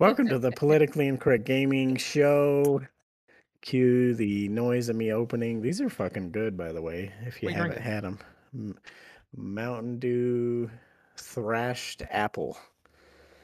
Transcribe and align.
Welcome 0.00 0.28
to 0.28 0.38
the 0.38 0.50
Politically 0.56 1.08
Incorrect 1.08 1.44
Gaming 1.44 1.96
Show. 1.96 2.82
Cue 3.62 4.14
the 4.14 4.48
noise 4.48 4.88
of 4.88 4.96
me 4.96 5.12
opening. 5.12 5.62
These 5.62 5.80
are 5.80 5.88
fucking 5.88 6.32
good, 6.32 6.56
by 6.56 6.72
the 6.72 6.82
way, 6.82 7.12
if 7.24 7.42
you 7.42 7.48
haven't 7.48 7.80
had 7.80 8.04
them. 8.04 8.18
Mountain 9.36 9.98
Dew 9.98 10.70
Thrashed 11.16 12.02
Apple. 12.10 12.56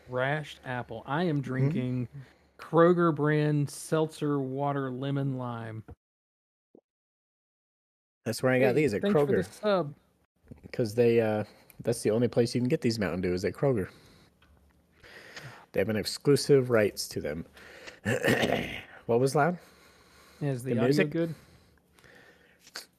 Thrashed 0.09 0.59
apple. 0.65 1.04
I 1.06 1.24
am 1.24 1.37
Mm-hmm. 1.37 1.41
drinking 1.42 2.09
Kroger 2.59 3.15
brand 3.15 3.70
seltzer 3.70 4.40
water 4.40 4.90
lemon 4.90 5.38
lime. 5.38 5.84
That's 8.24 8.42
where 8.42 8.52
I 8.52 8.59
got 8.59 8.68
Hey, 8.68 8.82
these 8.82 8.95
at 8.95 9.02
Kroger 9.02 9.46
the 9.60 9.88
because 10.62 10.95
they 10.95 11.20
uh 11.20 11.45
that's 11.82 12.02
the 12.02 12.10
only 12.10 12.29
place 12.29 12.54
you 12.54 12.60
can 12.60 12.68
get 12.68 12.80
these 12.80 12.98
Mountain 12.98 13.23
Dew 13.23 13.32
is 13.32 13.45
at 13.45 13.54
Kroger. 13.54 13.88
They 15.73 15.80
have 15.80 15.88
an 15.88 15.97
exclusive 15.97 16.70
rights 16.70 17.06
to 17.09 17.20
them. 17.20 17.47
what 19.06 19.20
was 19.20 19.34
loud? 19.34 19.59
Is 20.41 20.62
the, 20.62 20.71
The 20.71 20.79
audio 20.79 20.85
music? 20.85 21.10
good? 21.10 21.35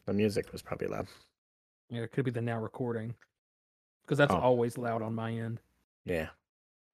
The 0.05 0.14
music 0.14 0.52
was 0.52 0.61
probably 0.61 0.88
loud. 0.88 1.08
Yeah, 1.89 2.02
it 2.02 2.11
could 2.11 2.25
be 2.25 2.31
the 2.31 2.42
now 2.42 2.59
recording. 2.59 3.14
Because 4.03 4.17
that's 4.17 4.33
Oh. 4.33 4.38
always 4.39 4.77
loud 4.77 5.02
on 5.02 5.14
my 5.14 5.31
end. 5.33 5.59
Yeah. 6.05 6.30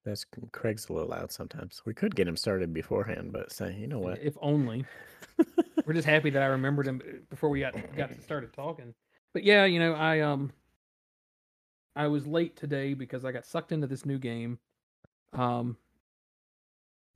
That's 0.03 0.25
Craig's 0.53 0.88
a 0.89 0.94
little 0.94 1.09
loud 1.09 1.31
sometimes. 1.31 1.81
We 1.86 1.94
could 1.94 2.16
get 2.16 2.28
him 2.28 2.38
started 2.38 2.73
beforehand, 2.73 3.33
but 3.33 3.52
say, 3.52 3.75
you 3.78 3.88
know 3.88 4.00
what? 4.00 4.20
If 4.22 4.38
only. 4.42 4.86
We're 5.86 5.94
just 5.94 6.08
happy 6.08 6.30
that 6.30 6.42
I 6.42 6.45
remembered 6.48 6.88
him 6.88 7.02
uh, 7.05 7.11
before 7.30 7.50
we 7.50 7.59
got 7.59 7.75
got 7.95 8.11
started 8.23 8.53
talking. 8.53 8.94
But 9.33 9.44
yeah, 9.44 9.66
you 9.66 9.80
know, 9.80 9.94
I 9.94 10.22
um 10.22 10.53
I 11.95 12.08
was 12.08 12.25
late 12.25 12.55
today 12.55 12.94
because 12.94 13.25
I 13.25 13.31
got 13.33 13.45
sucked 13.45 13.72
into 13.73 13.86
this 13.88 14.05
new 14.05 14.17
game. 14.17 14.59
Um 15.33 15.78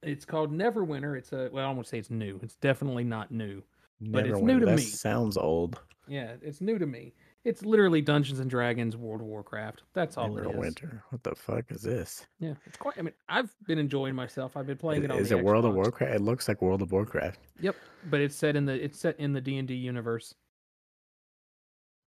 it's 0.03 0.25
called 0.25 0.51
Neverwinter. 0.51 1.17
It's 1.17 1.31
a 1.31 1.49
well, 1.51 1.65
I 1.65 1.67
don't 1.67 1.75
want 1.75 1.85
to 1.85 1.89
say 1.89 1.99
it's 1.99 2.09
new. 2.09 2.39
It's 2.41 2.55
definitely 2.55 3.03
not 3.03 3.31
new. 3.31 3.61
but 3.99 4.25
it's 4.25 4.39
new 4.39 4.59
to 4.59 4.65
that 4.65 4.77
me. 4.77 4.81
Sounds 4.81 5.37
old. 5.37 5.79
Yeah, 6.07 6.33
it's 6.41 6.61
new 6.61 6.79
to 6.79 6.85
me. 6.85 7.13
It's 7.43 7.63
literally 7.63 8.01
Dungeons 8.01 8.39
and 8.39 8.49
Dragons 8.49 8.95
World 8.95 9.21
of 9.21 9.27
Warcraft. 9.27 9.83
That's 9.93 10.17
all 10.17 10.37
it 10.37 10.41
is. 10.41 10.47
Neverwinter. 10.47 11.01
What 11.09 11.23
the 11.23 11.35
fuck 11.35 11.71
is 11.71 11.81
this? 11.81 12.25
Yeah, 12.39 12.53
it's 12.65 12.77
quite 12.77 12.95
I 12.97 13.01
mean, 13.01 13.13
I've 13.29 13.53
been 13.67 13.79
enjoying 13.79 14.15
myself. 14.15 14.57
I've 14.57 14.67
been 14.67 14.77
playing 14.77 15.03
Is, 15.03 15.05
it 15.05 15.11
on 15.11 15.17
is 15.19 15.31
it 15.31 15.43
World 15.43 15.65
of 15.65 15.73
Warcraft? 15.73 16.13
It 16.13 16.21
looks 16.21 16.47
like 16.47 16.61
World 16.61 16.81
of 16.81 16.91
Warcraft. 16.91 17.39
Yep, 17.59 17.75
but 18.09 18.21
it's 18.21 18.35
set 18.35 18.55
in 18.55 18.65
the 18.65 18.73
it's 18.73 18.99
set 18.99 19.19
in 19.19 19.33
the 19.33 19.41
D&D 19.41 19.73
universe. 19.73 20.35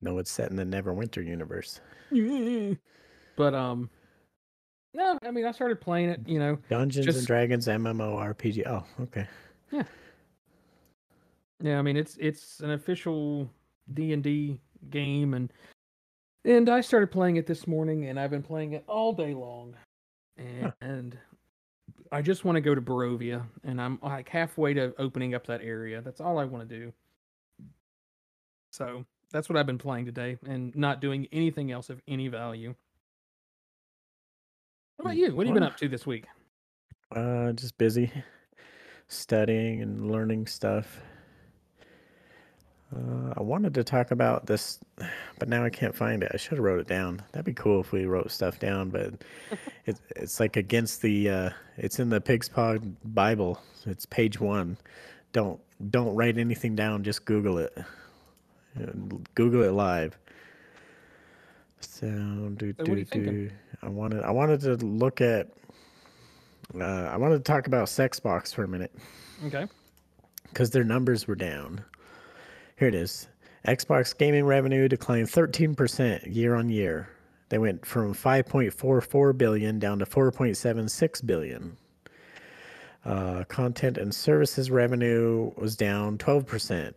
No, 0.01 0.17
it's 0.17 0.31
set 0.31 0.49
in 0.49 0.57
the 0.57 0.65
Neverwinter 0.65 1.25
universe. 1.25 1.79
but 3.37 3.55
um 3.55 3.89
no, 4.93 5.17
I 5.23 5.31
mean 5.31 5.45
I 5.45 5.51
started 5.51 5.81
playing 5.81 6.09
it, 6.09 6.21
you 6.27 6.39
know. 6.39 6.57
Dungeons 6.69 7.05
Just- 7.05 7.17
and 7.19 7.27
Dragons 7.27 7.67
MMORPG. 7.67 8.63
Oh, 8.67 8.83
okay. 9.03 9.27
Yeah, 9.71 9.83
Yeah, 11.61 11.79
I 11.79 11.81
mean 11.81 11.97
it's 11.97 12.17
it's 12.19 12.59
an 12.59 12.71
official 12.71 13.49
D&D 13.93 14.59
game 14.89 15.33
and 15.33 15.51
and 16.45 16.69
I 16.69 16.81
started 16.81 17.11
playing 17.11 17.37
it 17.37 17.47
this 17.47 17.67
morning 17.67 18.05
and 18.05 18.19
I've 18.19 18.29
been 18.31 18.43
playing 18.43 18.73
it 18.73 18.83
all 18.87 19.13
day 19.13 19.33
long. 19.33 19.75
And, 20.37 20.63
Huh. 20.63 20.71
and 20.81 21.17
I 22.11 22.21
just 22.21 22.43
want 22.45 22.55
to 22.57 22.61
go 22.61 22.75
to 22.75 22.81
Barovia 22.81 23.43
and 23.63 23.79
I'm 23.81 23.97
like 24.01 24.27
halfway 24.29 24.73
to 24.73 24.93
opening 24.97 25.33
up 25.35 25.47
that 25.47 25.61
area. 25.61 26.01
That's 26.01 26.19
all 26.21 26.37
I 26.37 26.45
want 26.45 26.67
to 26.67 26.75
do. 26.79 26.93
So, 28.71 29.05
that's 29.31 29.49
what 29.49 29.57
I've 29.57 29.65
been 29.67 29.77
playing 29.77 30.05
today 30.05 30.37
and 30.45 30.75
not 30.75 30.99
doing 31.01 31.27
anything 31.31 31.71
else 31.71 31.89
of 31.89 32.01
any 32.07 32.27
value. 32.27 32.75
What 35.03 35.11
about 35.11 35.17
you? 35.17 35.35
What 35.35 35.45
have 35.45 35.53
you 35.53 35.59
been 35.59 35.67
up 35.67 35.75
to 35.77 35.89
this 35.89 36.07
week? 36.07 36.27
Uh, 37.13 37.51
just 37.51 37.77
busy 37.77 38.09
studying 39.09 39.81
and 39.81 40.09
learning 40.09 40.47
stuff. 40.47 41.01
Uh, 42.95 43.33
I 43.35 43.41
wanted 43.41 43.73
to 43.73 43.83
talk 43.83 44.11
about 44.11 44.45
this, 44.45 44.79
but 45.39 45.49
now 45.49 45.65
I 45.65 45.69
can't 45.69 45.93
find 45.93 46.23
it. 46.23 46.31
I 46.33 46.37
should 46.37 46.53
have 46.53 46.63
wrote 46.63 46.79
it 46.79 46.87
down. 46.87 47.21
That'd 47.33 47.43
be 47.43 47.53
cool 47.53 47.81
if 47.81 47.91
we 47.91 48.05
wrote 48.05 48.31
stuff 48.31 48.59
down, 48.59 48.91
but 48.91 49.25
it's 49.85 49.99
it's 50.15 50.39
like 50.39 50.55
against 50.55 51.01
the. 51.01 51.29
Uh, 51.29 51.49
it's 51.75 51.99
in 51.99 52.07
the 52.07 52.21
Pig's 52.21 52.47
Paw 52.47 52.77
Bible. 53.03 53.61
It's 53.85 54.05
page 54.05 54.39
one. 54.39 54.77
Don't 55.33 55.59
don't 55.91 56.15
write 56.15 56.37
anything 56.37 56.77
down. 56.77 57.03
Just 57.03 57.25
Google 57.25 57.57
it. 57.57 57.77
Google 59.35 59.63
it 59.63 59.73
live. 59.73 60.17
So 61.81 62.07
do 62.55 62.73
So 62.77 62.85
do 62.85 63.03
do. 63.03 63.51
I 63.83 63.89
wanted 63.89 64.23
I 64.23 64.31
wanted 64.31 64.61
to 64.61 64.75
look 64.85 65.21
at. 65.21 65.49
Uh, 66.73 66.83
I 66.83 67.17
wanted 67.17 67.37
to 67.37 67.43
talk 67.43 67.67
about 67.67 67.87
Sexbox 67.87 68.53
for 68.53 68.63
a 68.63 68.67
minute 68.67 68.91
Okay. 69.45 69.67
because 70.49 70.71
their 70.71 70.83
numbers 70.85 71.27
were 71.27 71.35
down. 71.35 71.83
Here 72.79 72.87
it 72.87 72.95
is. 72.95 73.27
Xbox 73.67 74.17
gaming 74.17 74.45
revenue 74.45 74.87
declined 74.87 75.27
13% 75.27 76.33
year 76.33 76.55
on 76.55 76.69
year. 76.69 77.09
They 77.49 77.57
went 77.59 77.85
from 77.85 78.13
5.44 78.13 79.37
billion 79.37 79.77
down 79.77 79.99
to 79.99 80.05
4.76 80.05 81.25
billion. 81.25 81.77
Uh, 83.05 83.43
content 83.43 83.97
and 83.97 84.15
services 84.15 84.71
revenue 84.71 85.51
was 85.57 85.75
down 85.75 86.17
12%. 86.17 86.93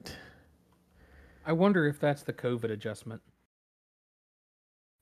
I 1.44 1.52
wonder 1.52 1.86
if 1.86 2.00
that's 2.00 2.22
the 2.22 2.32
COVID 2.32 2.70
adjustment. 2.70 3.20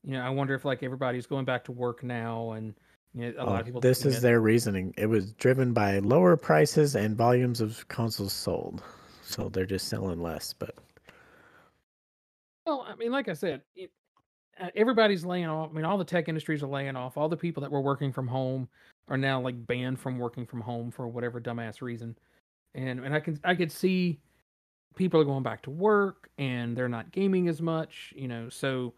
You 0.05 0.13
know, 0.13 0.21
I 0.21 0.29
wonder 0.29 0.53
if 0.53 0.65
like 0.65 0.83
everybody's 0.83 1.25
going 1.25 1.45
back 1.45 1.63
to 1.65 1.71
work 1.71 2.03
now, 2.03 2.51
and 2.51 2.75
you 3.15 3.31
know, 3.31 3.43
a 3.43 3.45
lot 3.45 3.57
Oh, 3.57 3.59
of 3.61 3.65
people. 3.65 3.81
this 3.81 4.05
is 4.05 4.17
it- 4.17 4.21
their 4.21 4.39
reasoning. 4.39 4.93
It 4.97 5.07
was 5.07 5.31
driven 5.33 5.73
by 5.73 5.99
lower 5.99 6.37
prices 6.37 6.95
and 6.95 7.17
volumes 7.17 7.59
of 7.59 7.87
consoles 7.87 8.33
sold. 8.33 8.83
So 9.23 9.49
they're 9.49 9.65
just 9.65 9.87
selling 9.87 10.21
less, 10.21 10.53
but 10.53 10.75
Well, 12.65 12.85
I 12.87 12.95
mean, 12.95 13.11
like 13.11 13.27
I 13.27 13.33
said, 13.33 13.61
it, 13.75 13.91
uh, 14.59 14.69
everybody's 14.75 15.25
laying 15.25 15.45
off. 15.47 15.69
I 15.71 15.73
mean, 15.73 15.85
all 15.85 15.97
the 15.97 16.05
tech 16.05 16.27
industries 16.27 16.63
are 16.63 16.67
laying 16.67 16.95
off. 16.95 17.17
All 17.17 17.29
the 17.29 17.37
people 17.37 17.61
that 17.61 17.71
were 17.71 17.81
working 17.81 18.11
from 18.11 18.27
home 18.27 18.69
are 19.07 19.17
now 19.17 19.39
like 19.41 19.65
banned 19.67 19.99
from 19.99 20.17
working 20.19 20.45
from 20.45 20.61
home 20.61 20.91
for 20.91 21.07
whatever 21.07 21.39
dumbass 21.41 21.81
reason. 21.81 22.17
And 22.75 22.99
and 22.99 23.13
I 23.13 23.19
can 23.19 23.39
I 23.43 23.55
could 23.55 23.71
see 23.71 24.19
people 24.95 25.19
are 25.19 25.25
going 25.25 25.43
back 25.43 25.61
to 25.63 25.71
work 25.71 26.29
and 26.37 26.75
they're 26.77 26.89
not 26.89 27.11
gaming 27.11 27.47
as 27.47 27.61
much, 27.61 28.13
you 28.15 28.27
know. 28.27 28.49
So 28.49 28.93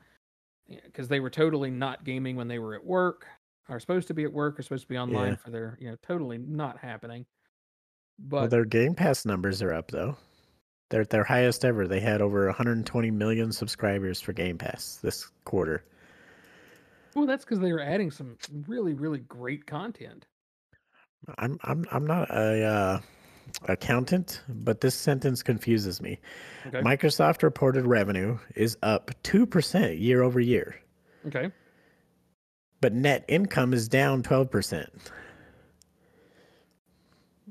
because 0.85 1.07
they 1.07 1.19
were 1.19 1.29
totally 1.29 1.69
not 1.71 2.03
gaming 2.03 2.35
when 2.35 2.47
they 2.47 2.59
were 2.59 2.75
at 2.75 2.85
work, 2.85 3.25
are 3.69 3.79
supposed 3.79 4.07
to 4.07 4.13
be 4.13 4.23
at 4.23 4.31
work, 4.33 4.59
are 4.59 4.63
supposed 4.63 4.83
to 4.83 4.87
be 4.89 4.97
online 4.97 5.31
Yeah. 5.31 5.35
for 5.35 5.49
their, 5.49 5.77
you 5.79 5.89
know, 5.89 5.97
totally 6.01 6.37
not 6.37 6.77
happening. 6.79 7.25
well, 8.29 8.43
But 8.43 8.51
their 8.51 8.65
Game 8.65 8.95
Pass 8.95 9.25
numbers 9.25 9.61
are 9.61 9.73
up 9.73 9.91
though. 9.91 10.17
They're 10.89 11.01
at 11.01 11.09
their 11.09 11.23
highest 11.25 11.65
ever. 11.65 11.85
They 11.87 11.99
had 11.99 12.21
over 12.21 12.45
120 12.45 13.11
million 13.11 13.51
subscribers 13.51 14.21
for 14.21 14.31
Game 14.33 14.57
Pass 14.57 14.97
this 15.01 15.29
quarter. 15.43 15.83
well, 17.15 17.25
that's 17.25 17.43
because 17.43 17.59
they 17.59 17.73
were 17.73 17.81
adding 17.81 18.09
some 18.11 18.37
really 18.67 18.93
really 18.93 19.19
great 19.19 19.65
content. 19.65 20.27
I'm 21.37 21.57
I'm 21.63 21.85
I'm 21.91 22.05
not 22.07 22.29
a 22.29 22.63
uh, 22.63 22.99
accountant, 23.67 24.41
but 24.47 24.81
this 24.81 24.95
sentence 24.95 25.43
confuses 25.43 26.01
me. 26.01 26.19
Okay. 26.67 26.81
Microsoft 26.81 27.43
reported 27.43 27.85
revenue 27.85 28.37
is 28.55 28.77
up 28.83 29.11
two 29.23 29.45
percent 29.45 29.97
year 29.97 30.23
over 30.23 30.39
year, 30.39 30.75
okay. 31.27 31.51
but 32.81 32.93
net 32.93 33.25
income 33.27 33.73
is 33.73 33.87
down 33.87 34.23
12 34.23 34.49
percent. 34.51 35.11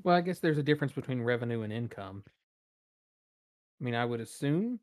Well, 0.02 0.14
I 0.14 0.20
guess 0.20 0.38
there's 0.38 0.58
a 0.58 0.62
difference 0.62 0.92
between 0.92 1.22
revenue 1.22 1.62
and 1.62 1.72
income. 1.72 2.22
I 3.80 3.84
mean, 3.84 3.94
I 3.94 4.04
would 4.04 4.20
assume. 4.20 4.78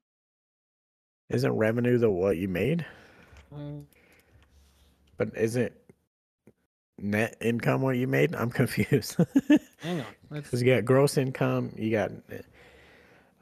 Isn't 1.29 1.53
revenue 1.53 1.97
the 1.97 2.09
what 2.09 2.37
you 2.37 2.47
made? 2.47 2.85
Uh, 3.55 3.81
But 5.17 5.29
isn't 5.37 5.71
net 7.03 7.35
income 7.41 7.81
what 7.81 7.97
you 7.97 8.07
made? 8.07 8.33
I'm 8.35 8.49
confused. 8.61 9.17
hang 9.81 9.99
on. 9.99 10.05
Let's, 10.29 10.47
Because 10.47 10.61
you 10.61 10.73
got 10.73 10.85
gross 10.85 11.17
income, 11.17 11.71
you 11.77 11.91
got. 11.91 12.11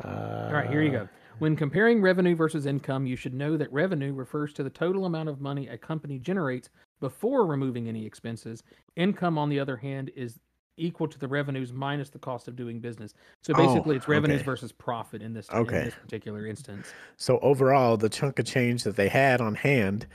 Uh, 0.04 0.08
all 0.48 0.54
right, 0.54 0.70
here 0.70 0.82
you 0.82 0.92
go. 0.92 1.08
When 1.40 1.56
comparing 1.56 2.02
revenue 2.02 2.36
versus 2.36 2.66
income, 2.66 3.06
you 3.06 3.16
should 3.16 3.34
know 3.34 3.58
that 3.58 3.72
revenue 3.74 4.14
refers 4.14 4.54
to 4.54 4.64
the 4.64 4.70
total 4.70 5.06
amount 5.06 5.30
of 5.30 5.42
money 5.42 5.68
a 5.70 5.78
company 5.78 6.20
generates 6.20 6.70
before 7.00 7.46
removing 7.46 7.88
any 7.88 8.06
expenses. 8.06 8.62
Income, 8.96 9.38
on 9.38 9.50
the 9.50 9.60
other 9.60 9.78
hand, 9.78 10.12
is 10.16 10.40
equal 10.78 11.08
to 11.08 11.18
the 11.20 11.28
revenues 11.28 11.74
minus 11.74 12.10
the 12.10 12.20
cost 12.20 12.48
of 12.48 12.56
doing 12.56 12.80
business. 12.80 13.14
So 13.42 13.54
Oh, 13.56 13.58
basically, 13.68 13.96
it's 13.96 14.08
revenues 14.08 14.42
okay. 14.42 14.46
versus 14.46 14.72
profit 14.72 15.22
in 15.22 15.34
this 15.34 15.50
Okay. 15.52 15.80
in 15.80 15.86
this 15.86 15.96
particular 15.96 16.46
instance. 16.46 16.92
So 17.18 17.40
overall, 17.40 17.98
the 17.98 18.10
chunk 18.10 18.38
of 18.40 18.46
change 18.46 18.84
that 18.84 18.96
they 18.96 19.10
had 19.10 19.42
on 19.42 19.56
hand 19.56 20.06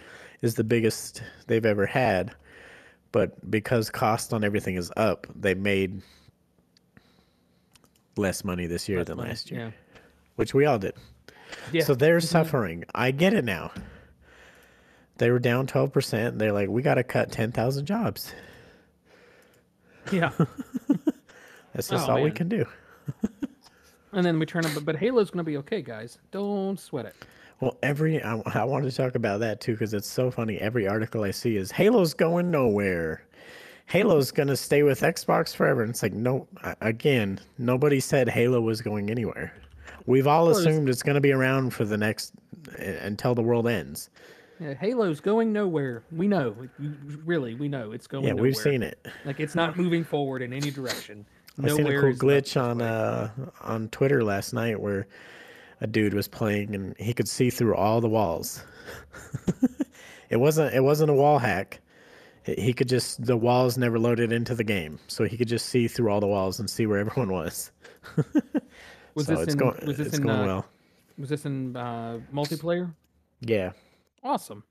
is 0.43 0.55
the 0.55 0.65
biggest 0.65 1.23
they've 1.49 1.67
ever 1.67 1.87
had. 1.87 2.35
But 3.13 3.51
because 3.51 3.89
cost 3.91 4.33
on 4.33 4.45
everything 4.45 4.77
is 4.77 4.91
up, 4.97 5.27
they 5.35 5.55
made 5.55 6.03
less 8.17 8.45
money 8.45 8.67
this 8.67 8.89
year 8.89 8.99
Less 8.99 9.07
than 9.09 9.17
money, 9.19 9.29
last 9.31 9.51
year, 9.51 9.61
Yeah. 9.61 9.71
which 10.37 10.55
we 10.55 10.67
all 10.67 10.79
did. 10.79 10.95
Yeah. 11.73 11.85
So 11.85 11.95
they're 11.95 12.21
suffering. 12.21 12.85
I 12.95 13.11
get 13.11 13.33
it 13.35 13.45
now. 13.45 13.71
They 15.19 15.31
were 15.31 15.39
down 15.39 15.67
12%. 15.67 16.39
They're 16.39 16.53
like, 16.53 16.69
we 16.69 16.83
got 16.83 16.95
to 16.97 17.05
cut 17.05 17.31
10,000 17.33 17.87
jobs. 17.87 18.33
yeah. 20.13 20.31
That's 21.73 21.89
just 21.89 22.09
Oh, 22.09 22.13
all 22.17 22.23
we 22.23 22.31
can 22.31 22.49
do. 22.49 22.67
And 24.13 24.25
then 24.25 24.39
we 24.39 24.47
turn 24.47 24.65
up, 24.65 24.73
but 24.85 24.97
Halo's 24.97 25.31
going 25.31 25.45
to 25.45 25.51
be 25.51 25.59
okay, 25.59 25.83
guys. 25.83 26.19
Don't 26.31 26.81
sweat 26.81 27.05
it. 27.07 27.15
Well, 27.61 27.77
every 27.83 28.23
I, 28.23 28.41
I 28.47 28.65
wanted 28.65 28.91
to 28.91 28.97
talk 28.97 29.15
about 29.15 29.41
that 29.41 29.61
too 29.61 29.73
because 29.73 29.95
it's 29.95 30.09
so 30.09 30.31
funny. 30.31 30.59
Every 30.59 30.87
article 30.87 31.25
I 31.25 31.31
see 31.31 31.57
is 31.57 31.71
Halo's 31.71 32.15
going 32.15 32.51
nowhere. 32.51 33.23
Halo's 33.87 34.31
gonna 34.31 34.57
stay 34.57 34.83
with 34.83 35.01
Xbox 35.01 35.55
forever. 35.55 35.83
And 35.83 35.91
it's 35.91 36.03
like 36.03 36.13
no, 36.13 36.47
again, 36.81 37.41
nobody 37.59 38.01
said 38.01 38.29
Halo 38.29 38.61
was 38.61 38.81
going 38.83 39.11
anywhere. 39.11 39.53
We've 40.07 40.27
all 40.27 40.51
assumed 40.51 40.89
it's 40.89 41.03
gonna 41.03 41.21
be 41.21 41.33
around 41.33 41.71
for 41.73 41.85
the 41.85 41.97
next 41.97 42.33
until 42.79 43.35
the 43.35 43.43
world 43.43 43.67
ends. 43.69 44.11
Yeah, 44.61 44.75
Halo's 44.75 45.21
going 45.21 45.53
nowhere. 45.53 46.03
We 46.11 46.29
know. 46.29 46.55
Really, 47.25 47.55
we 47.55 47.69
know 47.69 47.93
it's 47.93 48.07
going 48.07 48.25
Yeah, 48.25 48.31
nowhere. 48.31 48.43
we've 48.45 48.57
seen 48.57 48.83
it. 48.83 49.07
Like 49.25 49.41
it's 49.41 49.55
not 49.55 49.77
moving 49.77 50.03
forward 50.05 50.43
in 50.43 50.53
any 50.53 50.71
direction. 50.71 51.27
I 51.63 51.69
seen 51.69 51.87
a 51.87 52.01
cool 52.01 52.13
glitch 52.13 52.61
on 52.61 52.83
uh 52.83 53.31
on 53.63 53.89
Twitter 53.89 54.23
last 54.23 54.53
night 54.53 54.79
where 54.81 55.07
a 55.81 55.87
dude 55.87 56.15
was 56.15 56.29
playing 56.29 56.75
and 56.75 56.97
he 56.99 57.13
could 57.13 57.29
see 57.29 57.51
through 57.51 57.75
all 57.75 58.01
the 58.01 58.09
walls. 58.09 58.63
it 60.31 60.37
wasn't 60.39 60.75
it 60.75 60.81
wasn't 60.83 61.11
a 61.11 61.15
wall 61.15 61.39
hack. 61.39 61.81
He- 62.45 62.55
He 62.55 62.73
could 62.73 62.89
just 62.89 63.25
the 63.25 63.37
walls 63.37 63.77
never 63.77 63.99
loaded 63.99 64.33
into 64.33 64.55
the 64.55 64.65
game, 64.65 64.99
so 65.09 65.25
he 65.25 65.37
could 65.37 65.49
just 65.49 65.67
see 65.67 65.89
through 65.89 66.11
all 66.11 66.21
the 66.21 66.27
walls 66.27 66.61
and 66.61 66.69
see 66.71 66.87
where 66.87 66.99
everyone 66.99 67.31
was. 67.31 67.73
Was 69.15 69.27
so 69.27 69.33
this 69.37 69.45
it's 69.45 69.53
in- 69.55 69.59
going 69.59 69.87
was 69.87 69.97
this 69.97 70.09
it's 70.09 70.19
in, 70.19 70.25
going 70.25 70.41
uh, 70.41 70.45
well. 70.47 70.67
Was 71.19 71.31
this 71.31 71.47
in 71.47 71.75
uh, 71.75 72.21
multiplayer? 72.35 72.93
Yeah. 73.41 73.73
Awesome. 74.23 74.63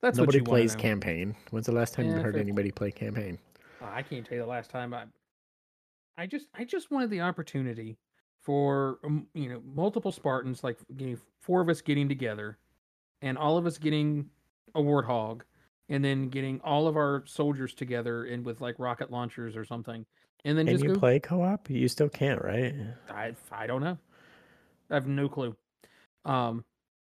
That's 0.00 0.16
Nobody 0.16 0.38
what 0.40 0.46
you 0.46 0.50
wanna 0.50 0.62
plays 0.62 0.74
campaign. 0.76 1.36
When's 1.50 1.66
the 1.66 1.72
last 1.72 1.92
time 1.92 2.06
you 2.06 2.12
heard 2.14 2.32
fair. 2.32 2.40
anybody 2.42 2.70
play 2.70 2.90
campaign? 2.90 3.38
Oh, 3.82 3.88
I 3.92 4.00
can't 4.02 4.24
tell 4.24 4.36
you 4.38 4.42
the 4.44 4.48
last 4.48 4.70
time 4.70 4.94
I. 4.94 5.04
I 6.16 6.26
just 6.26 6.46
I 6.54 6.64
just 6.64 6.90
wanted 6.90 7.10
the 7.10 7.20
opportunity 7.20 7.98
for 8.42 8.98
um, 9.04 9.26
you 9.34 9.48
know 9.48 9.62
multiple 9.74 10.12
Spartans 10.12 10.62
like 10.62 10.78
you 10.96 11.10
know, 11.10 11.16
four 11.40 11.60
of 11.60 11.68
us 11.68 11.80
getting 11.80 12.08
together, 12.08 12.58
and 13.20 13.38
all 13.38 13.56
of 13.56 13.66
us 13.66 13.78
getting 13.78 14.28
a 14.74 14.80
warthog, 14.80 15.42
and 15.88 16.04
then 16.04 16.28
getting 16.28 16.60
all 16.62 16.88
of 16.88 16.96
our 16.96 17.22
soldiers 17.26 17.74
together 17.74 18.24
and 18.24 18.44
with 18.44 18.60
like 18.60 18.78
rocket 18.78 19.10
launchers 19.10 19.56
or 19.56 19.64
something, 19.64 20.04
and 20.44 20.58
then 20.58 20.66
Can 20.66 20.74
just 20.74 20.84
you 20.84 20.90
go. 20.94 20.98
play 20.98 21.20
co-op? 21.20 21.70
You 21.70 21.88
still 21.88 22.08
can't, 22.08 22.42
right? 22.42 22.74
I 23.08 23.34
I 23.50 23.66
don't 23.66 23.82
know. 23.82 23.98
I 24.90 24.94
have 24.94 25.06
no 25.06 25.28
clue. 25.28 25.56
Um, 26.24 26.64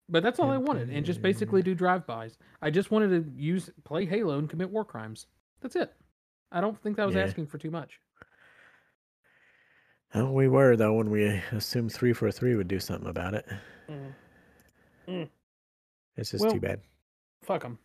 but 0.09 0.23
that's 0.23 0.39
all 0.39 0.51
I 0.51 0.57
wanted, 0.57 0.89
and 0.89 1.05
just 1.05 1.21
basically 1.21 1.61
do 1.61 1.75
drive-bys. 1.75 2.37
I 2.61 2.71
just 2.71 2.89
wanted 2.89 3.09
to 3.09 3.31
use 3.39 3.69
play 3.83 4.05
Halo 4.05 4.39
and 4.39 4.49
commit 4.49 4.69
war 4.69 4.83
crimes. 4.83 5.27
That's 5.61 5.75
it. 5.75 5.93
I 6.51 6.61
don't 6.61 6.81
think 6.81 6.97
that 6.97 7.05
was 7.05 7.15
Yeah. 7.15 7.23
asking 7.23 7.45
for 7.45 7.59
too 7.59 7.69
much. 7.69 7.99
Oh, 10.15 10.31
we 10.31 10.47
were 10.47 10.75
though 10.75 10.93
when 10.93 11.09
we 11.11 11.25
assumed 11.51 11.93
three 11.93 12.13
four 12.13 12.31
three 12.31 12.55
would 12.55 12.67
do 12.67 12.79
something 12.79 13.09
about 13.09 13.33
it. 13.35 13.45
Mm. 15.07 15.29
It's 16.17 16.31
just 16.31 16.43
Well, 16.43 16.51
too 16.53 16.59
bad. 16.59 16.81
Fuck 17.43 17.61
them. 17.63 17.77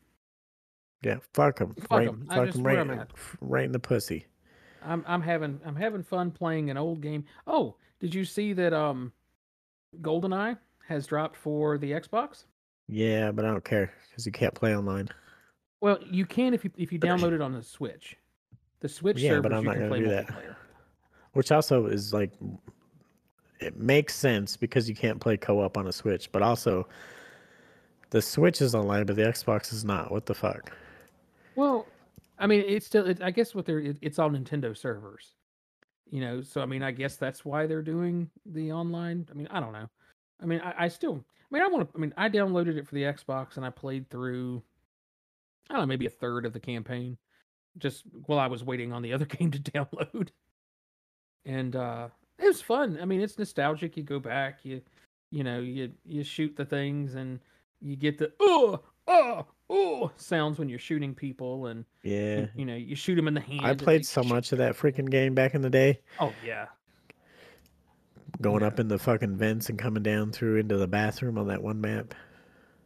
Yeah, 1.03 1.19
fuck 1.35 1.59
them. 1.59 1.75
fuck 1.75 1.91
right, 1.91 2.09
'em. 2.09 2.27
I 2.31 2.37
fuck 2.37 2.47
just 2.47 2.59
'em 2.59 2.65
where 2.65 2.85
right, 2.85 3.09
right 3.41 3.65
in 3.65 3.73
the 3.73 3.79
pussy. 3.79 4.27
I'm 4.83 5.05
I'm 5.07 5.21
having 5.23 5.61
I'm 5.65 5.77
having 5.77 6.03
fun 6.03 6.31
playing 6.31 6.71
an 6.71 6.77
old 6.77 7.01
game. 7.01 7.25
Oh, 7.47 7.77
did 8.01 8.15
you 8.15 8.25
see 8.25 8.53
that 8.55 8.73
um 8.73 9.13
GoldenEye 10.01 10.59
has 10.89 11.07
dropped 11.07 11.37
for 11.37 11.79
the 11.79 11.93
Xbox? 11.93 12.45
Yeah, 12.89 13.33
but 13.33 13.45
I 13.45 13.49
don't 13.49 13.65
care 13.65 13.93
because 14.11 14.27
you 14.27 14.33
can't 14.33 14.55
play 14.55 14.77
online. 14.77 15.09
Well, 15.81 15.99
you 16.03 16.27
can 16.27 16.55
if 16.55 16.65
you 16.65 16.71
if 16.77 16.93
you 16.93 16.99
download 16.99 17.33
it 17.33 17.41
on 17.41 17.53
the 17.53 17.63
Switch. 17.63 18.17
The 18.81 18.89
Switch 18.89 19.19
Yeah, 19.21 19.41
but 19.41 19.53
I'm 19.53 19.61
you 19.61 19.67
not 19.67 19.73
can 19.77 19.89
gonna 19.89 19.91
play 19.91 20.01
do 20.01 20.09
that. 20.09 20.57
Which 21.35 21.53
also 21.53 21.87
is 21.87 22.13
like, 22.13 22.33
it 23.61 23.77
makes 23.77 24.15
sense 24.15 24.57
because 24.57 24.89
you 24.89 24.95
can't 24.95 25.21
play 25.21 25.37
co-op 25.37 25.77
on 25.77 25.87
a 25.87 25.93
Switch, 25.93 26.31
but 26.33 26.43
also 26.43 26.87
the 28.11 28.23
Switch 28.23 28.63
is 28.63 28.75
online, 28.75 29.07
but 29.07 29.17
the 29.17 29.23
Xbox 29.23 29.73
is 29.73 29.85
not. 29.85 30.13
What 30.13 30.27
the 30.27 30.35
fuck? 30.35 30.73
Well, 31.57 31.87
I 32.39 32.47
mean, 32.47 32.65
it's 32.67 32.87
still. 32.87 33.07
It, 33.07 33.23
I 33.23 33.31
guess 33.31 33.55
what 33.55 33.67
they're. 33.67 33.81
It, 33.81 33.99
it's 34.03 34.19
all 34.19 34.31
Nintendo 34.31 34.77
servers. 34.77 35.35
You 36.11 36.21
know, 36.21 36.43
so 36.43 36.61
I 36.61 36.67
mean, 36.67 36.83
I 36.83 36.91
guess 36.91 37.17
that's 37.17 37.45
why 37.45 37.67
they're 37.67 37.83
doing 37.83 38.31
the 38.47 38.73
online. 38.73 39.27
I 39.31 39.35
mean, 39.35 39.49
I 39.51 39.61
don't 39.61 39.73
know. 39.73 39.89
I 40.41 40.47
mean, 40.47 40.61
I, 40.61 40.85
I 40.85 40.89
still. 40.89 41.25
I 41.51 41.55
mean, 41.55 41.63
I 41.63 41.69
want 41.69 41.89
to. 41.89 41.97
I 41.97 42.01
mean, 42.01 42.15
I 42.17 42.29
downloaded 42.29 42.77
it 42.77 42.87
for 42.87 42.95
the 42.95 43.03
Xbox 43.03 43.57
and 43.57 43.65
I 43.65 43.71
played 43.71 44.09
through. 44.11 44.63
I 45.71 45.75
don't 45.75 45.83
know, 45.83 45.87
maybe 45.87 46.07
a 46.07 46.11
third 46.11 46.45
of 46.45 46.53
the 46.53 46.61
campaign, 46.61 47.17
just 47.79 48.05
while 48.27 48.39
I 48.39 48.49
was 48.49 48.63
waiting 48.63 48.93
on 48.93 49.03
the 49.03 49.13
other 49.13 49.25
game 49.25 49.51
to 49.53 49.59
download. 49.59 50.29
And 51.47 51.77
uh 51.77 52.09
it 52.39 52.47
was 52.47 52.61
fun. 52.63 52.99
I 53.01 53.05
mean, 53.05 53.21
it's 53.21 53.39
nostalgic. 53.39 53.97
You 53.97 54.03
go 54.03 54.19
back, 54.19 54.65
you, 54.65 54.81
you 55.31 55.45
know, 55.45 55.61
you 55.61 55.93
you 56.05 56.25
shoot 56.25 56.57
the 56.57 56.65
things 56.65 57.15
and 57.15 57.41
you 57.81 57.97
get 57.97 58.19
the 58.19 58.33
oh 58.41 58.81
oh 59.07 59.47
oh 59.71 60.11
sounds 60.17 60.59
when 60.59 60.69
you're 60.69 60.79
shooting 60.79 61.15
people 61.15 61.67
and 61.67 61.85
Yeah, 62.03 62.37
you, 62.37 62.49
you 62.55 62.65
know 62.65 62.77
you 62.77 62.97
shoot 62.97 63.15
them 63.15 63.29
in 63.29 63.35
the 63.35 63.41
hand. 63.41 63.65
I 63.67 63.75
played 63.75 64.05
so 64.07 64.23
much 64.25 64.53
of 64.53 64.59
that 64.59 64.75
freaking 64.77 65.11
game 65.11 65.35
back 65.35 65.55
in 65.55 65.63
the 65.63 65.71
day, 65.71 66.01
Oh 66.19 66.35
yeah, 66.41 66.67
going 68.41 68.63
Yeah. 68.63 68.69
up 68.69 68.81
in 68.81 68.89
the 68.89 68.99
fucking 68.99 69.37
vents 69.37 69.69
and 69.69 69.79
coming 69.79 70.03
down 70.03 70.33
through 70.33 70.57
into 70.59 70.77
the 70.77 70.87
bathroom 70.89 71.39
on 71.39 71.49
that 71.49 71.63
one 71.63 71.81
map. 71.81 72.15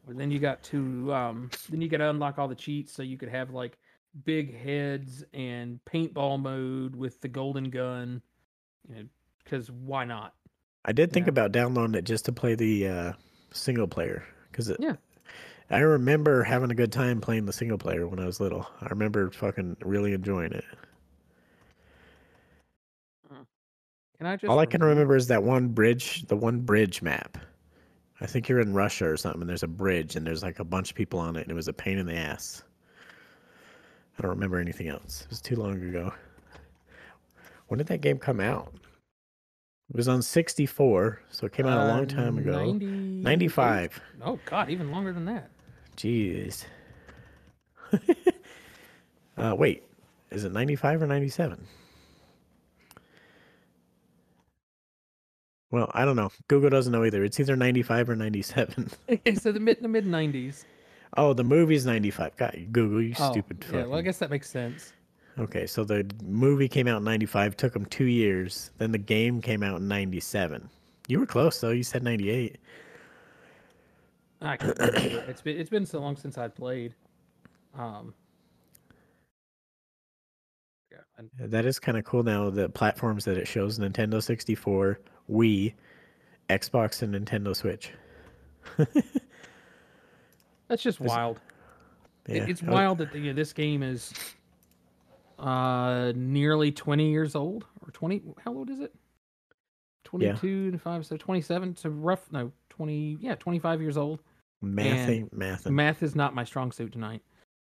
But 0.06 0.16
then 0.16 0.30
you 0.30 0.38
got 0.38 0.62
to 0.64 1.12
um 1.12 1.50
then 1.68 1.80
you 1.80 1.88
got 1.88 1.98
to 1.98 2.10
unlock 2.10 2.38
all 2.38 2.48
the 2.48 2.54
cheats 2.54 2.92
so 2.92 3.02
you 3.02 3.18
could 3.18 3.28
have 3.28 3.50
like 3.50 3.78
big 4.24 4.54
heads 4.56 5.24
and 5.34 5.80
paintball 5.84 6.40
mode 6.40 6.96
with 6.96 7.20
the 7.20 7.28
golden 7.28 7.70
gun. 7.70 8.22
You 8.88 8.94
know, 8.94 9.02
because 9.44 9.70
why 9.70 10.04
not? 10.04 10.34
I 10.84 10.92
did 10.92 11.12
think 11.12 11.26
Yeah. 11.26 11.30
about 11.30 11.52
downloading 11.52 11.94
it 11.94 12.02
just 12.04 12.24
to 12.26 12.32
play 12.32 12.54
the 12.54 12.88
uh, 12.88 13.12
single 13.52 13.86
player 13.88 14.24
because 14.50 14.72
Yeah. 14.78 14.96
I 15.70 15.80
remember 15.80 16.42
having 16.42 16.70
a 16.70 16.74
good 16.74 16.92
time 16.92 17.20
playing 17.20 17.44
the 17.44 17.52
single 17.52 17.76
player 17.76 18.06
when 18.08 18.18
I 18.20 18.24
was 18.24 18.40
little. 18.40 18.66
I 18.80 18.86
remember 18.86 19.30
fucking 19.30 19.76
really 19.82 20.14
enjoying 20.14 20.52
it. 20.52 20.64
Can 24.16 24.26
I 24.26 24.34
just 24.36 24.50
All 24.50 24.58
I 24.58 24.66
can 24.66 24.80
read- 24.82 24.88
remember 24.88 25.14
is 25.14 25.28
that 25.28 25.42
one 25.44 25.68
bridge, 25.68 26.22
the 26.26 26.36
one 26.36 26.60
bridge 26.60 27.02
map. 27.02 27.38
I 28.20 28.26
think 28.26 28.48
you're 28.48 28.58
in 28.58 28.74
Russia 28.74 29.08
or 29.08 29.16
something. 29.16 29.42
And 29.42 29.48
there's 29.48 29.62
a 29.62 29.68
bridge 29.68 30.16
and 30.16 30.26
there's 30.26 30.42
like 30.42 30.58
a 30.58 30.64
bunch 30.64 30.90
of 30.90 30.96
people 30.96 31.20
on 31.20 31.36
it, 31.36 31.42
and 31.42 31.50
it 31.50 31.54
was 31.54 31.68
a 31.68 31.72
pain 31.72 31.98
in 31.98 32.06
the 32.06 32.16
ass. 32.16 32.64
I 34.18 34.22
don't 34.22 34.30
remember 34.30 34.58
anything 34.58 34.88
else. 34.88 35.22
It 35.22 35.30
was 35.30 35.40
too 35.40 35.54
long 35.54 35.80
ago. 35.80 36.12
When 37.68 37.78
did 37.78 37.86
that 37.88 38.00
game 38.00 38.18
come 38.18 38.40
out? 38.40 38.72
It 39.90 39.96
was 39.96 40.06
on 40.08 40.20
64, 40.20 41.20
so 41.30 41.46
it 41.46 41.52
came 41.52 41.66
out 41.66 41.86
a 41.86 41.88
long 41.88 42.06
time 42.06 42.36
Uh, 42.36 42.40
ago. 42.42 42.52
98? 42.72 43.22
95. 43.22 44.00
Oh 44.22 44.38
God, 44.44 44.68
even 44.70 44.90
longer 44.90 45.12
than 45.12 45.24
that. 45.26 45.50
Jeez. 45.96 46.64
uh, 49.38 49.54
wait, 49.56 49.82
is 50.30 50.44
it 50.44 50.52
95 50.52 51.02
or 51.02 51.06
97? 51.06 51.66
Well, 55.70 55.90
I 55.94 56.04
don't 56.04 56.16
know. 56.16 56.30
Google 56.48 56.70
doesn't 56.70 56.92
know 56.92 57.04
either. 57.04 57.24
It's 57.24 57.38
either 57.40 57.56
95 57.56 58.10
or 58.10 58.16
97. 58.16 58.90
Okay, 59.10 59.34
so 59.34 59.52
the 59.52 59.60
mid 59.60 59.78
the 59.82 59.88
mid 59.88 60.06
nineties. 60.06 60.64
oh, 61.16 61.32
the 61.32 61.44
movie's 61.44 61.84
95. 61.86 62.36
God, 62.36 62.66
Google, 62.72 63.02
you 63.02 63.14
Oh, 63.18 63.30
stupid 63.32 63.64
yeah. 63.72 63.84
Well, 63.86 63.98
I 63.98 64.02
guess 64.02 64.18
that 64.18 64.30
makes 64.30 64.48
sense. 64.50 64.92
Okay, 65.38 65.66
so 65.66 65.84
the 65.84 66.04
movie 66.24 66.68
came 66.68 66.88
out 66.88 66.98
in 66.98 67.04
95, 67.04 67.56
took 67.56 67.72
them 67.72 67.86
two 67.86 68.06
years. 68.06 68.72
Then 68.78 68.90
the 68.90 68.98
game 68.98 69.40
came 69.40 69.62
out 69.62 69.76
in 69.80 69.86
97. 69.86 70.68
You 71.06 71.20
were 71.20 71.26
close, 71.26 71.60
though. 71.60 71.70
You 71.70 71.84
said 71.84 72.02
98. 72.02 72.58
I 74.40 74.56
can't 74.56 74.78
remember. 74.78 75.24
it's 75.28 75.40
been 75.40 75.58
it's 75.58 75.70
been 75.70 75.86
so 75.86 76.00
long 76.00 76.16
since 76.16 76.38
I 76.38 76.48
played. 76.48 76.94
Um. 77.76 78.14
Yeah, 80.90 80.98
and 81.16 81.30
That 81.50 81.64
is 81.64 81.78
kind 81.78 81.98
of 81.98 82.04
cool 82.04 82.22
now. 82.22 82.50
The 82.50 82.68
platforms 82.68 83.24
that 83.24 83.36
it 83.36 83.48
shows 83.48 83.78
Nintendo 83.78 84.22
64, 84.22 85.00
Wii, 85.30 85.74
Xbox, 86.48 87.02
and 87.02 87.14
Nintendo 87.14 87.54
Switch. 87.54 87.92
that's 90.68 90.82
just 90.82 91.00
wild. 91.00 91.40
It- 92.28 92.48
it's 92.48 92.62
oh, 92.66 92.70
wild 92.70 92.98
that 92.98 93.14
you 93.14 93.24
know, 93.24 93.32
this 93.32 93.52
game 93.52 93.82
is 93.82 94.12
uh, 95.38 96.12
nearly 96.14 96.72
20 96.72 97.10
years 97.10 97.34
old 97.34 97.64
or 97.82 97.90
20. 97.92 98.22
How 98.44 98.52
old 98.52 98.70
is 98.70 98.80
it? 98.80 98.94
22 100.04 100.70
to 100.72 100.78
5, 100.78 101.06
so 101.06 101.16
27. 101.16 101.76
So 101.76 101.90
rough, 101.90 102.30
no, 102.32 102.50
20, 102.70 103.18
yeah, 103.20 103.34
25 103.34 103.80
years 103.82 103.96
old. 103.96 104.20
Mathing, 104.64 105.28
mathing. 105.32 105.70
Math 105.70 106.02
is 106.02 106.14
not 106.16 106.34
my 106.34 106.44
strong 106.44 106.72
suit 106.72 106.92
tonight. 106.92 107.22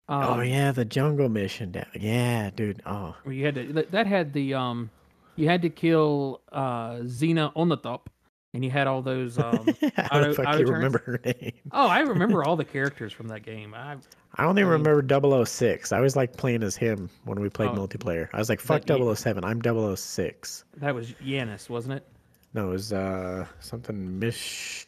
Um, 0.10 0.24
oh 0.24 0.42
yeah, 0.42 0.72
the 0.72 0.84
jungle 0.84 1.30
mission. 1.30 1.72
Down. 1.72 1.86
Yeah, 1.98 2.50
dude. 2.50 2.82
Oh, 2.86 3.16
you 3.30 3.46
had 3.46 3.56
to, 3.56 3.86
that- 3.92 4.08
had 4.08 4.34
the, 4.34 4.56
um, 4.56 4.90
you 5.38 5.48
had 5.48 5.62
to 5.62 5.70
kill 5.70 6.42
uh, 6.52 7.00
Xenia 7.08 7.52
Onatopp, 7.56 8.08
and 8.54 8.66
you 8.66 8.72
had 8.72 8.88
all 8.88 9.02
those. 9.02 9.38
Um, 9.40 9.66
how 9.96 10.20
the 10.20 10.30
auto- 10.30 10.34
fuck 10.34 10.48
auto 10.48 10.58
you 10.58 10.66
turns? 10.66 10.70
remember 10.72 11.02
her 11.06 11.22
name? 11.24 11.54
oh, 11.72 11.88
I 11.88 12.00
remember 12.00 12.44
all 12.48 12.58
the 12.58 12.66
characters 12.66 13.14
from 13.14 13.28
that 13.30 13.44
game. 13.44 13.74
I, 13.74 13.96
I 14.36 14.46
only 14.46 14.62
I 14.62 14.66
mean- 14.66 14.72
remember 14.84 15.02
006. 15.46 15.92
I 15.92 15.98
always 15.98 16.16
liked 16.16 16.38
playing 16.38 16.64
as 16.64 16.76
him 16.78 17.10
when 17.26 17.40
we 17.42 17.50
played 17.50 17.70
Oh, 17.72 17.76
multiplayer. 17.76 18.30
I 18.34 18.38
was 18.38 18.48
like, 18.50 18.60
fuck 18.62 18.86
that 18.86 18.98
Ye- 19.00 19.04
007. 19.16 19.44
I'm 19.44 19.62
006. 19.62 20.64
that 20.78 20.96
was 20.96 21.12
Yanis, 21.14 21.70
wasn't 21.70 21.96
it? 21.96 22.08
No, 22.54 22.70
it 22.70 22.72
was 22.72 22.94
uh 22.94 23.46
something 23.60 24.20
Mish 24.20 24.88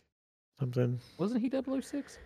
something 0.59 0.99
Wasn't 1.17 1.41
he 1.41 1.49
006? 1.49 2.19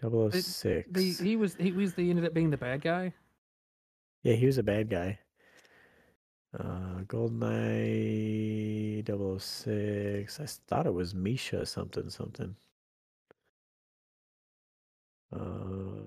006. 0.00 0.88
The, 0.90 1.12
he 1.24 1.36
was 1.36 1.56
he 1.56 1.72
was 1.72 1.94
the 1.94 2.08
ended 2.10 2.24
up 2.24 2.32
being 2.34 2.50
the 2.50 2.56
bad 2.56 2.80
guy. 2.82 3.12
Yeah, 4.22 4.34
he 4.34 4.46
was 4.46 4.58
a 4.58 4.62
bad 4.62 4.88
guy. 4.90 5.18
Uh 6.58 7.02
Goldeneye 7.06 9.04
006. 9.06 10.40
I 10.40 10.46
thought 10.68 10.86
it 10.86 10.94
was 10.94 11.14
Misha 11.14 11.64
something 11.66 12.08
something. 12.10 12.56
Uh 15.32 15.99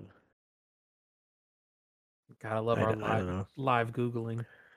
I 2.44 2.58
love 2.58 2.78
I 2.78 2.82
our 2.82 2.94
d- 2.94 3.02
I 3.02 3.18
don't 3.18 3.26
live 3.36 3.46
live 3.56 3.92
googling. 3.92 4.44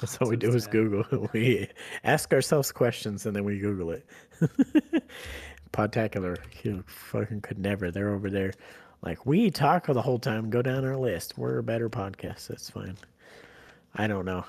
That's 0.00 0.18
all 0.18 0.28
we 0.28 0.36
do 0.36 0.52
is. 0.54 0.66
Google. 0.66 1.28
We 1.32 1.68
ask 2.04 2.32
ourselves 2.32 2.72
questions 2.72 3.26
and 3.26 3.34
then 3.34 3.44
we 3.44 3.58
Google 3.58 3.90
it. 3.90 4.06
Podtacular, 5.72 6.38
you 6.62 6.84
fucking 6.86 7.40
could 7.40 7.58
never. 7.58 7.90
They're 7.90 8.14
over 8.14 8.30
there, 8.30 8.52
like 9.02 9.26
we 9.26 9.50
talk 9.50 9.86
the 9.86 10.02
whole 10.02 10.18
time. 10.18 10.50
Go 10.50 10.62
down 10.62 10.84
our 10.84 10.96
list. 10.96 11.36
We're 11.36 11.58
a 11.58 11.62
better 11.62 11.90
podcast. 11.90 12.48
That's 12.48 12.70
fine. 12.70 12.96
I 13.94 14.06
don't 14.06 14.24
know. 14.24 14.44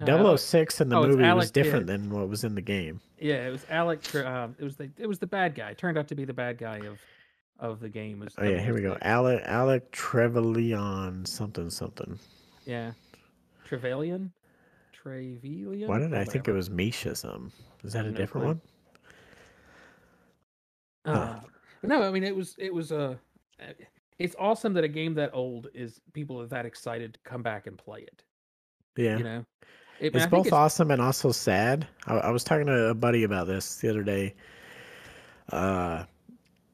Uh, 0.00 0.36
006 0.36 0.80
in 0.80 0.88
the 0.88 0.96
oh, 0.96 1.06
movie 1.06 1.30
was 1.32 1.50
different 1.50 1.86
Kidd. 1.86 2.02
than 2.02 2.10
what 2.10 2.28
was 2.28 2.44
in 2.44 2.54
the 2.54 2.62
game. 2.62 3.00
Yeah, 3.20 3.46
it 3.46 3.50
was 3.50 3.66
Alec. 3.68 4.14
Uh, 4.14 4.48
it 4.58 4.64
was 4.64 4.76
the 4.76 4.90
it 4.96 5.06
was 5.06 5.18
the 5.18 5.26
bad 5.26 5.54
guy. 5.54 5.74
Turned 5.74 5.98
out 5.98 6.08
to 6.08 6.14
be 6.14 6.24
the 6.24 6.32
bad 6.32 6.58
guy 6.58 6.78
of 6.78 6.98
of 7.58 7.80
the 7.80 7.88
game. 7.88 8.20
Was 8.20 8.34
Oh 8.38 8.44
yeah, 8.44 8.60
here 8.60 8.74
we 8.74 8.80
go. 8.82 8.96
Alec 9.02 9.42
Alec 9.44 9.90
Trevelyan 9.92 11.24
something 11.26 11.70
something. 11.70 12.18
Yeah, 12.66 12.92
Trevelyan. 13.64 14.32
Trevelyan. 14.92 15.88
Why 15.88 15.98
did 15.98 16.14
I 16.14 16.24
think 16.24 16.46
it 16.48 16.52
was 16.52 16.70
Misha? 16.70 17.14
Some 17.16 17.50
is 17.84 17.92
that 17.92 18.06
a 18.06 18.12
different 18.12 18.46
one? 18.46 18.60
Uh, 21.04 21.40
but 21.80 21.90
no, 21.90 22.02
I 22.02 22.10
mean 22.10 22.22
it 22.24 22.34
was 22.34 22.54
it 22.58 22.72
was 22.72 22.92
uh, 22.92 23.16
it's 24.18 24.36
awesome 24.38 24.72
that 24.74 24.84
a 24.84 24.88
game 24.88 25.14
that 25.14 25.30
old 25.32 25.68
is 25.74 26.00
people 26.12 26.40
are 26.40 26.46
that 26.46 26.64
excited 26.66 27.14
to 27.14 27.20
come 27.24 27.42
back 27.42 27.66
and 27.66 27.76
play 27.76 28.00
it. 28.02 28.22
Yeah. 28.96 29.18
You 29.18 29.24
know, 29.24 29.44
It- 29.98 30.14
It's 30.14 30.26
both 30.26 30.52
awesome 30.52 30.90
and 30.90 31.02
also 31.02 31.32
sad. 31.32 31.86
I, 32.06 32.14
I 32.14 32.30
was 32.30 32.44
talking 32.44 32.66
to 32.66 32.88
a 32.90 32.94
buddy 32.94 33.24
about 33.24 33.46
this 33.46 33.76
the 33.80 33.88
other 33.88 34.02
day. 34.04 34.34
Uh, 35.50 36.04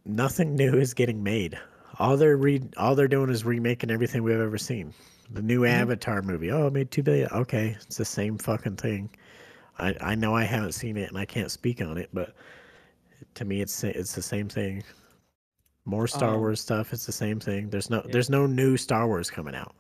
nothing 0.09 0.57
new 0.57 0.75
is 0.75 0.95
getting 0.95 1.23
made. 1.23 1.59
All 1.99 2.17
they're 2.17 2.37
re- 2.37 2.69
all 2.77 2.95
they're 2.95 3.09
doing 3.09 3.31
is 3.31 3.45
remaking 3.45 3.91
everything 3.91 4.23
we've 4.23 4.41
ever 4.41 4.59
seen. 4.59 4.93
The 5.31 5.43
new 5.43 5.61
Mhm. 5.61 5.71
Avatar 5.71 6.23
movie. 6.23 6.51
Oh, 6.51 6.67
it 6.69 6.73
made 6.73 6.91
two 6.91 7.03
billion. 7.03 7.29
Okay, 7.31 7.77
it's 7.83 7.97
the 7.99 8.05
same 8.05 8.39
fucking 8.39 8.77
thing. 8.77 9.11
I 9.79 9.95
I 10.01 10.15
know 10.15 10.35
I 10.35 10.45
haven't 10.45 10.73
seen 10.73 10.97
it 10.97 11.09
and 11.11 11.19
I 11.19 11.25
can't 11.27 11.51
speak 11.51 11.81
on 11.83 11.99
it, 11.99 12.09
but 12.13 12.35
to 13.35 13.45
me, 13.45 13.61
it's 13.61 13.85
it's 13.85 14.15
the 14.15 14.23
same 14.23 14.49
thing. 14.49 14.83
More 15.85 16.07
Star 16.07 16.35
Um, 16.35 16.41
Wars 16.41 16.61
stuff. 16.61 16.93
It's 16.93 17.07
the 17.07 17.13
same 17.13 17.41
thing. 17.41 17.71
There's 17.71 17.91
no 17.91 18.03
Yeah. 18.05 18.13
there's 18.13 18.31
no 18.31 18.47
new 18.47 18.77
Star 18.77 19.07
Wars 19.07 19.31
coming 19.31 19.55
out. 19.55 19.75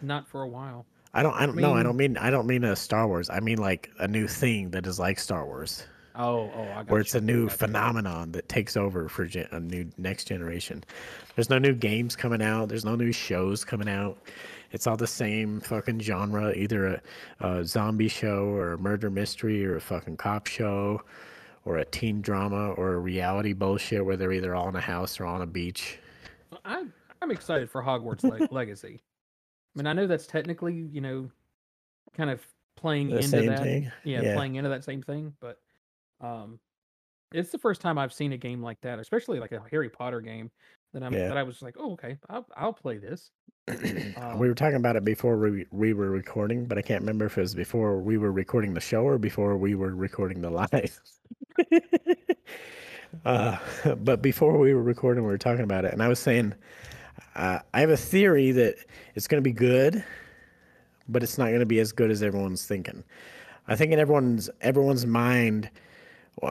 not 0.00 0.28
for 0.28 0.42
a 0.42 0.48
while. 0.48 0.86
I 1.12 1.22
don't 1.24 1.34
I 1.34 1.44
don't 1.46 1.56
no 1.56 1.72
I 1.72 1.76
mean- 1.76 1.84
don't 1.84 1.96
mean 1.96 2.16
I 2.18 2.30
don't 2.30 2.46
mean 2.46 2.62
a 2.64 2.76
Star 2.76 3.08
Wars. 3.08 3.28
I 3.30 3.40
mean 3.40 3.58
like 3.58 3.90
a 3.98 4.06
new 4.06 4.28
thing 4.28 4.70
that 4.70 4.86
is 4.86 4.98
like 5.00 5.18
Star 5.18 5.44
Wars, 5.44 5.84
Oh, 6.18 6.50
oh, 6.54 6.62
I 6.62 6.74
got 6.82 6.90
where 6.90 7.00
it's 7.00 7.14
a 7.14 7.20
new 7.20 7.48
phenomenon 7.48 8.32
that 8.32 8.48
takes 8.48 8.76
over 8.76 9.08
for 9.08 9.24
gen- 9.26 9.48
a 9.52 9.60
new 9.60 9.88
next 9.96 10.24
generation. 10.24 10.82
There's 11.36 11.48
no 11.48 11.58
new 11.58 11.74
games 11.74 12.16
coming 12.16 12.42
out. 12.42 12.68
There's 12.68 12.84
no 12.84 12.96
new 12.96 13.12
shows 13.12 13.64
coming 13.64 13.88
out. 13.88 14.18
It's 14.72 14.86
all 14.86 14.96
the 14.96 15.06
same 15.06 15.60
fucking 15.60 16.00
genre, 16.00 16.52
either 16.54 17.00
a, 17.40 17.48
a 17.58 17.64
zombie 17.64 18.08
show 18.08 18.46
or 18.46 18.72
a 18.72 18.78
murder 18.78 19.10
mystery 19.10 19.64
or 19.64 19.76
a 19.76 19.80
fucking 19.80 20.16
cop 20.16 20.46
show 20.48 21.02
or 21.64 21.76
a 21.78 21.84
teen 21.84 22.20
drama 22.20 22.70
or 22.72 22.94
a 22.94 22.98
reality 22.98 23.52
bullshit 23.52 24.04
where 24.04 24.16
they're 24.16 24.32
either 24.32 24.54
all 24.54 24.68
in 24.68 24.76
a 24.76 24.80
house 24.80 25.20
or 25.20 25.24
on 25.26 25.40
a 25.42 25.46
beach. 25.46 25.98
I'm 26.64 26.92
I'm 27.22 27.30
excited 27.30 27.70
for 27.70 27.82
Hogwarts 27.82 28.24
Le- 28.24 28.48
Legacy. 28.54 29.00
I 29.76 29.78
mean, 29.78 29.86
I 29.86 29.92
know 29.92 30.06
that's 30.06 30.26
technically, 30.26 30.74
you 30.74 31.00
know, 31.00 31.30
kind 32.16 32.30
of 32.30 32.44
playing 32.76 33.08
The 33.10 33.16
into 33.16 33.28
same 33.28 33.46
that. 33.46 33.62
thing. 33.62 33.92
Yeah, 34.04 34.22
Yeah. 34.22 34.34
playing 34.34 34.56
into 34.56 34.70
that 34.70 34.82
same 34.84 35.02
thing, 35.02 35.34
but 35.40 35.58
um 36.20 36.58
it's 37.32 37.50
the 37.50 37.58
first 37.58 37.80
time 37.80 37.98
I've 37.98 38.12
seen 38.12 38.32
a 38.32 38.38
game 38.38 38.62
like 38.62 38.80
that, 38.82 38.98
especially 38.98 39.38
like 39.38 39.52
a 39.52 39.62
Harry 39.70 39.90
Potter 39.90 40.20
game 40.20 40.50
that 40.94 41.02
I'm 41.02 41.12
Yeah. 41.12 41.28
that 41.28 41.36
I 41.36 41.42
was 41.42 41.60
like, 41.60 41.76
"Oh, 41.78 41.92
okay. 41.92 42.16
I'll 42.28 42.46
I'll 42.56 42.72
play 42.72 42.98
this." 42.98 43.30
Um, 44.16 44.38
we 44.38 44.48
were 44.48 44.54
talking 44.54 44.76
about 44.76 44.96
it 44.96 45.04
before 45.04 45.36
we 45.38 45.66
we 45.70 45.92
were 45.92 46.10
recording, 46.10 46.64
but 46.64 46.78
I 46.78 46.82
can't 46.82 47.02
remember 47.02 47.26
if 47.26 47.36
it 47.36 47.42
was 47.42 47.54
before 47.54 47.98
we 48.00 48.16
were 48.16 48.32
recording 48.32 48.74
the 48.74 48.80
show 48.80 49.02
or 49.02 49.18
before 49.18 49.56
we 49.58 49.74
were 49.74 49.94
recording 49.94 50.40
the 50.40 50.50
live. 50.50 50.98
uh, 53.24 53.58
but 53.96 54.22
before 54.22 54.58
we 54.58 54.74
were 54.74 54.82
recording, 54.82 55.24
we 55.24 55.30
were 55.30 55.38
talking 55.38 55.64
about 55.64 55.84
it, 55.84 55.92
and 55.92 56.02
I 56.02 56.08
was 56.08 56.18
saying 56.18 56.54
uh, 57.36 57.60
I 57.74 57.80
have 57.80 57.90
a 57.90 57.96
theory 57.96 58.52
that 58.52 58.76
it's 59.14 59.28
going 59.28 59.42
to 59.42 59.48
be 59.48 59.52
good, 59.52 60.02
but 61.08 61.22
it's 61.22 61.38
not 61.38 61.48
going 61.48 61.60
to 61.60 61.66
be 61.66 61.80
as 61.80 61.92
good 61.92 62.10
as 62.10 62.22
everyone's 62.22 62.66
thinking. 62.66 63.04
I 63.66 63.76
think 63.76 63.92
in 63.92 63.98
everyone's 63.98 64.48
everyone's 64.60 65.06
mind, 65.06 65.70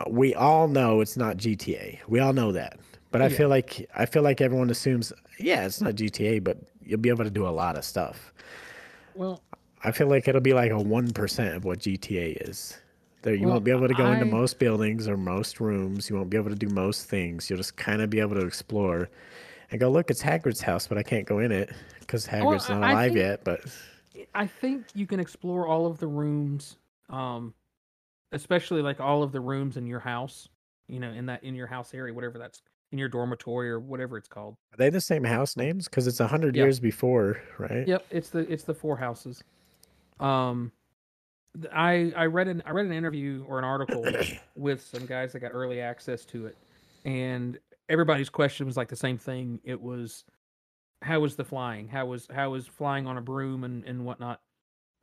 we 0.10 0.34
all 0.36 0.68
know 0.68 1.02
it's 1.02 1.18
not 1.18 1.38
GTA. 1.38 2.00
We 2.08 2.20
all 2.20 2.34
know 2.34 2.52
that. 2.52 2.80
But 3.12 3.22
I 3.22 3.28
Yeah. 3.28 3.38
feel 3.38 3.50
like 3.50 3.90
I 3.96 4.06
feel 4.06 4.22
like 4.24 4.42
everyone 4.42 4.70
assumes, 4.70 5.14
yeah, 5.40 5.66
it's 5.66 5.82
not 5.82 5.96
GTA, 5.96 6.40
but 6.44 6.58
you'll 6.84 7.00
be 7.00 7.10
able 7.10 7.24
to 7.24 7.30
do 7.30 7.48
a 7.48 7.50
lot 7.50 7.78
of 7.78 7.84
stuff. 7.86 8.34
well, 9.16 9.42
I 9.84 9.92
feel 9.92 10.08
like 10.08 10.28
it'll 10.28 10.42
be 10.42 10.54
like 10.54 10.72
a 10.72 10.80
one 10.80 11.12
percent 11.12 11.56
of 11.56 11.64
what 11.66 11.80
GTA 11.80 12.50
is. 12.50 12.78
There, 13.24 13.34
you 13.34 13.46
Well, 13.46 13.54
won't 13.56 13.64
be 13.66 13.72
able 13.72 13.88
to 13.88 13.94
go 13.94 14.12
into 14.12 14.26
most 14.26 14.60
buildings 14.60 15.08
or 15.08 15.18
most 15.18 15.60
rooms. 15.60 16.10
You 16.10 16.16
won't 16.16 16.30
be 16.30 16.38
able 16.38 16.50
to 16.50 16.56
do 16.56 16.70
most 16.70 17.10
things. 17.10 17.50
You'll 17.50 17.58
just 17.58 17.76
kind 17.76 18.02
of 18.02 18.10
be 18.10 18.20
able 18.20 18.36
to 18.36 18.46
explore 18.46 19.10
and 19.72 19.80
go, 19.80 19.90
look, 19.90 20.10
it's 20.12 20.22
Hagrid's 20.22 20.62
house, 20.62 20.88
but 20.88 20.98
I 20.98 21.04
can't 21.04 21.26
go 21.26 21.40
in 21.40 21.52
it 21.52 21.72
because 22.00 22.28
Hagrid's 22.28 22.70
I- 22.70 22.74
not 22.76 22.84
I 22.84 22.92
alive 22.92 23.08
think- 23.14 23.18
yet. 23.18 23.44
But 23.44 23.62
I 24.36 24.46
think 24.48 24.86
you 24.94 25.08
can 25.08 25.20
explore 25.20 25.68
all 25.68 25.88
of 25.88 26.00
the 26.00 26.08
rooms, 26.08 26.78
um, 27.10 27.54
especially 28.32 28.82
like 28.82 29.00
all 29.00 29.24
of 29.24 29.32
the 29.32 29.40
rooms 29.40 29.78
in 29.78 29.86
your 29.88 30.00
house. 30.00 30.48
You 30.88 31.00
know, 31.02 31.10
in 31.12 31.26
that 31.26 31.44
in 31.44 31.54
your 31.54 31.68
house 31.68 31.94
area, 31.94 32.14
whatever 32.14 32.38
that's 32.40 32.62
in 32.94 32.98
your 32.98 33.10
dormitory 33.10 33.70
or 33.70 33.78
whatever 33.80 34.18
it's 34.18 34.30
called. 34.30 34.56
are 34.74 34.78
they 34.78 34.90
the 34.90 35.02
same 35.02 35.26
house 35.26 35.58
names? 35.58 35.90
Because 35.90 36.08
it's 36.08 36.22
a 36.22 36.28
hundred 36.28 36.56
Yeah. 36.56 36.64
years 36.64 36.80
before, 36.80 37.42
right? 37.58 37.86
Yep, 37.86 38.06
it's 38.10 38.30
the 38.30 38.40
it's 38.52 38.64
the 38.64 38.74
four 38.74 38.96
houses. 38.96 39.44
Um, 40.22 40.72
I 41.74 42.14
I 42.16 42.26
read 42.28 42.48
an 42.48 42.64
I 42.66 42.72
read 42.72 42.86
an 42.86 42.94
interview 42.94 43.44
or 43.48 43.60
an 43.60 43.66
article 43.66 44.06
with 44.56 44.82
some 44.82 45.06
guys 45.06 45.34
that 45.34 45.40
got 45.40 45.52
early 45.54 45.82
access 45.82 46.24
to 46.26 46.46
it, 46.46 46.56
and 47.04 47.60
everybody's 47.90 48.30
question 48.30 48.66
was 48.66 48.78
like 48.78 48.88
the 48.88 48.96
same 48.96 49.18
thing. 49.18 49.60
It 49.64 49.82
was, 49.82 50.24
how 51.02 51.20
was 51.20 51.36
the 51.36 51.44
flying? 51.44 51.88
How 51.90 52.06
was 52.06 52.28
how 52.34 52.52
was 52.52 52.66
flying 52.66 53.08
on 53.08 53.18
a 53.18 53.22
broom 53.22 53.66
and 53.66 53.84
and 53.84 54.06
whatnot? 54.06 54.40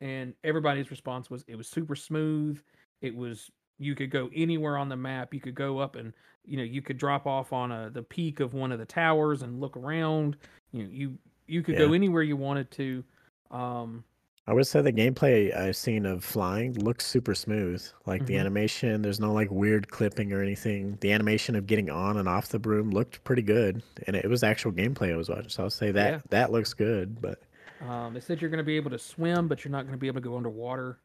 And 0.01 0.33
everybody's 0.43 0.89
response 0.89 1.29
was 1.29 1.43
it 1.47 1.55
was 1.55 1.67
super 1.67 1.95
smooth. 1.95 2.59
It 3.01 3.15
was 3.15 3.51
you 3.77 3.95
could 3.95 4.09
go 4.11 4.29
anywhere 4.33 4.77
on 4.77 4.89
the 4.89 4.95
map. 4.95 5.33
You 5.33 5.41
could 5.41 5.55
go 5.55 5.79
up 5.79 5.95
and 5.95 6.13
you 6.45 6.57
know 6.57 6.63
you 6.63 6.81
could 6.81 6.97
drop 6.97 7.25
off 7.27 7.53
on 7.53 7.71
a 7.71 7.89
the 7.89 8.03
peak 8.03 8.39
of 8.39 8.53
one 8.53 8.71
of 8.71 8.79
the 8.79 8.85
towers 8.85 9.41
and 9.41 9.59
look 9.59 9.77
around. 9.77 10.37
You 10.71 10.83
know 10.83 10.89
you 10.89 11.17
you 11.47 11.61
could 11.63 11.75
go 11.77 11.93
anywhere 11.93 12.23
you 12.23 12.37
wanted 12.37 12.71
to. 12.71 13.03
Um, 13.51 14.03
I 14.47 14.53
would 14.53 14.67
say 14.67 14.81
the 14.81 14.91
gameplay 14.93 15.55
I've 15.55 15.75
seen 15.75 16.05
of 16.05 16.23
flying 16.23 16.73
looks 16.75 17.05
super 17.05 17.33
smooth. 17.35 17.83
Like 18.05 18.25
the 18.25 18.35
Mhm. 18.35 18.39
animation, 18.39 19.01
there's 19.01 19.19
no 19.19 19.33
like 19.33 19.49
weird 19.51 19.89
clipping 19.89 20.31
or 20.33 20.41
anything. 20.41 20.97
The 21.01 21.11
animation 21.13 21.55
of 21.55 21.65
getting 21.67 21.89
on 21.89 22.17
and 22.17 22.27
off 22.29 22.49
the 22.49 22.59
broom 22.59 22.91
looked 22.91 23.23
pretty 23.23 23.41
good, 23.41 23.81
and 24.07 24.15
it 24.15 24.29
was 24.29 24.43
actual 24.43 24.71
gameplay 24.71 25.11
I 25.13 25.17
was 25.17 25.29
watching. 25.29 25.49
So 25.49 25.63
I'll 25.63 25.69
say 25.71 25.91
that 25.91 26.17
Yeah. 26.17 26.21
that 26.29 26.51
looks 26.51 26.73
good. 26.73 27.21
But 27.21 27.41
Um, 27.79 28.13
they 28.13 28.19
said 28.19 28.41
you're 28.41 28.49
going 28.49 28.57
to 28.59 28.63
be 28.63 28.75
able 28.77 28.91
to 28.91 28.99
swim, 28.99 29.47
but 29.47 29.63
you're 29.63 29.71
not 29.71 29.83
going 29.83 29.93
to 29.93 29.97
be 29.97 30.07
able 30.07 30.21
to 30.21 30.27
go 30.29 30.37
underwater. 30.37 30.99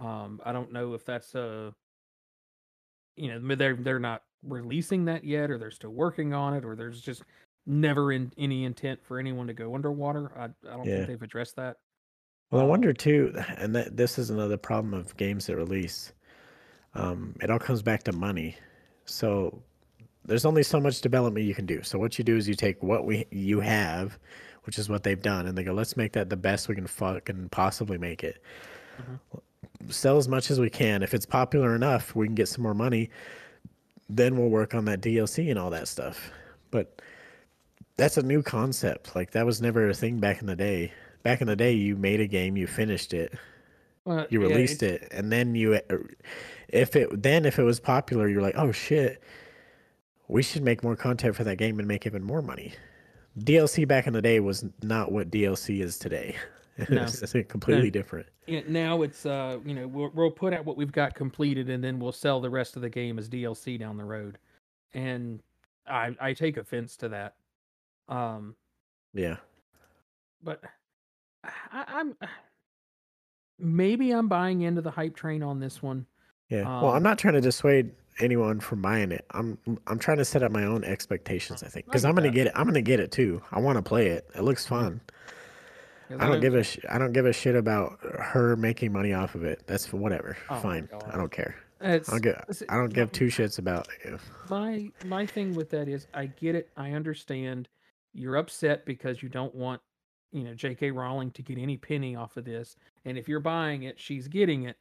Um, 0.00 0.40
I 0.44 0.52
don't 0.52 0.72
know 0.72 0.94
if 0.94 1.04
that's 1.04 1.34
uh, 1.34 1.72
you 3.16 3.28
know, 3.38 3.54
they're 3.56 3.76
they're 3.76 3.98
not 3.98 4.22
releasing 4.42 5.04
that 5.06 5.24
yet, 5.24 5.50
or 5.50 5.58
they're 5.58 5.70
still 5.70 5.90
working 5.90 6.32
on 6.32 6.54
it, 6.54 6.64
or 6.64 6.74
there's 6.74 7.00
just 7.00 7.22
never 7.66 8.12
in 8.12 8.32
any 8.38 8.64
intent 8.64 9.02
for 9.04 9.18
anyone 9.18 9.46
to 9.46 9.54
go 9.54 9.74
underwater. 9.74 10.32
I, 10.36 10.44
I 10.68 10.76
don't 10.76 10.86
Yeah. 10.86 10.94
think 10.94 11.06
they've 11.06 11.22
addressed 11.22 11.56
that. 11.56 11.76
Well, 12.50 12.62
I 12.62 12.64
Um, 12.64 12.70
wonder 12.70 12.92
too, 12.92 13.32
and 13.56 13.74
that 13.74 13.96
this 13.96 14.18
is 14.18 14.30
another 14.30 14.56
problem 14.56 14.94
of 14.94 15.16
games 15.16 15.46
that 15.46 15.56
release. 15.56 16.12
Um, 16.94 17.36
it 17.42 17.50
all 17.50 17.58
comes 17.58 17.82
back 17.82 18.04
to 18.04 18.12
money. 18.12 18.56
So 19.06 19.62
there's 20.24 20.44
only 20.46 20.62
so 20.62 20.80
much 20.80 21.00
development 21.00 21.46
you 21.46 21.54
can 21.54 21.66
do. 21.66 21.82
So 21.82 21.98
what 21.98 22.18
you 22.18 22.24
do 22.24 22.36
is 22.36 22.48
you 22.48 22.54
take 22.54 22.82
what 22.82 23.06
we 23.06 23.26
you 23.32 23.60
have, 23.60 24.18
which 24.64 24.78
is 24.78 24.88
what 24.88 25.02
they've 25.04 25.22
done, 25.22 25.46
and 25.46 25.56
they 25.58 25.64
go, 25.64 25.72
let's 25.72 25.96
make 25.96 26.12
that 26.14 26.30
the 26.30 26.36
best 26.36 26.68
we 26.68 26.74
can 26.76 26.86
fucking 26.86 27.50
possibly 27.50 27.98
make 27.98 28.24
it. 28.24 28.42
Sell 29.90 30.16
as 30.16 30.28
much 30.28 30.50
as 30.50 30.58
we 30.60 30.70
can. 30.70 31.02
If 31.02 31.14
it's 31.14 31.26
popular 31.26 31.74
enough, 31.74 32.14
we 32.14 32.26
can 32.26 32.34
get 32.34 32.48
some 32.48 32.62
more 32.62 32.74
money. 32.74 33.10
Then 34.08 34.36
we'll 34.36 34.48
work 34.48 34.74
on 34.74 34.84
that 34.86 35.00
DLC 35.00 35.50
and 35.50 35.58
all 35.58 35.70
that 35.70 35.88
stuff. 35.88 36.30
But 36.70 37.00
that's 37.96 38.16
a 38.16 38.22
new 38.22 38.42
concept. 38.42 39.14
Like 39.14 39.32
that 39.32 39.46
was 39.46 39.60
never 39.60 39.88
a 39.88 39.94
thing 39.94 40.18
back 40.18 40.40
in 40.40 40.46
the 40.46 40.56
day. 40.56 40.92
Back 41.22 41.40
in 41.40 41.46
the 41.46 41.56
day, 41.56 41.72
you 41.72 41.96
made 41.96 42.20
a 42.20 42.26
game, 42.26 42.56
you 42.56 42.66
finished 42.66 43.12
it, 43.12 43.34
Well, 44.04 44.26
you 44.30 44.40
released 44.40 44.82
it's- 44.82 45.02
it, 45.02 45.12
and 45.12 45.30
then 45.30 45.54
you, 45.54 45.74
uh, 45.74 45.80
if 46.68 46.96
it 46.96 47.22
then 47.22 47.44
if 47.44 47.58
it 47.58 47.62
was 47.62 47.78
popular, 47.78 48.26
you're 48.26 48.40
like, 48.40 48.54
oh 48.56 48.72
shit, 48.72 49.22
we 50.28 50.42
should 50.42 50.62
make 50.62 50.82
more 50.82 50.96
content 50.96 51.36
for 51.36 51.44
that 51.44 51.56
game 51.58 51.78
and 51.78 51.86
make 51.86 52.06
even 52.06 52.22
more 52.22 52.40
money. 52.40 52.72
DLC 53.38 53.86
back 53.86 54.06
in 54.06 54.12
the 54.14 54.22
day 54.22 54.40
was 54.40 54.64
not 54.82 55.12
what 55.12 55.30
DLC 55.30 55.80
is 55.82 55.98
today. 55.98 56.36
No. 56.88 57.02
it's 57.22 57.32
completely 57.48 57.84
No. 57.84 57.90
different. 57.90 58.26
Yeah, 58.46 58.60
now 58.68 59.02
it's 59.02 59.26
uh 59.26 59.58
you 59.64 59.74
know 59.74 59.86
we'll, 59.86 60.10
we'll 60.14 60.30
put 60.30 60.52
out 60.54 60.64
what 60.64 60.76
we've 60.76 60.92
got 60.92 61.14
completed 61.14 61.68
and 61.68 61.82
then 61.84 61.98
we'll 62.00 62.12
sell 62.12 62.40
the 62.40 62.50
rest 62.50 62.76
of 62.76 62.82
the 62.82 62.88
game 62.90 63.18
as 63.18 63.28
DLC 63.28 63.78
down 63.78 63.96
the 63.96 64.04
road, 64.04 64.38
and 64.94 65.42
I 65.86 66.14
I 66.20 66.32
take 66.32 66.56
offense 66.56 66.96
to 66.98 67.08
that. 67.10 67.34
Um, 68.08 68.54
Yeah. 69.14 69.36
but 70.42 70.62
I, 71.44 71.84
I'm 71.88 72.16
maybe 73.58 74.10
I'm 74.12 74.28
buying 74.28 74.62
into 74.62 74.80
the 74.80 74.90
hype 74.90 75.14
train 75.16 75.42
on 75.42 75.60
this 75.60 75.82
one. 75.82 76.06
Yeah. 76.48 76.62
well, 76.64 76.90
I'm 76.90 76.96
Um, 76.98 77.02
not 77.04 77.18
trying 77.18 77.34
to 77.34 77.40
dissuade 77.40 77.92
anyone 78.18 78.58
from 78.60 78.82
buying 78.82 79.12
it. 79.12 79.24
I'm 79.30 79.56
I'm 79.86 79.98
trying 79.98 80.18
to 80.18 80.24
set 80.24 80.42
up 80.42 80.50
my 80.50 80.64
own 80.64 80.82
expectations. 80.84 81.62
I 81.62 81.68
think 81.68 81.86
because 81.86 82.04
I'm 82.04 82.14
gonna 82.14 82.28
that. 82.28 82.34
get 82.34 82.46
it. 82.48 82.52
I'm 82.56 82.66
gonna 82.66 82.82
get 82.82 83.00
it 83.00 83.12
too. 83.12 83.40
I 83.52 83.60
want 83.60 83.76
to 83.76 83.82
play 83.82 84.08
it. 84.08 84.28
It 84.34 84.42
looks 84.42 84.66
fun. 84.66 85.00
'cause 85.06 85.16
I 86.18 86.28
don't 86.28 86.40
give 86.40 86.54
a 86.54 86.62
sh- 86.64 86.78
I 86.88 86.98
don't 86.98 87.12
give 87.12 87.26
a 87.26 87.32
shit 87.32 87.54
about 87.54 87.98
her 88.02 88.56
making 88.56 88.92
money 88.92 89.12
off 89.12 89.34
of 89.34 89.44
it. 89.44 89.62
That's 89.66 89.92
whatever. 89.92 90.36
Oh 90.48 90.60
Fine. 90.60 90.88
I 91.10 91.16
don't 91.16 91.30
care. 91.30 91.56
It's, 91.80 92.08
I 92.08 92.12
don't 92.12 92.22
give 92.22 92.62
I 92.68 92.76
don't 92.76 92.92
give 92.92 93.12
two 93.12 93.26
shits 93.26 93.58
about 93.58 93.88
it. 94.04 94.20
my 94.50 94.90
my 95.06 95.24
thing 95.24 95.54
with 95.54 95.70
that 95.70 95.88
is 95.88 96.06
I 96.12 96.26
get 96.26 96.54
it. 96.54 96.70
I 96.76 96.92
understand. 96.92 97.68
You're 98.12 98.36
upset 98.36 98.84
because 98.84 99.22
you 99.22 99.28
don't 99.28 99.54
want, 99.54 99.80
you 100.32 100.42
know, 100.42 100.52
J.K. 100.52 100.90
Rowling 100.90 101.30
to 101.30 101.42
get 101.42 101.58
any 101.58 101.76
penny 101.76 102.16
off 102.16 102.36
of 102.36 102.44
this. 102.44 102.76
And 103.04 103.16
if 103.16 103.28
you're 103.28 103.40
buying 103.40 103.84
it, 103.84 104.00
she's 104.00 104.26
getting 104.26 104.64
it. 104.64 104.76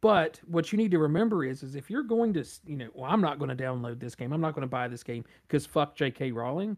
But 0.00 0.40
what 0.46 0.72
you 0.72 0.78
need 0.78 0.90
to 0.92 0.98
remember 0.98 1.44
is, 1.44 1.62
is 1.62 1.76
if 1.76 1.88
you're 1.90 2.02
going 2.02 2.32
to, 2.32 2.44
you 2.66 2.76
know, 2.76 2.88
well, 2.94 3.10
I'm 3.10 3.20
not 3.20 3.38
going 3.38 3.56
to 3.56 3.62
download 3.62 4.00
this 4.00 4.14
game. 4.14 4.32
I'm 4.32 4.40
not 4.40 4.54
going 4.54 4.62
to 4.62 4.70
buy 4.70 4.88
this 4.88 5.02
game 5.04 5.24
because 5.46 5.66
fuck 5.66 5.94
J.K. 5.94 6.32
Rowling. 6.32 6.76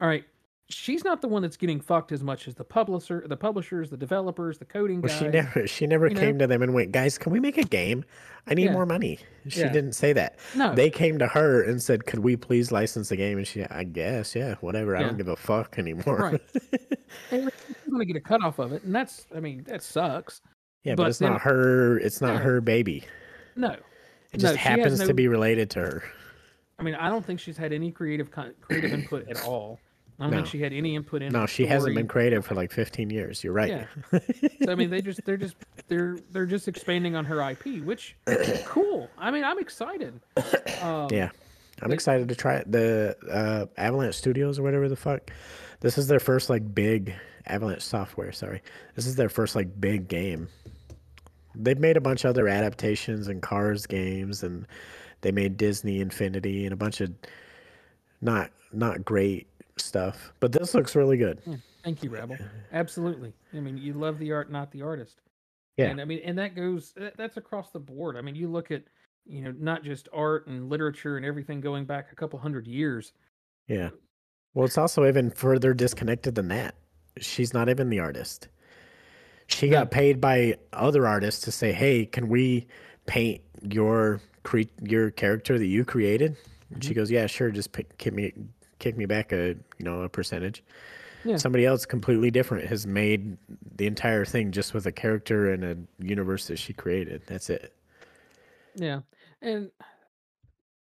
All 0.00 0.08
right, 0.08 0.24
she's 0.70 1.02
not 1.04 1.20
the 1.22 1.28
one 1.28 1.42
that's 1.42 1.56
getting 1.56 1.80
fucked 1.80 2.12
as 2.12 2.22
much 2.22 2.46
as 2.46 2.54
the 2.54 2.64
publisher, 2.64 3.24
the 3.26 3.36
publishers, 3.36 3.90
the 3.90 3.96
developers, 3.96 4.58
the 4.58 4.64
coding 4.64 5.00
Well, 5.00 5.08
guys. 5.10 5.18
she 5.18 5.28
never 5.28 5.66
she 5.66 5.86
never 5.86 6.08
you 6.08 6.14
know? 6.14 6.20
came 6.20 6.38
to 6.38 6.46
them 6.46 6.62
and 6.62 6.74
went, 6.74 6.92
guys, 6.92 7.16
can 7.18 7.32
we 7.32 7.40
make 7.40 7.56
a 7.58 7.62
game? 7.64 8.04
I 8.46 8.54
need 8.54 8.66
Yeah. 8.66 8.72
more 8.72 8.86
money. 8.86 9.18
She 9.48 9.60
Yeah. 9.60 9.72
didn't 9.72 9.92
say 9.92 10.12
that. 10.14 10.38
No, 10.54 10.74
They 10.74 10.90
came 10.90 11.18
to 11.18 11.26
her 11.28 11.62
and 11.62 11.82
said, 11.82 12.06
could 12.06 12.20
we 12.20 12.36
please 12.36 12.70
license 12.72 13.08
the 13.08 13.16
game? 13.16 13.38
And 13.38 13.46
she, 13.46 13.64
I 13.64 13.84
guess, 13.84 14.34
yeah, 14.34 14.54
whatever. 14.60 14.96
I 14.96 15.02
don't 15.02 15.16
give 15.16 15.28
a 15.28 15.36
fuck 15.36 15.78
anymore. 15.78 16.38
Right. 17.30 17.50
going 17.88 17.98
to 18.00 18.04
get 18.04 18.16
a 18.16 18.20
cut 18.20 18.42
off 18.44 18.58
of 18.58 18.72
it, 18.72 18.82
and 18.84 18.94
that's, 18.94 19.26
I 19.34 19.40
mean, 19.40 19.64
that 19.66 19.82
sucks. 19.82 20.40
yeah, 20.84 20.92
but, 20.94 21.04
But 21.04 21.08
it's 21.10 21.18
then- 21.18 21.32
not 21.32 21.40
her. 21.42 21.98
It's 21.98 22.20
not 22.20 22.34
No. 22.34 22.40
her 22.40 22.60
baby. 22.60 23.04
No, 23.56 23.70
It 24.32 24.38
just 24.38 24.56
has 24.56 24.78
happens 24.78 25.00
no- 25.00 25.06
to 25.06 25.14
be 25.14 25.26
related 25.28 25.70
to 25.70 25.80
her. 25.80 26.02
I 26.78 26.82
mean, 26.84 26.94
I 26.94 27.08
don't 27.08 27.24
think 27.24 27.40
she's 27.40 27.56
had 27.56 27.72
any 27.72 27.90
creative 27.90 28.30
creative 28.30 28.92
input 28.92 29.28
at 29.28 29.42
all. 29.44 29.80
I 30.20 30.24
don't 30.24 30.32
think 30.32 30.46
she 30.48 30.60
had 30.60 30.72
any 30.72 30.96
input 30.96 31.22
in. 31.22 31.32
No, 31.32 31.46
she 31.46 31.64
hasn't 31.66 31.94
been 31.94 32.08
creative 32.08 32.44
for 32.44 32.54
like 32.56 32.72
15 32.72 33.08
years. 33.10 33.44
You're 33.44 33.52
right. 33.52 33.86
Yeah. 34.12 34.18
So 34.64 34.72
I 34.72 34.74
mean, 34.74 34.90
they 34.90 35.00
just 35.00 35.24
they're 35.24 35.36
just 35.36 35.54
they're 35.86 36.18
they're 36.32 36.44
just 36.46 36.66
expanding 36.68 37.14
on 37.16 37.24
her 37.26 37.40
IP, 37.50 37.82
which 37.84 38.16
cool. 38.66 39.08
I 39.16 39.30
mean, 39.30 39.44
I'm 39.44 39.58
excited. 39.58 40.20
Um, 40.82 41.08
Yeah. 41.10 41.30
I'm 41.80 41.90
Like- 41.90 41.94
excited 41.94 42.28
to 42.28 42.34
try 42.34 42.56
it. 42.56 42.70
The 42.70 43.16
uh, 43.30 43.66
Avalanche 43.80 44.16
Studios 44.16 44.58
or 44.58 44.62
whatever 44.64 44.88
the 44.88 44.96
fuck. 44.96 45.30
This 45.80 45.96
is 45.96 46.08
their 46.08 46.18
first 46.18 46.50
like 46.50 46.74
big 46.74 47.14
Avalanche 47.46 47.82
software, 47.82 48.32
sorry. 48.32 48.62
This 48.96 49.06
is 49.06 49.14
their 49.16 49.28
first 49.28 49.54
like 49.54 49.80
big 49.80 50.08
game. 50.08 50.48
They've 51.54 51.78
made 51.78 51.96
a 51.96 52.00
bunch 52.00 52.24
of 52.24 52.30
other 52.30 52.48
adaptations 52.48 53.28
and 53.28 53.40
Cars 53.40 53.86
games 53.86 54.42
and 54.42 54.66
they 55.22 55.32
made 55.32 55.56
Disney 55.56 56.00
Infinity 56.00 56.64
and 56.64 56.72
a 56.72 56.76
bunch 56.76 57.00
of 57.00 57.12
not 58.20 58.50
not 58.72 59.04
great 59.04 59.46
stuff. 59.80 60.32
But 60.40 60.52
this 60.52 60.74
looks 60.74 60.94
really 60.94 61.16
good. 61.16 61.40
Hmm. 61.44 61.54
Thank 61.84 62.02
you, 62.02 62.10
Rebel. 62.10 62.36
Absolutely. 62.72 63.32
I 63.54 63.60
mean, 63.60 63.78
you 63.78 63.94
love 63.94 64.18
the 64.18 64.32
art, 64.32 64.50
not 64.50 64.70
the 64.72 64.82
artist. 64.82 65.20
Yeah. 65.76 65.86
And 65.86 66.00
I 66.00 66.04
mean, 66.04 66.20
and 66.24 66.36
that 66.38 66.56
goes 66.56 66.92
that's 67.16 67.36
across 67.36 67.70
the 67.70 67.78
board. 67.78 68.16
I 68.16 68.20
mean, 68.20 68.34
you 68.34 68.48
look 68.48 68.70
at 68.70 68.82
you 69.24 69.42
know 69.42 69.54
not 69.58 69.84
just 69.84 70.08
art 70.12 70.46
and 70.48 70.68
literature 70.68 71.16
and 71.16 71.24
everything 71.24 71.60
going 71.60 71.84
back 71.84 72.12
a 72.12 72.16
couple 72.16 72.38
hundred 72.38 72.66
years. 72.66 73.12
Yeah. 73.68 73.90
Well, 74.54 74.66
it's 74.66 74.76
also 74.76 75.06
even 75.06 75.30
further 75.30 75.72
disconnected 75.72 76.34
than 76.34 76.48
that. 76.48 76.74
She's 77.18 77.54
not 77.54 77.68
even 77.68 77.90
the 77.90 78.00
artist. 78.00 78.48
She 79.46 79.68
got 79.68 79.90
paid 79.90 80.20
by 80.20 80.56
other 80.72 81.06
artists 81.06 81.42
to 81.42 81.52
say, 81.52 81.72
"Hey, 81.72 82.06
can 82.06 82.28
we 82.28 82.66
paint 83.06 83.40
your 83.62 84.20
cre- 84.42 84.62
your 84.82 85.10
character 85.10 85.58
that 85.58 85.66
you 85.66 85.84
created?" 85.84 86.36
And 86.70 86.82
she 86.82 86.90
mm-hmm. 86.90 86.98
goes, 86.98 87.10
"Yeah, 87.10 87.26
sure. 87.26 87.50
Just 87.50 87.72
pick, 87.72 87.96
kick 87.98 88.12
me 88.12 88.32
kick 88.78 88.96
me 88.96 89.06
back 89.06 89.32
a 89.32 89.48
you 89.78 89.84
know 89.84 90.02
a 90.02 90.08
percentage." 90.08 90.62
Yeah. 91.24 91.36
Somebody 91.36 91.66
else 91.66 91.84
completely 91.84 92.30
different 92.30 92.68
has 92.68 92.86
made 92.86 93.36
the 93.76 93.86
entire 93.86 94.24
thing 94.24 94.52
just 94.52 94.72
with 94.72 94.86
a 94.86 94.92
character 94.92 95.52
and 95.52 95.64
a 95.64 95.76
universe 96.02 96.46
that 96.46 96.58
she 96.58 96.72
created. 96.72 97.22
That's 97.26 97.50
it. 97.50 97.74
Yeah, 98.76 99.00
and 99.42 99.70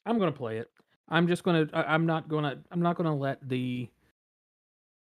I'm 0.06 0.18
gonna 0.18 0.32
play 0.32 0.58
it. 0.58 0.70
I'm 1.08 1.26
just 1.26 1.42
gonna. 1.42 1.68
I'm 1.72 2.06
not 2.06 2.28
gonna. 2.28 2.58
I'm 2.70 2.80
not 2.80 2.96
gonna 2.96 3.16
let 3.16 3.46
the 3.46 3.88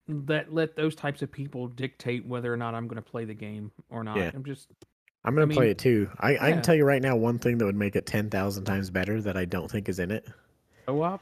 that 0.08 0.54
let 0.54 0.76
those 0.76 0.96
types 0.96 1.22
of 1.22 1.32
people 1.32 1.68
dictate 1.68 2.26
whether 2.26 2.54
or 2.54 2.58
not 2.58 2.76
I'm 2.76 2.88
gonna 2.88 3.02
play 3.02 3.26
the 3.26 3.34
game 3.34 3.72
or 3.90 4.04
not. 4.04 4.18
Yeah. 4.18 4.32
I'm 4.34 4.46
just. 4.46 4.68
I'm 5.26 5.36
gonna 5.36 5.52
I 5.52 5.56
play 5.56 5.72
it 5.72 5.78
too. 5.78 6.10
I, 6.20 6.38
I 6.38 6.52
can 6.52 6.62
tell 6.62 6.76
you 6.76 6.86
right 6.86 7.02
now 7.02 7.16
one 7.16 7.40
thing 7.40 7.58
that 7.58 7.66
would 7.66 7.76
make 7.76 7.96
it 7.96 8.06
ten 8.06 8.30
thousand 8.30 8.66
times 8.66 8.90
better 8.90 9.22
that 9.22 9.36
I 9.36 9.46
don't 9.46 9.70
think 9.70 9.90
is 9.90 10.00
in 10.00 10.12
it. 10.12 10.26
Co-op. 10.86 11.22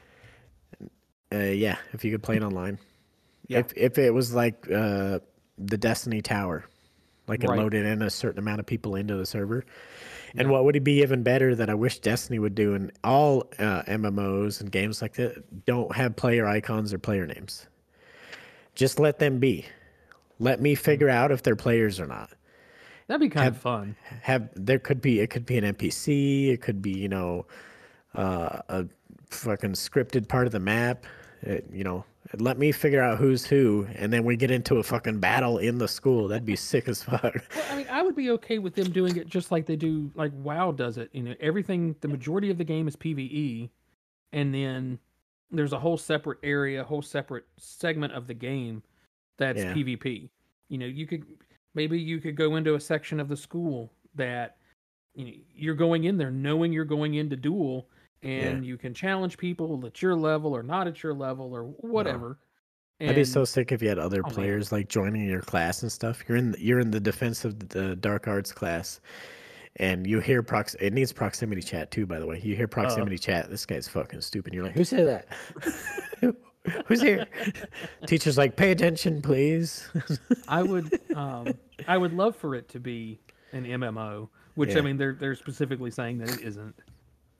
Uh, 1.32 1.38
yeah, 1.38 1.76
if 1.92 2.04
you 2.04 2.10
could 2.12 2.22
play 2.22 2.36
it 2.36 2.42
online. 2.42 2.78
Yeah. 3.48 3.58
If 3.60 3.72
if 3.76 3.98
it 3.98 4.12
was 4.12 4.34
like 4.34 4.70
uh, 4.70 5.20
the 5.58 5.76
Destiny 5.78 6.22
Tower, 6.22 6.64
like 7.28 7.42
it 7.44 7.48
Right. 7.50 7.58
loaded 7.58 7.84
in 7.86 8.02
a 8.02 8.10
certain 8.10 8.38
amount 8.38 8.60
of 8.60 8.66
people 8.66 8.94
into 8.96 9.16
the 9.16 9.26
server. 9.26 9.64
And 10.36 10.48
Yeah. 10.48 10.52
what 10.52 10.64
would 10.64 10.76
it 10.76 10.84
be 10.84 11.00
even 11.02 11.22
better 11.22 11.54
that 11.54 11.70
I 11.70 11.74
wish 11.74 11.98
Destiny 12.00 12.38
would 12.38 12.54
do 12.54 12.74
in 12.74 12.92
all 13.02 13.44
uh, 13.58 13.82
MMOs 13.86 14.60
and 14.60 14.70
games 14.70 15.00
like 15.02 15.14
that? 15.14 15.64
Don't 15.66 15.94
have 15.96 16.14
player 16.16 16.46
icons 16.46 16.92
or 16.92 16.98
player 16.98 17.26
names. 17.26 17.66
Just 18.74 18.98
let 18.98 19.18
them 19.18 19.38
be. 19.38 19.64
Let 20.38 20.60
me 20.60 20.74
figure 20.74 21.08
out 21.08 21.30
if 21.32 21.42
they're 21.42 21.56
players 21.56 21.98
or 21.98 22.06
not. 22.06 22.30
That'd 23.06 23.20
be 23.20 23.28
kind 23.30 23.44
Have- 23.44 23.54
of 23.54 23.60
fun. 23.62 23.96
Have 24.22 24.48
there 24.54 24.78
could 24.78 25.00
be 25.00 25.20
it 25.20 25.30
could 25.30 25.46
be 25.46 25.56
an 25.58 25.64
NPC. 25.64 26.50
It 26.50 26.60
could 26.60 26.82
be 26.82 26.90
you 26.92 27.08
know 27.08 27.46
uh, 28.14 28.60
a 28.68 28.86
fucking 29.30 29.72
scripted 29.72 30.28
part 30.28 30.46
of 30.46 30.52
the 30.52 30.60
map. 30.60 31.06
It, 31.42 31.66
you 31.72 31.84
know, 31.84 32.04
let 32.38 32.58
me 32.58 32.72
figure 32.72 33.02
out 33.02 33.18
who's 33.18 33.46
who, 33.46 33.86
and 33.94 34.12
then 34.12 34.24
we 34.24 34.36
get 34.36 34.50
into 34.50 34.76
a 34.76 34.82
fucking 34.82 35.20
battle 35.20 35.58
in 35.58 35.78
the 35.78 35.86
school. 35.86 36.28
That'd 36.28 36.44
be 36.44 36.56
sick 36.56 36.88
as 36.88 37.02
fuck. 37.02 37.22
Well, 37.22 37.64
I 37.70 37.76
mean, 37.76 37.86
I 37.90 38.02
would 38.02 38.16
be 38.16 38.30
okay 38.30 38.58
with 38.58 38.74
them 38.74 38.90
doing 38.90 39.16
it 39.16 39.28
just 39.28 39.50
like 39.52 39.66
they 39.66 39.76
do, 39.76 40.10
like 40.14 40.32
WoW 40.34 40.72
does 40.72 40.98
it. 40.98 41.10
You 41.12 41.22
know, 41.22 41.34
everything. 41.40 41.94
The 42.00 42.08
majority 42.08 42.50
of 42.50 42.58
the 42.58 42.64
game 42.64 42.88
is 42.88 42.96
PVE, 42.96 43.70
and 44.32 44.54
then 44.54 44.98
there's 45.50 45.72
a 45.72 45.78
whole 45.78 45.96
separate 45.96 46.38
area, 46.42 46.80
a 46.80 46.84
whole 46.84 47.02
separate 47.02 47.44
segment 47.58 48.12
of 48.12 48.26
the 48.26 48.34
game 48.34 48.82
that's 49.36 49.60
Yeah. 49.60 49.74
PvP. 49.74 50.28
You 50.68 50.78
know, 50.78 50.86
you 50.86 51.06
could 51.06 51.24
maybe 51.74 51.98
you 51.98 52.18
could 52.20 52.34
go 52.36 52.56
into 52.56 52.74
a 52.74 52.80
section 52.80 53.20
of 53.20 53.28
the 53.28 53.36
school 53.36 53.92
that 54.14 54.56
you 55.14 55.24
know 55.26 55.32
you're 55.54 55.74
going 55.74 56.04
in 56.04 56.16
there 56.16 56.30
knowing 56.30 56.72
you're 56.72 56.84
going 56.84 57.14
into 57.14 57.36
duel, 57.36 57.88
and 58.26 58.64
you 58.64 58.76
can 58.76 58.92
challenge 58.94 59.38
people 59.38 59.84
at 59.86 60.02
your 60.02 60.14
level 60.14 60.54
or 60.56 60.62
not 60.62 60.86
at 60.86 61.02
your 61.02 61.14
level 61.14 61.52
or 61.54 61.62
whatever. 61.64 62.38
I'd 63.00 63.14
be 63.14 63.24
so 63.24 63.44
sick 63.44 63.72
if 63.72 63.82
you 63.82 63.88
had 63.88 63.98
other 63.98 64.20
Oh, 64.24 64.28
man. 64.28 64.34
players 64.34 64.72
like 64.72 64.88
joining 64.88 65.26
your 65.26 65.42
class 65.42 65.82
and 65.82 65.92
stuff. 65.92 66.22
You're 66.26 66.38
in 66.38 66.54
you're 66.58 66.80
in 66.80 66.90
the 66.90 67.00
defense 67.00 67.44
of 67.44 67.68
the 67.68 67.94
dark 67.96 68.26
arts 68.26 68.52
class, 68.52 69.00
and 69.76 70.06
you 70.06 70.20
hear 70.20 70.42
prox. 70.42 70.74
It 70.80 70.94
needs 70.94 71.12
proximity 71.12 71.60
chat 71.60 71.90
too, 71.90 72.06
by 72.06 72.18
the 72.18 72.26
way. 72.26 72.40
You 72.42 72.56
hear 72.56 72.66
proximity 72.68 73.18
chat. 73.18 73.50
This 73.50 73.66
guy's 73.66 73.86
fucking 73.86 74.22
stupid. 74.22 74.54
You're 74.54 74.64
like, 74.64 74.72
who 74.74 74.84
said 74.84 75.06
that? 75.06 76.34
Who's 76.86 77.00
here? 77.00 77.26
Teacher's 78.06 78.36
like, 78.36 78.56
pay 78.56 78.72
attention, 78.72 79.22
please. 79.22 79.88
I 80.48 80.62
would 80.62 80.98
um 81.14 81.48
I 81.86 81.96
would 81.98 82.12
love 82.14 82.34
for 82.34 82.54
it 82.54 82.68
to 82.70 82.80
be 82.80 83.20
an 83.52 83.64
MMO, 83.66 84.28
which 84.54 84.70
Yeah. 84.70 84.78
I 84.78 84.80
mean 84.80 84.96
they're 84.96 85.12
they're 85.12 85.34
specifically 85.36 85.90
saying 85.90 86.18
that 86.18 86.30
it 86.30 86.40
isn't. 86.40 86.74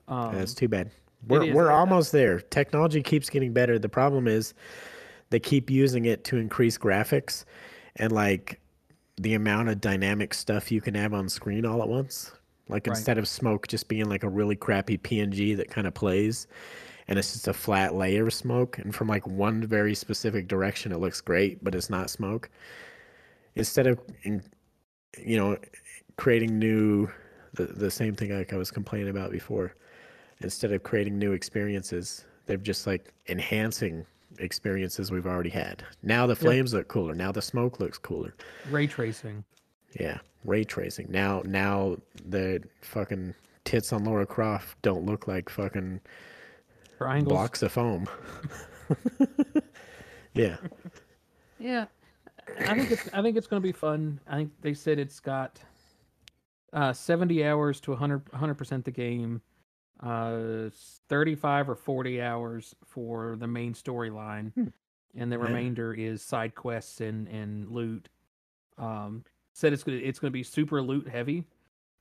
Um, 0.07 0.35
That's 0.35 0.53
too 0.53 0.67
bad. 0.67 0.91
We're 1.27 1.53
we're 1.53 1.71
almost 1.71 2.11
there. 2.11 2.39
Technology 2.39 3.01
keeps 3.01 3.29
getting 3.29 3.51
better. 3.53 3.79
The 3.79 3.89
problem 3.89 4.27
is 4.27 4.53
they 5.29 5.39
keep 5.39 5.69
using 5.69 6.05
it 6.05 6.23
to 6.25 6.37
increase 6.37 6.77
graphics 6.77 7.43
and 7.97 8.11
like 8.11 8.59
the 9.17 9.33
amount 9.33 9.69
of 9.69 9.81
dynamic 9.81 10.33
stuff 10.33 10.71
you 10.71 10.79
can 10.79 10.93
have 10.93 11.13
on 11.13 11.27
screen 11.27 11.65
all 11.65 11.81
at 11.81 11.89
once. 11.89 12.31
Like 12.69 12.87
Right. 12.87 12.97
instead 12.97 13.17
of 13.17 13.27
smoke 13.27 13.67
just 13.67 13.87
being 13.87 14.05
like 14.09 14.23
a 14.23 14.29
really 14.29 14.55
crappy 14.55 14.97
PNG 14.97 15.55
that 15.57 15.69
kind 15.69 15.87
of 15.87 15.93
plays 15.93 16.47
and 17.07 17.17
it's 17.17 17.33
just 17.33 17.47
a 17.47 17.53
flat 17.53 17.95
layer 17.95 18.27
of 18.27 18.33
smoke 18.33 18.77
and 18.77 18.93
from 18.93 19.07
like 19.07 19.25
one 19.25 19.65
very 19.65 19.95
specific 19.95 20.47
direction 20.47 20.91
it 20.91 20.99
looks 20.99 21.21
great, 21.21 21.63
but 21.63 21.73
it's 21.75 21.89
not 21.89 22.09
smoke. 22.09 22.49
Instead 23.55 23.87
of 23.87 23.99
in, 24.23 24.43
you 25.17 25.37
know 25.37 25.57
creating 26.17 26.59
new 26.59 27.09
the, 27.53 27.65
the 27.65 27.91
same 27.91 28.15
thing 28.15 28.31
like 28.37 28.53
I 28.53 28.57
was 28.57 28.71
complaining 28.71 29.09
about 29.09 29.31
before 29.31 29.75
instead 30.41 30.71
of 30.71 30.83
creating 30.83 31.17
new 31.17 31.31
experiences, 31.33 32.25
they're 32.45 32.57
just 32.57 32.87
like 32.87 33.13
enhancing 33.27 34.05
experiences 34.39 35.11
we've 35.11 35.25
already 35.25 35.49
had. 35.49 35.83
Now 36.03 36.27
the 36.27 36.35
flames 36.35 36.73
look 36.73 36.87
cooler. 36.87 37.15
Now 37.15 37.31
the 37.31 37.41
smoke 37.41 37.79
looks 37.79 37.97
cooler. 37.97 38.33
ray 38.69 38.87
tracing. 38.87 39.43
Yeah, 39.99 40.19
ray 40.43 40.63
tracing. 40.63 41.07
Now, 41.09 41.41
now 41.45 41.97
the 42.25 42.61
fucking 42.81 43.33
tits 43.63 43.91
on 43.93 44.03
Lara 44.05 44.25
Croft 44.25 44.81
don't 44.81 45.05
look 45.05 45.27
like 45.27 45.49
fucking 45.49 46.01
Triangles. 46.97 47.29
blocks 47.31 47.63
of 47.63 47.71
foam. 47.71 48.07
yeah, 50.33 50.57
Yeah, 51.59 51.85
I 52.59 52.75
think 52.75 52.91
it's 52.91 53.09
I 53.13 53.21
think 53.21 53.37
it's 53.37 53.47
going 53.47 53.61
to 53.61 53.67
be 53.67 53.71
fun. 53.71 54.19
I 54.27 54.35
think 54.35 54.51
they 54.61 54.73
said 54.73 54.99
it's 54.99 55.19
got 55.19 55.59
uh, 56.73 56.93
70 56.93 57.43
hours 57.45 57.79
to 57.81 57.91
100 57.91 58.55
percent 58.55 58.85
the 58.85 58.91
game, 58.91 59.41
uh, 60.01 60.69
35 61.09 61.69
or 61.69 61.75
40 61.75 62.21
hours 62.21 62.75
for 62.85 63.35
the 63.37 63.47
main 63.47 63.73
storyline, 63.73 64.51
and 65.15 65.31
the 65.31 65.37
Yeah. 65.37 65.43
remainder 65.43 65.93
is 65.93 66.21
side 66.21 66.55
quests 66.55 67.01
and 67.01 67.27
and 67.27 67.69
loot. 67.69 68.09
Um, 68.77 69.23
said 69.53 69.73
it's 69.73 69.83
gonna 69.83 69.97
it's 69.97 70.19
gonna 70.19 70.31
be 70.31 70.43
super 70.43 70.81
loot 70.81 71.07
heavy. 71.07 71.45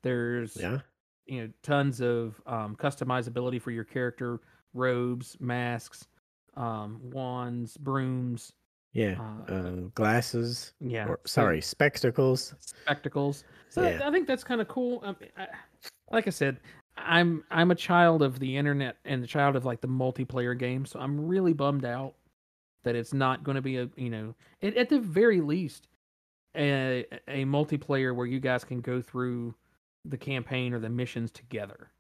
There's 0.03 0.57
yeah, 0.57 0.81
you 1.27 1.43
know 1.43 1.53
tons 1.63 2.01
of 2.01 2.41
um, 2.47 2.77
customizability 2.77 3.61
for 3.61 3.71
your 3.71 3.85
character, 3.85 4.41
robes, 4.75 5.37
masks, 5.41 6.07
um, 6.55 7.01
wands, 7.11 7.77
brooms. 7.79 8.53
yeah. 8.93 9.17
Uh, 9.49 9.53
Uh, 9.53 9.71
glasses. 9.95 10.75
Yeah, 10.81 11.07
Or, 11.09 11.21
so- 11.25 11.41
sorry, 11.43 11.61
spectacles. 11.63 12.55
spectacles. 12.61 13.45
So 13.71 13.83
Yeah. 13.83 14.07
I 14.07 14.11
think 14.11 14.27
that's 14.27 14.45
kind 14.45 14.61
of 14.61 14.69
cool. 14.69 15.01
Um, 15.03 15.17
I, 15.37 15.49
like 16.11 16.27
I 16.27 16.31
said, 16.31 16.61
I'm 16.97 17.45
I'm 17.51 17.71
a 17.71 17.75
child 17.75 18.23
of 18.23 18.39
the 18.39 18.57
internet 18.57 18.97
and 19.05 19.23
the 19.23 19.27
child 19.27 19.57
of 19.57 19.65
like 19.65 19.81
the 19.81 19.89
multiplayer 19.89 20.59
game, 20.59 20.87
so 20.87 20.99
I'm 21.01 21.27
really 21.27 21.53
bummed 21.53 21.85
out 21.85 22.15
that 22.85 22.95
it's 22.95 23.13
not 23.13 23.43
going 23.45 23.57
to 23.57 23.63
be 23.63 23.79
a 23.79 23.89
you 23.97 24.11
know 24.11 24.35
at, 24.63 24.77
at 24.77 24.89
the 24.89 25.01
very 25.01 25.41
least 25.41 25.89
a 26.57 27.05
a 27.29 27.45
multiplayer 27.45 28.15
where 28.15 28.27
you 28.27 28.41
guys 28.41 28.65
can 28.65 28.81
go 28.81 29.01
through 29.03 29.55
the 30.05 30.17
campaign 30.17 30.73
or 30.73 30.79
the 30.79 30.89
missions 30.89 31.31
together. 31.33 31.91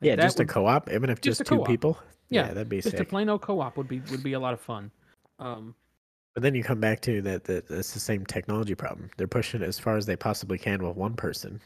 Like, 0.00 0.08
Yeah, 0.08 0.16
just 0.16 0.40
a 0.40 0.44
co-op, 0.46 0.90
even 0.90 1.10
if 1.10 1.20
just 1.20 1.40
just, 1.40 1.48
two 1.48 1.56
co-op. 1.56 1.66
people. 1.66 1.98
Yeah, 2.30 2.48
that'd 2.48 2.68
be 2.68 2.80
just 2.80 2.94
a 2.94 2.98
sick. 2.98 3.08
plain 3.08 3.28
old 3.28 3.42
co-op 3.42 3.76
would 3.76 3.88
be 3.88 4.00
would 4.10 4.22
be 4.22 4.32
a 4.34 4.40
lot 4.40 4.54
of 4.54 4.60
fun. 4.60 4.90
Um, 5.38 5.74
But 6.34 6.42
then 6.42 6.54
you 6.54 6.62
come 6.62 6.80
back 6.80 7.00
to 7.02 7.20
that, 7.22 7.44
that 7.44 7.70
it's 7.70 7.92
the 7.92 8.00
same 8.00 8.24
technology 8.24 8.74
problem. 8.74 9.10
They're 9.16 9.26
pushing 9.26 9.62
it 9.62 9.66
as 9.66 9.78
far 9.78 9.96
as 9.96 10.06
they 10.06 10.16
possibly 10.16 10.58
can 10.58 10.82
with 10.86 10.96
one 10.96 11.14
person. 11.14 11.60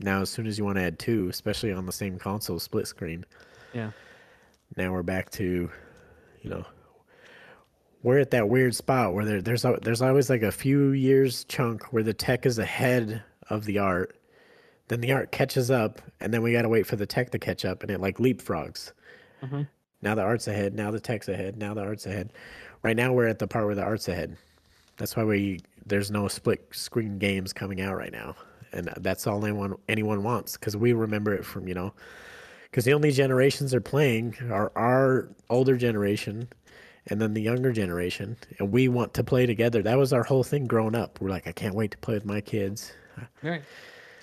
Now, 0.00 0.22
as 0.22 0.30
soon 0.30 0.46
as 0.46 0.58
you 0.58 0.64
want 0.64 0.76
to 0.76 0.82
add 0.82 0.98
two, 0.98 1.28
especially 1.28 1.72
on 1.72 1.86
the 1.86 1.92
same 1.92 2.18
console 2.18 2.58
split 2.58 2.86
screen, 2.86 3.24
yeah, 3.72 3.90
now 4.76 4.92
we're 4.92 5.02
back 5.02 5.30
to, 5.32 5.70
you 6.42 6.50
know, 6.50 6.64
we're 8.02 8.18
at 8.18 8.30
that 8.32 8.48
weird 8.48 8.74
spot 8.74 9.14
where 9.14 9.24
there, 9.24 9.40
there's 9.42 9.64
there's 9.82 10.02
always 10.02 10.28
like 10.28 10.42
a 10.42 10.52
few 10.52 10.88
years 10.90 11.44
chunk 11.44 11.92
where 11.92 12.02
the 12.02 12.12
tech 12.14 12.44
is 12.44 12.58
ahead 12.58 13.22
of 13.50 13.64
the 13.64 13.78
art, 13.78 14.16
then 14.88 15.00
the 15.00 15.12
art 15.12 15.30
catches 15.32 15.70
up, 15.70 16.00
and 16.20 16.32
then 16.34 16.42
we 16.42 16.52
got 16.52 16.62
to 16.62 16.68
wait 16.68 16.86
for 16.86 16.96
the 16.96 17.06
tech 17.06 17.30
to 17.30 17.38
catch 17.38 17.64
up, 17.64 17.82
and 17.82 17.90
it 17.90 18.00
like 18.00 18.18
leapfrogs. 18.18 18.92
Mhm. 19.42 19.68
Now 20.02 20.14
the 20.14 20.22
art's 20.22 20.48
ahead. 20.48 20.74
Now 20.74 20.90
the 20.90 21.00
tech's 21.00 21.28
ahead. 21.28 21.56
Now 21.56 21.72
the 21.72 21.80
art's 21.82 22.04
ahead. 22.04 22.32
Right 22.82 22.96
now 22.96 23.12
we're 23.12 23.28
at 23.28 23.38
the 23.38 23.46
part 23.46 23.64
where 23.64 23.74
the 23.74 23.82
art's 23.84 24.08
ahead. 24.08 24.36
That's 24.98 25.16
why 25.16 25.24
we 25.24 25.60
there's 25.86 26.10
no 26.10 26.28
split 26.28 26.66
screen 26.72 27.18
games 27.18 27.52
coming 27.52 27.80
out 27.80 27.96
right 27.96 28.12
now, 28.12 28.36
and 28.74 28.92
that's 28.98 29.26
all 29.26 29.44
anyone 29.44 29.74
anyone 29.88 30.22
wants 30.22 30.56
because 30.56 30.76
we 30.76 30.92
remember 30.92 31.32
it 31.32 31.44
from 31.44 31.68
you 31.68 31.74
know, 31.74 31.94
because 32.70 32.84
the 32.84 32.94
only 32.94 33.10
generations 33.10 33.74
are 33.74 33.80
playing 33.80 34.36
are 34.50 34.72
our 34.76 35.28
older 35.50 35.76
generation, 35.76 36.48
and 37.06 37.20
then 37.20 37.34
the 37.34 37.42
younger 37.42 37.72
generation, 37.72 38.36
and 38.58 38.72
we 38.72 38.88
want 38.88 39.14
to 39.14 39.24
play 39.24 39.46
together. 39.46 39.82
That 39.82 39.98
was 39.98 40.12
our 40.12 40.24
whole 40.24 40.44
thing 40.44 40.66
growing 40.66 40.94
up. 40.94 41.20
We're 41.20 41.30
like, 41.30 41.46
I 41.46 41.52
can't 41.52 41.74
wait 41.74 41.92
to 41.92 41.98
play 41.98 42.14
with 42.14 42.24
my 42.24 42.40
kids, 42.40 42.92
right. 43.42 43.62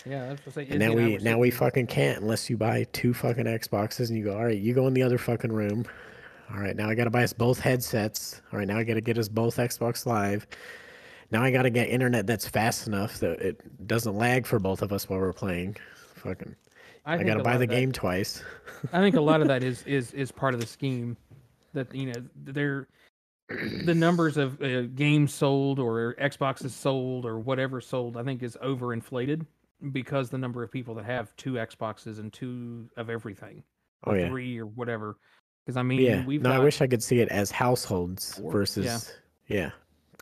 Yeah, 0.05 0.29
that's 0.29 0.41
the 0.41 0.51
thing 0.51 0.67
and 0.71 0.79
now 0.79 0.93
we 0.93 1.17
now 1.17 1.37
we 1.37 1.51
fucking 1.51 1.87
can't 1.87 2.21
unless 2.21 2.49
you 2.49 2.57
buy 2.57 2.87
two 2.91 3.13
fucking 3.13 3.45
Xboxes 3.45 4.09
and 4.09 4.17
you 4.17 4.23
go, 4.23 4.35
all 4.35 4.45
right, 4.45 4.57
you 4.57 4.73
go 4.73 4.87
in 4.87 4.93
the 4.93 5.03
other 5.03 5.17
fucking 5.17 5.51
room. 5.51 5.85
All 6.51 6.59
right, 6.59 6.75
now 6.75 6.89
I 6.89 6.95
gotta 6.95 7.11
buy 7.11 7.23
us 7.23 7.33
both 7.33 7.59
headsets. 7.59 8.41
All 8.51 8.59
right, 8.59 8.67
now 8.67 8.77
I 8.77 8.83
gotta 8.83 9.01
get 9.01 9.17
us 9.17 9.29
both 9.29 9.57
Xbox 9.57 10.05
Live. 10.05 10.47
Now 11.31 11.43
I 11.43 11.51
gotta 11.51 11.69
get 11.69 11.89
internet 11.89 12.27
that's 12.27 12.47
fast 12.47 12.87
enough 12.87 13.19
that 13.19 13.39
it 13.39 13.87
doesn't 13.87 14.15
lag 14.15 14.45
for 14.45 14.59
both 14.59 14.81
of 14.81 14.91
us 14.91 15.09
while 15.09 15.19
we're 15.19 15.33
playing. 15.33 15.77
Fucking, 16.15 16.55
I, 17.05 17.17
think 17.17 17.27
gotta 17.27 17.43
buy 17.43 17.53
the 17.53 17.59
that- 17.65 17.73
game 17.73 17.91
twice. 17.91 18.43
I 18.91 18.99
think 18.99 19.15
a 19.15 19.21
lot 19.21 19.41
of 19.41 19.47
that 19.49 19.63
is 19.63 19.83
is 19.83 20.11
is 20.13 20.31
part 20.31 20.53
of 20.53 20.59
the 20.59 20.67
scheme 20.67 21.15
that 21.73 21.93
you 21.95 22.07
know 22.07 22.21
they're 22.35 22.87
the 23.85 23.95
numbers 23.95 24.37
of 24.37 24.61
uh, 24.61 24.83
games 24.83 25.33
sold 25.33 25.79
or 25.79 26.15
Xboxes 26.15 26.69
sold 26.71 27.25
or 27.25 27.39
whatever 27.39 27.81
sold 27.81 28.17
I 28.17 28.23
think 28.23 28.43
is 28.43 28.57
overinflated 28.63 29.45
because 29.91 30.29
the 30.29 30.37
number 30.37 30.63
of 30.63 30.71
people 30.71 30.95
that 30.95 31.05
have 31.05 31.35
two 31.37 31.53
Xboxes 31.53 32.19
and 32.19 32.31
two 32.31 32.89
of 32.97 33.09
everything 33.09 33.63
Oh 34.05 34.11
or 34.11 34.17
yeah, 34.19 34.29
three 34.29 34.57
or 34.59 34.65
whatever 34.67 35.17
because 35.65 35.77
I 35.77 35.83
mean 35.83 36.01
yeah. 36.01 36.25
we've 36.25 36.41
No, 36.41 36.51
I 36.51 36.59
wish 36.59 36.81
I 36.81 36.87
could 36.87 37.03
see 37.03 37.19
it 37.19 37.29
as 37.29 37.51
households 37.51 38.35
Four, 38.37 38.51
versus 38.51 39.13
yeah. 39.47 39.71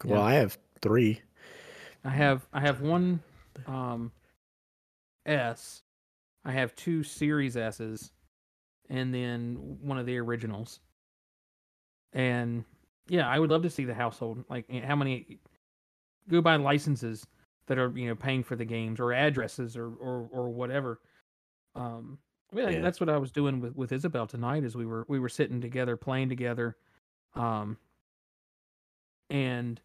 Well, 0.04 0.20
Yeah. 0.20 0.26
I 0.26 0.34
have 0.34 0.58
three. 0.82 1.22
I 2.04 2.10
have 2.10 2.48
I 2.54 2.62
have 2.62 2.82
one 2.82 3.22
um 3.68 4.12
S 5.26 5.84
I 6.46 6.52
have 6.52 6.76
two 6.76 7.04
Series 7.04 7.58
S's 7.58 8.12
and 8.90 9.14
then 9.14 9.78
one 9.82 9.98
of 10.00 10.06
the 10.06 10.18
originals. 10.18 10.80
And 12.14 12.64
yeah, 13.08 13.28
I 13.28 13.38
would 13.40 13.52
love 13.52 13.64
to 13.64 13.70
see 13.70 13.86
the 13.86 13.94
household 13.94 14.44
like 14.50 14.66
eh, 14.70 14.86
how 14.86 14.96
many 14.96 15.40
go 16.30 16.42
by 16.42 16.56
licenses 16.56 17.26
that 17.68 17.78
are, 17.78 17.92
you 17.96 18.08
know, 18.08 18.16
paying 18.16 18.44
for 18.44 18.56
the 18.56 18.66
games 18.66 19.00
or 19.00 19.14
addresses 19.14 19.76
or 19.78 19.88
or 19.94 20.28
or 20.32 20.50
whatever. 20.50 21.00
Um 21.76 22.18
yeah, 22.54 22.70
Yeah. 22.70 22.80
that's 22.80 23.00
what 23.00 23.10
I 23.10 23.18
was 23.18 23.32
doing 23.32 23.60
with 23.60 23.76
with 23.76 23.92
Isabel 23.92 24.26
tonight 24.26 24.64
is 24.64 24.76
we 24.76 24.86
were 24.86 25.06
we 25.08 25.20
were 25.20 25.30
sitting 25.30 25.62
together 25.62 25.98
playing 25.98 26.30
together 26.30 26.78
um 27.36 27.78
and 29.30 29.80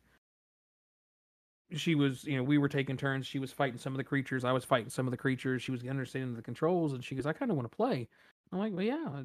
she 1.72 1.94
was, 1.94 2.24
you 2.24 2.36
know, 2.36 2.42
we 2.42 2.58
were 2.58 2.68
taking 2.68 2.96
turns. 2.96 3.26
She 3.26 3.38
was 3.38 3.52
fighting 3.52 3.78
some 3.78 3.92
of 3.92 3.96
the 3.96 4.04
creatures. 4.04 4.44
I 4.44 4.52
was 4.52 4.64
fighting 4.64 4.90
some 4.90 5.06
of 5.06 5.10
the 5.10 5.16
creatures. 5.16 5.62
She 5.62 5.70
was 5.70 5.86
understanding 5.86 6.34
the 6.34 6.42
controls, 6.42 6.92
and 6.92 7.04
she 7.04 7.14
goes, 7.14 7.26
"I 7.26 7.32
kind 7.32 7.50
of 7.50 7.56
want 7.56 7.70
to 7.70 7.76
play." 7.76 8.08
I'm 8.52 8.58
like, 8.58 8.72
"Well, 8.72 8.82
yeah." 8.82 9.22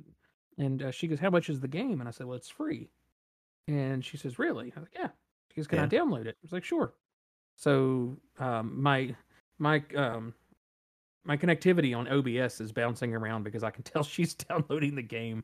And 0.57 0.83
uh, 0.83 0.91
she 0.91 1.07
goes, 1.07 1.19
"How 1.19 1.29
much 1.29 1.49
is 1.49 1.59
the 1.59 1.67
game?" 1.67 1.99
And 1.99 2.07
I 2.07 2.11
said, 2.11 2.25
"Well, 2.25 2.37
it's 2.37 2.49
free." 2.49 2.89
And 3.67 4.03
she 4.03 4.17
says, 4.17 4.39
"Really?" 4.39 4.73
I 4.75 4.79
was 4.79 4.89
like, 4.89 4.97
"Yeah." 4.99 5.09
She 5.49 5.55
goes, 5.57 5.67
"Can 5.67 5.79
I 5.79 5.87
download 5.87 6.25
it?" 6.25 6.35
I 6.39 6.43
was 6.43 6.51
like, 6.51 6.63
"Sure." 6.63 6.93
So 7.55 8.17
um, 8.39 8.81
my 8.81 9.15
my 9.57 9.83
um, 9.95 10.33
my 11.25 11.35
connectivity 11.37 11.95
on 11.95 12.07
OBS 12.07 12.61
is 12.61 12.71
bouncing 12.71 13.13
around 13.13 13.43
because 13.43 13.63
I 13.63 13.69
can 13.69 13.83
tell 13.83 14.03
she's 14.03 14.33
downloading 14.33 14.95
the 14.95 15.01
game, 15.01 15.43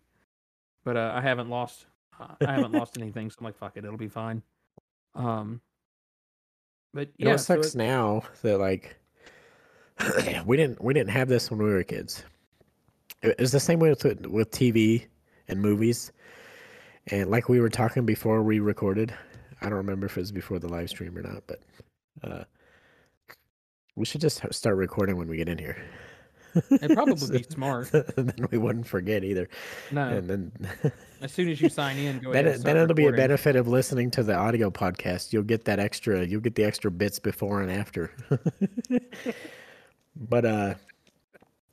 but 0.84 0.98
uh, 0.98 1.12
I 1.14 1.22
haven't 1.22 1.50
lost 1.50 1.88
uh, 2.20 2.36
I 2.46 2.54
haven't 2.54 2.72
lost 2.72 2.98
anything. 3.02 3.30
So 3.30 3.38
I'm 3.40 3.46
like, 3.46 3.58
"Fuck 3.58 3.78
it, 3.78 3.86
it'll 3.86 3.98
be 3.98 4.08
fine." 4.08 4.42
Um, 5.14 5.62
but 6.96 7.10
You 7.18 7.26
know, 7.26 7.32
yeah, 7.32 7.36
it 7.36 7.40
so 7.40 7.56
sucks 7.62 7.76
now 7.76 8.24
that 8.42 8.58
like 8.58 8.96
we 10.46 10.58
didn't 10.58 10.84
we 10.84 10.94
didn't 10.94 11.12
have 11.12 11.28
this 11.28 11.52
when 11.52 11.60
we 11.62 11.66
were 11.66 11.84
kids. 11.84 12.24
It 13.22 13.40
was 13.40 13.52
the 13.52 13.60
same 13.60 13.80
way 13.80 13.90
with 13.90 14.04
with 14.26 14.50
TV 14.52 15.06
and 15.48 15.62
movies, 15.62 16.12
and 17.08 17.30
like 17.30 17.50
we 17.50 17.60
were 17.60 17.70
talking 17.70 18.06
before 18.06 18.42
we 18.42 18.60
recorded. 18.60 19.14
I 19.62 19.66
don't 19.66 19.78
remember 19.78 20.06
if 20.06 20.18
it 20.18 20.22
was 20.22 20.32
before 20.32 20.58
the 20.58 20.70
live 20.70 20.90
stream 20.90 21.18
or 21.18 21.22
not, 21.22 21.44
but 21.48 21.60
uh, 22.24 22.44
we 23.96 24.06
should 24.06 24.22
just 24.22 24.42
start 24.52 24.78
recording 24.78 25.18
when 25.18 25.28
we 25.28 25.38
get 25.38 25.50
in 25.50 25.58
here. 25.58 25.78
It'd 26.72 26.92
probably 26.96 27.40
be 27.40 27.44
smart. 27.50 27.90
then 28.16 28.34
we 28.52 28.58
wouldn't 28.58 28.88
forget 28.88 29.24
either. 29.24 29.50
No, 29.92 30.08
And 30.08 30.30
then 30.30 30.52
as 31.22 31.32
soon 31.32 31.50
as 31.50 31.62
you 31.62 31.70
sign 31.70 31.98
in, 31.98 32.20
go 32.20 32.32
then, 32.32 32.48
ahead. 32.48 32.64
then 32.64 32.78
it'll 32.78 32.96
be 32.96 33.08
a 33.08 33.12
benefit 33.12 33.56
of 33.56 33.68
listening 33.68 34.12
to 34.12 34.24
the 34.24 34.36
audio 34.36 34.70
podcast. 34.70 35.34
You'll 35.34 35.44
get 35.44 35.66
that 35.66 35.80
extra. 35.80 36.26
You'll 36.26 36.42
get 36.42 36.56
the 36.56 36.64
extra 36.64 36.92
bits 36.92 37.20
before 37.20 37.62
and 37.62 37.72
after. 37.72 38.12
but 40.16 40.46
uh, 40.46 40.74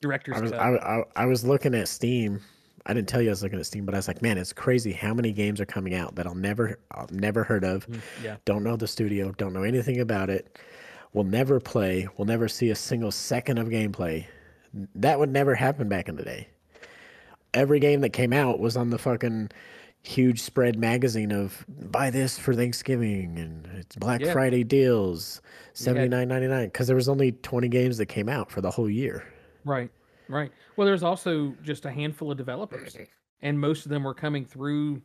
Director's 0.01 0.37
I 0.37 0.41
was. 0.41 0.53
I, 0.53 0.69
I, 0.75 1.05
I 1.17 1.27
was 1.27 1.45
looking 1.45 1.75
at 1.75 1.89
Steam. 1.89 2.41
I 2.85 2.95
didn't 2.95 3.09
tell 3.09 3.23
you 3.23 3.29
I 3.29 3.31
was 3.31 3.43
looking 3.45 3.61
at 3.61 3.67
Steam, 3.67 3.87
but 3.87 3.95
I 3.95 3.99
was 3.99 4.09
like, 4.09 4.23
man, 4.23 4.37
it's 4.39 4.53
crazy 4.53 4.91
how 4.93 5.15
many 5.15 5.31
games 5.33 5.61
are 5.61 5.67
coming 5.67 5.95
out 5.95 6.17
that 6.17 6.27
I'll 6.27 6.35
never 6.35 6.81
I'll 6.91 7.09
never 7.13 7.45
heard 7.45 7.65
of. 7.65 7.87
Mm, 7.87 8.01
yeah. 8.25 8.37
Don't 8.45 8.65
know 8.65 8.77
the 8.77 8.89
studio. 8.89 9.33
Don't 9.39 9.53
know 9.53 9.63
anything 9.63 10.01
about 10.01 10.31
it. 10.31 10.59
Will 11.13 11.25
never 11.25 11.61
play. 11.61 12.09
Will 12.17 12.25
never 12.25 12.49
see 12.49 12.71
a 12.71 12.75
single 12.75 13.13
second 13.13 13.59
of 13.59 13.69
gameplay. 13.69 14.27
That 14.95 15.19
would 15.19 15.31
never 15.31 15.55
happen 15.55 15.89
back 15.89 16.09
in 16.09 16.17
the 16.17 16.23
day. 16.23 16.49
Every 17.55 17.81
game 17.81 18.01
that 18.01 18.11
came 18.11 18.33
out 18.33 18.59
was 18.61 18.77
on 18.77 18.91
the 18.91 18.99
fucking 18.99 19.51
huge 20.05 20.41
spread 20.41 20.79
magazine 20.79 21.31
of 21.31 21.65
buy 21.69 22.11
this 22.11 22.37
for 22.39 22.55
Thanksgiving 22.55 23.39
and 23.39 23.67
it's 23.77 23.95
Black 23.97 24.21
Yeah. 24.21 24.33
Friday 24.33 24.65
deals, 24.65 25.41
seventy 25.75 26.09
nine 26.09 26.29
ninety 26.29 26.49
nine. 26.49 26.67
Because 26.67 26.87
there 26.87 26.97
was 26.97 27.09
only 27.09 27.33
twenty 27.33 27.69
games 27.69 27.99
that 27.99 28.07
came 28.07 28.29
out 28.29 28.51
for 28.51 28.61
the 28.61 28.71
whole 28.71 28.89
year. 28.91 29.25
Right, 29.65 29.91
right. 30.29 30.51
Well, 30.77 30.87
there's 30.87 31.03
also 31.03 31.55
just 31.63 31.85
a 31.85 31.91
handful 31.91 32.31
of 32.33 32.39
developers, 32.39 32.97
and 33.43 33.59
most 33.61 33.85
of 33.87 33.91
them 33.91 34.03
were 34.03 34.15
coming 34.15 34.45
through 34.45 35.01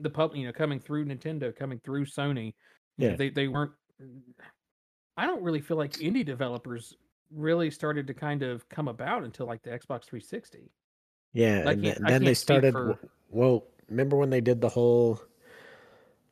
the 0.00 0.10
pub. 0.10 0.34
You 0.34 0.46
know, 0.46 0.52
coming 0.52 0.80
through 0.80 1.06
Nintendo, 1.06 1.54
coming 1.54 1.78
through 1.84 2.04
Sony. 2.06 2.52
You 2.98 3.06
know, 3.06 3.10
Yeah. 3.12 3.16
they 3.16 3.30
they 3.30 3.48
weren't. 3.48 3.72
I 5.16 5.26
don't 5.26 5.42
really 5.42 5.60
feel 5.60 5.76
like 5.76 5.92
indie 5.94 6.24
developers 6.26 6.94
really 7.34 7.70
started 7.70 8.06
to 8.08 8.14
kind 8.14 8.42
of 8.42 8.68
come 8.68 8.88
about 8.88 9.24
until 9.24 9.46
like 9.46 9.62
the 9.62 9.70
Xbox 9.70 10.04
360. 10.04 10.70
Yeah, 11.32 11.68
and 11.68 11.84
then, 11.84 11.98
then 12.06 12.24
they 12.24 12.34
started. 12.34 12.72
for- 12.72 12.98
Well, 13.30 13.64
remember 13.88 14.16
when 14.16 14.30
they 14.30 14.40
did 14.40 14.60
the 14.60 14.68
whole, 14.68 15.20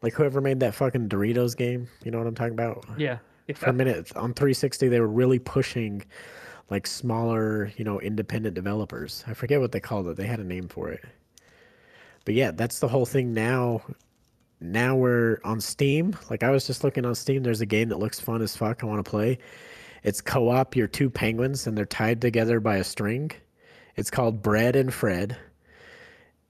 like 0.03 0.13
whoever 0.15 0.41
made 0.41 0.61
that 0.61 0.75
fucking 0.75 1.09
Doritos 1.09 1.57
game? 1.57 1.89
You 2.05 2.11
know 2.11 2.19
what 2.19 2.27
I'm 2.27 2.35
talking 2.35 2.55
about? 2.55 2.85
Yeah, 2.97 3.19
For 3.55 3.67
a 3.71 3.73
minute 3.73 4.11
on 4.17 4.35
360, 4.35 4.89
they 4.89 5.01
were 5.01 5.07
really 5.07 5.39
pushing, 5.39 6.03
like 6.71 6.87
smaller, 6.87 7.71
you 7.77 7.85
know, 7.85 8.01
independent 8.01 8.55
developers. 8.55 9.25
I 9.29 9.35
forget 9.35 9.61
what 9.61 9.71
they 9.73 9.81
called 9.81 10.09
it. 10.09 10.17
They 10.17 10.27
had 10.27 10.41
a 10.41 10.45
name 10.45 10.67
for 10.69 10.91
it. 10.91 11.05
But 12.25 12.35
yeah, 12.35 12.51
that's 12.51 12.81
the 12.81 12.89
whole 12.89 13.07
thing 13.07 13.33
now. 13.33 13.83
Now 14.61 14.97
we're 14.97 15.39
on 15.45 15.61
Steam. 15.61 16.17
Like 16.29 16.43
I 16.43 16.51
was 16.51 16.67
just 16.67 16.83
looking 16.83 17.05
on 17.07 17.15
Steam. 17.15 17.45
There's 17.45 17.61
a 17.61 17.67
game 17.67 17.89
that 17.91 18.01
looks 18.01 18.19
fun 18.19 18.43
as 18.43 18.57
fuck. 18.57 18.83
I 18.83 18.87
want 18.87 19.03
to 19.05 19.09
play. 19.09 19.39
It's 20.03 20.21
co-op. 20.21 20.77
You're 20.77 20.87
two 20.87 21.11
penguins 21.11 21.67
and 21.67 21.77
they're 21.77 21.85
tied 21.85 22.21
together 22.21 22.61
by 22.61 22.77
a 22.77 22.85
string. 22.85 23.31
It's 23.97 24.11
called 24.11 24.43
Bread 24.43 24.77
and 24.77 24.93
Fred. 24.93 25.37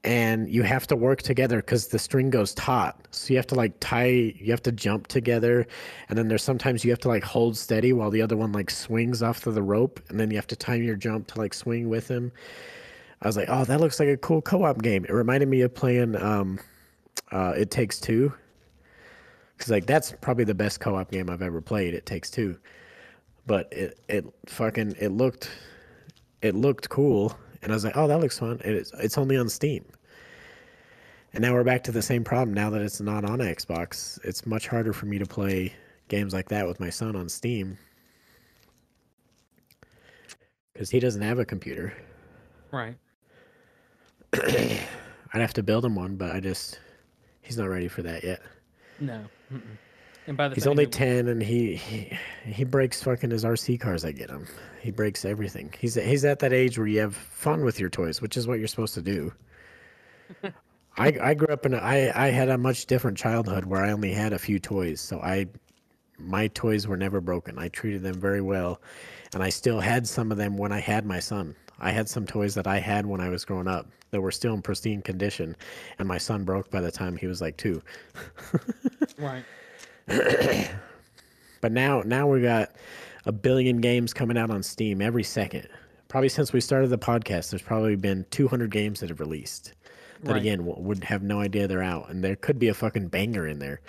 And 0.04 0.48
you 0.48 0.62
have 0.62 0.86
to 0.88 0.96
work 0.96 1.22
together 1.22 1.56
because 1.56 1.88
the 1.88 1.98
string 1.98 2.30
goes 2.30 2.54
taut. 2.54 3.08
So 3.10 3.32
you 3.32 3.36
have 3.36 3.48
to 3.48 3.56
like 3.56 3.74
tie, 3.80 4.34
you 4.36 4.50
have 4.52 4.62
to 4.62 4.72
jump 4.72 5.08
together. 5.08 5.66
And 6.08 6.16
then 6.16 6.28
there's 6.28 6.42
sometimes 6.42 6.84
you 6.84 6.90
have 6.92 7.00
to 7.00 7.08
like 7.08 7.24
hold 7.24 7.56
steady 7.56 7.92
while 7.92 8.10
the 8.10 8.22
other 8.22 8.36
one 8.36 8.52
like 8.52 8.70
swings 8.70 9.22
off 9.22 9.42
to 9.42 9.50
the 9.50 9.62
rope. 9.62 10.00
And 10.08 10.20
then 10.20 10.30
you 10.30 10.36
have 10.36 10.46
to 10.48 10.56
time 10.56 10.82
your 10.82 10.94
jump 10.94 11.26
to 11.28 11.38
like 11.38 11.52
swing 11.52 11.88
with 11.88 12.06
him. 12.06 12.30
I 13.20 13.26
was 13.26 13.36
like, 13.36 13.48
oh, 13.48 13.64
that 13.64 13.80
looks 13.80 13.98
like 13.98 14.08
a 14.08 14.16
cool 14.16 14.40
co 14.40 14.64
op 14.64 14.80
game. 14.82 15.04
It 15.04 15.12
reminded 15.12 15.48
me 15.48 15.62
of 15.62 15.74
playing 15.74 16.14
um, 16.16 16.60
uh, 17.32 17.54
It 17.56 17.70
Takes 17.70 17.98
Two. 17.98 18.32
Because 19.56 19.70
like 19.72 19.86
that's 19.86 20.14
probably 20.20 20.44
the 20.44 20.54
best 20.54 20.78
co 20.78 20.94
op 20.94 21.10
game 21.10 21.28
I've 21.28 21.42
ever 21.42 21.60
played. 21.60 21.94
It 21.94 22.06
Takes 22.06 22.30
Two. 22.30 22.56
But 23.48 23.72
it, 23.72 23.98
it 24.08 24.26
fucking, 24.46 24.96
it 25.00 25.08
looked 25.08 25.50
it 26.42 26.54
looked 26.54 26.88
cool. 26.90 27.36
And 27.62 27.72
i 27.72 27.74
was 27.74 27.82
like 27.84 27.96
oh 27.96 28.06
that 28.06 28.20
looks 28.20 28.38
fun. 28.38 28.60
It's, 28.62 28.92
it's 29.00 29.18
only 29.18 29.36
on 29.36 29.48
steam. 29.48 29.84
And 31.32 31.42
now 31.42 31.54
we're 31.54 31.64
back 31.64 31.82
to 31.84 31.92
the 31.92 32.02
same 32.02 32.22
problem. 32.22 32.54
Now 32.54 32.70
that 32.70 32.82
it's 32.82 33.00
not 33.00 33.24
on 33.24 33.38
xbox 33.38 34.22
it's 34.22 34.46
much 34.46 34.68
harder 34.68 34.92
for 34.92 35.06
me 35.06 35.18
to 35.18 35.26
play 35.26 35.72
games 36.08 36.34
like 36.34 36.48
that 36.50 36.68
with 36.68 36.78
my 36.78 36.90
son 36.90 37.16
on 37.16 37.28
steam. 37.28 37.78
Because 40.74 40.90
he 40.90 41.00
doesn't 41.00 41.22
have 41.22 41.38
a 41.38 41.44
computer. 41.44 41.94
Right. 42.70 42.96
i'd 44.34 45.40
have 45.40 45.54
to 45.54 45.62
build 45.62 45.86
him 45.86 45.94
one 45.94 46.16
but 46.16 46.34
i 46.34 46.40
just 46.40 46.80
he's 47.40 47.56
not 47.56 47.70
ready 47.70 47.88
for 47.88 48.02
that 48.02 48.22
yet. 48.22 48.42
No. 49.00 49.24
Mm-mm. 49.50 49.78
And 50.28 50.36
by 50.36 50.48
the 50.48 50.54
he's 50.54 50.66
only 50.66 50.86
10 50.86 51.26
and 51.26 51.42
he, 51.42 51.74
he 51.74 52.16
he 52.44 52.64
breaks 52.64 53.02
fucking 53.02 53.30
his 53.30 53.44
rc 53.44 53.80
cars 53.80 54.04
i 54.04 54.12
get 54.12 54.28
him 54.28 54.46
he 54.78 54.90
breaks 54.90 55.24
everything 55.24 55.72
he's 55.78 55.94
he's 55.94 56.24
at 56.26 56.38
that 56.40 56.52
age 56.52 56.76
where 56.76 56.86
you 56.86 57.00
have 57.00 57.16
fun 57.16 57.64
with 57.64 57.80
your 57.80 57.88
toys 57.88 58.20
which 58.20 58.36
is 58.36 58.46
what 58.46 58.58
you're 58.58 58.68
supposed 58.68 58.92
to 58.92 59.02
do 59.02 59.32
I, 60.98 61.16
I 61.22 61.34
grew 61.34 61.48
up 61.48 61.64
in 61.64 61.74
a, 61.74 61.78
I, 61.78 62.26
I 62.26 62.28
had 62.30 62.48
a 62.48 62.58
much 62.58 62.86
different 62.86 63.16
childhood 63.16 63.64
where 63.64 63.82
I 63.82 63.92
only 63.92 64.12
had 64.12 64.32
a 64.32 64.38
few 64.38 64.58
toys. 64.58 65.00
So 65.00 65.20
I 65.20 65.46
my 66.18 66.48
toys 66.48 66.88
were 66.88 66.96
never 66.96 67.20
broken. 67.20 67.58
I 67.58 67.68
treated 67.68 68.02
them 68.02 68.20
very 68.20 68.40
well. 68.40 68.80
And 69.32 69.42
I 69.42 69.50
still 69.50 69.78
had 69.78 70.08
some 70.08 70.32
of 70.32 70.38
them 70.38 70.56
when 70.56 70.72
I 70.72 70.80
had 70.80 71.06
my 71.06 71.20
son. 71.20 71.54
I 71.78 71.92
had 71.92 72.08
some 72.08 72.26
toys 72.26 72.56
that 72.56 72.66
I 72.66 72.80
had 72.80 73.06
when 73.06 73.20
I 73.20 73.28
was 73.28 73.44
growing 73.44 73.68
up 73.68 73.86
that 74.10 74.20
were 74.20 74.32
still 74.32 74.54
in 74.54 74.62
pristine 74.62 75.00
condition 75.00 75.54
and 76.00 76.08
my 76.08 76.18
son 76.18 76.42
broke 76.42 76.70
by 76.70 76.80
the 76.80 76.90
time 76.90 77.16
he 77.16 77.28
was 77.28 77.40
like 77.40 77.56
2. 77.56 77.80
right. 79.18 79.44
But 81.60 81.72
now 81.72 82.02
now 82.04 82.28
we 82.28 82.40
got 82.40 82.70
a 83.26 83.32
billion 83.32 83.80
games 83.80 84.14
coming 84.14 84.38
out 84.38 84.48
on 84.50 84.62
Steam 84.62 85.02
every 85.02 85.24
second. 85.24 85.66
Probably 86.06 86.28
since 86.28 86.52
we 86.52 86.60
started 86.60 86.88
the 86.88 86.98
podcast, 86.98 87.50
there's 87.50 87.62
probably 87.62 87.96
been 87.96 88.24
200 88.30 88.70
games 88.70 89.00
that 89.00 89.08
have 89.08 89.18
released. 89.20 89.74
That 90.22 90.32
Right. 90.32 90.40
again 90.40 90.64
would 90.64 91.02
have 91.04 91.22
no 91.22 91.40
idea 91.40 91.66
they're 91.68 91.82
out, 91.82 92.10
and 92.10 92.22
there 92.22 92.36
could 92.36 92.58
be 92.60 92.68
a 92.68 92.74
fucking 92.74 93.08
banger 93.08 93.46
in 93.46 93.58
there. 93.58 93.80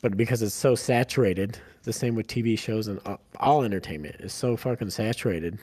But 0.00 0.16
because 0.16 0.42
it's 0.42 0.54
so 0.54 0.74
saturated, 0.74 1.58
the 1.84 1.92
same 1.92 2.16
with 2.16 2.26
TV 2.26 2.58
shows 2.58 2.88
and 2.88 3.00
all, 3.06 3.20
all 3.38 3.62
entertainment 3.62 4.16
is 4.20 4.32
so 4.32 4.56
fucking 4.56 4.90
saturated. 4.90 5.58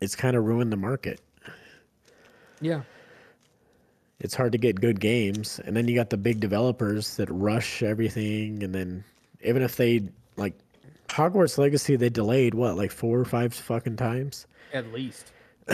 It's 0.00 0.16
kind 0.16 0.34
of 0.36 0.44
ruined 0.44 0.72
the 0.72 0.76
market. 0.76 1.20
Yeah. 2.60 2.82
It's 4.24 4.34
hard 4.34 4.52
to 4.52 4.58
get 4.58 4.80
good 4.80 5.00
games 5.00 5.60
and 5.66 5.76
then 5.76 5.86
you 5.86 5.94
got 5.94 6.08
the 6.08 6.16
big 6.16 6.40
developers 6.40 7.16
that 7.18 7.28
rush 7.30 7.82
everything 7.82 8.62
and 8.62 8.74
then 8.74 9.04
even 9.44 9.60
if 9.60 9.76
they 9.76 10.00
like 10.38 10.54
hogwarts 11.08 11.58
legacy 11.58 11.94
they 11.94 12.08
delayed 12.08 12.54
what 12.54 12.74
like 12.74 12.90
four 12.90 13.20
or 13.20 13.26
five 13.26 13.52
fucking 13.52 13.96
times? 13.96 14.46
At 14.72 14.90
least. 14.94 15.30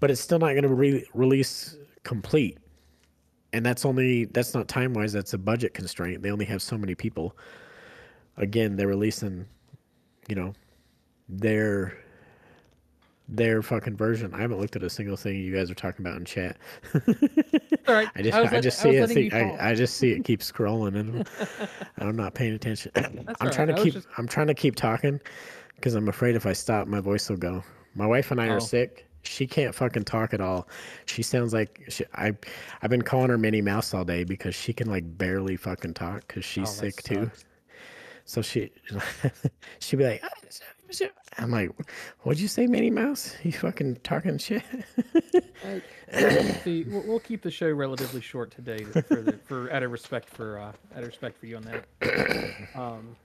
but 0.00 0.10
it's 0.10 0.22
still 0.22 0.38
not 0.38 0.52
going 0.52 0.62
to 0.62 0.68
re- 0.68 1.06
release 1.12 1.76
complete. 2.02 2.56
And 3.52 3.64
that's 3.64 3.84
only 3.84 4.24
that's 4.24 4.54
not 4.54 4.68
time 4.68 4.94
wise 4.94 5.12
that's 5.12 5.34
a 5.34 5.38
budget 5.38 5.74
constraint. 5.74 6.22
They 6.22 6.30
only 6.30 6.46
have 6.46 6.62
so 6.62 6.78
many 6.78 6.94
people. 6.94 7.36
Again 8.38 8.76
they're 8.76 8.88
releasing 8.88 9.44
you 10.30 10.34
know 10.34 10.54
their 11.28 12.01
their 13.36 13.62
fucking 13.62 13.96
version 13.96 14.32
i 14.34 14.40
haven't 14.40 14.60
looked 14.60 14.76
at 14.76 14.82
a 14.82 14.90
single 14.90 15.16
thing 15.16 15.36
you 15.36 15.54
guys 15.54 15.70
are 15.70 15.74
talking 15.74 16.04
about 16.04 16.18
in 16.18 16.24
chat 16.24 16.56
All 16.94 17.94
right. 17.94 18.08
I 18.14 18.22
just 18.22 18.36
I, 18.36 18.42
let- 18.42 18.62
just 18.62 18.80
I 18.80 18.82
see 18.82 18.96
it 18.96 19.08
see. 19.10 19.30
I, 19.32 19.70
I 19.70 19.74
just 19.74 19.96
see 19.96 20.10
it 20.12 20.24
keep 20.24 20.40
scrolling 20.40 20.98
and 20.98 21.28
I'm 21.98 22.14
not 22.16 22.34
paying 22.34 22.52
attention. 22.54 22.92
I'm 23.40 23.50
trying 23.50 23.68
right. 23.68 23.76
to 23.76 23.82
keep 23.82 23.94
just- 23.94 24.06
I'm 24.18 24.28
trying 24.28 24.46
to 24.48 24.54
keep 24.54 24.76
talking 24.76 25.20
because 25.76 25.94
I'm 25.94 26.08
afraid 26.08 26.36
if 26.36 26.46
I 26.46 26.52
stop 26.52 26.86
my 26.86 27.00
voice 27.00 27.28
will 27.28 27.36
go. 27.38 27.64
My 27.94 28.06
wife 28.06 28.30
and 28.30 28.40
I 28.40 28.48
Oh. 28.48 28.52
are 28.54 28.60
sick. 28.60 29.06
She 29.24 29.46
can't 29.46 29.74
fucking 29.74 30.04
talk 30.04 30.34
at 30.34 30.40
all. 30.40 30.68
She 31.06 31.22
sounds 31.22 31.52
like 31.52 31.82
she, 31.88 32.04
I 32.14 32.36
I've 32.82 32.90
been 32.90 33.02
calling 33.02 33.30
her 33.30 33.38
Minnie 33.38 33.62
Mouse 33.62 33.94
all 33.94 34.04
day 34.04 34.24
because 34.24 34.54
she 34.54 34.72
can 34.72 34.88
like 34.90 35.04
barely 35.18 35.56
fucking 35.56 35.94
talk 35.94 36.26
because 36.26 36.44
she's 36.44 36.68
Oh, 36.68 36.72
sick 36.72 37.02
too. 37.02 37.30
So 38.24 38.42
she 38.42 38.70
she'd 39.80 39.96
be 39.96 40.04
like 40.04 40.20
oh, 40.24 40.28
I'm 41.38 41.50
like, 41.50 41.70
what'd 42.20 42.40
you 42.40 42.48
say, 42.48 42.66
Minnie 42.66 42.90
Mouse? 42.90 43.34
You 43.42 43.52
fucking 43.52 43.96
talking 44.02 44.38
shit? 44.38 44.62
Uh, 45.64 45.80
we'll, 46.12 46.42
keep 46.42 46.62
the, 46.64 46.84
we'll, 46.84 47.02
we'll 47.06 47.20
keep 47.20 47.42
the 47.42 47.50
show 47.50 47.70
relatively 47.70 48.20
short 48.20 48.50
today 48.50 48.84
for 48.84 49.22
the, 49.22 49.38
for 49.44 49.72
out 49.72 49.82
of 49.82 49.90
respect 49.90 50.28
for 50.28 50.58
uh, 50.58 50.72
out 50.96 51.02
of 51.02 51.06
respect 51.06 51.38
for 51.38 51.46
you 51.46 51.56
on 51.56 51.62
that. 51.62 52.54
Um, 52.74 53.16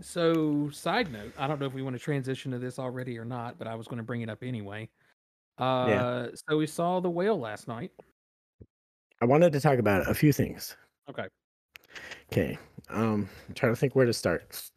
so, 0.00 0.70
side 0.70 1.12
note, 1.12 1.32
I 1.38 1.46
don't 1.46 1.60
know 1.60 1.66
if 1.66 1.72
we 1.72 1.82
want 1.82 1.94
to 1.94 2.00
transition 2.00 2.50
to 2.52 2.58
this 2.58 2.78
already 2.78 3.18
or 3.18 3.24
not, 3.24 3.58
but 3.58 3.66
I 3.66 3.74
was 3.74 3.86
going 3.86 3.98
to 3.98 4.02
bring 4.02 4.22
it 4.22 4.28
up 4.28 4.42
anyway. 4.42 4.88
Uh, 5.58 6.28
So 6.48 6.56
we 6.56 6.66
saw 6.66 7.00
the 7.00 7.10
whale 7.10 7.38
last 7.38 7.68
night. 7.68 7.92
I 9.22 9.24
wanted 9.24 9.52
to 9.52 9.60
talk 9.60 9.78
about 9.78 10.08
a 10.10 10.14
few 10.14 10.32
things. 10.32 10.76
Okay. 11.08 11.26
Okay. 12.32 12.58
Um, 12.90 13.28
I'm 13.48 13.54
trying 13.54 13.72
to 13.72 13.76
think 13.76 13.94
where 13.94 14.06
to 14.06 14.12
start. 14.12 14.70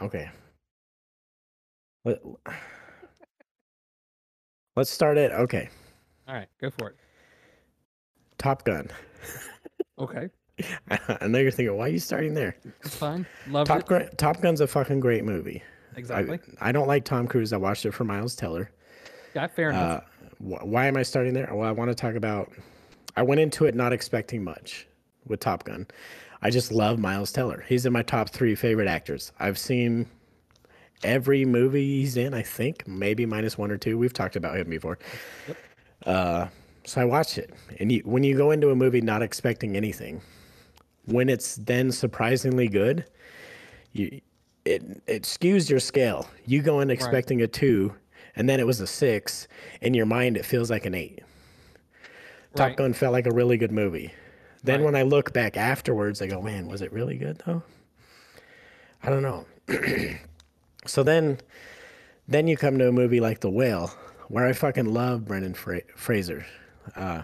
Okay. 0.00 0.30
Let, 2.04 2.20
let's 4.76 4.90
start 4.90 5.18
it. 5.18 5.32
Okay. 5.32 5.68
All 6.26 6.34
right. 6.34 6.48
Go 6.60 6.70
for 6.70 6.88
it. 6.90 6.96
Top 8.38 8.64
Gun. 8.64 8.88
Okay. 9.98 10.28
I 11.20 11.26
know 11.26 11.38
you're 11.38 11.50
thinking, 11.50 11.76
why 11.76 11.86
are 11.86 11.88
you 11.88 11.98
starting 11.98 12.34
there? 12.34 12.56
It's 12.84 12.94
fine. 12.96 13.26
Love 13.48 13.66
Top 13.66 13.80
it. 13.80 13.86
Gun, 13.86 14.08
Top 14.16 14.40
Gun's 14.40 14.60
a 14.60 14.66
fucking 14.66 15.00
great 15.00 15.24
movie. 15.24 15.62
Exactly. 15.96 16.38
I, 16.60 16.68
I 16.68 16.72
don't 16.72 16.86
like 16.88 17.04
Tom 17.04 17.26
Cruise. 17.26 17.52
I 17.52 17.56
watched 17.56 17.84
it 17.86 17.92
for 17.92 18.04
Miles 18.04 18.36
Teller. 18.36 18.70
yeah, 19.34 19.46
fair 19.48 19.70
enough. 19.70 20.04
Uh, 20.04 20.26
wh- 20.38 20.64
why 20.66 20.86
am 20.86 20.96
I 20.96 21.02
starting 21.02 21.34
there? 21.34 21.48
Well, 21.52 21.66
I 21.68 21.72
want 21.72 21.90
to 21.90 21.94
talk 21.94 22.14
about. 22.14 22.52
I 23.16 23.22
went 23.22 23.40
into 23.40 23.64
it 23.64 23.74
not 23.74 23.92
expecting 23.92 24.44
much 24.44 24.86
with 25.26 25.40
Top 25.40 25.64
Gun. 25.64 25.86
I 26.42 26.50
just 26.50 26.70
love 26.72 26.98
Miles 26.98 27.32
Teller. 27.32 27.64
He's 27.68 27.84
in 27.86 27.92
my 27.92 28.02
top 28.02 28.30
three 28.30 28.54
favorite 28.54 28.88
actors. 28.88 29.32
I've 29.40 29.58
seen 29.58 30.06
every 31.02 31.44
movie 31.44 32.00
he's 32.00 32.16
in. 32.16 32.34
I 32.34 32.42
think 32.42 32.86
maybe 32.86 33.26
minus 33.26 33.58
one 33.58 33.70
or 33.70 33.76
two. 33.76 33.98
We've 33.98 34.12
talked 34.12 34.36
about 34.36 34.56
him 34.56 34.70
before. 34.70 34.98
Uh, 36.06 36.46
so 36.84 37.00
I 37.00 37.04
watched 37.04 37.38
it, 37.38 37.52
and 37.78 37.92
you, 37.92 38.00
when 38.04 38.24
you 38.24 38.36
go 38.36 38.50
into 38.50 38.70
a 38.70 38.74
movie 38.74 39.00
not 39.00 39.20
expecting 39.20 39.76
anything, 39.76 40.22
when 41.04 41.28
it's 41.28 41.56
then 41.56 41.92
surprisingly 41.92 42.68
good, 42.68 43.04
you 43.92 44.20
it 44.64 45.02
it 45.06 45.22
skews 45.24 45.68
your 45.68 45.80
scale. 45.80 46.28
You 46.46 46.62
go 46.62 46.80
in 46.80 46.90
expecting 46.90 47.42
a 47.42 47.46
two, 47.46 47.94
and 48.36 48.48
then 48.48 48.60
it 48.60 48.66
was 48.66 48.80
a 48.80 48.86
six. 48.86 49.48
In 49.80 49.92
your 49.94 50.06
mind, 50.06 50.36
it 50.36 50.44
feels 50.44 50.70
like 50.70 50.86
an 50.86 50.94
eight. 50.94 51.20
Top 52.54 52.76
Gun 52.76 52.92
felt 52.92 53.12
like 53.12 53.26
a 53.26 53.30
really 53.30 53.56
good 53.56 53.72
movie. 53.72 54.12
Then 54.62 54.80
Right. 54.80 54.84
when 54.86 54.96
I 54.96 55.02
look 55.02 55.32
back 55.32 55.56
afterwards, 55.56 56.20
I 56.20 56.26
go, 56.26 56.42
man, 56.42 56.66
was 56.68 56.82
it 56.82 56.92
really 56.92 57.16
good 57.16 57.40
though? 57.46 57.62
I 59.02 59.10
don't 59.10 59.22
know. 59.22 59.46
so 60.86 61.02
then, 61.02 61.38
then 62.26 62.48
you 62.48 62.56
come 62.56 62.78
to 62.78 62.88
a 62.88 62.92
movie 62.92 63.20
like 63.20 63.40
The 63.40 63.50
Whale, 63.50 63.92
where 64.28 64.46
I 64.46 64.52
fucking 64.52 64.92
love 64.92 65.24
Brendan 65.24 65.54
Fra- 65.54 65.82
Fraser. 65.96 66.44
Uh, 66.96 67.22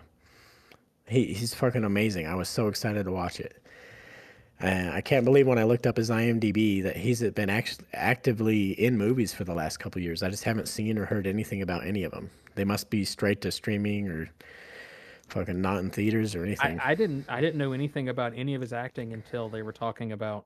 he 1.06 1.32
he's 1.34 1.54
fucking 1.54 1.84
amazing. 1.84 2.26
I 2.26 2.34
was 2.34 2.48
so 2.48 2.68
excited 2.68 3.04
to 3.04 3.12
watch 3.12 3.40
it. 3.40 3.60
And 4.60 4.90
I 4.90 5.00
can't 5.00 5.24
believe 5.24 5.46
when 5.48 5.58
I 5.58 5.64
looked 5.64 5.86
up 5.86 5.96
his 5.96 6.10
IMDb 6.10 6.82
that 6.84 6.96
he's 6.96 7.20
been 7.32 7.50
act- 7.50 7.80
actively 7.92 8.70
in 8.70 8.96
movies 8.96 9.34
for 9.34 9.42
the 9.44 9.52
last 9.54 9.78
couple 9.78 10.00
years. 10.00 10.22
I 10.22 10.30
just 10.30 10.44
haven't 10.44 10.68
seen 10.68 10.96
or 10.96 11.04
heard 11.06 11.26
anything 11.26 11.60
about 11.60 11.84
any 11.84 12.04
of 12.04 12.12
them. 12.12 12.30
They 12.54 12.64
must 12.64 12.88
be 12.88 13.04
straight 13.04 13.40
to 13.42 13.50
streaming 13.50 14.08
or 14.08 14.30
fucking 15.28 15.60
not 15.60 15.78
in 15.78 15.90
theaters 15.90 16.34
or 16.34 16.44
anything. 16.44 16.78
I, 16.80 16.90
I 16.90 16.94
didn't 16.94 17.26
I 17.28 17.40
didn't 17.40 17.58
know 17.58 17.72
anything 17.72 18.08
about 18.08 18.32
any 18.36 18.54
of 18.54 18.60
his 18.60 18.72
acting 18.72 19.12
until 19.12 19.48
they 19.48 19.62
were 19.62 19.72
talking 19.72 20.12
about 20.12 20.44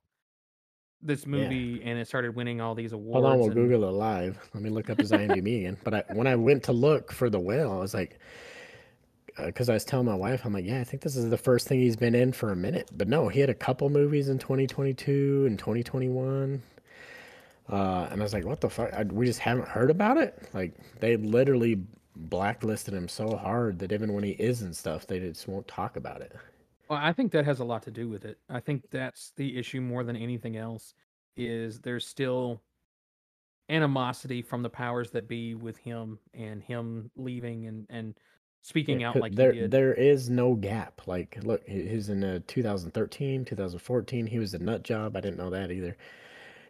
this 1.01 1.27
movie 1.27 1.81
and 1.85 1.99
it 1.99 2.09
started 2.09 2.35
winning 2.35 2.61
all 2.61 2.75
these 2.75 2.93
awards. 2.93 3.15
Hold 3.15 3.27
on, 3.27 3.39
we'll 3.39 3.47
and- 3.47 3.55
Google 3.55 3.89
it 3.89 3.93
live. 3.93 4.39
Let 4.55 4.63
me 4.63 4.71
look 4.71 4.91
up 4.91 4.99
his 4.99 5.13
IMDb 5.13 5.59
again. 5.61 5.77
But 5.85 5.95
I, 5.95 6.05
when 6.13 6.27
I 6.27 6.37
went 6.37 6.65
to 6.65 6.73
look 6.73 7.13
for 7.13 7.31
the 7.31 7.39
whale, 7.39 7.73
I 7.73 7.77
was 7.77 7.95
like, 7.95 8.19
because 9.37 9.69
I 9.69 9.75
was 9.75 9.85
telling 9.85 10.07
my 10.07 10.15
wife, 10.15 10.45
I'm 10.45 10.53
like, 10.53 10.65
yeah, 10.65 10.81
I 10.81 10.85
think 10.85 11.03
this 11.03 11.15
is 11.17 11.31
the 11.31 11.39
first 11.39 11.69
thing 11.69 11.81
he's 11.81 11.95
been 11.97 12.15
in 12.15 12.33
for 12.33 12.51
a 12.51 12.57
minute. 12.57 12.91
But 12.97 13.09
no, 13.09 13.29
he 13.29 13.39
had 13.41 13.51
a 13.51 13.55
couple 13.55 13.89
movies 13.91 14.29
in 14.29 14.39
2022 14.39 15.45
and 15.47 15.59
2021. 15.59 16.63
Uh, 17.71 18.09
and 18.11 18.21
I 18.21 18.23
was 18.25 18.33
like, 18.33 18.45
what 18.45 18.61
the 18.61 18.71
fuck? 18.71 18.93
I, 18.93 19.05
we 19.05 19.27
just 19.27 19.39
haven't 19.39 19.69
heard 19.69 19.91
about 19.91 20.17
it. 20.17 20.49
Like 20.53 20.73
they 21.01 21.17
literally 21.17 21.83
blacklisted 22.19 22.95
him 22.95 23.09
so 23.09 23.37
hard 23.37 23.79
that 23.81 23.93
even 23.93 24.13
when 24.15 24.25
he 24.25 24.33
is 24.33 24.63
and 24.63 24.77
stuff, 24.77 25.07
they 25.07 25.21
just 25.21 25.49
won't 25.49 25.69
talk 25.69 25.97
about 25.97 26.21
it. 26.23 26.37
Well, 26.89 26.99
I 27.03 27.13
think 27.13 27.33
that 27.33 27.45
has 27.45 27.59
a 27.61 27.65
lot 27.65 27.83
to 27.85 27.91
do 27.91 28.09
with 28.09 28.25
it. 28.25 28.39
I 28.49 28.61
think 28.61 28.91
that's 28.91 29.33
the 29.37 29.59
issue 29.59 29.81
more 29.81 30.05
than 30.05 30.17
anything 30.17 30.57
else. 30.57 30.95
Is 31.37 31.81
there's 31.81 32.07
still 32.07 32.63
animosity 33.69 34.43
from 34.43 34.63
the 34.63 34.71
powers 34.71 35.11
that 35.11 35.29
be 35.29 35.55
with 35.55 35.77
him 35.79 36.19
and 36.33 36.63
him 36.63 37.11
leaving 37.17 37.67
and 37.67 37.87
and 37.91 38.19
speaking 38.63 39.03
Yeah, 39.13 39.19
out 39.19 39.21
like 39.21 39.35
there 39.37 39.55
there 39.61 39.93
is 39.95 40.29
no 40.31 40.55
gap. 40.55 41.07
Like, 41.07 41.39
look, 41.43 41.67
he's 41.69 42.09
in 42.09 42.25
uh, 42.25 42.41
2013, 42.47 43.45
2014. 43.45 44.27
He 44.27 44.39
was 44.39 44.55
a 44.55 44.59
nut 44.59 44.83
job. 44.83 45.17
I 45.17 45.21
didn't 45.21 45.37
know 45.39 45.51
that 45.51 45.71
either. 45.71 45.97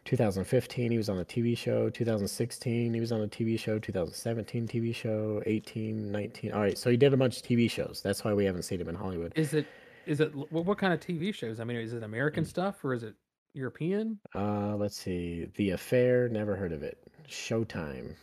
2015, 0.08 0.90
he 0.90 0.96
was 0.96 1.10
on 1.10 1.18
a 1.18 1.24
TV 1.24 1.56
show. 1.56 1.90
2016, 1.90 2.94
he 2.94 2.98
was 3.00 3.12
on 3.12 3.20
a 3.20 3.28
TV 3.28 3.58
show. 3.58 3.78
2017, 3.78 4.66
TV 4.66 4.94
show. 4.94 5.42
18, 5.44 6.10
19. 6.10 6.52
All 6.52 6.60
right, 6.60 6.78
so 6.78 6.90
he 6.90 6.96
did 6.96 7.12
a 7.12 7.16
bunch 7.18 7.36
of 7.36 7.42
TV 7.42 7.70
shows. 7.70 8.00
That's 8.02 8.24
why 8.24 8.32
we 8.32 8.46
haven't 8.46 8.62
seen 8.62 8.80
him 8.80 8.88
in 8.88 8.94
Hollywood. 8.94 9.34
Is 9.36 9.52
it 9.52 9.66
is 10.06 10.20
it 10.20 10.34
what, 10.34 10.64
what 10.64 10.78
kind 10.78 10.94
of 10.94 11.00
TV 11.00 11.34
shows? 11.34 11.60
I 11.60 11.64
mean, 11.64 11.76
is 11.76 11.92
it 11.92 12.02
American 12.02 12.44
Mm. 12.44 12.48
stuff 12.48 12.82
or 12.82 12.94
is 12.94 13.02
it 13.02 13.14
European? 13.52 14.18
Uh, 14.34 14.74
let's 14.76 14.96
see. 14.96 15.50
The 15.56 15.70
Affair, 15.72 16.30
never 16.30 16.56
heard 16.56 16.72
of 16.72 16.82
it. 16.82 16.96
Showtime. 17.28 18.14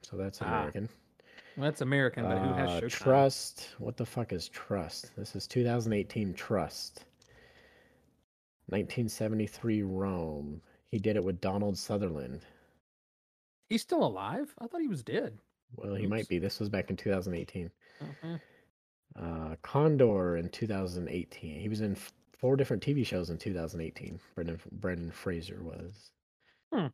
So 0.00 0.16
that's 0.16 0.40
Ah, 0.40 0.46
American. 0.46 0.88
Well, 1.58 1.64
that's 1.64 1.82
American, 1.82 2.24
but 2.24 2.38
who 2.38 2.54
has 2.54 2.70
Uh, 2.70 2.86
Showtime? 2.86 2.90
Trust. 2.90 3.68
What 3.78 3.98
the 3.98 4.06
fuck 4.06 4.32
is 4.32 4.48
Trust? 4.48 5.14
This 5.14 5.36
is 5.36 5.46
2018 5.46 6.32
Trust. 6.32 7.04
1973 8.68 9.82
Rome. 9.82 10.62
He 10.94 11.00
did 11.00 11.16
it 11.16 11.24
with 11.24 11.40
Donald 11.40 11.76
Sutherland. 11.76 12.42
He's 13.68 13.82
still 13.82 14.04
alive? 14.04 14.54
I 14.60 14.68
thought 14.68 14.80
he 14.80 14.86
was 14.86 15.02
dead. 15.02 15.36
Well, 15.74 15.96
he 15.96 16.04
Oops. 16.04 16.10
might 16.10 16.28
be. 16.28 16.38
This 16.38 16.60
was 16.60 16.68
back 16.68 16.88
in 16.88 16.94
2018. 16.96 17.68
Uh-huh. 18.00 18.38
Uh, 19.20 19.56
Condor 19.62 20.36
in 20.36 20.48
2018. 20.50 21.58
He 21.58 21.68
was 21.68 21.80
in 21.80 21.96
f- 21.96 22.12
four 22.38 22.54
different 22.54 22.80
TV 22.80 23.04
shows 23.04 23.30
in 23.30 23.38
2018. 23.38 24.20
Brendan 24.36 24.60
Brendan 24.70 25.10
Fraser 25.10 25.58
was. 25.64 26.12
Hmm. 26.72 26.86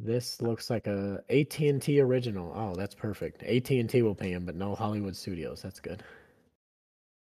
This 0.00 0.42
looks 0.42 0.68
like 0.68 0.88
a 0.88 1.22
AT&T 1.30 2.00
original. 2.00 2.52
Oh, 2.56 2.74
that's 2.74 2.96
perfect. 2.96 3.44
AT&T 3.44 4.02
will 4.02 4.16
pay 4.16 4.32
him, 4.32 4.46
but 4.46 4.56
no 4.56 4.74
Hollywood 4.74 5.14
Studios. 5.14 5.62
That's 5.62 5.78
good. 5.78 6.02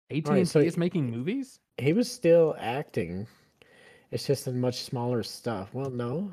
AT&T 0.10 0.46
so 0.46 0.62
is 0.62 0.78
making 0.78 1.12
movies? 1.12 1.60
he 1.78 1.92
was 1.92 2.10
still 2.10 2.56
acting. 2.58 3.28
It's 4.12 4.26
just 4.26 4.48
in 4.48 4.60
much 4.60 4.82
smaller 4.84 5.24
stuff. 5.24 5.70
Well, 5.74 5.90
no. 5.90 6.32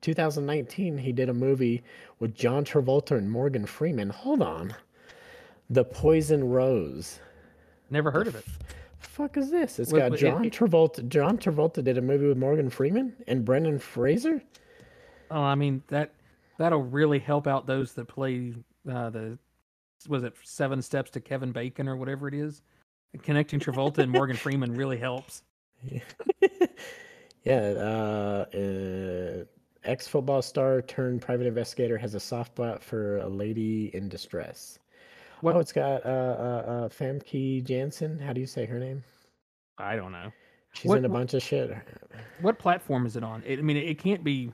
2019, 0.00 0.98
he 0.98 1.12
did 1.12 1.28
a 1.28 1.34
movie 1.34 1.82
with 2.18 2.34
John 2.34 2.64
Travolta 2.64 3.12
and 3.12 3.30
Morgan 3.30 3.64
Freeman. 3.66 4.10
Hold 4.10 4.42
on. 4.42 4.74
The 5.70 5.84
Poison 5.84 6.44
Rose. 6.48 7.20
Never 7.90 8.10
heard 8.10 8.26
of 8.26 8.34
it. 8.34 8.44
Fuck 8.98 9.36
is 9.36 9.50
this? 9.50 9.78
It's 9.78 9.92
Wait, 9.92 10.00
got 10.10 10.18
John 10.18 10.44
it- 10.44 10.52
Travolta. 10.52 11.06
John 11.08 11.38
Travolta 11.38 11.82
did 11.84 11.96
a 11.98 12.02
movie 12.02 12.26
with 12.26 12.36
Morgan 12.36 12.68
Freeman 12.68 13.14
and 13.28 13.44
Brendan 13.44 13.78
Fraser. 13.78 14.42
Oh, 15.30 15.40
I 15.40 15.54
mean 15.54 15.82
that 15.88 16.12
that'll 16.58 16.82
really 16.82 17.18
help 17.18 17.46
out 17.46 17.66
those 17.66 17.92
that 17.94 18.06
play 18.08 18.54
uh, 18.90 19.10
the 19.10 19.38
was 20.08 20.22
it 20.24 20.34
Seven 20.42 20.82
Steps 20.82 21.10
to 21.12 21.20
Kevin 21.20 21.52
Bacon 21.52 21.88
or 21.88 21.96
whatever 21.96 22.28
it 22.28 22.34
is. 22.34 22.62
Connecting 23.22 23.60
Travolta 23.60 23.98
and 23.98 24.10
Morgan 24.12 24.36
Freeman 24.44 24.74
really 24.74 24.98
helps. 24.98 25.42
yeah, 27.44 27.74
uh, 27.76 28.44
uh, 28.56 29.44
ex 29.84 30.06
football 30.08 30.42
star 30.42 30.82
turned 30.82 31.22
private 31.22 31.46
investigator 31.46 31.98
has 31.98 32.14
a 32.14 32.20
soft 32.20 32.52
spot 32.56 32.82
for 32.82 33.18
a 33.18 33.28
lady 33.28 33.90
in 33.94 34.08
distress. 34.08 34.78
What- 35.40 35.56
Oh, 35.56 35.58
it's 35.60 35.72
got 35.72 36.04
uh, 36.06 36.08
uh, 36.08 36.64
uh, 36.66 36.88
Famke 36.88 37.62
Janssen. 37.64 38.18
How 38.18 38.32
do 38.32 38.40
you 38.40 38.46
say 38.46 38.64
her 38.66 38.78
name? 38.78 39.02
I 39.78 39.96
don't 39.96 40.12
know 40.12 40.32
She's 40.72 40.88
What- 40.88 40.98
in 40.98 41.04
a 41.04 41.08
what- 41.08 41.18
bunch 41.18 41.34
of 41.34 41.42
shit. 41.42 41.70
what 42.40 42.58
platform 42.58 43.06
is 43.06 43.16
it 43.16 43.22
on. 43.24 43.42
It, 43.44 43.58
I 43.58 43.62
mean, 43.62 43.76
it 43.76 43.98
can't 43.98 44.24
be 44.24 44.52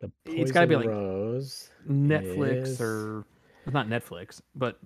The 0.00 0.12
It's 0.26 0.52
gotta 0.52 0.66
be 0.68 0.76
like 0.76 0.86
Rose. 0.86 1.70
Netflix 1.88 2.62
is- 2.64 2.80
or 2.80 3.24
not 3.66 3.88
Netflix, 3.88 4.40
but 4.54 4.78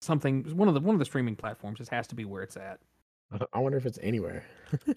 something 0.00 0.42
one 0.56 0.66
of 0.68 0.74
the 0.74 0.80
one 0.80 0.94
of 0.94 0.98
the 0.98 1.04
streaming 1.04 1.36
platforms. 1.36 1.78
Just 1.78 1.90
has 1.90 2.06
to 2.08 2.14
be 2.14 2.24
where 2.24 2.42
it's 2.42 2.56
at. 2.56 2.80
I 3.52 3.58
wonder 3.58 3.78
if 3.78 3.86
it's 3.86 3.98
anywhere. 4.02 4.44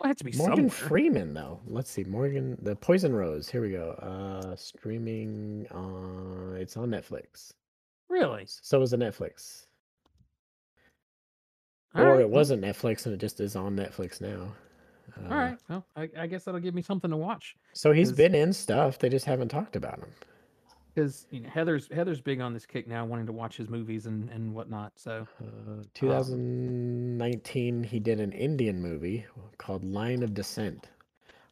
Well, 0.00 0.14
to 0.14 0.24
be 0.24 0.32
Morgan 0.36 0.70
somewhere. 0.70 0.88
Freeman, 0.88 1.34
though. 1.34 1.60
Let's 1.66 1.90
see. 1.90 2.04
Morgan, 2.04 2.56
the 2.62 2.76
Poison 2.76 3.12
Rose. 3.14 3.48
Here 3.48 3.62
we 3.62 3.70
go. 3.70 3.90
Uh, 3.92 4.54
streaming 4.56 5.66
on. 5.70 6.56
It's 6.58 6.76
on 6.76 6.88
Netflix. 6.90 7.52
Really? 8.08 8.44
So 8.46 8.80
is 8.82 8.92
it 8.92 9.00
Netflix, 9.00 9.66
All 11.94 12.02
or 12.02 12.12
right, 12.12 12.20
it 12.20 12.30
wasn't 12.30 12.62
Netflix 12.62 13.04
and 13.04 13.14
it 13.14 13.18
just 13.18 13.38
is 13.40 13.54
on 13.54 13.76
Netflix 13.76 14.20
now. 14.20 14.54
Uh, 15.16 15.30
All 15.30 15.38
right. 15.38 15.58
Well, 15.68 15.84
I, 15.96 16.08
I 16.18 16.26
guess 16.26 16.44
that'll 16.44 16.60
give 16.60 16.74
me 16.74 16.82
something 16.82 17.10
to 17.10 17.16
watch. 17.16 17.54
So 17.74 17.92
he's 17.92 18.12
been 18.12 18.34
in 18.34 18.52
stuff. 18.52 18.98
They 18.98 19.08
just 19.10 19.26
haven't 19.26 19.48
talked 19.48 19.76
about 19.76 19.98
him. 19.98 20.08
Because 20.98 21.26
you 21.30 21.40
know 21.40 21.48
Heather's 21.48 21.88
Heather's 21.92 22.20
big 22.20 22.40
on 22.40 22.52
this 22.52 22.66
kick 22.66 22.88
now, 22.88 23.04
wanting 23.04 23.26
to 23.26 23.32
watch 23.32 23.56
his 23.56 23.68
movies 23.68 24.06
and 24.06 24.28
and 24.30 24.52
whatnot. 24.52 24.92
So 24.96 25.28
Uh, 25.40 25.84
2019, 25.94 27.84
he 27.84 28.00
did 28.00 28.18
an 28.18 28.32
Indian 28.32 28.82
movie 28.82 29.24
called 29.58 29.84
Line 29.84 30.24
of 30.24 30.34
Descent. 30.34 30.88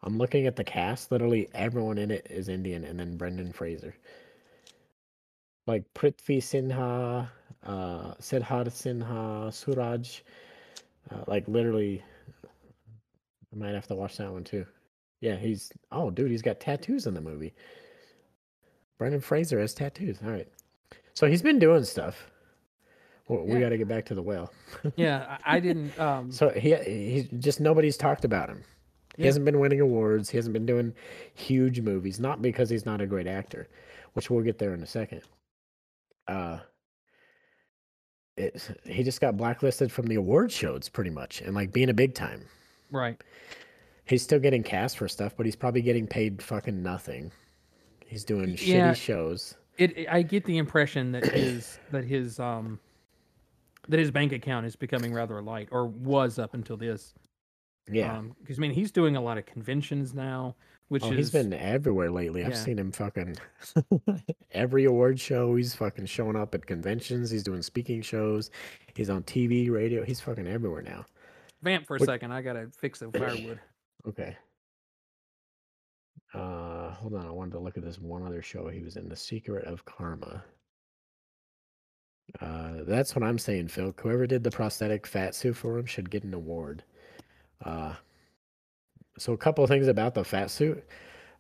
I'm 0.03 0.19
looking 0.19 0.47
at 0.47 0.57
the 0.57 0.65
cast. 0.65 1.13
Literally 1.13 1.49
everyone 1.55 1.99
in 1.99 2.11
it 2.11 2.27
is 2.29 2.49
Indian, 2.49 2.85
and 2.85 2.99
then 2.99 3.17
Brendan 3.17 3.53
Fraser. 3.53 3.95
Like 5.69 5.85
Prithvi 5.95 6.39
Sinha, 6.39 7.29
uh, 7.65 8.15
Siddharth 8.15 8.75
Sinha, 8.75 9.53
Suraj. 9.53 10.23
Uh, 11.11 11.23
like 11.29 11.47
literally, 11.47 12.03
I 13.53 13.57
might 13.57 13.75
have 13.75 13.87
to 13.89 13.95
watch 13.95 14.17
that 14.17 14.33
one 14.33 14.43
too. 14.43 14.67
Yeah, 15.21 15.37
he's. 15.37 15.73
Oh, 15.93 16.11
dude, 16.11 16.33
he's 16.33 16.43
got 16.43 16.59
tattoos 16.59 17.07
in 17.07 17.15
the 17.15 17.21
movie. 17.21 17.55
Brendan 18.99 19.21
Fraser 19.21 19.59
has 19.61 19.75
tattoos. 19.75 20.19
All 20.25 20.31
right. 20.31 20.49
So 21.15 21.27
he's 21.27 21.43
been 21.43 21.59
doing 21.59 21.85
stuff. 21.85 22.31
Well, 23.29 23.45
we 23.45 23.59
got 23.59 23.71
to 23.71 23.79
get 23.79 23.89
back 23.89 24.05
to 24.07 24.15
the 24.15 24.23
whale. 24.23 24.53
Yeah, 24.97 25.39
I, 25.45 25.59
didn't. 25.61 25.99
Um, 25.99 26.31
So 26.31 26.51
he 26.51 26.75
he 26.77 27.29
just 27.39 27.59
nobody's 27.61 27.97
talked 27.97 28.25
about 28.25 28.49
him. 28.49 28.63
He 29.17 29.23
Yeah. 29.23 29.27
hasn't 29.29 29.45
been 29.45 29.59
winning 29.59 29.81
awards. 29.81 30.31
He 30.31 30.37
hasn't 30.39 30.53
been 30.53 30.67
doing 30.67 30.95
huge 31.35 31.81
movies. 31.81 32.21
Not 32.21 32.41
because 32.41 32.71
he's 32.71 32.87
not 32.87 33.01
a 33.01 33.07
great 33.07 33.27
actor, 33.27 33.67
which 34.13 34.31
we'll 34.31 34.45
get 34.45 34.59
there 34.59 34.75
in 34.75 34.83
a 34.83 34.87
second. 34.87 35.23
Uh, 36.29 36.59
it, 38.37 38.71
he 38.85 39.03
just 39.03 39.21
got 39.21 39.37
blacklisted 39.37 39.91
from 39.91 40.07
the 40.07 40.17
award 40.17 40.53
shows 40.53 40.89
pretty 40.89 41.11
much, 41.11 41.41
and 41.41 41.55
like 41.55 41.73
being 41.73 41.89
a 41.91 41.95
big 41.95 42.15
time. 42.15 42.43
right. 42.91 43.21
He's 44.05 44.23
still 44.23 44.39
getting 44.39 44.63
cast 44.63 44.99
for 44.99 45.09
stuff, 45.09 45.35
but 45.37 45.47
he's 45.47 45.57
probably 45.57 45.83
getting 45.83 46.07
paid 46.07 46.41
fucking 46.41 46.81
nothing. 46.81 47.33
He's 48.07 48.25
doing 48.25 48.57
Yeah. 48.61 48.93
shitty 48.93 48.97
shows. 48.97 49.57
It, 49.79 49.97
it- 49.99 50.09
I 50.11 50.23
get 50.23 50.45
the 50.45 50.57
impression 50.59 51.13
that 51.13 51.25
his 51.27 51.79
that 51.91 52.05
his 52.05 52.39
um 52.41 52.81
that 53.89 54.01
his 54.01 54.11
bank 54.11 54.33
account 54.33 54.67
is 54.67 54.75
becoming 54.77 55.13
rather 55.13 55.41
light, 55.43 55.69
or 55.71 55.87
was 55.87 56.39
up 56.39 56.55
until 56.55 56.77
this. 56.77 57.15
Yeah. 57.91 58.21
Because 58.41 58.59
I 58.59 58.61
mean, 58.63 58.73
he's 58.73 58.91
doing 58.91 59.15
a 59.17 59.21
lot 59.21 59.39
of 59.39 59.47
conventions 59.47 60.13
now, 60.13 60.57
which 60.89 61.05
oh, 61.05 61.11
is 61.13 61.17
he's 61.17 61.31
been 61.31 61.53
everywhere 61.53 62.11
lately. 62.11 62.45
I've 62.45 62.57
seen 62.57 62.79
him 62.81 62.91
fucking 62.91 63.37
every 64.51 64.87
award 64.87 65.21
show. 65.21 65.55
He's 65.55 65.75
fucking 65.77 66.07
showing 66.07 66.35
up 66.35 66.53
at 66.57 66.67
conventions. 66.67 67.31
He's 67.31 67.45
doing 67.45 67.63
speaking 67.63 68.03
shows. 68.03 68.51
He's 68.95 69.09
on 69.11 69.23
TV, 69.23 69.71
radio. 69.71 70.03
He's 70.05 70.21
fucking 70.21 70.49
everywhere 70.49 70.83
now. 70.83 71.05
vamp 71.63 71.87
for 71.87 71.95
a 71.97 71.99
What- 72.01 72.07
second. 72.07 72.33
I 72.33 72.43
gotta 72.43 72.69
fix 72.77 72.99
the 72.99 73.11
firewood. 73.13 73.61
Okay. 74.09 74.37
Uh, 76.37 76.91
hold 76.91 77.15
on. 77.15 77.27
I 77.27 77.31
wanted 77.31 77.53
to 77.53 77.59
look 77.59 77.79
at 77.79 77.85
this 77.85 77.99
one 77.99 78.27
other 78.27 78.43
show 78.43 78.69
he 78.69 78.83
was 78.83 78.97
in, 78.97 79.09
The 79.09 79.17
Secret 79.17 79.65
of 79.65 79.85
Karma. 79.87 80.45
Uh, 82.41 82.73
that's 82.87 83.15
what 83.15 83.23
I'm 83.23 83.39
saying, 83.39 83.69
Phil. 83.69 83.95
Whoever 83.99 84.27
did 84.27 84.45
the 84.45 84.51
prosthetic 84.51 85.07
fat 85.07 85.35
suit 85.35 85.57
for 85.57 85.79
him 85.79 85.87
should 85.87 86.11
get 86.11 86.25
an 86.25 86.35
award. 86.35 86.83
Uh, 87.65 87.95
so 89.17 89.33
a 89.33 89.39
couple 89.39 89.65
of 89.65 89.71
things 89.71 89.89
about 89.89 90.15
the 90.15 90.25
fat 90.25 90.51
suit. 90.51 90.85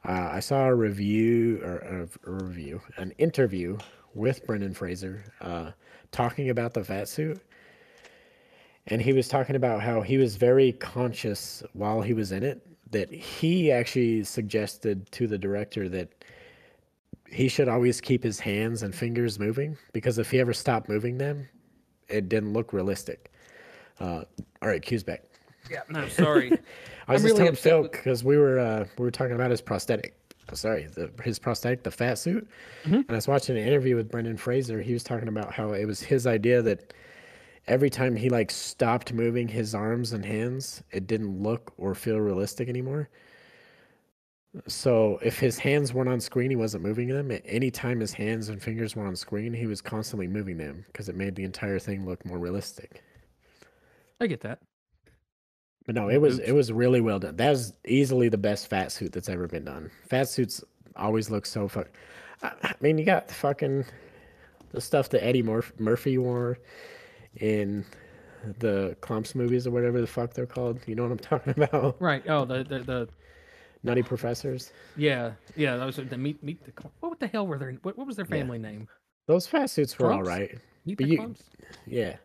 Uh, 0.08 0.30
I 0.32 0.40
saw 0.40 0.66
a 0.66 0.74
review 0.74 1.60
or 1.62 2.08
a, 2.24 2.30
review, 2.30 2.80
an 2.96 3.12
interview 3.18 3.76
with 4.14 4.46
Brendan 4.46 4.72
Fraser, 4.72 5.24
uh, 5.42 5.72
talking 6.10 6.48
about 6.48 6.72
the 6.72 6.84
fat 6.84 7.08
suit, 7.08 7.38
and 8.86 9.02
he 9.02 9.12
was 9.12 9.28
talking 9.28 9.56
about 9.56 9.82
how 9.82 10.00
he 10.00 10.16
was 10.16 10.36
very 10.36 10.72
conscious 10.72 11.62
while 11.74 12.00
he 12.00 12.14
was 12.14 12.32
in 12.32 12.44
it 12.44 12.66
that 12.90 13.12
he 13.12 13.70
actually 13.72 14.24
suggested 14.24 15.10
to 15.12 15.26
the 15.26 15.38
director 15.38 15.88
that 15.88 16.08
he 17.28 17.48
should 17.48 17.68
always 17.68 18.00
keep 18.00 18.22
his 18.22 18.38
hands 18.38 18.82
and 18.82 18.94
fingers 18.94 19.38
moving 19.38 19.76
because 19.92 20.18
if 20.18 20.30
he 20.30 20.38
ever 20.40 20.52
stopped 20.52 20.88
moving 20.88 21.18
them, 21.18 21.48
it 22.08 22.28
didn't 22.28 22.52
look 22.52 22.72
realistic. 22.72 23.32
Uh, 23.98 24.22
all 24.62 24.68
right, 24.68 24.82
Q's 24.82 25.02
back. 25.02 25.22
Yeah, 25.70 25.80
no, 25.88 26.06
sorry. 26.08 26.52
I 27.08 27.12
was 27.12 27.22
I'm 27.22 27.22
just 27.22 27.24
really 27.24 27.36
telling 27.36 27.52
upset 27.52 27.62
Phil 27.62 27.82
with- 27.82 27.92
because 27.92 28.24
we 28.24 28.36
were 28.36 28.58
uh, 28.58 28.84
we 28.98 29.04
were 29.04 29.10
talking 29.10 29.34
about 29.34 29.50
his 29.50 29.60
prosthetic. 29.60 30.14
Sorry, 30.52 30.86
the, 30.86 31.10
his 31.24 31.40
prosthetic, 31.40 31.82
the 31.82 31.90
fat 31.90 32.18
suit. 32.18 32.48
Mm-hmm. 32.84 32.94
And 32.94 33.10
I 33.10 33.14
was 33.16 33.26
watching 33.26 33.56
an 33.56 33.66
interview 33.66 33.96
with 33.96 34.08
Brendan 34.08 34.36
Fraser. 34.36 34.80
He 34.80 34.92
was 34.92 35.02
talking 35.02 35.26
about 35.26 35.52
how 35.52 35.72
it 35.72 35.86
was 35.86 36.00
his 36.00 36.24
idea 36.24 36.62
that 36.62 36.94
every 37.68 37.90
time 37.90 38.16
he 38.16 38.28
like 38.28 38.50
stopped 38.50 39.12
moving 39.12 39.48
his 39.48 39.74
arms 39.74 40.12
and 40.12 40.24
hands, 40.24 40.82
it 40.90 41.06
didn't 41.06 41.42
look 41.42 41.72
or 41.76 41.94
feel 41.94 42.18
realistic 42.18 42.68
anymore. 42.68 43.08
So 44.68 45.18
if 45.22 45.38
his 45.38 45.58
hands 45.58 45.92
weren't 45.92 46.08
on 46.08 46.20
screen, 46.20 46.50
he 46.50 46.56
wasn't 46.56 46.82
moving 46.82 47.08
them. 47.08 47.30
At 47.30 47.42
any 47.44 47.70
time 47.70 48.00
his 48.00 48.14
hands 48.14 48.48
and 48.48 48.62
fingers 48.62 48.96
were 48.96 49.06
on 49.06 49.14
screen, 49.16 49.52
he 49.52 49.66
was 49.66 49.82
constantly 49.82 50.26
moving 50.26 50.56
them 50.56 50.84
because 50.86 51.08
it 51.08 51.16
made 51.16 51.34
the 51.34 51.44
entire 51.44 51.78
thing 51.78 52.06
look 52.06 52.24
more 52.24 52.38
realistic. 52.38 53.02
I 54.20 54.26
get 54.26 54.40
that. 54.42 54.60
But 55.84 55.94
no, 55.94 56.08
it 56.08 56.16
was 56.18 56.38
Oops. 56.38 56.48
it 56.48 56.52
was 56.52 56.72
really 56.72 57.00
well 57.00 57.18
done. 57.18 57.36
That 57.36 57.50
was 57.50 57.74
easily 57.86 58.28
the 58.28 58.38
best 58.38 58.68
fat 58.68 58.90
suit 58.90 59.12
that's 59.12 59.28
ever 59.28 59.46
been 59.46 59.64
done. 59.64 59.90
Fat 60.08 60.28
suits 60.28 60.64
always 60.96 61.30
look 61.30 61.46
so 61.46 61.68
fuck. 61.68 61.88
I, 62.42 62.52
I 62.62 62.74
mean, 62.80 62.98
you 62.98 63.04
got 63.04 63.28
the 63.28 63.34
fucking 63.34 63.84
the 64.72 64.80
stuff 64.80 65.10
that 65.10 65.24
Eddie 65.24 65.42
Murphy 65.42 66.18
wore 66.18 66.58
in 67.40 67.84
the 68.58 68.96
Klumps 69.00 69.34
movies 69.34 69.66
or 69.66 69.70
whatever 69.70 70.00
the 70.00 70.06
fuck 70.06 70.32
they're 70.34 70.46
called. 70.46 70.80
You 70.86 70.94
know 70.94 71.02
what 71.04 71.12
I'm 71.12 71.18
talking 71.18 71.54
about? 71.62 72.00
Right. 72.00 72.22
Oh, 72.28 72.44
the 72.44 72.64
the, 72.64 72.78
the 72.80 73.08
Nutty 73.82 74.02
Professors. 74.02 74.72
yeah 74.96 75.32
yeah. 75.56 75.76
Those 75.76 75.96
the 75.96 76.16
meet 76.18 76.42
meet 76.42 76.64
the 76.64 76.88
what 77.00 77.20
the 77.20 77.26
hell 77.26 77.46
were 77.46 77.58
their 77.58 77.72
what, 77.82 77.96
what 77.98 78.06
was 78.06 78.16
their 78.16 78.26
Yeah. 78.28 78.36
family 78.36 78.58
name? 78.58 78.88
Those 79.26 79.46
fat 79.46 79.70
suits 79.70 79.98
were 79.98 80.12
all 80.12 80.20
Klumps? 80.22 80.26
right. 80.26 80.58
Meet 80.84 80.98
But 80.98 81.06
the 81.06 81.12
you- 81.12 81.18
Klumps? 81.20 81.40
Yeah, 81.86 82.16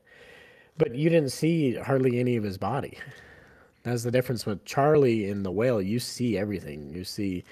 but 0.77 0.93
you 0.95 1.09
didn't 1.09 1.31
see 1.31 1.75
hardly 1.75 2.19
any 2.19 2.35
of 2.35 2.43
his 2.43 2.57
body. 2.57 2.97
That's 3.83 4.03
the 4.03 4.11
difference 4.11 4.45
with 4.45 4.63
Charlie 4.65 5.27
in 5.29 5.41
the 5.41 5.51
whale. 5.51 5.81
You 5.81 5.97
see 5.99 6.37
everything. 6.37 6.93
You 6.93 7.03
see 7.03 7.43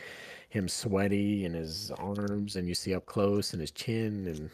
him 0.49 0.67
sweaty 0.67 1.45
in 1.45 1.53
his 1.55 1.89
arms, 1.97 2.55
and 2.55 2.67
you 2.67 2.75
see 2.75 2.93
up 2.93 3.07
close 3.07 3.53
and 3.53 3.61
his 3.61 3.71
chin, 3.71 4.27
and 4.27 4.49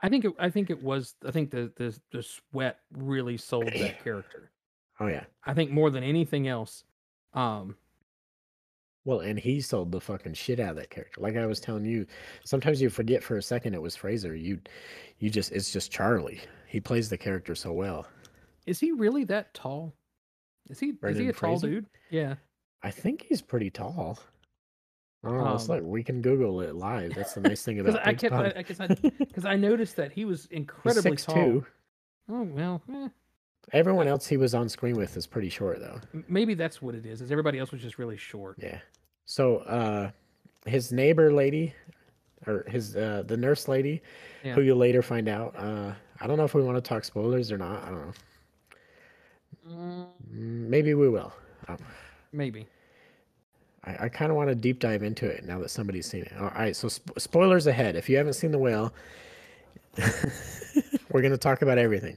I 0.00 0.08
think 0.08 0.24
it, 0.24 0.32
I 0.38 0.50
think 0.50 0.70
it 0.70 0.82
was 0.82 1.14
I 1.26 1.30
think 1.30 1.50
the 1.50 1.72
the 1.76 1.98
the 2.12 2.22
sweat 2.22 2.78
really 2.92 3.36
sold 3.36 3.66
that 3.66 4.02
character. 4.04 4.50
oh 5.00 5.06
yeah. 5.06 5.24
I 5.44 5.54
think 5.54 5.70
more 5.70 5.90
than 5.90 6.04
anything 6.04 6.46
else. 6.48 6.84
Um, 7.34 7.76
Well, 9.04 9.20
and 9.20 9.38
he 9.38 9.60
sold 9.60 9.92
the 9.92 10.00
fucking 10.00 10.34
shit 10.34 10.60
out 10.60 10.70
of 10.70 10.76
that 10.76 10.90
character. 10.90 11.20
Like 11.20 11.36
I 11.36 11.46
was 11.46 11.60
telling 11.60 11.84
you, 11.84 12.06
sometimes 12.44 12.80
you 12.80 12.90
forget 12.90 13.22
for 13.22 13.36
a 13.36 13.42
second 13.42 13.74
it 13.74 13.82
was 13.82 13.96
Fraser. 13.96 14.34
You, 14.34 14.60
you 15.18 15.30
just 15.30 15.52
it's 15.52 15.72
just 15.72 15.90
Charlie. 15.92 16.40
He 16.66 16.80
plays 16.80 17.08
the 17.08 17.18
character 17.18 17.54
so 17.54 17.72
well. 17.72 18.06
is 18.66 18.78
he 18.80 18.92
really 18.92 19.24
that 19.24 19.54
tall? 19.54 19.94
Is 20.68 20.78
he 20.78 20.86
is 20.88 20.92
he 20.92 20.92
Brendan 20.92 21.28
a 21.30 21.32
tall 21.32 21.58
dude? 21.58 21.86
Yeah. 22.10 22.34
I 22.82 22.90
think 22.90 23.22
he's 23.28 23.42
pretty 23.42 23.70
tall. 23.70 24.18
I 25.24 25.28
don't 25.30 25.38
know. 25.68 25.74
Um. 25.74 25.88
We 25.88 26.02
can 26.04 26.22
Google 26.22 26.60
it 26.60 26.74
live. 26.76 27.14
That's 27.14 27.34
the 27.34 27.40
nice 27.40 27.62
thing 27.64 27.80
about 27.80 28.06
I 28.06 28.14
kept 28.14 28.32
Pod. 28.34 28.54
because 28.56 28.80
I 28.80 28.86
because 29.18 29.44
I 29.54 29.56
noticed 29.56 29.96
that 29.96 30.12
he 30.12 30.24
was 30.24 30.42
He's 30.42 30.58
incredibly 30.58 31.10
six 31.12 31.24
tall. 31.24 31.34
two. 31.34 31.66
Oh 32.30 32.42
well, 32.42 32.82
eh, 32.94 33.08
Everyone 33.72 34.06
else 34.08 34.26
he 34.26 34.36
was 34.36 34.54
on 34.54 34.68
screen 34.68 34.96
with 34.96 35.16
is 35.16 35.26
pretty 35.26 35.48
short 35.48 35.80
though. 35.80 36.00
maybe 36.28 36.54
that's 36.54 36.80
what 36.80 36.94
it 36.94 37.04
is. 37.04 37.20
Is 37.20 37.30
everybody 37.32 37.58
else 37.58 37.72
was 37.72 37.82
just 37.82 37.98
really 37.98 38.16
short? 38.16 38.56
Yeah. 38.62 38.78
So 39.26 39.58
uh 39.58 40.10
his 40.66 40.92
neighbor 40.92 41.32
lady 41.32 41.74
or 42.46 42.64
his 42.68 42.94
uh 42.96 43.24
the 43.26 43.36
nurse 43.36 43.66
lady 43.68 44.02
Yeah. 44.44 44.54
who 44.54 44.60
you 44.62 44.74
later 44.74 45.02
find 45.02 45.28
out 45.28 45.54
uh 45.56 45.92
I 46.20 46.26
don't 46.26 46.36
know 46.36 46.44
if 46.44 46.54
we 46.54 46.62
want 46.62 46.76
to 46.76 46.80
talk 46.82 47.04
spoilers 47.04 47.50
or 47.52 47.58
not. 47.58 47.82
I 47.84 47.90
don't 47.90 48.06
know. 48.06 48.12
Mm, 49.68 50.06
Maybe 50.30 50.94
we 50.94 51.08
will. 51.08 51.32
Um, 51.68 51.76
maybe. 52.32 52.66
I, 53.88 54.04
I 54.04 54.08
kind 54.08 54.30
of 54.30 54.36
want 54.36 54.48
to 54.50 54.54
deep 54.54 54.80
dive 54.80 55.02
into 55.02 55.26
it 55.26 55.44
now 55.44 55.58
that 55.60 55.70
somebody's 55.70 56.06
seen 56.06 56.22
it. 56.22 56.32
All 56.38 56.50
right, 56.50 56.76
so 56.76 56.88
sp- 56.92 57.18
spoilers 57.18 57.66
ahead. 57.66 57.96
If 57.96 58.08
you 58.08 58.16
haven't 58.16 58.34
seen 58.34 58.50
the 58.50 58.58
whale, 58.58 58.92
we're 61.10 61.22
going 61.22 61.32
to 61.32 61.38
talk 61.38 61.62
about 61.62 61.78
everything. 61.78 62.16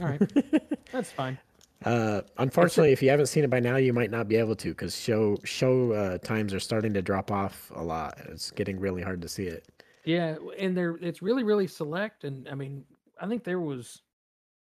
All 0.00 0.06
right, 0.06 0.82
that's 0.92 1.12
fine. 1.12 1.38
Uh, 1.84 2.22
unfortunately, 2.38 2.92
if 2.92 3.02
you 3.02 3.08
haven't 3.08 3.26
seen 3.26 3.44
it 3.44 3.50
by 3.50 3.60
now, 3.60 3.76
you 3.76 3.92
might 3.92 4.10
not 4.10 4.28
be 4.28 4.36
able 4.36 4.54
to 4.54 4.68
because 4.68 4.96
show 4.96 5.36
show 5.44 5.92
uh, 5.92 6.18
times 6.18 6.52
are 6.52 6.60
starting 6.60 6.92
to 6.94 7.02
drop 7.02 7.30
off 7.30 7.70
a 7.74 7.82
lot. 7.82 8.18
It's 8.28 8.50
getting 8.50 8.78
really 8.78 9.02
hard 9.02 9.22
to 9.22 9.28
see 9.28 9.44
it. 9.44 9.66
Yeah, 10.04 10.36
and 10.58 10.76
they're 10.76 10.96
it's 10.96 11.22
really 11.22 11.42
really 11.42 11.66
select, 11.66 12.24
and 12.24 12.48
I 12.48 12.54
mean, 12.54 12.84
I 13.20 13.26
think 13.26 13.44
there 13.44 13.60
was 13.60 14.02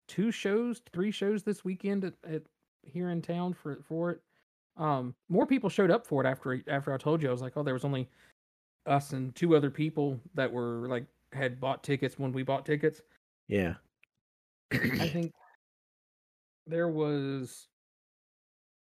two 0.07 0.31
shows, 0.31 0.81
three 0.91 1.11
shows 1.11 1.43
this 1.43 1.63
weekend 1.63 2.03
at, 2.03 2.13
at 2.27 2.43
here 2.81 3.09
in 3.09 3.21
town 3.21 3.53
for 3.53 3.79
for 3.87 4.11
it. 4.11 4.21
Um, 4.77 5.13
more 5.29 5.45
people 5.45 5.69
showed 5.69 5.91
up 5.91 6.05
for 6.05 6.23
it 6.23 6.27
after 6.27 6.61
after 6.67 6.93
I 6.93 6.97
told 6.97 7.21
you. 7.21 7.29
I 7.29 7.31
was 7.31 7.41
like, 7.41 7.53
oh, 7.55 7.63
there 7.63 7.73
was 7.73 7.85
only 7.85 8.09
us 8.85 9.13
and 9.13 9.33
two 9.35 9.55
other 9.55 9.69
people 9.69 10.19
that 10.33 10.51
were 10.51 10.87
like 10.87 11.05
had 11.31 11.59
bought 11.59 11.83
tickets 11.83 12.17
when 12.17 12.31
we 12.31 12.43
bought 12.43 12.65
tickets. 12.65 13.01
Yeah, 13.47 13.75
I 14.71 15.07
think 15.09 15.31
there 16.67 16.87
was 16.87 17.67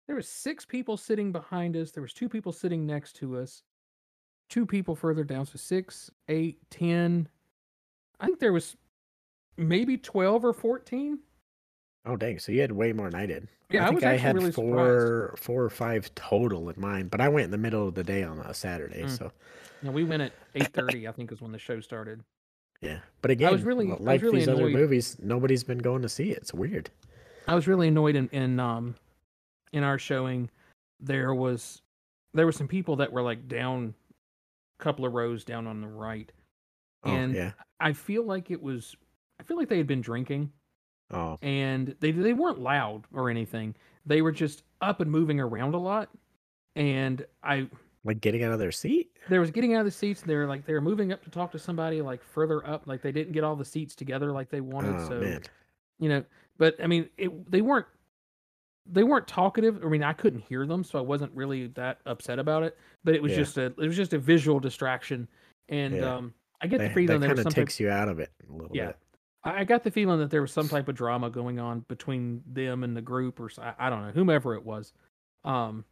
there 0.08 0.16
was 0.16 0.28
six 0.28 0.66
people 0.66 0.98
sitting 0.98 1.32
behind 1.32 1.76
us. 1.76 1.92
There 1.92 2.04
was 2.04 2.14
two 2.14 2.30
people 2.30 2.52
sitting 2.52 2.86
next 2.86 3.14
to 3.18 3.38
us. 3.38 3.64
Two 4.50 4.66
people 4.66 4.96
further 4.96 5.24
down, 5.24 5.46
so 5.46 5.58
six, 5.58 6.12
eight, 6.28 6.60
ten. 6.70 7.28
I 8.20 8.26
think 8.26 8.40
there 8.40 8.54
was 8.54 8.76
maybe 9.58 9.98
twelve 9.98 10.46
or 10.46 10.54
fourteen. 10.54 11.20
Oh 12.06 12.16
dang! 12.18 12.40
So 12.40 12.52
you 12.52 12.62
had 12.62 12.72
way 12.72 12.92
more 12.94 13.10
than 13.10 13.20
I 13.20 13.26
did. 13.26 13.48
Yeah, 13.70 13.82
I 13.82 13.86
I 13.86 13.88
think 13.88 13.96
was 14.02 14.04
I, 14.04 14.18
had 14.18 14.36
really 14.36 14.52
surprised. 14.52 14.74
four, 14.76 15.36
four 15.38 15.64
or 15.64 15.70
five 15.70 16.14
total 16.16 16.70
in 16.70 16.80
mine, 16.80 17.08
but 17.08 17.22
I 17.22 17.30
went 17.30 17.46
in 17.46 17.52
the 17.52 17.58
middle 17.58 17.88
of 17.88 17.96
the 17.96 18.04
day 18.04 18.24
on 18.24 18.40
a 18.40 18.54
Saturday. 18.54 19.04
Mm. 19.04 19.18
So 19.18 19.32
yeah, 19.82 19.90
we 19.92 20.04
went 20.04 20.22
at 20.22 20.34
eight 20.56 20.74
thirty. 20.74 21.08
I 21.08 21.12
think 21.12 21.32
is 21.32 21.42
when 21.42 21.52
the 21.52 21.60
show 21.60 21.80
started. 21.80 22.22
yeah, 22.82 23.00
but 23.22 23.32
again, 23.32 23.52
was 23.52 23.64
really- 23.64 23.88
I 23.90 23.94
was 23.96 24.00
like 24.02 24.22
really 24.22 24.40
these 24.40 24.50
other 24.50 24.70
movies, 24.70 25.18
nobody's 25.22 25.64
been 25.64 25.78
going 25.78 26.02
to 26.02 26.10
see 26.10 26.32
it. 26.32 26.38
It's 26.40 26.54
weird. 26.54 26.90
I 27.48 27.56
was 27.56 27.68
really 27.68 27.88
annoyed 27.88 28.16
in, 28.16 28.28
in 28.30 28.60
um 28.60 28.96
in 29.72 29.84
our 29.84 29.98
showing. 29.98 30.50
There 31.00 31.34
was 31.34 31.82
there 32.34 32.46
were 32.46 32.52
some 32.52 32.68
people 32.68 32.98
that 32.98 33.12
were 33.12 33.22
like 33.22 33.48
down 33.48 33.94
a 34.80 34.84
couple 34.84 35.06
of 35.06 35.14
rows 35.14 35.44
down 35.46 35.68
on 35.68 35.82
the 35.82 35.88
right. 35.88 36.32
Oh 37.06 37.12
And 37.12 37.34
yeah, 37.34 37.52
I 37.80 37.94
feel 37.94 38.24
like 38.26 38.52
it 38.52 38.62
was 38.62 38.96
I 39.40 39.44
feel 39.44 39.58
like 39.58 39.70
they 39.70 39.78
had 39.78 39.88
been 39.88 40.02
drinking 40.02 40.52
Oh, 41.12 41.38
and 41.42 41.96
they 42.00 42.12
they 42.12 42.34
weren't 42.34 42.60
loud 42.60 43.04
or 43.14 43.30
anything. 43.30 43.76
They 44.06 44.22
were 44.22 44.32
just 44.32 44.64
up 44.82 45.00
and 45.02 45.10
moving 45.12 45.40
around 45.40 45.74
a 45.76 45.80
lot. 45.80 46.10
And 46.76 47.26
I 47.44 47.68
like 48.04 48.20
getting 48.20 48.44
out 48.44 48.52
of 48.52 48.60
their 48.60 48.72
seat? 48.72 49.12
there 49.30 49.40
was 49.40 49.52
getting 49.52 49.74
out 49.76 49.80
of 49.80 49.86
the 49.86 49.92
seats. 49.92 50.22
They 50.22 50.36
were 50.36 50.48
like 50.48 50.66
they 50.66 50.74
were 50.74 50.82
moving 50.82 51.14
up 51.14 51.24
to 51.24 51.30
talk 51.30 51.52
to 51.54 51.60
somebody 51.60 52.02
like 52.02 52.24
further 52.24 52.66
up. 52.68 52.88
Like 52.88 53.02
they 53.02 53.12
didn't 53.12 53.34
get 53.34 53.44
all 53.44 53.56
the 53.56 53.64
seats 53.66 53.96
together 53.96 54.32
like 54.32 54.50
they 54.50 54.62
wanted. 54.62 54.96
Oh 54.96 55.08
so 55.08 55.20
man. 55.20 55.42
you 56.00 56.10
know, 56.10 56.24
but 56.58 56.76
I 56.84 56.88
mean, 56.88 57.10
it, 57.18 57.50
they 57.52 57.62
weren't 57.62 57.86
they 58.86 59.04
weren't 59.04 59.28
talkative. 59.28 59.84
I 59.84 59.88
mean, 59.88 60.04
I 60.04 60.14
couldn't 60.14 60.42
hear 60.42 60.66
them, 60.66 60.84
so 60.84 61.00
I 61.00 61.02
wasn't 61.02 61.32
really 61.34 61.68
that 61.68 62.00
upset 62.06 62.40
about 62.40 62.64
it. 62.64 62.78
But 63.04 63.16
it 63.16 63.22
was 63.22 63.32
Yeah. 63.32 63.38
just 63.38 63.58
a 63.58 63.66
it 63.66 63.78
was 63.78 63.96
just 63.96 64.14
a 64.14 64.20
visual 64.20 64.60
distraction, 64.60 65.28
and 65.70 65.96
Yeah. 65.96 66.16
um, 66.16 66.34
I 66.62 66.68
get 66.68 66.80
the 66.80 66.90
feeling 66.90 67.20
that 67.22 67.28
kind 67.28 67.40
of 67.40 67.54
takes 67.54 67.80
you 67.80 67.90
out 67.90 68.10
of 68.10 68.20
it 68.20 68.32
a 68.50 68.52
little 68.52 68.76
Yeah. 68.76 68.88
bit. 68.88 68.98
I 69.46 69.66
got 69.66 69.84
the 69.84 69.92
feeling 69.92 70.20
that 70.20 70.30
there 70.30 70.42
was 70.42 70.54
some 70.54 70.70
type 70.70 70.88
of 70.88 70.96
drama 70.96 71.30
going 71.30 71.60
on 71.60 71.82
between 71.90 72.42
them 72.48 72.84
and 72.84 72.96
the 72.96 73.02
group, 73.02 73.40
or 73.40 73.50
I 73.78 73.90
don't 73.90 74.06
know, 74.06 74.12
whomever 74.12 74.56
it 74.56 74.66
was. 74.66 74.94
Um, 75.44 75.84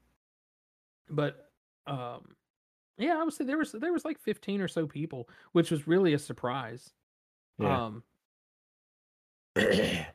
but 1.09 1.49
um, 1.85 2.35
yeah, 2.97 3.17
I 3.19 3.23
would 3.23 3.33
say 3.33 3.43
there 3.43 3.57
was 3.57 3.73
there 3.73 3.91
was 3.91 4.05
like 4.05 4.19
fifteen 4.19 4.61
or 4.61 4.67
so 4.67 4.87
people, 4.87 5.27
which 5.51 5.71
was 5.71 5.87
really 5.87 6.13
a 6.13 6.19
surprise. 6.19 6.91
Yeah. 7.59 7.85
Um, 7.85 8.03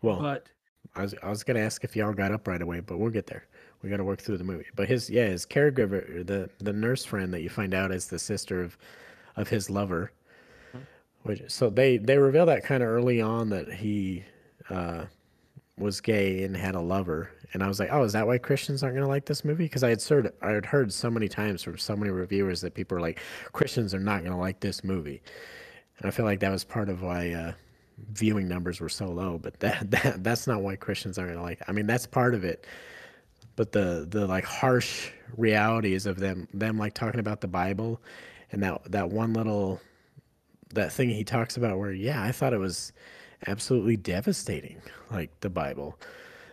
well, 0.03 0.20
but 0.20 0.49
I 0.95 1.03
was 1.03 1.14
I 1.22 1.28
was 1.28 1.45
gonna 1.45 1.61
ask 1.61 1.84
if 1.84 1.95
y'all 1.95 2.14
got 2.14 2.32
up 2.32 2.49
right 2.49 2.62
away, 2.62 2.80
but 2.80 2.99
we'll 2.99 3.11
get 3.11 3.26
there. 3.26 3.47
We 3.82 3.91
got 3.91 3.99
to 3.99 4.05
work 4.05 4.20
through 4.20 4.39
the 4.39 4.45
movie. 4.45 4.66
But 4.74 4.89
his 4.89 5.11
yeah, 5.11 5.26
his 5.26 5.45
caregiver, 5.45 6.26
the 6.26 6.49
the 6.59 6.72
nurse 6.72 7.05
friend 7.05 7.32
that 7.34 7.43
you 7.43 7.51
find 7.51 7.74
out 7.74 7.93
is 7.93 8.07
the 8.07 8.18
sister 8.18 8.62
of 8.62 8.78
of 9.37 9.49
his 9.49 9.68
lover. 9.68 10.12
Which 11.27 11.43
so 11.49 11.70
they 11.70 11.97
they 11.99 12.18
reveal 12.18 12.47
that 12.47 12.64
kind 12.64 12.83
of 12.83 12.89
early 12.89 13.20
on 13.20 13.51
that 13.51 13.72
he 13.72 14.24
uh, 14.70 15.05
was 15.79 16.01
gay 16.01 16.45
and 16.45 16.57
had 16.57 16.74
a 16.74 16.81
lover, 16.81 17.31
and 17.53 17.62
I 17.62 17.68
was 17.68 17.81
like, 17.81 17.91
oh, 17.93 18.03
is 18.05 18.12
that 18.12 18.27
why 18.27 18.39
Christians 18.39 18.83
aren't 18.83 18.97
gonna 18.97 19.09
like 19.09 19.27
this 19.27 19.45
movie? 19.45 19.64
Because 19.64 19.83
I 19.83 19.91
had 19.91 20.03
heard 20.03 20.33
I 20.43 20.51
had 20.51 20.66
heard 20.66 20.93
so 20.93 21.11
many 21.11 21.29
times 21.29 21.62
from 21.62 21.79
so 21.79 21.97
many 21.97 22.11
reviewers 22.11 22.61
that 22.62 22.74
people 22.74 22.97
are 22.97 23.01
like, 23.01 23.20
Christians 23.53 23.95
are 23.95 24.01
not 24.01 24.24
gonna 24.24 24.39
like 24.39 24.61
this 24.61 24.85
movie, 24.85 25.22
and 25.99 26.07
I 26.07 26.11
feel 26.11 26.24
like 26.24 26.41
that 26.41 26.51
was 26.51 26.64
part 26.64 26.89
of 26.89 27.03
why. 27.03 27.33
Uh, 27.33 27.53
viewing 28.12 28.47
numbers 28.47 28.79
were 28.79 28.91
so 28.91 29.07
low 29.07 29.39
but 29.39 29.59
that, 29.61 29.91
that 29.91 30.22
that's 30.22 30.47
not 30.47 30.61
why 30.61 30.77
christians 30.77 31.16
aren't 31.16 31.33
gonna 31.33 31.43
like 31.43 31.62
i 31.66 31.72
mean 31.72 31.87
that's 31.87 32.07
part 32.07 32.35
of 32.35 32.45
it 32.45 32.66
but 33.57 33.72
the 33.72 34.07
the 34.11 34.27
like 34.27 34.45
harsh 34.45 35.11
realities 35.37 36.05
of 36.05 36.18
them 36.18 36.47
them 36.53 36.77
like 36.77 36.93
talking 36.93 37.20
about 37.20 37.41
the 37.41 37.49
bible 37.49 38.01
and 38.53 38.62
that 38.62 38.81
that 38.93 39.09
one 39.09 39.33
little 39.33 39.81
that 40.75 40.93
thing 40.93 41.09
he 41.11 41.25
talks 41.25 41.57
about 41.57 41.79
where 41.79 41.93
yeah 41.93 42.23
i 42.23 42.33
thought 42.33 42.53
it 42.53 42.59
was 42.59 42.93
absolutely 43.47 43.97
devastating 43.97 44.81
like 45.11 45.31
the 45.41 45.51
bible 45.51 45.99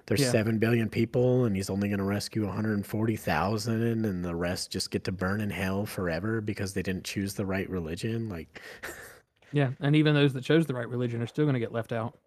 there's 0.05 0.22
Yeah. 0.22 0.32
7 0.32 0.59
billion 0.59 0.89
people 0.89 1.45
and 1.45 1.55
he's 1.55 1.70
only 1.70 1.88
going 1.88 1.99
to 1.99 2.03
rescue 2.03 2.45
140,000 2.45 4.05
and 4.05 4.26
the 4.26 4.36
rest 4.36 4.72
just 4.72 4.91
get 4.91 5.03
to 5.05 5.11
burn 5.11 5.39
in 5.41 5.49
hell 5.49 5.86
forever 5.86 6.41
because 6.41 6.74
they 6.74 6.82
didn't 6.84 7.05
choose 7.05 7.34
the 7.36 7.45
right 7.45 7.70
religion 7.70 8.28
like 8.30 8.61
yeah, 9.51 9.72
and 9.80 9.95
even 9.95 10.14
those 10.14 10.34
that 10.34 10.43
chose 10.43 10.66
the 10.66 10.74
right 10.74 10.89
religion 10.89 11.22
are 11.22 11.28
still 11.28 11.45
going 11.45 11.53
to 11.53 11.59
get 11.59 11.72
left 11.72 11.91
out. 11.91 12.18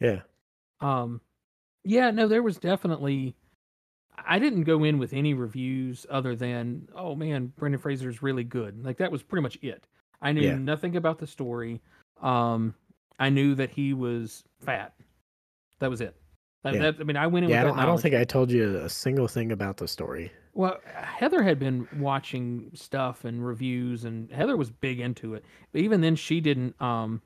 yeah 0.00 0.20
Um, 0.80 1.20
yeah, 1.84 2.10
no, 2.10 2.28
there 2.28 2.42
was 2.42 2.58
definitely. 2.58 3.34
I 4.16 4.38
didn't 4.38 4.62
go 4.64 4.84
in 4.84 4.98
with 4.98 5.12
any 5.12 5.34
reviews 5.34 6.06
other 6.08 6.36
than, 6.36 6.88
oh 6.94 7.14
man, 7.14 7.52
Brendan 7.56 7.80
Fraser's 7.80 8.22
really 8.22 8.44
good. 8.44 8.84
Like 8.84 8.98
that 8.98 9.10
was 9.10 9.22
pretty 9.22 9.42
much 9.42 9.58
it. 9.62 9.86
I 10.24 10.32
knew 10.32 10.40
Yeah. 10.40 10.56
nothing 10.56 10.96
about 10.96 11.18
the 11.18 11.26
story. 11.26 11.80
Um, 12.22 12.74
I 13.20 13.28
knew 13.28 13.54
that 13.54 13.70
he 13.70 13.92
was 13.92 14.42
fat. 14.58 14.94
That 15.78 15.90
was 15.90 16.00
it. 16.00 16.16
That, 16.62 16.74
Yeah. 16.74 16.80
that- 16.90 17.00
I 17.00 17.04
mean, 17.04 17.16
I 17.18 17.26
went 17.26 17.44
in 17.44 17.50
yeah 17.50 17.60
I 17.60 17.64
don't, 17.64 17.78
I 17.78 17.84
don't 17.84 18.00
think 18.00 18.14
i 18.14 18.24
told 18.24 18.50
you 18.50 18.78
a 18.78 18.88
single 18.88 19.28
thing 19.28 19.52
about 19.52 19.76
the 19.76 19.86
story 19.86 20.32
Well, 20.54 20.80
Heather 20.86 21.42
had 21.42 21.58
been 21.58 21.86
watching 21.98 22.70
stuff 22.74 23.24
and 23.24 23.44
reviews, 23.44 24.04
and 24.04 24.30
Heather 24.30 24.56
was 24.56 24.70
big 24.70 24.98
into 25.00 25.34
it. 25.34 25.44
But 25.72 25.80
even 25.82 26.00
then, 26.00 26.14
she 26.16 26.40
didn't. 26.40 26.80
Um, 26.80 27.20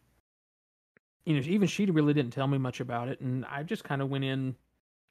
you 1.26 1.34
know, 1.34 1.40
even 1.46 1.68
she 1.68 1.84
really 1.86 2.14
didn't 2.14 2.32
tell 2.32 2.46
me 2.48 2.56
much 2.58 2.80
about 2.80 3.08
it, 3.08 3.20
and 3.20 3.44
I 3.44 3.62
just 3.62 3.84
kind 3.84 4.00
of 4.00 4.08
went 4.08 4.24
in, 4.24 4.56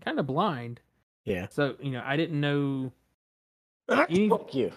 kind 0.04 0.20
of 0.20 0.26
blind. 0.26 0.82
yeah 1.26 1.46
So 1.50 1.76
you 1.80 1.92
know, 1.92 2.02
I 2.04 2.18
didn't 2.18 2.42
know. 2.42 2.92
Any- 3.90 4.30
fuck 4.30 4.54
you 4.54 4.72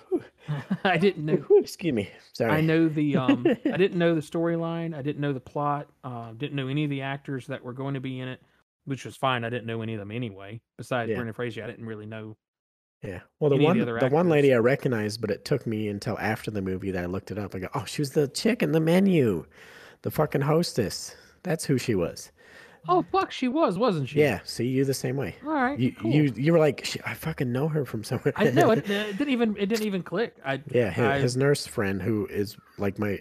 I 0.84 0.96
didn't 0.96 1.24
know. 1.26 1.44
excuse 1.58 1.92
me 1.92 2.10
sorry 2.32 2.52
I 2.52 2.60
know 2.60 2.88
the. 2.88 3.16
Um, 3.16 3.46
I 3.72 3.76
didn't 3.76 3.98
know 3.98 4.14
the 4.14 4.20
storyline. 4.20 4.94
I 4.96 5.02
didn't 5.02 5.20
know 5.20 5.32
the 5.32 5.40
plot. 5.40 5.88
Uh, 6.02 6.32
didn't 6.32 6.56
know 6.56 6.68
any 6.68 6.84
of 6.84 6.90
the 6.90 7.02
actors 7.02 7.46
that 7.48 7.62
were 7.62 7.72
going 7.72 7.94
to 7.94 8.00
be 8.00 8.20
in 8.20 8.28
it, 8.28 8.40
which 8.84 9.04
was 9.04 9.16
fine. 9.16 9.44
I 9.44 9.50
didn't 9.50 9.66
know 9.66 9.82
any 9.82 9.94
of 9.94 10.00
them 10.00 10.10
anyway. 10.10 10.60
Besides 10.78 11.08
Yeah. 11.10 11.16
Brendan 11.16 11.34
Fraser, 11.34 11.62
I 11.62 11.66
didn't 11.66 11.86
really 11.86 12.06
know. 12.06 12.36
Yeah. 13.02 13.20
Well, 13.38 13.50
the 13.50 13.56
one 13.56 13.78
the 13.78 13.84
the, 13.84 14.08
one 14.08 14.28
lady 14.28 14.52
I 14.52 14.58
recognized, 14.58 15.20
but 15.20 15.30
it 15.30 15.44
took 15.44 15.66
me 15.66 15.88
until 15.88 16.18
after 16.18 16.50
the 16.50 16.62
movie 16.62 16.90
that 16.90 17.02
I 17.02 17.06
looked 17.06 17.30
it 17.30 17.38
up. 17.38 17.54
I 17.54 17.60
go, 17.60 17.68
"Oh, 17.74 17.84
she 17.84 18.02
was 18.02 18.10
the 18.10 18.28
chick 18.28 18.62
in 18.62 18.72
the 18.72 18.80
menu, 18.80 19.46
the 20.02 20.10
fucking 20.10 20.42
hostess. 20.42 21.14
That's 21.42 21.64
who 21.64 21.78
she 21.78 21.94
was." 21.94 22.30
Oh 22.88 23.04
fuck, 23.12 23.30
she 23.30 23.46
was, 23.48 23.78
wasn't 23.78 24.08
she? 24.08 24.20
Yeah. 24.20 24.40
See, 24.44 24.66
you 24.66 24.84
the 24.84 24.94
same 24.94 25.16
way. 25.16 25.36
All 25.44 25.52
right. 25.52 25.78
You 25.78 25.92
cool. 25.92 26.10
you 26.10 26.32
you 26.36 26.52
were 26.52 26.58
like, 26.58 27.00
I 27.06 27.14
fucking 27.14 27.52
know 27.52 27.68
her 27.68 27.84
from 27.84 28.02
somewhere. 28.04 28.32
I 28.36 28.50
know 28.50 28.70
it, 28.70 28.78
it 28.90 29.18
didn't 29.18 29.28
even 29.30 29.56
it 29.58 29.66
didn't 29.66 29.86
even 29.86 30.02
click. 30.02 30.36
I 30.44 30.62
yeah, 30.70 30.90
his, 30.90 31.04
I- 31.04 31.18
his 31.18 31.36
nurse 31.36 31.66
friend, 31.66 32.00
who 32.00 32.26
is 32.26 32.56
like 32.78 32.98
my, 32.98 33.20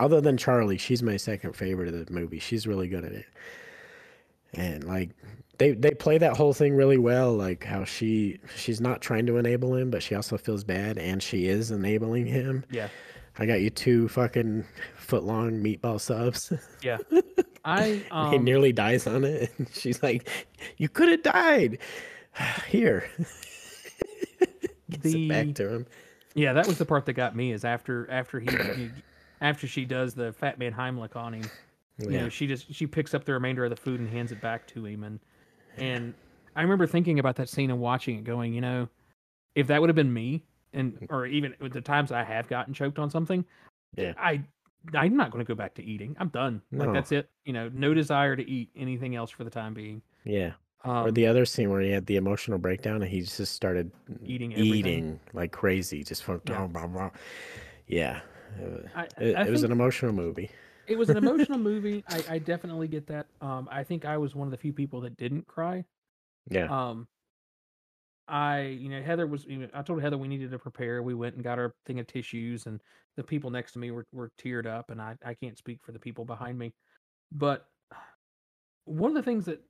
other 0.00 0.20
than 0.20 0.36
Charlie, 0.36 0.78
she's 0.78 1.02
my 1.02 1.16
second 1.16 1.54
favorite 1.54 1.94
of 1.94 2.06
the 2.06 2.12
movie. 2.12 2.38
She's 2.40 2.66
really 2.66 2.88
good 2.88 3.04
at 3.04 3.12
it, 3.12 3.26
and 4.54 4.84
like 4.84 5.10
they 5.58 5.72
they 5.72 5.92
play 5.92 6.18
that 6.18 6.36
whole 6.36 6.52
thing 6.52 6.74
really 6.74 6.98
well. 6.98 7.32
Like 7.34 7.64
how 7.64 7.84
she 7.84 8.40
she's 8.56 8.80
not 8.80 9.00
trying 9.00 9.26
to 9.26 9.36
enable 9.36 9.74
him, 9.76 9.90
but 9.90 10.02
she 10.02 10.14
also 10.14 10.36
feels 10.36 10.64
bad, 10.64 10.98
and 10.98 11.22
she 11.22 11.46
is 11.46 11.70
enabling 11.70 12.26
him. 12.26 12.64
yeah 12.70 12.88
I 13.38 13.46
got 13.46 13.62
you 13.62 13.70
two 13.70 14.08
fucking 14.08 14.66
foot 14.94 15.22
long 15.22 15.52
meatball 15.62 15.98
subs. 15.98 16.52
yeah. 16.82 16.98
I 17.64 17.84
he 17.88 18.00
um 18.10 18.44
nearly 18.44 18.72
dies 18.72 19.06
on 19.06 19.24
it, 19.24 19.50
and 19.58 19.68
she's 19.72 20.02
like, 20.02 20.28
"You 20.76 20.88
could 20.88 21.08
have 21.08 21.22
died." 21.22 21.78
Here, 22.68 23.08
Gets 24.90 25.14
it 25.14 25.28
back 25.28 25.54
to 25.56 25.68
him. 25.74 25.86
yeah 26.34 26.52
that 26.54 26.66
was 26.66 26.78
the 26.78 26.84
part 26.86 27.06
that 27.06 27.12
got 27.12 27.36
me 27.36 27.52
is 27.52 27.64
after 27.64 28.10
after 28.10 28.40
he, 28.40 28.48
he 28.76 28.90
after 29.40 29.66
she 29.66 29.84
does 29.84 30.14
the 30.14 30.32
fat 30.32 30.58
man 30.58 30.72
Heimlich 30.72 31.14
on 31.16 31.34
him. 31.34 31.50
You 31.98 32.10
know 32.10 32.28
she 32.28 32.46
just 32.46 32.72
she 32.74 32.86
picks 32.86 33.14
up 33.14 33.24
the 33.24 33.32
remainder 33.32 33.64
of 33.64 33.70
the 33.70 33.76
food 33.76 34.00
and 34.00 34.08
hands 34.08 34.32
it 34.32 34.40
back 34.40 34.66
to 34.68 34.84
him 34.86 35.04
and 35.04 35.20
and 35.76 36.14
I 36.56 36.62
remember 36.62 36.86
thinking 36.86 37.18
about 37.18 37.36
that 37.36 37.48
scene 37.48 37.70
and 37.70 37.80
watching 37.80 38.18
it, 38.18 38.24
going, 38.24 38.52
you 38.52 38.60
know, 38.60 38.88
if 39.54 39.68
that 39.68 39.80
would 39.80 39.88
have 39.88 39.96
been 39.96 40.12
me, 40.12 40.44
and 40.74 41.06
or 41.08 41.24
even 41.26 41.54
with 41.60 41.72
the 41.72 41.80
times 41.80 42.12
I 42.12 42.22
have 42.24 42.46
gotten 42.48 42.74
choked 42.74 42.98
on 42.98 43.08
something, 43.08 43.44
Yeah. 43.96 44.12
I 44.18 44.42
I'm 44.94 45.16
not 45.16 45.30
going 45.30 45.44
to 45.44 45.48
go 45.48 45.54
back 45.54 45.74
to 45.74 45.84
eating. 45.84 46.16
I'm 46.18 46.28
done. 46.28 46.62
Like 46.72 46.92
that's 46.92 47.12
it. 47.12 47.30
You 47.44 47.52
know, 47.52 47.70
no 47.72 47.94
desire 47.94 48.36
to 48.36 48.48
eat 48.50 48.70
anything 48.76 49.14
else 49.16 49.30
for 49.30 49.44
the 49.44 49.50
time 49.50 49.74
being. 49.74 50.02
Yeah. 50.24 50.52
Um, 50.84 51.06
or 51.06 51.10
the 51.12 51.26
other 51.28 51.44
scene 51.44 51.70
where 51.70 51.80
he 51.80 51.90
had 51.90 52.06
the 52.06 52.16
emotional 52.16 52.58
breakdown 52.58 53.02
and 53.02 53.10
he 53.10 53.20
just 53.20 53.52
started 53.52 53.92
Eating 54.24 54.52
everything. 54.52 54.74
eating 54.76 55.20
like 55.32 55.52
crazy, 55.52 56.02
just 56.02 56.24
from 56.24 56.40
Yeah. 56.48 56.66
blah, 56.66 56.88
blah, 56.88 57.10
yeah. 57.86 58.20
It, 58.60 58.86
I, 58.94 59.02
it, 59.20 59.36
I 59.36 59.46
it 59.46 59.50
was 59.50 59.62
an 59.62 59.70
emotional 59.72 60.12
movie. 60.12 60.50
it 60.88 60.98
was 60.98 61.08
an 61.08 61.16
emotional 61.16 61.58
movie. 61.70 62.02
I, 62.08 62.24
I 62.30 62.38
definitely 62.38 62.88
get 62.88 63.06
that. 63.06 63.26
Um, 63.40 63.68
I 63.70 63.84
think 63.84 64.04
I 64.04 64.18
was 64.18 64.34
one 64.34 64.48
of 64.48 64.50
the 64.50 64.56
few 64.58 64.72
people 64.72 65.00
that 65.02 65.16
didn't 65.16 65.46
cry. 65.46 65.84
Yeah. 66.50 66.64
Um, 66.66 67.06
I, 68.28 68.62
you 68.62 68.88
know, 68.88 69.02
Heather 69.02 69.26
was. 69.26 69.44
You 69.46 69.58
know, 69.58 69.68
I 69.74 69.82
told 69.82 70.00
Heather 70.00 70.18
we 70.18 70.28
needed 70.28 70.50
to 70.52 70.58
prepare. 70.58 71.02
We 71.02 71.14
went 71.14 71.34
and 71.34 71.44
got 71.44 71.58
our 71.58 71.74
thing 71.86 71.98
of 72.00 72.06
tissues, 72.06 72.66
and 72.66 72.80
the 73.16 73.22
people 73.22 73.50
next 73.50 73.72
to 73.72 73.78
me 73.78 73.90
were 73.90 74.06
were 74.12 74.30
teared 74.42 74.66
up, 74.66 74.90
and 74.90 75.00
I 75.00 75.16
I 75.24 75.34
can't 75.34 75.58
speak 75.58 75.80
for 75.82 75.92
the 75.92 75.98
people 75.98 76.24
behind 76.24 76.58
me, 76.58 76.72
but 77.32 77.66
one 78.84 79.10
of 79.10 79.14
the 79.14 79.22
things 79.22 79.44
that 79.46 79.62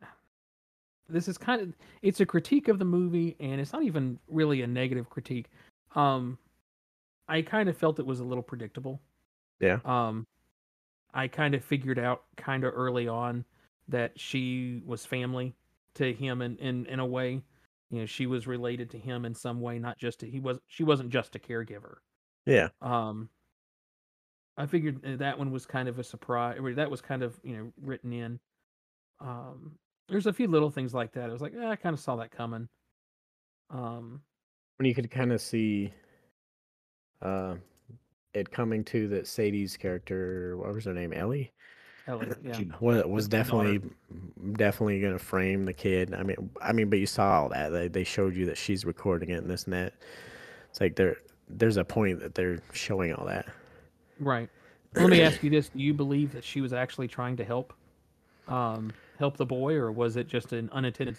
this 1.09 1.29
is 1.29 1.37
kind 1.37 1.61
of 1.61 1.73
it's 2.03 2.21
a 2.21 2.27
critique 2.27 2.69
of 2.69 2.79
the 2.79 2.85
movie, 2.85 3.37
and 3.41 3.61
it's 3.61 3.73
not 3.73 3.83
even 3.83 4.19
really 4.29 4.63
a 4.63 4.67
negative 4.67 5.09
critique. 5.11 5.51
Um, 5.95 6.39
I 7.29 7.43
kind 7.43 7.69
of 7.69 7.77
felt 7.77 7.99
it 7.99 8.07
was 8.07 8.21
a 8.21 8.25
little 8.25 8.43
predictable. 8.43 9.01
Yeah. 9.61 9.79
Um, 9.85 10.27
I 11.15 11.29
kind 11.29 11.55
of 11.55 11.65
figured 11.65 11.99
out 11.99 12.25
kind 12.37 12.65
of 12.65 12.73
early 12.75 13.09
on 13.09 13.45
that 13.89 14.19
she 14.19 14.83
was 14.87 15.05
family 15.05 15.55
to 15.95 16.13
him 16.13 16.41
in, 16.41 16.57
in 16.57 16.87
in 16.87 17.01
a 17.01 17.07
way. 17.07 17.43
You 17.93 18.01
know, 18.01 18.07
she 18.07 18.27
was 18.27 18.47
related 18.47 18.91
to 18.91 18.99
him 18.99 19.27
in 19.27 19.35
some 19.35 19.61
way, 19.61 19.79
not 19.79 19.99
just 19.99 20.21
to, 20.21 20.27
he 20.29 20.41
was 20.41 20.59
she 20.67 20.83
wasn't 20.83 21.11
just 21.11 21.37
a 21.37 21.39
caregiver. 21.39 21.97
Yeah. 22.47 22.69
Um, 22.81 23.29
I 24.57 24.65
figured 24.65 25.05
uh, 25.05 25.17
that 25.17 25.39
one 25.39 25.51
was 25.53 25.67
kind 25.67 25.89
of 25.89 25.99
a 25.99 26.05
surprise. 26.05 26.59
That 26.75 26.91
was 26.91 27.03
kind 27.03 27.23
of 27.23 27.39
you 27.45 27.57
know 27.57 27.73
written 27.81 28.15
in. 28.15 28.41
Um, 29.21 29.73
there's 30.09 30.27
a 30.27 30.33
few 30.33 30.49
little 30.49 30.71
things 30.71 30.95
like 30.95 31.13
that. 31.13 31.29
I 31.29 31.33
was 31.33 31.43
like, 31.43 31.53
eh, 31.55 31.69
I 31.69 31.77
kind 31.77 31.93
of 31.93 32.01
saw 32.01 32.17
that 32.17 32.31
coming. 32.31 32.67
Um, 33.69 34.23
When 34.79 34.89
you 34.89 34.95
could 34.95 35.11
kind 35.11 35.31
of 35.31 35.43
see 35.43 35.93
uh, 37.21 37.57
it 38.33 38.51
coming 38.51 38.85
to 38.85 39.09
that 39.09 39.27
Sadie's 39.27 39.77
character, 39.77 40.57
what 40.57 40.73
was 40.73 40.87
her 40.87 40.95
name? 40.95 41.13
Ellie? 41.13 41.53
Ellie, 42.07 42.29
yeah. 42.45 42.61
was 42.81 43.05
was 43.05 43.29
the 43.29 43.39
daughter. 43.39 43.79
definitely 43.79 43.91
definitely 44.55 45.01
gonna 45.01 45.19
frame 45.19 45.65
the 45.65 45.73
kid. 45.73 46.15
I 46.15 46.23
mean, 46.23 46.51
I 46.61 46.73
mean, 46.73 46.91
but 46.91 46.99
you 46.99 47.07
saw 47.07 47.43
all 47.43 47.49
that. 47.51 47.71
They 47.71 47.89
they 47.89 48.05
showed 48.05 48.35
you 48.35 48.47
that 48.47 48.59
she's 48.59 48.85
recording 48.85 49.31
it 49.31 49.35
and 49.35 49.51
this 49.51 49.65
and 49.65 49.73
that. 49.75 49.95
It's 50.71 50.81
like 50.81 50.97
there 50.97 51.17
there's 51.49 51.77
a 51.77 51.85
point 51.85 52.21
that 52.21 52.35
they're 52.35 52.59
showing 52.73 53.13
all 53.13 53.27
that. 53.27 53.47
Right. 54.19 54.49
Let 54.95 55.11
me 55.11 55.23
ask 55.23 55.43
you 55.45 55.51
this: 55.51 55.69
Do 55.69 55.79
you 55.81 55.95
believe 55.95 56.33
that 56.33 56.45
she 56.45 56.61
was 56.61 56.73
actually 56.73 57.09
trying 57.09 57.37
to 57.37 57.45
help, 57.45 57.73
um, 58.49 58.93
help 59.19 59.37
the 59.37 59.47
boy, 59.47 59.75
or 59.75 59.93
was 59.93 60.17
it 60.17 60.29
just 60.29 60.53
an 60.53 60.71
unintended, 60.73 61.19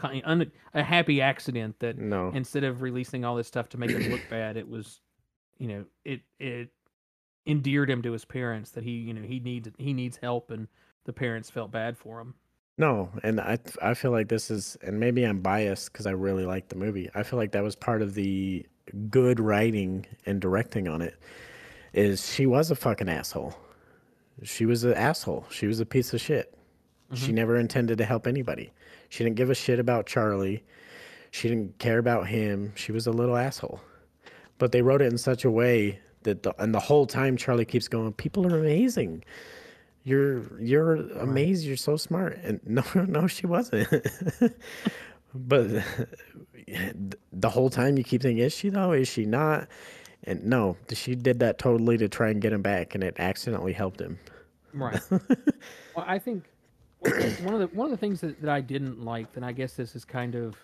ki- 0.00 0.22
un, 0.24 0.50
a 0.74 0.82
happy 0.82 1.20
accident 1.20 1.78
that 1.80 1.98
No, 1.98 2.30
instead 2.34 2.64
of 2.64 2.82
releasing 2.82 3.24
all 3.24 3.36
this 3.36 3.46
stuff 3.46 3.68
to 3.70 3.78
make 3.78 3.90
him 3.90 4.10
look 4.10 4.22
bad, 4.28 4.56
it 4.56 4.68
was, 4.68 5.00
you 5.58 5.68
know, 5.68 5.84
it 6.04 6.20
it 6.38 6.70
endeared 7.46 7.90
him 7.90 8.02
to 8.02 8.12
his 8.12 8.24
parents 8.24 8.70
that 8.70 8.84
he, 8.84 8.92
you 8.92 9.14
know, 9.14 9.22
he 9.22 9.40
needs 9.40 9.68
he 9.78 9.92
needs 9.92 10.18
help, 10.22 10.50
and 10.50 10.68
the 11.04 11.12
parents 11.12 11.50
felt 11.50 11.70
bad 11.70 11.96
for 11.96 12.20
him. 12.20 12.34
no, 12.78 13.10
and 13.22 13.40
I 13.40 13.58
I 13.82 13.94
feel 13.94 14.10
like 14.10 14.28
this 14.28 14.50
is, 14.50 14.76
and 14.82 14.98
maybe 14.98 15.24
I'm 15.24 15.40
biased 15.40 15.92
because 15.92 16.06
I 16.06 16.12
really 16.12 16.46
like 16.46 16.68
the 16.68 16.76
movie. 16.76 17.10
I 17.14 17.22
feel 17.22 17.38
like 17.38 17.52
that 17.52 17.62
was 17.62 17.76
part 17.76 18.02
of 18.02 18.14
the 18.14 18.66
good 19.10 19.40
writing 19.40 20.06
and 20.26 20.40
directing 20.40 20.88
on 20.88 21.02
it. 21.02 21.16
Is 21.92 22.32
she 22.32 22.46
was 22.46 22.70
a 22.70 22.74
fucking 22.74 23.08
asshole. 23.08 23.56
She 24.42 24.66
was 24.66 24.82
an 24.82 24.94
asshole. 24.94 25.46
She 25.50 25.66
was 25.66 25.78
a 25.78 25.86
piece 25.86 26.12
of 26.12 26.20
shit. 26.20 26.52
She 27.12 27.26
mm-hmm. 27.26 27.34
never 27.36 27.56
intended 27.56 27.98
to 27.98 28.04
help 28.04 28.26
anybody. 28.26 28.72
She 29.08 29.22
didn't 29.22 29.36
give 29.36 29.50
a 29.50 29.54
shit 29.54 29.78
about 29.78 30.06
Charlie. 30.06 30.64
She 31.30 31.48
didn't 31.48 31.78
care 31.78 31.98
about 31.98 32.26
him. 32.26 32.72
She 32.74 32.90
was 32.90 33.06
a 33.06 33.12
little 33.12 33.36
asshole. 33.36 33.80
But 34.58 34.72
they 34.72 34.82
wrote 34.82 35.02
it 35.02 35.12
in 35.12 35.18
such 35.18 35.44
a 35.44 35.50
way 35.50 36.00
that 36.24 36.42
the, 36.42 36.54
and 36.62 36.74
the 36.74 36.80
whole 36.80 37.06
time 37.06 37.36
Charlie 37.36 37.64
keeps 37.64 37.88
going, 37.88 38.12
people 38.12 38.46
are 38.46 38.58
amazing. 38.58 39.24
You're 40.02 40.60
you're 40.60 40.96
amazing. 41.18 41.68
You're 41.68 41.76
so 41.76 41.96
smart. 41.96 42.38
And 42.42 42.60
no, 42.66 42.84
no, 42.94 43.26
she 43.26 43.46
wasn't. 43.46 43.88
but 45.34 45.68
the 47.32 47.50
whole 47.50 47.70
time 47.70 47.96
you 47.96 48.04
keep 48.04 48.22
thinking, 48.22 48.44
is 48.44 48.54
she 48.54 48.68
though? 48.68 48.92
Is 48.92 49.08
she 49.08 49.24
not? 49.24 49.68
And 50.24 50.44
no, 50.44 50.76
she 50.92 51.14
did 51.14 51.40
that 51.40 51.58
totally 51.58 51.98
to 51.98 52.08
try 52.08 52.30
and 52.30 52.40
get 52.40 52.52
him 52.52 52.62
back, 52.62 52.94
and 52.94 53.04
it 53.04 53.14
accidentally 53.18 53.74
helped 53.74 54.00
him. 54.00 54.18
Right. 54.72 55.00
well, 55.10 56.04
I 56.06 56.18
think 56.18 56.44
one 57.42 57.54
of 57.54 57.60
the 57.60 57.68
one 57.76 57.86
of 57.86 57.90
the 57.90 57.96
things 57.96 58.20
that, 58.22 58.40
that 58.40 58.50
I 58.50 58.60
didn't 58.60 59.04
like, 59.04 59.28
and 59.36 59.44
I 59.44 59.52
guess 59.52 59.74
this 59.74 59.94
is 59.94 60.04
kind 60.04 60.34
of 60.34 60.56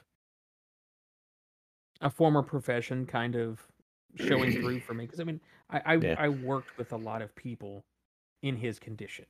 a 2.01 2.11
former 2.11 2.43
profession 2.43 3.07
kind 3.07 3.37
of 3.37 3.61
showing 4.17 4.53
through 4.61 4.81
for 4.81 4.95
me 4.95 5.05
because 5.07 5.21
I 5.21 5.25
mean 5.25 5.41
I 5.71 5.81
I, 5.85 5.95
Yeah. 5.97 6.15
I 6.19 6.29
worked 6.29 6.77
with 6.79 6.93
a 6.93 6.97
lot 6.97 7.23
of 7.23 7.35
people 7.35 7.85
in 8.43 8.57
his 8.57 8.79
condition, 8.79 9.27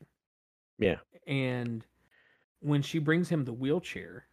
Yeah. 0.78 0.96
and 1.26 1.84
when 2.60 2.82
she 2.82 2.98
brings 2.98 3.28
him 3.28 3.44
the 3.44 3.52
wheelchair, 3.52 4.26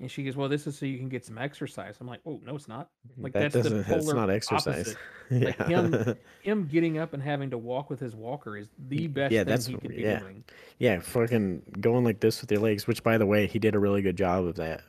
and 0.00 0.10
she 0.10 0.22
goes, 0.24 0.36
"Well, 0.36 0.48
this 0.50 0.66
is 0.66 0.76
so 0.76 0.84
you 0.84 0.98
can 0.98 1.08
get 1.08 1.24
some 1.24 1.38
exercise." 1.38 1.96
I'm 2.00 2.06
like, 2.06 2.20
"Oh 2.26 2.38
no, 2.44 2.54
it's 2.54 2.68
not. 2.68 2.90
Like 3.16 3.32
that 3.32 3.52
that's 3.52 3.54
the 3.54 3.62
doesn't. 3.62 3.86
That's 3.88 4.04
polar 4.04 4.14
not 4.16 4.28
exercise. 4.30 4.66
opposite. 4.66 4.96
yeah. 5.30 5.44
Like 5.46 5.66
him, 5.68 6.16
him 6.42 6.66
getting 6.66 6.98
up 6.98 7.14
and 7.14 7.22
having 7.22 7.48
to 7.50 7.58
walk 7.58 7.88
with 7.88 7.98
his 8.00 8.14
walker 8.14 8.56
is 8.58 8.68
the 8.88 9.06
best 9.06 9.32
yeah, 9.32 9.40
thing 9.40 9.46
that's- 9.46 9.66
he 9.66 9.74
could 9.76 9.88
be 9.96 10.02
yeah. 10.02 10.18
doing. 10.18 10.44
yeah, 10.78 11.00
fucking 11.00 11.62
going 11.80 12.04
like 12.04 12.20
this 12.20 12.42
with 12.42 12.50
your 12.50 12.60
legs. 12.60 12.86
Which, 12.86 13.02
by 13.02 13.16
the 13.16 13.24
way, 13.26 13.46
he 13.46 13.58
did 13.58 13.74
a 13.74 13.78
really 13.78 14.02
good 14.02 14.16
job 14.16 14.44
of 14.44 14.56
that. 14.56 14.82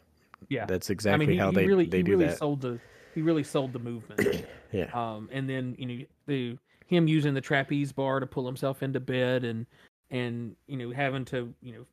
Yeah, 0.50 0.66
That's 0.66 0.90
I 0.90 0.94
exactly 0.94 1.26
mean, 1.28 1.34
he, 1.36 1.40
how 1.40 1.50
he 1.52 1.56
they 1.56 1.66
really 1.68 1.86
they 1.86 1.98
he 1.98 2.04
do 2.04 2.12
really 2.12 2.26
that. 2.26 2.38
sold 2.38 2.62
the 2.62 2.80
he 3.18 3.24
really 3.24 3.44
sold 3.44 3.74
the 3.74 3.80
movement. 3.80 4.46
Yeah. 4.74 4.90
um, 4.94 5.30
and 5.32 5.50
then 5.50 5.78
you 5.80 5.86
know 5.86 6.06
the 6.26 6.58
him 6.88 7.08
using 7.08 7.34
the 7.34 7.40
trapeze 7.40 7.94
bar 7.94 8.20
to 8.20 8.28
pull 8.28 8.46
himself 8.46 8.84
into 8.84 9.00
bed 9.00 9.46
and 9.46 9.66
and 10.12 10.58
you 10.68 10.76
know 10.76 10.92
having 10.92 11.24
to 11.26 11.54
you 11.62 11.72
know 11.72 11.86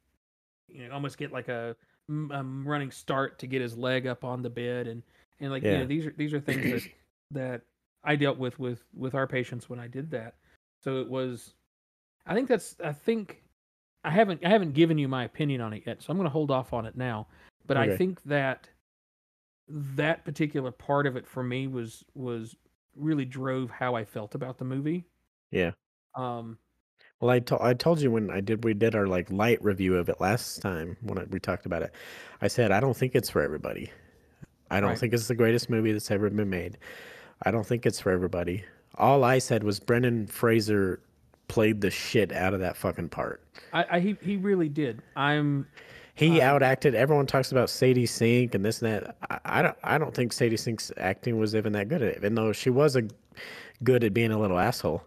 you 0.68 0.84
know 0.84 0.92
almost 0.92 1.16
get 1.16 1.30
like 1.30 1.46
a 1.46 1.76
um, 2.10 2.64
running 2.66 2.90
start 2.90 3.38
to 3.38 3.46
get 3.46 3.62
his 3.62 3.78
leg 3.78 4.08
up 4.08 4.24
on 4.24 4.42
the 4.42 4.50
bed 4.50 4.88
and 4.88 5.04
and 5.38 5.52
like 5.52 5.62
you 5.62 5.78
know 5.78 5.86
these 5.86 6.04
are 6.04 6.14
these 6.16 6.34
are 6.34 6.40
things 6.40 6.64
that 6.64 6.82
that 7.30 7.60
I 8.02 8.16
dealt 8.16 8.38
with 8.38 8.58
with 8.58 8.82
with 8.92 9.14
our 9.14 9.28
patients 9.28 9.70
when 9.70 9.78
I 9.78 9.86
did 9.86 10.10
that. 10.10 10.34
So 10.82 11.00
it 11.00 11.08
was, 11.08 11.54
I 12.26 12.34
think 12.34 12.48
that's 12.48 12.74
I 12.84 12.92
think 12.92 13.40
I 14.02 14.10
haven't 14.10 14.44
I 14.44 14.48
haven't 14.48 14.74
given 14.74 14.98
you 14.98 15.06
my 15.06 15.24
opinion 15.24 15.60
on 15.60 15.72
it 15.72 15.84
yet, 15.86 16.02
so 16.02 16.10
I'm 16.10 16.16
going 16.16 16.26
to 16.26 16.32
hold 16.32 16.50
off 16.50 16.72
on 16.72 16.86
it 16.86 16.96
now. 16.96 17.28
But 17.68 17.76
I 17.76 17.96
think 17.96 18.20
that 18.24 18.68
that 19.68 20.24
particular 20.24 20.70
part 20.70 21.06
of 21.06 21.16
it 21.16 21.26
for 21.26 21.42
me 21.42 21.66
was 21.66 22.04
was 22.14 22.54
really 22.96 23.24
drove 23.24 23.70
how 23.70 23.94
I 23.94 24.04
felt 24.04 24.34
about 24.34 24.58
the 24.58 24.64
movie. 24.64 25.04
Yeah. 25.50 25.72
Um, 26.14 26.58
Well, 27.20 27.30
I 27.30 27.40
to- 27.40 27.62
I 27.62 27.74
told 27.74 28.00
you 28.00 28.10
when 28.10 28.30
I 28.30 28.40
did 28.40 28.62
we 28.64 28.74
did 28.74 28.94
our 28.94 29.06
like 29.06 29.30
light 29.30 29.62
review 29.64 29.96
of 29.96 30.08
it 30.08 30.20
last 30.20 30.60
time 30.62 30.96
when 31.00 31.18
I, 31.18 31.24
we 31.24 31.40
talked 31.40 31.66
about 31.66 31.82
it. 31.82 31.92
I 32.42 32.48
said 32.48 32.70
I 32.72 32.80
don't 32.80 32.96
think 32.96 33.14
it's 33.14 33.30
for 33.30 33.42
everybody. 33.42 33.90
I 34.70 34.80
don't 34.80 34.90
Right. 34.90 34.98
think 34.98 35.12
it's 35.14 35.28
the 35.28 35.34
greatest 35.34 35.70
movie 35.70 35.92
that's 35.92 36.10
ever 36.10 36.28
been 36.30 36.50
made. 36.50 36.78
I 37.42 37.50
don't 37.50 37.66
think 37.66 37.84
it's 37.86 38.00
for 38.00 38.10
everybody. 38.12 38.64
All 38.96 39.24
I 39.24 39.38
said 39.38 39.64
was 39.64 39.80
Brendan 39.80 40.26
Fraser 40.26 41.00
played 41.48 41.80
the 41.80 41.90
shit 41.90 42.32
out 42.32 42.54
of 42.54 42.60
that 42.60 42.76
fucking 42.76 43.08
part. 43.08 43.42
I, 43.72 43.86
I 43.96 44.00
he 44.00 44.16
he 44.22 44.36
really 44.36 44.68
did. 44.68 45.02
I'm 45.16 45.66
He 46.14 46.40
Um, 46.40 46.60
outacted. 46.60 46.94
Everyone 46.94 47.26
talks 47.26 47.50
about 47.50 47.68
Sadie 47.68 48.06
Sink 48.06 48.54
and 48.54 48.64
this 48.64 48.80
and 48.82 48.92
that. 48.92 49.16
I, 49.30 49.58
I 49.58 49.62
don't. 49.62 49.76
I 49.82 49.98
don't 49.98 50.14
think 50.14 50.32
Sadie 50.32 50.56
Sink's 50.56 50.92
acting 50.96 51.38
was 51.38 51.54
even 51.56 51.72
that 51.72 51.88
good 51.88 52.02
at 52.02 52.08
it, 52.08 52.16
even 52.18 52.34
though 52.36 52.52
she 52.52 52.70
was 52.70 52.94
a 52.96 53.02
good 53.82 54.04
at 54.04 54.14
being 54.14 54.30
a 54.30 54.38
little 54.38 54.58
asshole. 54.58 55.02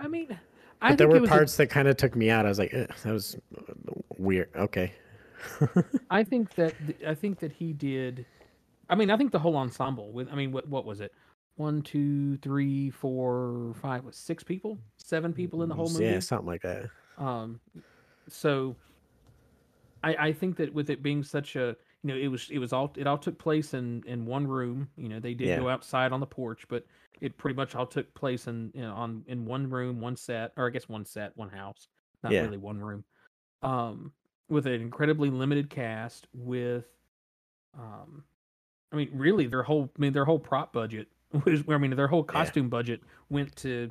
I 0.00 0.06
mean, 0.08 0.26
But 0.28 0.38
I 0.82 0.94
there 0.94 1.08
were 1.08 1.20
was 1.20 1.30
a- 1.30 1.32
parts 1.32 1.56
that 1.56 1.68
kind 1.68 1.88
of 1.88 1.96
took 1.96 2.14
me 2.14 2.28
out. 2.30 2.44
I 2.44 2.50
was 2.50 2.58
like, 2.58 2.72
"Ugh, 2.74 2.88
that 3.02 3.12
was 3.12 3.36
weird. 4.18 4.50
Okay. 4.54 4.92
I 6.10 6.22
think 6.24 6.54
that 6.56 6.74
th- 6.86 7.02
I 7.06 7.14
think 7.14 7.38
that 7.40 7.52
he 7.52 7.72
did. 7.72 8.26
I 8.90 8.94
mean, 8.94 9.10
I 9.10 9.16
think 9.16 9.32
the 9.32 9.38
whole 9.38 9.56
ensemble 9.56 10.12
with. 10.12 10.28
I 10.30 10.34
mean, 10.34 10.52
what 10.52 10.68
what 10.68 10.84
was 10.84 11.00
it? 11.00 11.12
One, 11.56 11.82
two, 11.82 12.36
three, 12.38 12.90
four, 12.90 13.74
five. 13.80 14.04
Was 14.04 14.16
six 14.16 14.44
people? 14.44 14.78
Seven 14.98 15.32
people 15.32 15.62
in 15.62 15.68
the 15.68 15.74
whole 15.74 15.88
movie. 15.90 16.04
Yeah, 16.04 16.20
something 16.20 16.46
like 16.46 16.62
that. 16.62 16.90
Um, 17.16 17.58
so 18.28 18.76
I 20.02 20.28
I 20.28 20.32
think 20.32 20.56
that 20.56 20.72
with 20.72 20.90
it 20.90 21.02
being 21.02 21.22
such 21.22 21.56
a 21.56 21.76
you 22.02 22.08
know 22.08 22.16
it 22.16 22.28
was 22.28 22.48
it 22.50 22.58
was 22.58 22.72
all 22.72 22.92
it 22.96 23.06
all 23.06 23.18
took 23.18 23.38
place 23.38 23.74
in 23.74 24.02
in 24.06 24.26
one 24.26 24.46
room. 24.46 24.88
You 24.96 25.08
know 25.08 25.20
they 25.20 25.34
did 25.34 25.48
Yeah. 25.48 25.56
go 25.58 25.68
outside 25.68 26.12
on 26.12 26.20
the 26.20 26.26
porch, 26.26 26.66
but 26.68 26.84
it 27.20 27.36
pretty 27.36 27.56
much 27.56 27.74
all 27.74 27.86
took 27.86 28.12
place 28.14 28.46
in 28.46 28.70
you 28.74 28.82
know, 28.82 28.94
on 28.94 29.24
in 29.26 29.44
one 29.44 29.68
room, 29.68 30.00
one 30.00 30.16
set, 30.16 30.52
or 30.56 30.66
I 30.66 30.70
guess 30.70 30.88
one 30.88 31.04
set, 31.04 31.36
one 31.36 31.48
house, 31.48 31.88
not 32.22 32.32
Yeah. 32.32 32.42
really 32.42 32.58
one 32.58 32.78
room. 32.78 33.04
Um, 33.62 34.12
with 34.48 34.66
an 34.66 34.74
incredibly 34.80 35.30
limited 35.30 35.68
cast, 35.68 36.28
with 36.32 36.86
um, 37.76 38.24
I 38.92 38.96
mean, 38.96 39.10
really 39.12 39.46
their 39.46 39.62
whole 39.62 39.90
I 39.96 40.00
mean 40.00 40.12
their 40.12 40.24
whole 40.24 40.38
prop 40.38 40.72
budget 40.72 41.08
was 41.44 41.62
I 41.68 41.78
mean 41.78 41.94
their 41.94 42.08
whole 42.08 42.24
Yeah. 42.24 42.32
costume 42.32 42.68
budget 42.68 43.02
went 43.28 43.54
to 43.56 43.90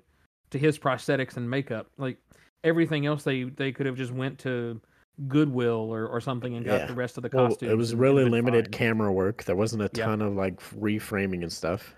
to 0.51 0.59
his 0.59 0.79
prosthetics 0.79 1.37
and 1.37 1.49
makeup. 1.49 1.87
Like 1.97 2.17
everything 2.63 3.05
else 3.05 3.23
they 3.23 3.43
they 3.43 3.71
could 3.71 3.85
have 3.85 3.95
just 3.95 4.11
went 4.11 4.39
to 4.39 4.81
Goodwill 5.27 5.91
or, 5.91 6.05
or 6.07 6.21
something 6.21 6.55
and 6.55 6.65
got 6.65 6.81
Yeah. 6.81 6.85
the 6.87 6.93
rest 6.93 7.17
of 7.17 7.23
the 7.23 7.29
Well, 7.33 7.47
costumes. 7.47 7.71
it 7.71 7.75
was 7.75 7.91
and- 7.91 7.95
and 7.97 8.01
really 8.01 8.23
been 8.25 8.31
limited 8.33 8.65
fine. 8.65 8.71
camera 8.71 9.11
work. 9.11 9.43
There 9.45 9.55
wasn't 9.55 9.81
a 9.81 9.89
Yeah. 9.93 10.05
ton 10.05 10.21
of 10.21 10.35
like 10.35 10.59
reframing 10.73 11.41
and 11.41 11.51
stuff. 11.51 11.95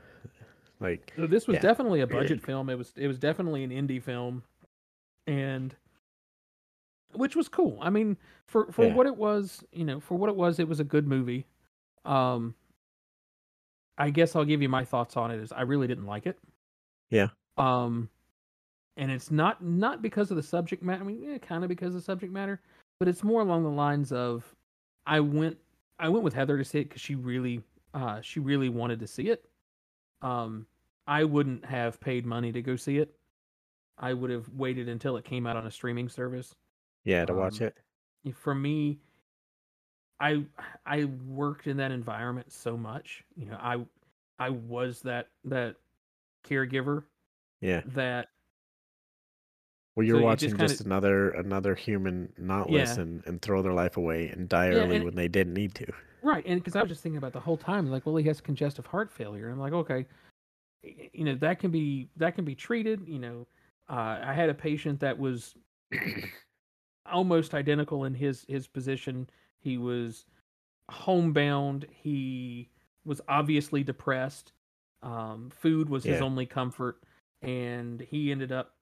Like, 0.79 1.11
So 1.17 1.27
this 1.27 1.45
was 1.45 1.55
Yeah. 1.55 1.61
definitely 1.61 1.99
a 2.01 2.07
budget 2.07 2.41
film. 2.41 2.69
It 2.69 2.77
was 2.77 2.93
it 2.95 3.07
was 3.07 3.19
definitely 3.19 3.63
an 3.65 3.71
indie 3.71 4.01
film, 4.01 4.43
and 5.27 5.75
which 7.13 7.35
was 7.35 7.49
cool. 7.49 7.77
I 7.81 7.89
mean, 7.89 8.15
for 8.45 8.71
for 8.71 8.85
Yeah. 8.85 8.95
what 8.95 9.05
it 9.05 9.17
was, 9.17 9.63
you 9.73 9.83
know, 9.83 9.99
for 9.99 10.17
what 10.17 10.29
it 10.29 10.35
was, 10.37 10.57
it 10.59 10.67
was 10.69 10.79
a 10.79 10.85
good 10.85 11.05
movie. 11.07 11.45
Um, 12.05 12.55
I 13.97 14.09
guess 14.11 14.33
I'll 14.35 14.45
give 14.45 14.61
you 14.61 14.69
my 14.69 14.85
thoughts 14.85 15.17
on 15.17 15.31
it. 15.31 15.39
Is 15.41 15.51
I 15.51 15.63
really 15.63 15.87
didn't 15.87 16.05
like 16.05 16.25
it. 16.25 16.39
Yeah. 17.09 17.29
Um, 17.57 18.09
and 18.95 19.11
it's 19.11 19.29
not 19.31 19.61
not 19.61 20.01
because 20.01 20.31
of 20.31 20.37
the 20.37 20.43
subject 20.43 20.81
matter. 20.81 21.03
I 21.03 21.07
mean, 21.07 21.21
yeah, 21.21 21.37
kind 21.39 21.65
of 21.65 21.67
because 21.67 21.89
of 21.89 22.01
the 22.01 22.05
subject 22.05 22.31
matter, 22.31 22.61
but 22.99 23.07
it's 23.07 23.23
more 23.23 23.41
along 23.41 23.63
the 23.63 23.69
lines 23.69 24.11
of 24.11 24.55
I 25.07 25.19
went 25.21 25.57
I 25.97 26.09
went 26.09 26.23
with 26.23 26.33
Heather 26.33 26.57
to 26.57 26.63
see 26.65 26.79
it 26.79 26.89
because 26.89 27.01
she 27.01 27.15
really 27.15 27.63
uh 27.93 28.21
she 28.21 28.39
really 28.39 28.69
wanted 28.69 28.99
to 28.99 29.07
see 29.07 29.29
it. 29.29 29.45
Um, 30.21 30.67
I 31.07 31.23
wouldn't 31.23 31.65
have 31.65 31.99
paid 31.99 32.25
money 32.25 32.51
to 32.51 32.61
go 32.61 32.75
see 32.75 32.97
it. 32.97 33.15
I 33.97 34.13
would 34.13 34.29
have 34.29 34.47
waited 34.49 34.87
until 34.89 35.17
it 35.17 35.25
came 35.25 35.47
out 35.47 35.55
on 35.57 35.65
a 35.65 35.71
streaming 35.71 36.07
service. 36.09 36.55
yeah, 37.05 37.25
to 37.25 37.33
watch 37.33 37.61
Um, 37.61 37.67
it. 37.67 37.77
For 38.35 38.53
me, 38.53 38.99
I 40.19 40.45
I 40.85 41.05
worked 41.05 41.67
in 41.67 41.77
that 41.77 41.91
environment 41.91 42.51
so 42.51 42.77
much. 42.77 43.23
You 43.35 43.45
know, 43.45 43.57
I 43.59 43.85
I 44.37 44.49
was 44.49 45.01
that 45.01 45.29
that 45.45 45.77
caregiver 46.43 47.05
Yeah. 47.61 47.81
that 47.87 48.29
Well, 49.99 50.07
you're 50.07 50.19
so 50.21 50.23
watching 50.25 50.49
just 50.51 50.59
just, 50.61 50.77
kinda- 50.83 50.95
another 50.95 51.31
another 51.31 51.75
human 51.75 52.31
not 52.37 52.69
Yeah. 52.69 52.79
listen 52.79 53.21
and 53.25 53.41
throw 53.41 53.61
their 53.61 53.73
life 53.73 53.97
away 53.97 54.29
and 54.29 54.47
die 54.47 54.69
Yeah, 54.69 54.75
early 54.77 54.95
and- 54.95 55.03
when 55.03 55.15
they 55.15 55.27
didn't 55.27 55.53
need 55.53 55.75
to. 55.75 55.91
Right, 56.23 56.41
and 56.45 56.57
because 56.57 56.77
I 56.77 56.81
was 56.81 56.87
just 56.89 57.03
thinking 57.03 57.17
about 57.17 57.33
the 57.33 57.41
whole 57.41 57.57
time, 57.57 57.85
like, 57.91 58.05
well, 58.05 58.15
he 58.15 58.25
has 58.29 58.39
congestive 58.39 58.85
heart 58.85 59.11
failure. 59.11 59.49
I'm 59.49 59.59
like, 59.59 59.73
okay, 59.73 60.05
you 61.11 61.25
know, 61.25 61.35
that 61.35 61.59
can 61.59 61.69
be 61.69 62.07
that 62.15 62.33
can 62.35 62.45
be 62.45 62.55
treated. 62.55 63.05
You 63.09 63.19
know, 63.19 63.47
uh, 63.89 64.19
I 64.23 64.33
had 64.33 64.49
a 64.49 64.53
patient 64.53 65.01
that 65.01 65.19
was 65.19 65.53
almost 67.05 67.53
identical 67.53 68.05
in 68.05 68.13
his 68.13 68.45
his 68.47 68.67
position. 68.67 69.29
He 69.59 69.77
was 69.77 70.25
homebound. 70.89 71.87
He 71.91 72.69
was 73.03 73.19
obviously 73.27 73.83
depressed. 73.83 74.53
Um, 75.01 75.49
food 75.49 75.89
was 75.89 76.05
his 76.05 76.21
only 76.21 76.45
comfort, 76.45 77.03
and 77.41 77.99
he 77.99 78.31
ended 78.31 78.53
up 78.53 78.75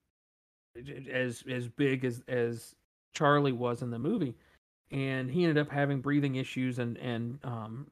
as 1.10 1.42
as 1.50 1.68
big 1.68 2.04
as 2.04 2.22
as 2.28 2.74
Charlie 3.12 3.52
was 3.52 3.82
in 3.82 3.90
the 3.90 3.98
movie, 3.98 4.34
and 4.90 5.30
he 5.30 5.44
ended 5.44 5.58
up 5.58 5.70
having 5.70 6.00
breathing 6.00 6.36
issues 6.36 6.78
and 6.78 6.96
and 6.98 7.38
um, 7.44 7.86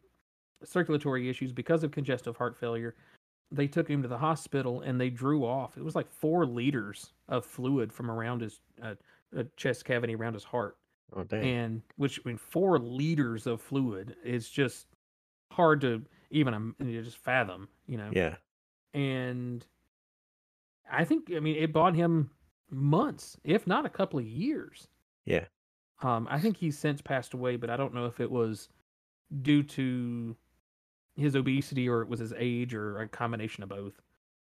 circulatory 0.64 1.28
issues 1.28 1.52
because 1.52 1.82
of 1.82 1.90
congestive 1.90 2.36
heart 2.36 2.56
failure. 2.56 2.94
They 3.52 3.68
took 3.68 3.88
him 3.88 4.02
to 4.02 4.08
the 4.08 4.18
hospital 4.18 4.80
and 4.80 5.00
they 5.00 5.08
drew 5.08 5.44
off. 5.44 5.76
It 5.78 5.84
was 5.84 5.94
like 5.94 6.10
four 6.10 6.44
liters 6.44 7.12
of 7.28 7.44
fluid 7.46 7.92
from 7.92 8.10
around 8.10 8.40
his 8.40 8.60
uh, 8.82 8.94
chest 9.56 9.84
cavity 9.84 10.16
around 10.16 10.34
his 10.34 10.42
heart 10.42 10.76
Oh 11.14 11.22
dang. 11.22 11.44
and 11.44 11.82
which 11.96 12.18
I 12.24 12.28
mean 12.28 12.38
four 12.38 12.80
liters 12.80 13.46
of 13.46 13.60
fluid 13.62 14.16
is 14.24 14.48
just 14.50 14.88
hard 15.52 15.80
to 15.82 16.02
even 16.32 16.54
um, 16.54 16.74
you 16.80 16.86
know, 16.86 17.02
just 17.02 17.18
fathom, 17.18 17.68
you 17.86 17.96
know. 17.98 18.10
yeah. 18.12 18.34
And 18.94 19.64
I 20.90 21.04
think 21.04 21.30
I 21.34 21.38
mean 21.38 21.54
it 21.56 21.72
bought 21.72 21.94
him 21.94 22.30
months, 22.70 23.36
if 23.44 23.66
not 23.66 23.86
a 23.86 23.90
couple 23.90 24.18
of 24.18 24.26
years. 24.26 24.88
Yeah. 25.24 25.44
Um, 26.02 26.26
I 26.30 26.38
think 26.40 26.56
he's 26.56 26.78
since 26.78 27.00
passed 27.00 27.34
away, 27.34 27.56
but 27.56 27.70
I 27.70 27.76
don't 27.76 27.94
know 27.94 28.06
if 28.06 28.20
it 28.20 28.30
was 28.30 28.68
due 29.42 29.62
to 29.62 30.36
his 31.16 31.34
obesity 31.34 31.88
or 31.88 32.02
it 32.02 32.08
was 32.08 32.20
his 32.20 32.32
age 32.36 32.74
or 32.74 33.00
a 33.00 33.08
combination 33.08 33.62
of 33.62 33.68
both 33.70 33.94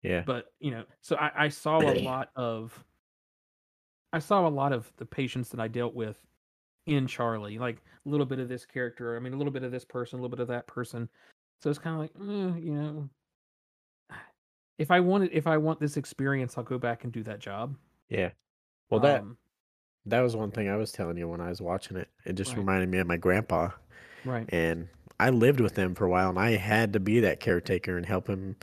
Yeah. 0.02 0.22
but 0.26 0.52
you 0.60 0.70
know 0.72 0.84
so 1.00 1.16
I, 1.16 1.44
I 1.44 1.48
saw 1.48 1.80
a 1.80 1.94
lot 2.02 2.30
of 2.36 2.84
i 4.12 4.18
saw 4.18 4.46
a 4.46 4.50
lot 4.50 4.72
of 4.72 4.92
the 4.96 5.06
patients 5.06 5.48
that 5.50 5.60
i 5.60 5.68
dealt 5.68 5.94
with 5.94 6.18
in 6.86 7.06
charlie 7.06 7.58
like 7.58 7.76
a 8.04 8.08
little 8.08 8.26
bit 8.26 8.40
of 8.40 8.48
this 8.48 8.66
character 8.66 9.16
i 9.16 9.20
mean 9.20 9.32
a 9.32 9.36
little 9.36 9.52
bit 9.52 9.62
of 9.62 9.70
this 9.70 9.84
person 9.84 10.18
a 10.18 10.22
little 10.22 10.36
bit 10.36 10.42
of 10.42 10.48
that 10.48 10.66
person 10.66 11.08
so 11.62 11.70
it's 11.70 11.78
kind 11.78 11.94
of 11.94 12.00
like 12.00 12.12
eh, 12.28 12.58
you 12.58 12.74
know 12.74 13.08
if 14.78 14.90
i 14.90 14.98
wanted 15.00 15.30
if 15.32 15.46
i 15.46 15.56
want 15.56 15.78
this 15.80 15.96
experience 15.96 16.58
i'll 16.58 16.64
go 16.64 16.76
back 16.78 17.04
and 17.04 17.12
do 17.12 17.22
that 17.22 17.38
job 17.38 17.74
Yeah. 18.08 18.30
Well, 18.90 19.00
that 19.00 19.22
Um, 19.22 19.38
that 20.06 20.20
was 20.22 20.36
one 20.36 20.52
thing 20.52 20.68
I 20.68 20.76
was 20.76 20.92
telling 20.92 21.16
you 21.18 21.28
when 21.28 21.40
I 21.42 21.50
was 21.50 21.62
watching 21.62 21.96
it. 21.96 22.08
It 22.26 22.34
just 22.34 22.56
Right. 22.56 22.58
reminded 22.58 22.88
me 22.90 22.98
of 22.98 23.06
my 23.08 23.16
grandpa, 23.18 23.70
right 24.24 24.48
and 24.48 24.88
I 25.20 25.30
lived 25.30 25.60
with 25.60 25.76
him 25.78 25.94
for 25.94 26.06
a 26.06 26.10
while, 26.10 26.30
and 26.30 26.38
I 26.40 26.52
had 26.56 26.92
to 26.94 27.00
be 27.00 27.20
that 27.20 27.40
caretaker 27.40 27.96
and 27.96 28.06
help 28.06 28.28
him. 28.28 28.56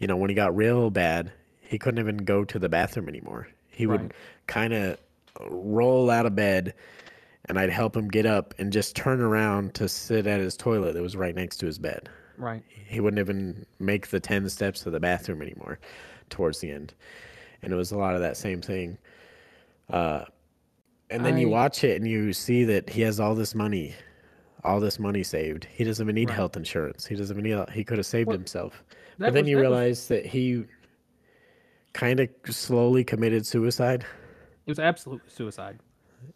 You 0.00 0.08
know, 0.08 0.16
when 0.16 0.30
he 0.30 0.36
got 0.36 0.56
real 0.56 0.90
bad, 0.90 1.32
he 1.60 1.78
couldn't 1.78 2.00
even 2.00 2.18
go 2.18 2.44
to 2.44 2.58
the 2.58 2.68
bathroom 2.68 3.08
anymore. 3.08 3.48
He 3.70 3.86
would 3.86 4.08
Right. 4.08 4.14
kind 4.48 4.74
of 4.74 5.00
roll 5.50 6.10
out 6.10 6.26
of 6.26 6.36
bed, 6.36 6.74
and 7.46 7.58
I'd 7.58 7.70
help 7.70 7.96
him 7.96 8.08
get 8.08 8.26
up 8.26 8.54
and 8.58 8.72
just 8.72 8.96
turn 8.96 9.20
around 9.20 9.74
to 9.76 9.88
sit 9.88 10.26
at 10.26 10.40
his 10.40 10.56
toilet 10.56 10.94
that 10.94 11.02
was 11.02 11.16
right 11.16 11.34
next 11.34 11.58
to 11.58 11.66
his 11.66 11.78
bed. 11.78 12.08
right 12.36 12.64
he 12.68 13.00
wouldn't 13.00 13.20
even 13.20 13.66
make 13.78 14.08
the 14.08 14.20
10 14.20 14.48
steps 14.48 14.82
to 14.82 14.90
the 14.90 15.00
bathroom 15.00 15.42
anymore 15.42 15.78
towards 16.30 16.60
the 16.60 16.70
end 16.70 16.94
and 17.62 17.72
it 17.72 17.76
was 17.76 17.92
a 17.92 17.96
lot 17.98 18.14
of 18.14 18.20
that 18.20 18.36
same 18.36 18.60
thing. 18.60 18.98
Uh, 19.90 20.24
and 21.10 21.24
then 21.24 21.38
you 21.38 21.48
watch 21.48 21.84
it 21.84 22.00
and 22.00 22.10
you 22.10 22.32
see 22.32 22.64
that 22.64 22.90
he 22.90 23.00
has 23.02 23.20
all 23.20 23.34
this 23.34 23.54
money 23.54 23.94
all 24.64 24.80
this 24.80 24.98
money 24.98 25.22
saved. 25.22 25.64
He 25.70 25.84
doesn't 25.84 26.04
even 26.04 26.16
need 26.16 26.28
Right. 26.28 26.34
health 26.34 26.56
insurance. 26.56 27.06
He 27.06 27.14
doesn't 27.14 27.38
even 27.38 27.48
need 27.58 27.70
he 27.70 27.84
could 27.84 27.98
have 27.98 28.06
saved 28.06 28.26
Well, 28.26 28.36
himself. 28.36 28.82
but 29.16 29.32
then 29.32 29.44
was- 29.44 29.50
you 29.50 29.56
that 29.56 29.60
was- 29.62 29.70
realize 29.70 30.08
that 30.08 30.26
he 30.26 30.64
kind 31.92 32.18
of 32.18 32.28
slowly 32.50 33.04
committed 33.04 33.46
suicide. 33.46 34.04
It 34.66 34.70
was 34.70 34.80
absolute 34.80 35.22
suicide. 35.30 35.78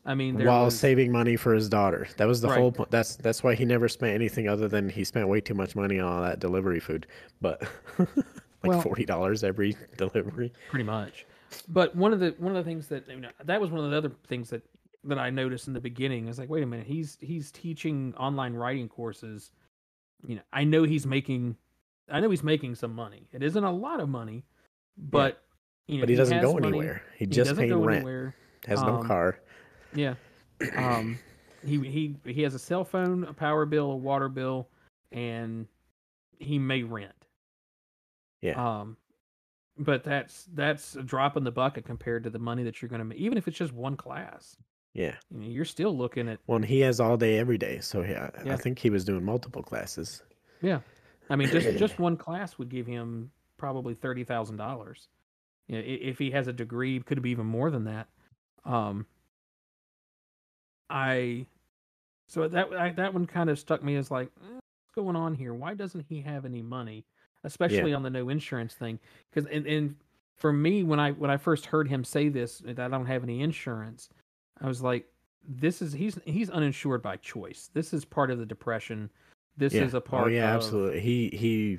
I 0.05 0.15
mean 0.15 0.37
there 0.37 0.47
while 0.47 0.67
was, 0.67 0.79
saving 0.79 1.11
money 1.11 1.35
for 1.35 1.53
his 1.55 1.69
daughter. 1.69 2.07
That 2.19 2.29
was 2.29 2.41
the 2.41 2.49
Right. 2.49 2.59
whole 2.59 2.71
point 2.71 2.93
that's 2.93 3.17
that's 3.17 3.43
why 3.43 3.57
he 3.57 3.65
never 3.65 3.89
spent 3.89 4.15
anything 4.15 4.47
other 4.47 4.69
than 4.69 4.89
he 4.91 5.03
spent 5.03 5.27
way 5.27 5.41
too 5.41 5.55
much 5.55 5.75
money 5.75 5.99
on 5.99 6.13
all 6.13 6.23
that 6.23 6.39
delivery 6.39 6.79
food. 6.79 7.09
But 7.41 7.63
like 8.63 8.71
Well- 8.71 8.81
forty 8.83 9.05
dollars 9.05 9.43
every 9.45 9.77
delivery 9.97 10.53
pretty 10.69 10.85
much. 10.85 11.27
But 11.69 11.95
one 11.97 12.13
of 12.13 12.21
the 12.21 12.35
one 12.39 12.55
of 12.55 12.65
the 12.65 12.69
things 12.69 12.87
that 12.89 13.09
you 13.09 13.21
know, 13.21 13.31
that 13.45 13.61
was 13.61 13.71
one 13.71 13.85
of 13.85 13.91
the 13.91 13.97
other 13.97 14.13
things 14.27 14.51
that 14.51 14.63
that 15.05 15.19
I 15.19 15.31
noticed 15.31 15.67
in 15.67 15.73
the 15.73 15.81
beginning. 15.81 16.27
I 16.27 16.29
was 16.29 16.39
like, 16.39 16.49
wait 16.51 16.63
a 16.63 16.67
minute, 16.67 16.87
he's 16.87 17.17
he's 17.21 17.51
teaching 17.51 18.15
online 18.17 18.55
writing 18.55 18.89
courses. 18.89 19.51
You 20.27 20.37
know, 20.37 20.43
I 20.53 20.65
know 20.65 20.83
he's 20.85 21.07
making, 21.07 21.57
I 22.11 22.21
know 22.21 22.29
he's 22.29 22.43
making 22.43 22.75
some 22.75 22.95
money. 22.95 23.27
It 23.33 23.43
isn't 23.43 23.65
a 23.65 23.73
lot 23.73 23.99
of 24.01 24.09
money, 24.11 24.45
but 24.99 25.43
you 25.89 25.97
know, 25.97 26.03
but 26.03 26.11
he 26.11 26.15
doesn't 26.15 26.37
has 26.37 26.45
go 26.45 26.53
money. 26.53 26.69
anywhere 26.69 27.03
he 27.17 27.25
He 27.25 27.27
just 27.27 27.49
doesn't 27.49 27.57
paying 27.57 27.71
go 27.71 27.79
rent 27.83 27.97
anywhere. 27.97 28.37
has 28.67 28.83
no 28.83 28.97
Um, 28.97 29.07
car 29.07 29.41
Yeah. 29.95 30.15
Um, 30.77 31.19
he 31.65 31.79
he 31.79 32.17
he 32.31 32.43
has 32.43 32.55
a 32.55 32.59
cell 32.59 32.85
phone, 32.85 33.25
a 33.25 33.33
power 33.33 33.65
bill, 33.65 33.91
a 33.93 33.97
water 33.97 34.29
bill, 34.29 34.69
and 35.11 35.67
he 36.39 36.59
may 36.59 36.83
rent. 36.83 37.15
Yeah 38.43 38.81
Um, 38.81 38.97
but 39.79 40.05
that's 40.05 40.45
that's 40.55 40.97
a 40.97 41.03
drop 41.03 41.37
in 41.37 41.45
the 41.45 41.51
bucket 41.51 41.85
compared 41.85 42.25
to 42.25 42.31
the 42.31 42.39
money 42.39 42.63
that 42.65 42.81
you're 42.83 42.89
going 42.89 43.01
to 43.01 43.05
make. 43.05 43.19
Even 43.19 43.39
if 43.39 43.49
it's 43.49 43.57
just 43.57 43.73
one 43.73 43.97
class, 43.97 44.57
yeah 44.93 45.15
you 45.31 45.41
know, 45.41 45.47
you're 45.47 45.65
still 45.65 45.97
looking 45.97 46.29
at. 46.29 46.39
well 46.47 46.57
and 46.57 46.65
he 46.65 46.81
has 46.81 47.01
all 47.01 47.17
day 47.17 47.39
every 47.39 47.57
day 47.59 47.79
so 47.81 48.03
yeah, 48.03 48.29
Yeah. 48.45 48.55
i 48.55 48.57
think 48.57 48.79
he 48.79 48.91
was 48.91 49.05
doing 49.05 49.25
multiple 49.25 49.63
classes 49.63 50.23
Yeah, 50.61 50.81
I 51.31 51.37
mean, 51.37 51.49
just 51.49 51.79
just 51.79 51.99
one 52.07 52.17
class 52.17 52.59
would 52.59 52.69
give 52.69 52.87
him 52.87 53.31
probably 53.57 53.95
thirty 53.95 54.25
thousand 54.25 54.57
dollars. 54.57 55.09
You 55.69 55.77
know, 55.77 55.83
if 55.87 56.19
he 56.19 56.33
has 56.33 56.49
a 56.49 56.53
degree, 56.53 56.99
could 57.01 57.23
be 57.23 57.31
even 57.31 57.47
more 57.47 57.71
than 57.71 57.85
that. 57.85 58.09
Um, 58.65 59.07
I, 60.89 61.47
so 62.27 62.49
that 62.49 62.73
I, 62.73 62.91
that 62.91 63.15
one 63.15 63.27
kind 63.27 63.49
of 63.51 63.59
stuck 63.59 63.83
me 63.83 63.95
as 63.97 64.11
like, 64.11 64.29
eh, 64.43 64.55
what's 64.55 64.95
going 64.97 65.15
on 65.17 65.35
here? 65.35 65.55
Why 65.55 65.75
doesn't 65.75 66.07
he 66.09 66.21
have 66.23 66.45
any 66.45 66.63
money, 66.63 67.05
especially 67.45 67.95
on 67.95 68.03
the 68.03 68.11
no 68.11 68.29
insurance 68.29 68.75
thing? 68.75 68.99
Because 69.31 69.51
and, 69.51 69.67
and 69.67 69.97
for 70.37 70.53
me, 70.53 70.83
when 70.83 70.99
I 70.99 71.13
when 71.13 71.31
I 71.31 71.37
first 71.37 71.67
heard 71.67 71.89
him 71.89 72.05
say 72.05 72.29
this, 72.29 72.59
that 72.59 72.81
I 72.81 72.89
don't 72.89 73.07
have 73.07 73.23
any 73.23 73.43
insurance, 73.43 74.09
I 74.61 74.67
was 74.67 74.83
like, 74.83 75.07
this 75.49 75.83
is 75.83 75.93
he's 75.93 76.19
he's 76.25 76.51
uninsured 76.51 77.03
by 77.03 77.17
choice. 77.17 77.71
This 77.73 77.93
is 77.93 78.05
part 78.05 78.31
of 78.31 78.39
the 78.39 78.47
depression. 78.47 79.11
This 79.57 79.75
yeah 79.75 79.83
is 79.83 79.95
a 79.95 79.99
oh, 79.99 80.01
part. 80.01 80.29
Of 80.29 80.33
Oh 80.33 80.37
yeah 80.37 80.51
of, 80.51 80.57
absolutely 80.57 81.01
he 81.01 81.31
he 81.33 81.79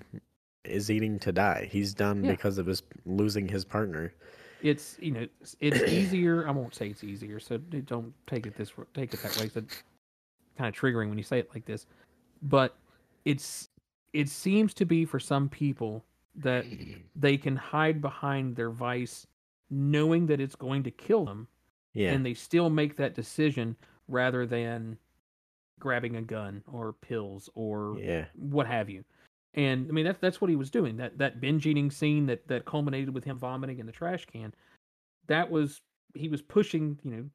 is 0.63 0.91
eating 0.91 1.17
to 1.17 1.31
die 1.31 1.67
he's 1.71 1.91
done 1.91 2.23
Yeah. 2.23 2.31
because 2.31 2.59
of 2.59 2.67
his 2.67 2.83
losing 3.05 3.47
his 3.47 3.65
partner 3.65 4.13
It's 4.61 4.95
you 4.99 5.09
know 5.09 5.27
it's, 5.41 5.55
it's 5.59 5.91
easier. 5.91 6.47
I 6.47 6.51
won't 6.51 6.75
say 6.75 6.87
it's 6.89 7.03
easier, 7.03 7.39
so 7.39 7.57
don't 7.57 8.13
take 8.27 8.45
it 8.45 8.55
this 8.55 8.71
take 8.93 9.11
it 9.11 9.23
that 9.23 9.35
way. 9.39 9.49
It's 9.55 9.83
kind 10.55 10.67
of 10.67 10.79
triggering 10.79 11.09
when 11.09 11.17
you 11.17 11.23
say 11.23 11.39
it 11.39 11.49
like 11.55 11.65
this, 11.65 11.87
but 12.43 12.77
it's 13.25 13.70
it 14.13 14.29
seems 14.29 14.73
to 14.75 14.85
be 14.85 15.05
for 15.05 15.19
some 15.19 15.47
people 15.49 16.03
that 16.35 16.65
they 17.15 17.37
can 17.37 17.55
hide 17.55 18.01
behind 18.01 18.55
their 18.55 18.69
vice, 18.71 19.27
knowing 19.69 20.25
that 20.27 20.39
it's 20.39 20.55
going 20.55 20.83
to 20.83 20.91
kill 20.91 21.25
them, 21.25 21.47
yeah 21.93 22.11
and 22.11 22.25
they 22.25 22.33
still 22.33 22.69
make 22.69 22.95
that 22.95 23.15
decision 23.15 23.75
rather 24.07 24.45
than 24.45 24.97
grabbing 25.79 26.15
a 26.15 26.21
gun 26.21 26.63
or 26.71 26.93
pills 26.93 27.49
or 27.55 27.97
yeah 27.99 28.25
what 28.35 28.67
have 28.67 28.89
you. 28.89 29.03
And 29.53 29.87
I 29.89 29.91
mean 29.91 30.05
that's 30.05 30.19
that's 30.19 30.39
what 30.39 30.49
he 30.49 30.55
was 30.55 30.69
doing. 30.71 30.97
That 30.97 31.17
that 31.17 31.41
binge 31.41 31.65
eating 31.65 31.91
scene 31.91 32.25
that 32.27 32.47
that 32.47 32.65
culminated 32.65 33.13
with 33.13 33.23
him 33.25 33.37
vomiting 33.37 33.79
in 33.79 33.85
the 33.85 33.91
trash 33.91 34.25
can. 34.25 34.53
That 35.27 35.49
was 35.49 35.81
he 36.13 36.27
was 36.29 36.41
pushing, 36.41 36.99
you 37.03 37.11
know, 37.11 37.25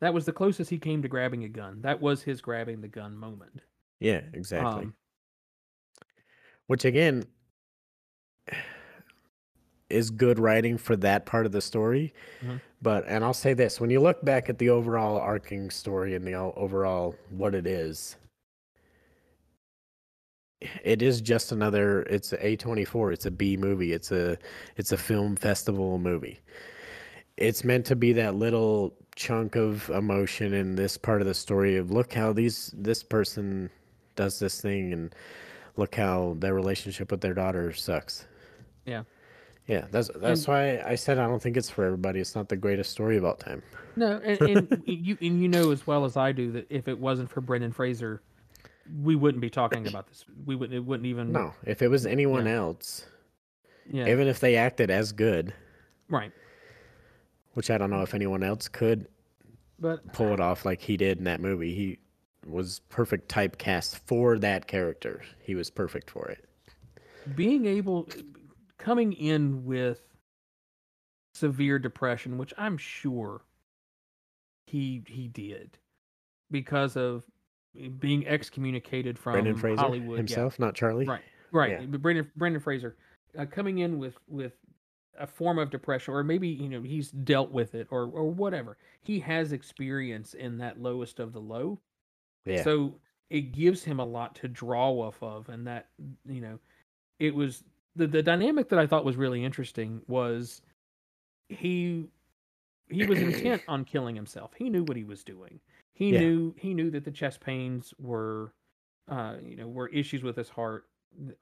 that 0.00 0.14
was 0.14 0.24
the 0.24 0.32
closest 0.32 0.70
he 0.70 0.78
came 0.78 1.02
to 1.02 1.08
grabbing 1.08 1.44
a 1.44 1.48
gun. 1.48 1.80
That 1.82 2.00
was 2.00 2.22
his 2.22 2.40
grabbing 2.40 2.80
the 2.80 2.88
gun 2.88 3.16
moment. 3.16 3.60
yeah 4.00 4.22
exactly 4.32 4.84
Um, 4.84 4.94
which 6.66 6.84
again 6.84 7.24
is 9.90 10.10
good 10.10 10.38
writing 10.38 10.76
for 10.78 10.96
that 10.96 11.26
part 11.26 11.46
of 11.46 11.52
the 11.52 11.60
story 11.60 12.12
Mhm. 12.42 12.60
but 12.82 13.04
and 13.06 13.22
i'll 13.24 13.34
say 13.34 13.52
this 13.54 13.80
when 13.80 13.90
you 13.90 14.00
look 14.00 14.24
back 14.24 14.48
at 14.48 14.58
the 14.58 14.70
overall 14.70 15.18
arcing 15.18 15.70
story 15.70 16.14
and 16.14 16.26
the 16.26 16.34
overall 16.34 17.14
what 17.30 17.54
it 17.54 17.66
is 17.66 18.16
it 20.82 21.02
is 21.02 21.20
just 21.20 21.52
another 21.52 22.02
it's 22.04 22.32
a 22.32 22.38
a24 22.38 23.12
it's 23.12 23.26
a 23.26 23.30
b 23.30 23.56
movie 23.56 23.92
it's 23.92 24.10
a 24.10 24.38
it's 24.76 24.92
a 24.92 24.96
film 24.96 25.36
festival 25.36 25.98
movie 25.98 26.40
it's 27.36 27.64
meant 27.64 27.84
to 27.84 27.96
be 27.96 28.12
that 28.14 28.34
little 28.34 28.94
chunk 29.16 29.54
of 29.56 29.90
emotion 29.90 30.54
in 30.54 30.76
this 30.76 30.96
part 30.96 31.20
of 31.20 31.26
the 31.26 31.34
story 31.34 31.76
of 31.76 31.90
look 31.90 32.14
how 32.14 32.32
these 32.32 32.72
this 32.76 33.02
person 33.02 33.68
does 34.16 34.38
this 34.38 34.60
thing 34.60 34.92
and 34.92 35.14
look 35.76 35.94
how 35.94 36.36
their 36.38 36.54
relationship 36.54 37.10
with 37.10 37.20
their 37.20 37.34
daughter 37.34 37.72
sucks. 37.72 38.26
Yeah. 38.86 39.04
Yeah, 39.66 39.86
that's 39.90 40.10
that's 40.16 40.46
why 40.46 40.78
I 40.84 40.94
said 40.94 41.18
I 41.18 41.26
don't 41.26 41.40
think 41.40 41.56
it's 41.56 41.70
for 41.70 41.84
everybody. 41.86 42.20
It's 42.20 42.34
not 42.34 42.50
the 42.50 42.56
greatest 42.56 42.90
story 42.92 43.16
of 43.16 43.24
all 43.24 43.34
time. 43.34 43.62
No, 43.96 44.20
and, 44.22 44.40
and 44.42 44.82
you 44.86 45.16
and 45.22 45.40
you 45.40 45.48
know 45.48 45.70
as 45.70 45.86
well 45.86 46.04
as 46.04 46.18
I 46.18 46.32
do 46.32 46.52
that 46.52 46.66
if 46.68 46.86
it 46.86 46.98
wasn't 46.98 47.30
for 47.30 47.40
Brendan 47.40 47.72
Fraser, 47.72 48.20
we 49.02 49.16
wouldn't 49.16 49.40
be 49.40 49.48
talking 49.48 49.86
about 49.88 50.06
this. 50.08 50.26
We 50.44 50.54
wouldn't. 50.54 50.76
It 50.76 50.84
wouldn't 50.84 51.06
even. 51.06 51.32
No, 51.32 51.54
if 51.64 51.80
it 51.80 51.88
was 51.88 52.04
anyone 52.04 52.44
Yeah. 52.44 52.56
else, 52.56 53.06
Yeah. 53.90 54.06
even 54.08 54.28
if 54.28 54.38
they 54.38 54.56
acted 54.56 54.90
as 54.90 55.12
good, 55.12 55.54
right. 56.10 56.30
which 57.54 57.70
I 57.70 57.78
don't 57.78 57.88
know 57.88 58.02
if 58.02 58.12
anyone 58.12 58.42
else 58.42 58.68
could 58.68 59.08
But 59.78 60.12
pull 60.12 60.34
it 60.34 60.40
off 60.40 60.66
like 60.66 60.82
he 60.82 60.98
did 60.98 61.16
in 61.16 61.24
that 61.24 61.40
movie. 61.40 61.74
He 61.74 61.98
was 62.46 62.80
perfect 62.90 63.28
typecast 63.30 63.96
for 64.06 64.38
that 64.38 64.66
character. 64.66 65.22
He 65.40 65.54
was 65.54 65.70
perfect 65.70 66.10
for 66.10 66.28
it. 66.28 66.44
being 67.36 67.66
able 67.66 68.08
coming 68.78 69.12
in 69.14 69.64
with 69.64 70.00
severe 71.34 71.78
depression 71.78 72.36
which 72.38 72.52
i'm 72.58 72.76
sure 72.76 73.40
he 74.66 75.02
he 75.08 75.26
did 75.28 75.78
because 76.50 76.96
of 76.96 77.24
being 77.98 78.26
excommunicated 78.26 79.18
from 79.18 79.32
Brendan 79.32 79.56
Fraser 79.56 79.80
hollywood 79.80 80.10
yeah. 80.12 80.16
himself, 80.18 80.58
not 80.60 80.74
Charlie. 80.74 81.06
right 81.06 81.22
right 81.50 81.70
Yeah. 81.80 81.86
brendan 81.86 82.30
brendan 82.36 82.60
fraser 82.60 82.96
uh, 83.38 83.46
coming 83.46 83.78
in 83.78 83.98
with 83.98 84.16
with 84.28 84.52
a 85.18 85.26
form 85.26 85.58
of 85.58 85.70
depression 85.70 86.12
or 86.14 86.22
maybe 86.22 86.48
you 86.48 86.68
know 86.68 86.82
he's 86.82 87.10
dealt 87.10 87.50
with 87.50 87.74
it 87.74 87.88
or 87.90 88.02
or 88.04 88.30
whatever 88.30 88.76
he 89.02 89.18
has 89.20 89.52
experience 89.52 90.34
in 90.34 90.58
that 90.58 90.78
lowest 90.80 91.18
of 91.20 91.32
the 91.32 91.40
low 91.40 91.80
Yeah. 92.46 92.62
so 92.62 92.94
it 93.30 93.52
gives 93.52 93.82
him 93.82 94.00
a 94.00 94.04
lot 94.04 94.34
to 94.36 94.48
draw 94.48 94.90
off 94.90 95.22
of, 95.22 95.48
and 95.48 95.66
that 95.66 95.88
you 96.28 96.40
know, 96.40 96.58
it 97.18 97.34
was 97.34 97.64
the 97.96 98.06
the 98.06 98.22
dynamic 98.22 98.68
that 98.68 98.78
I 98.78 98.86
thought 98.86 99.04
was 99.04 99.16
really 99.16 99.44
interesting 99.44 100.02
was 100.08 100.62
he 101.48 102.06
he 102.88 103.04
was 103.04 103.20
intent 103.20 103.62
on 103.68 103.84
killing 103.84 104.14
himself. 104.14 104.52
He 104.54 104.68
knew 104.70 104.84
what 104.84 104.96
he 104.96 105.04
was 105.04 105.24
doing. 105.24 105.60
He 105.94 106.12
Yeah. 106.12 106.20
knew 106.20 106.54
he 106.58 106.74
knew 106.74 106.90
that 106.90 107.04
the 107.04 107.10
chest 107.10 107.40
pains 107.40 107.94
were, 107.98 108.52
uh, 109.08 109.36
you 109.42 109.56
know, 109.56 109.68
were 109.68 109.88
issues 109.88 110.22
with 110.22 110.36
his 110.36 110.48
heart. 110.48 110.86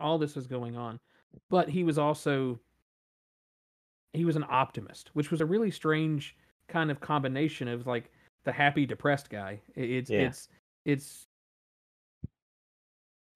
All 0.01 0.19
this 0.19 0.37
was 0.37 0.47
going 0.47 0.77
on, 0.77 1.01
but 1.49 1.69
he 1.69 1.83
was 1.85 1.99
also 1.99 2.61
he 4.13 4.25
was 4.25 4.37
an 4.37 4.45
optimist, 4.49 5.11
which 5.15 5.31
was 5.31 5.41
a 5.41 5.47
really 5.47 5.71
strange 5.71 6.37
kind 6.69 6.91
of 6.91 7.01
combination 7.01 7.67
of 7.69 7.87
like 7.87 8.11
the 8.45 8.53
happy 8.53 8.85
depressed 8.87 9.31
guy. 9.31 9.61
It's 9.75 10.11
Yeah. 10.11 10.27
it's 10.27 10.49
it's 10.85 11.27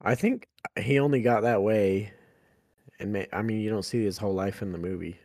I 0.02 0.14
think 0.14 0.46
uh, 0.76 0.80
he 0.82 0.98
only 0.98 1.22
got 1.22 1.42
that 1.42 1.62
way, 1.62 2.12
and 3.00 3.12
ma- 3.12 3.24
I 3.32 3.42
mean, 3.42 3.60
you 3.60 3.70
don't 3.70 3.84
see 3.84 4.04
his 4.04 4.18
whole 4.18 4.34
life 4.34 4.62
in 4.62 4.72
the 4.72 4.78
movie. 4.78 5.18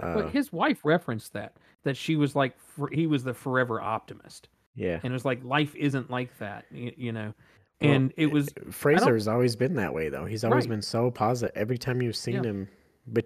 Uh, 0.00 0.14
But 0.14 0.30
his 0.30 0.52
wife 0.52 0.80
referenced 0.84 1.32
that 1.32 1.56
that 1.84 1.96
she 1.96 2.16
was 2.16 2.36
like 2.36 2.58
for, 2.60 2.88
he 2.92 3.06
was 3.06 3.24
the 3.24 3.34
forever 3.34 3.80
optimist, 3.80 4.48
yeah, 4.74 5.00
and 5.02 5.12
it 5.12 5.14
was 5.14 5.24
like 5.24 5.42
life 5.44 5.74
isn't 5.74 6.10
like 6.10 6.36
that, 6.38 6.64
you, 6.70 6.92
you 6.96 7.12
know. 7.12 7.34
Well, 7.80 7.92
And 7.92 8.12
it 8.16 8.24
eh, 8.26 8.32
was 8.32 8.48
eh, 8.48 8.70
Fraser's 8.70 9.28
always 9.28 9.56
been 9.56 9.74
that 9.74 9.94
way, 9.94 10.08
though. 10.08 10.24
He's 10.24 10.44
always 10.44 10.64
Right. 10.64 10.70
been 10.70 10.82
so 10.82 11.10
positive. 11.10 11.56
Every 11.56 11.78
time 11.78 12.02
you've 12.02 12.16
seen 12.16 12.36
Yeah. 12.36 12.50
him, 12.50 12.68
but 13.06 13.24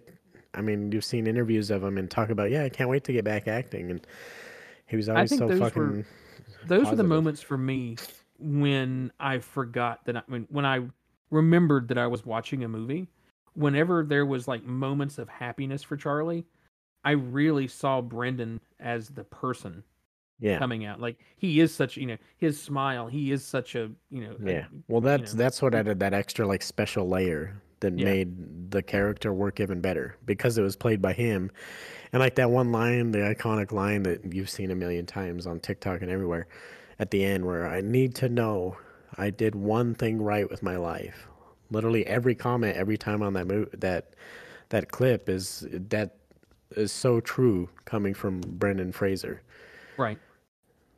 I 0.54 0.60
mean, 0.60 0.92
you've 0.92 1.04
seen 1.04 1.26
interviews 1.26 1.70
of 1.70 1.82
him 1.82 1.96
and 1.96 2.10
talk 2.10 2.28
about, 2.28 2.50
yeah, 2.50 2.62
I 2.64 2.68
can't 2.68 2.90
wait 2.90 3.04
to 3.04 3.12
get 3.12 3.24
back 3.24 3.48
acting, 3.48 3.90
and 3.90 4.06
he 4.86 4.96
was 4.96 5.08
always 5.08 5.30
so 5.36 5.48
those 5.48 5.60
were- 5.60 5.70
fucking. 5.70 6.04
Those 6.66 6.86
were 6.86 6.96
the 6.96 7.02
moments 7.04 7.40
for 7.40 7.58
me 7.58 7.96
when 8.38 9.12
I 9.20 9.38
forgot 9.38 10.04
that 10.06 10.16
I 10.16 10.22
when 10.26 10.46
when 10.50 10.64
I 10.66 10.80
remembered 11.30 11.88
that 11.88 11.98
I 11.98 12.06
was 12.06 12.24
watching 12.24 12.64
a 12.64 12.68
movie. 12.68 13.08
Whenever 13.54 14.02
there 14.02 14.24
was 14.24 14.48
like 14.48 14.64
moments 14.64 15.18
of 15.18 15.28
happiness 15.28 15.82
for 15.82 15.96
Charlie, 15.96 16.46
I 17.04 17.12
really 17.12 17.68
saw 17.68 18.00
Brendan 18.00 18.60
as 18.80 19.08
the 19.10 19.24
person 19.24 19.84
Yeah, 20.40 20.58
coming 20.58 20.86
out. 20.86 21.00
Like 21.00 21.18
he 21.36 21.60
is 21.60 21.74
such, 21.74 21.96
you 21.98 22.06
know, 22.06 22.16
his 22.38 22.60
smile. 22.60 23.08
He 23.08 23.30
is 23.30 23.44
such 23.44 23.74
a, 23.74 23.90
you 24.10 24.22
know, 24.24 24.36
a- 24.46 24.52
yeah. 24.52 24.66
Well, 24.88 25.02
that's 25.02 25.34
know. 25.34 25.38
that's 25.38 25.60
what 25.60 25.74
added 25.74 26.00
that 26.00 26.14
extra 26.14 26.46
like 26.46 26.62
special 26.62 27.08
layer 27.08 27.60
that 27.82 27.98
Yeah. 27.98 28.04
made 28.06 28.70
the 28.70 28.82
character 28.82 29.32
work 29.32 29.60
even 29.60 29.80
better 29.80 30.16
because 30.24 30.56
it 30.58 30.62
was 30.62 30.74
played 30.76 31.02
by 31.02 31.12
him, 31.12 31.50
and 32.12 32.20
like 32.20 32.34
that 32.36 32.50
one 32.50 32.72
line, 32.72 33.12
the 33.12 33.18
iconic 33.18 33.70
line 33.70 34.02
that 34.04 34.32
you've 34.32 34.50
seen 34.50 34.70
a 34.70 34.74
million 34.74 35.04
times 35.06 35.46
on 35.46 35.60
TikTok 35.60 36.00
and 36.02 36.10
everywhere, 36.10 36.46
at 36.98 37.10
the 37.10 37.22
end 37.24 37.44
where 37.44 37.66
I 37.68 37.80
need 37.82 38.14
to 38.16 38.28
know 38.28 38.76
I 39.18 39.28
did 39.30 39.54
one 39.54 39.94
thing 39.94 40.22
right 40.22 40.48
with 40.50 40.62
my 40.62 40.76
life. 40.76 41.28
Literally 41.70 42.06
every 42.06 42.34
comment, 42.34 42.76
every 42.76 42.96
time 42.96 43.22
on 43.22 43.34
that 43.34 43.46
mo- 43.46 43.68
that 43.74 44.14
that 44.70 44.90
clip 44.90 45.28
is 45.28 45.66
that 45.70 46.16
is 46.76 46.90
so 46.92 47.20
true 47.20 47.68
coming 47.84 48.14
from 48.14 48.40
Brendan 48.40 48.92
Fraser. 48.92 49.42
right. 49.98 50.18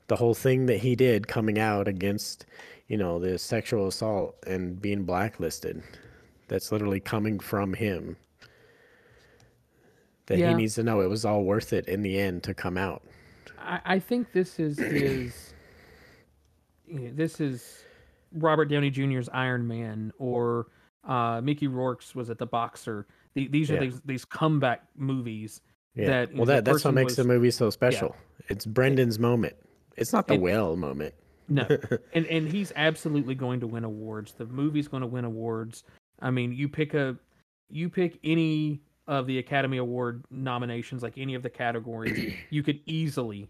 The 0.06 0.16
whole 0.16 0.34
thing 0.34 0.66
that 0.66 0.78
he 0.78 0.94
did 0.94 1.26
coming 1.26 1.58
out 1.58 1.88
against, 1.88 2.44
you 2.88 2.96
know, 2.98 3.18
the 3.18 3.38
sexual 3.38 3.86
assault 3.88 4.36
and 4.46 4.80
being 4.80 5.04
blacklisted, 5.04 5.82
that's 6.48 6.70
literally 6.72 7.00
coming 7.00 7.38
from 7.38 7.74
him. 7.74 8.16
That 10.26 10.38
Yeah. 10.38 10.50
he 10.50 10.54
needs 10.54 10.74
to 10.76 10.82
know 10.82 11.00
it 11.00 11.08
was 11.10 11.24
all 11.24 11.44
worth 11.44 11.72
it 11.72 11.86
in 11.86 12.02
the 12.02 12.18
end 12.18 12.42
to 12.44 12.54
come 12.54 12.76
out. 12.78 13.02
I, 13.58 13.80
I 13.84 13.98
think 13.98 14.32
this 14.32 14.58
is 14.58 14.78
is 14.78 15.52
you 16.86 17.00
know, 17.00 17.10
this 17.14 17.40
is 17.40 17.84
Robert 18.32 18.66
Downey 18.66 18.90
Jr.'s 18.90 19.28
Iron 19.32 19.66
Man 19.66 20.12
or 20.18 20.68
uh, 21.06 21.40
Mickey 21.42 21.66
Rourke's 21.66 22.14
was 22.14 22.30
it 22.30 22.38
the 22.38 22.46
Boxer. 22.46 23.06
The, 23.34 23.48
these 23.48 23.70
are 23.70 23.74
Yeah. 23.74 23.80
these 23.80 24.00
these 24.04 24.24
comeback 24.24 24.82
movies 24.96 25.60
Yeah. 25.94 26.06
that 26.06 26.28
well, 26.32 26.46
know, 26.46 26.52
that 26.54 26.64
that's 26.64 26.84
what 26.84 26.94
makes 26.94 27.10
was, 27.12 27.16
the 27.16 27.24
movie 27.24 27.50
so 27.50 27.68
special. 27.70 28.16
It's 28.48 28.64
Brendan's 28.66 29.18
moment. 29.18 29.56
It's 29.96 30.12
not 30.12 30.26
the 30.26 30.34
And- 30.34 30.42
whale 30.42 30.76
moment. 30.76 31.14
No, 31.46 31.66
and 32.14 32.24
and 32.26 32.48
he's 32.48 32.72
absolutely 32.74 33.34
going 33.34 33.60
to 33.60 33.66
win 33.66 33.84
awards. 33.84 34.32
The 34.32 34.46
movie's 34.46 34.88
going 34.88 35.02
to 35.02 35.06
win 35.06 35.26
awards. 35.26 35.84
I 36.24 36.30
mean, 36.30 36.52
you 36.52 36.68
pick 36.68 36.94
a, 36.94 37.16
you 37.68 37.88
pick 37.88 38.18
any 38.24 38.80
of 39.06 39.26
the 39.26 39.38
Academy 39.38 39.76
Award 39.76 40.24
nominations, 40.30 41.02
like 41.02 41.18
any 41.18 41.34
of 41.34 41.42
the 41.42 41.50
categories, 41.50 42.34
you 42.50 42.62
could 42.62 42.80
easily, 42.86 43.48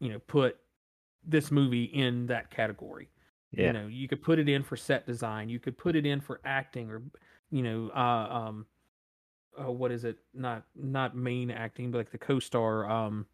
you 0.00 0.08
know, 0.08 0.18
put 0.26 0.56
this 1.24 1.50
movie 1.50 1.84
in 1.84 2.26
that 2.26 2.50
category. 2.50 3.08
Yeah. 3.52 3.66
You 3.66 3.72
know, 3.74 3.86
you 3.86 4.08
could 4.08 4.22
put 4.22 4.38
it 4.38 4.48
in 4.48 4.62
for 4.62 4.76
set 4.76 5.06
design. 5.06 5.48
You 5.48 5.58
could 5.58 5.76
put 5.76 5.94
it 5.94 6.06
in 6.06 6.20
for 6.20 6.40
acting, 6.44 6.90
or 6.90 7.02
you 7.50 7.62
know, 7.62 7.90
uh, 7.94 8.28
um, 8.30 8.66
uh, 9.60 9.70
what 9.70 9.90
is 9.90 10.04
it? 10.04 10.18
Not 10.32 10.64
not 10.74 11.16
main 11.16 11.50
acting, 11.50 11.90
but 11.90 11.98
like 11.98 12.12
the 12.12 12.18
co-star, 12.18 12.88
um, 12.88 13.26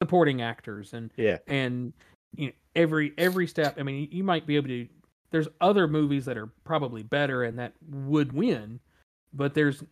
supporting 0.00 0.42
actors, 0.42 0.94
and 0.94 1.10
yeah. 1.16 1.38
and 1.48 1.92
you 2.36 2.46
know 2.46 2.52
every 2.76 3.12
every 3.18 3.46
step 3.46 3.76
i 3.78 3.82
mean 3.82 4.08
you 4.10 4.24
might 4.24 4.46
be 4.46 4.56
able 4.56 4.68
to 4.68 4.86
there's 5.34 5.48
other 5.60 5.88
movies 5.88 6.24
that 6.24 6.38
are 6.38 6.46
probably 6.62 7.02
better 7.02 7.42
and 7.42 7.58
that 7.58 7.72
would 7.90 8.32
win 8.32 8.78
but 9.32 9.52
there's 9.52 9.82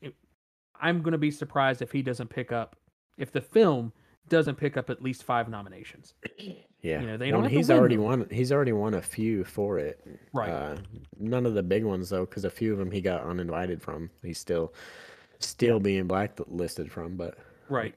i'm 0.80 1.02
going 1.02 1.10
to 1.10 1.18
be 1.18 1.32
surprised 1.32 1.82
if 1.82 1.90
he 1.90 2.00
doesn't 2.00 2.28
pick 2.28 2.52
up 2.52 2.76
if 3.18 3.32
the 3.32 3.40
film 3.40 3.92
doesn't 4.28 4.54
pick 4.54 4.76
up 4.76 4.88
at 4.88 5.02
least 5.02 5.24
five 5.24 5.48
nominations 5.48 6.14
Yeah. 6.82 7.00
You 7.00 7.06
know, 7.06 7.16
they 7.16 7.30
don't 7.30 7.48
he's 7.48 7.70
already 7.70 7.94
them. 7.94 8.04
won. 8.04 8.26
He's 8.28 8.50
already 8.50 8.72
won 8.72 8.94
a 8.94 9.00
few 9.00 9.44
for 9.44 9.78
it. 9.78 10.04
Right. 10.32 10.50
Uh, 10.50 10.78
none 11.16 11.46
of 11.46 11.54
the 11.54 11.62
big 11.62 11.84
ones 11.84 12.10
though, 12.10 12.24
because 12.24 12.44
a 12.44 12.50
few 12.50 12.72
of 12.72 12.78
them 12.80 12.90
he 12.90 13.00
got 13.00 13.22
uninvited 13.22 13.80
from. 13.80 14.10
He's 14.20 14.40
still, 14.40 14.74
still 15.38 15.78
being 15.78 16.08
blacklisted 16.08 16.90
from. 16.90 17.16
But 17.16 17.38
right 17.68 17.94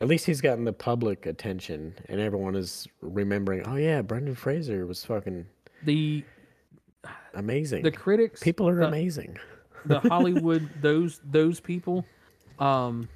at 0.00 0.08
least 0.08 0.26
he's 0.26 0.40
gotten 0.40 0.64
the 0.64 0.72
public 0.72 1.26
attention, 1.26 1.94
and 2.08 2.20
everyone 2.20 2.54
is 2.54 2.86
remembering. 3.00 3.62
Oh 3.66 3.76
yeah, 3.76 4.02
Brendan 4.02 4.34
Fraser 4.34 4.86
was 4.86 5.04
fucking 5.04 5.46
the 5.84 6.22
amazing. 7.34 7.82
the 7.82 7.90
critics 7.90 8.40
People 8.42 8.68
are 8.68 8.76
the, 8.76 8.86
amazing. 8.88 9.38
the 9.86 10.00
hollywood 10.00 10.68
those 10.80 11.20
those 11.24 11.60
people 11.60 12.04
um 12.58 13.08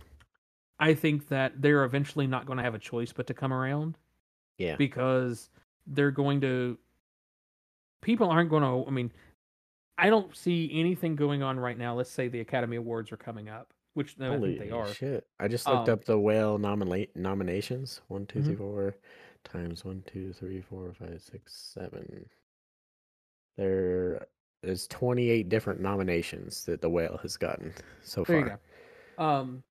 i 0.79 0.95
think 0.95 1.29
that 1.29 1.61
they're 1.61 1.85
eventually 1.85 2.27
not 2.27 2.47
going 2.47 2.57
to 2.59 2.63
have 2.63 2.75
a 2.75 2.79
choice 2.79 3.13
but 3.13 3.27
to 3.27 3.35
come 3.35 3.53
around 3.53 3.97
Yeah. 4.59 4.77
because 4.77 5.51
they're 5.87 6.11
going 6.13 6.41
to 6.43 6.79
people 8.03 8.29
aren't 8.31 8.51
going 8.51 8.63
to 8.63 8.89
i 8.89 8.93
mean 8.93 9.11
i 9.99 10.09
don't 10.11 10.35
see 10.37 10.71
anything 10.73 11.17
going 11.17 11.43
on 11.43 11.59
right 11.59 11.77
now 11.79 11.95
let's 11.95 12.11
say 12.11 12.29
the 12.29 12.41
academy 12.41 12.77
awards 12.77 13.11
are 13.13 13.17
coming 13.17 13.49
up 13.49 13.73
which 13.95 14.17
no, 14.19 14.33
i 14.35 14.39
think 14.39 14.59
they 14.61 14.71
are 14.71 14.87
shit! 14.95 15.27
I 15.41 15.49
just 15.49 15.67
looked 15.67 15.89
Um, 15.89 15.95
up 15.95 16.05
the 16.05 16.17
whale 16.19 16.59
nominate 16.59 17.17
nominations. 17.17 18.01
One, 18.07 18.25
two, 18.25 18.41
three, 18.41 18.55
Mhm. 18.55 18.59
four 18.59 18.95
times 19.43 19.85
one, 19.85 20.05
two, 20.07 20.33
three, 20.33 20.61
four, 20.61 20.93
five, 20.93 21.21
six, 21.21 21.53
seven. 21.53 22.31
There 23.57 24.27
is 24.63 24.87
twenty 24.87 25.31
eight 25.31 25.49
different 25.49 25.81
nominations 25.81 26.65
that 26.65 26.81
the 26.81 26.89
whale 26.91 27.19
has 27.23 27.37
gotten 27.37 27.73
so 28.03 28.25
there 28.25 28.41
far. 28.41 28.61
go 29.19 29.25
um 29.25 29.63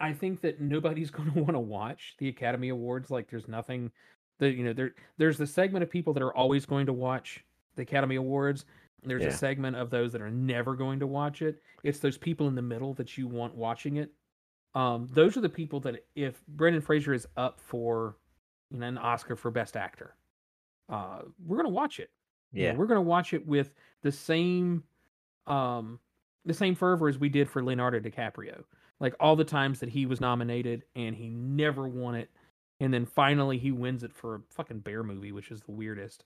i 0.00 0.12
think 0.12 0.40
that 0.42 0.60
nobody's 0.60 1.10
going 1.10 1.30
to 1.32 1.38
want 1.38 1.54
to 1.54 1.58
watch 1.60 2.14
the 2.18 2.28
academy 2.28 2.68
awards 2.68 3.10
like 3.10 3.30
there's 3.30 3.48
nothing 3.48 3.90
that 4.40 4.52
you 4.52 4.64
know 4.64 4.72
there 4.72 4.92
there's 5.16 5.38
the 5.38 5.46
segment 5.46 5.82
of 5.82 5.90
people 5.90 6.12
that 6.12 6.22
are 6.22 6.34
always 6.34 6.66
going 6.66 6.86
to 6.86 6.92
watch 6.92 7.42
the 7.76 7.82
academy 7.82 8.16
awards 8.16 8.64
there's 9.04 9.22
Yeah. 9.22 9.28
a 9.28 9.32
segment 9.32 9.76
of 9.76 9.90
those 9.90 10.12
that 10.12 10.20
are 10.20 10.30
never 10.30 10.74
going 10.76 10.98
to 11.00 11.06
watch 11.06 11.40
it 11.42 11.62
it's 11.82 11.98
those 11.98 12.18
people 12.18 12.46
in 12.48 12.54
the 12.54 12.62
middle 12.62 12.92
that 12.94 13.16
you 13.16 13.26
want 13.26 13.54
watching 13.54 13.96
it 13.96 14.12
um 14.74 15.08
those 15.12 15.36
are 15.36 15.40
the 15.40 15.48
people 15.48 15.80
that 15.80 16.04
if 16.14 16.42
brendan 16.46 16.82
fraser 16.82 17.14
is 17.14 17.26
up 17.36 17.58
for 17.60 18.16
you 18.70 18.78
know 18.78 18.86
an 18.86 18.98
oscar 18.98 19.34
for 19.34 19.50
best 19.50 19.76
actor 19.76 20.14
uh 20.90 21.20
we're 21.46 21.56
going 21.56 21.66
to 21.66 21.72
watch 21.74 21.98
it 22.00 22.10
You 22.52 22.62
know, 22.62 22.68
Yeah. 22.70 22.76
we're 22.76 22.86
going 22.86 22.96
to 22.98 23.02
watch 23.02 23.32
it 23.34 23.46
with 23.46 23.72
the 24.02 24.12
same 24.12 24.82
um 25.46 25.98
the 26.44 26.54
same 26.54 26.74
fervor 26.74 27.08
as 27.08 27.18
we 27.18 27.28
did 27.28 27.48
for 27.50 27.62
Leonardo 27.62 28.00
DiCaprio. 28.00 28.64
Like 29.00 29.14
all 29.20 29.36
the 29.36 29.44
times 29.44 29.80
that 29.80 29.88
he 29.88 30.06
was 30.06 30.20
nominated 30.20 30.84
and 30.96 31.14
he 31.14 31.28
never 31.28 31.86
won 31.86 32.14
it, 32.14 32.30
and 32.80 32.92
then 32.92 33.04
finally 33.06 33.58
he 33.58 33.70
wins 33.70 34.02
it 34.02 34.12
for 34.14 34.36
a 34.36 34.40
fucking 34.50 34.80
bear 34.80 35.02
movie, 35.02 35.30
which 35.32 35.50
is 35.50 35.60
the 35.62 35.72
weirdest. 35.72 36.24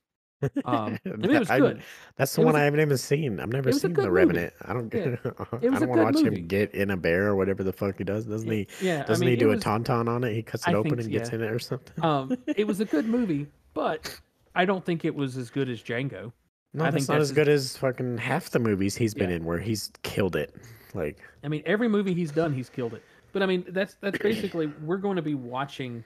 Um, 0.65 0.99
I 1.07 1.09
mean, 1.17 1.31
it 1.31 1.39
was 1.41 1.51
I- 1.51 1.59
good. 1.61 1.83
That's 2.17 2.35
the 2.35 2.43
It 2.43 2.45
one 2.47 2.55
was 2.55 2.59
a- 2.59 2.63
I 2.63 2.65
haven't 2.65 2.81
even 2.81 2.97
seen. 2.99 3.41
I've 3.41 3.49
never 3.53 3.69
was 3.69 3.81
seen 3.81 3.93
The 3.93 3.99
movie. 4.03 4.11
Revenant. 4.11 4.53
I 4.63 4.73
don't. 4.73 4.93
Yeah. 4.93 5.01
I 5.53 5.57
It 5.61 5.71
was 5.71 5.81
don't 5.81 5.89
want 5.89 6.01
to 6.01 6.05
watch 6.05 6.15
movie. 6.15 6.41
him 6.41 6.47
get 6.47 6.75
in 6.75 6.91
a 6.91 6.97
bear 6.97 7.29
or 7.29 7.37
whatever 7.37 7.63
the 7.63 7.73
fuck 7.73 7.99
he 7.99 8.05
does. 8.05 8.25
Doesn't 8.27 8.51
he? 8.51 8.67
Yeah, 8.81 9.05
Doesn't 9.05 9.23
I 9.25 9.27
mean, 9.27 9.37
he 9.39 9.41
do 9.45 9.51
it 9.53 9.57
a 9.65 9.69
tauntaun 9.69 10.09
on 10.09 10.25
it? 10.25 10.35
He 10.35 10.43
cuts 10.43 10.67
it 10.67 10.71
I 10.71 10.75
open 10.75 10.93
think 10.97 11.03
and 11.03 11.13
so, 11.13 11.19
gets 11.19 11.31
yeah. 11.31 11.35
in 11.37 11.43
it 11.43 11.51
or 11.53 11.59
something. 11.59 12.05
um, 12.05 12.37
it 12.47 12.67
was 12.67 12.81
a 12.81 12.85
good 12.87 13.07
movie, 13.07 13.47
but 13.75 14.19
I 14.55 14.65
don't 14.65 14.85
think 14.85 15.05
it 15.05 15.15
was 15.15 15.37
as 15.37 15.51
good 15.51 15.69
as 15.69 15.83
Django. 15.83 16.33
no, 16.75 16.85
I 16.85 16.91
that's 16.91 17.07
think 17.07 17.09
not 17.09 17.19
that's 17.19 17.31
as 17.31 17.33
good 17.33 17.49
as 17.49 17.77
fucking 17.77 18.19
half 18.19 18.51
the 18.51 18.59
movies 18.59 18.97
he's 18.97 19.15
been 19.15 19.31
Yeah. 19.31 19.37
in, 19.37 19.45
where 19.45 19.59
he's 19.59 19.91
killed 20.03 20.37
it. 20.37 20.55
Like, 20.95 21.19
I 21.43 21.49
mean, 21.49 21.63
every 21.65 21.89
movie 21.89 22.13
he's 22.15 22.33
done, 22.33 22.53
he's 22.53 22.69
killed 22.69 22.95
it. 22.95 23.03
But 23.33 23.43
I 23.43 23.47
mean, 23.47 23.65
that's 23.69 23.95
that's 24.01 24.19
basically 24.19 24.67
we're 24.83 24.99
going 24.99 25.17
to 25.17 25.23
be 25.23 25.35
watching. 25.35 26.05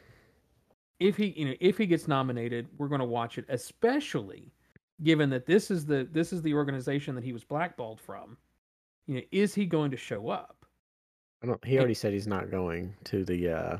If 1.01 1.17
he, 1.17 1.35
you 1.37 1.47
know, 1.47 1.55
if 1.61 1.77
he 1.77 1.87
gets 1.87 2.09
nominated, 2.09 2.69
we're 2.79 2.89
going 2.89 3.01
to 3.01 3.05
watch 3.07 3.37
it, 3.37 3.45
especially 3.49 4.53
given 5.03 5.29
that 5.31 5.45
this 5.45 5.71
is 5.71 5.85
the 5.85 6.09
this 6.13 6.33
is 6.33 6.41
the 6.43 6.55
organization 6.55 7.15
that 7.17 7.25
he 7.25 7.33
was 7.33 7.45
blackballed 7.45 8.01
from. 8.01 8.37
You 9.07 9.17
know, 9.17 9.23
is 9.31 9.55
he 9.55 9.67
going 9.67 9.91
to 9.91 9.97
show 9.97 10.29
up? 10.29 10.65
I 11.43 11.47
don't. 11.49 11.63
He 11.65 11.79
already 11.79 11.95
said 11.95 12.13
he's 12.13 12.27
not 12.27 12.51
going 12.51 12.95
to 13.05 13.25
the 13.25 13.51
uh, 13.51 13.79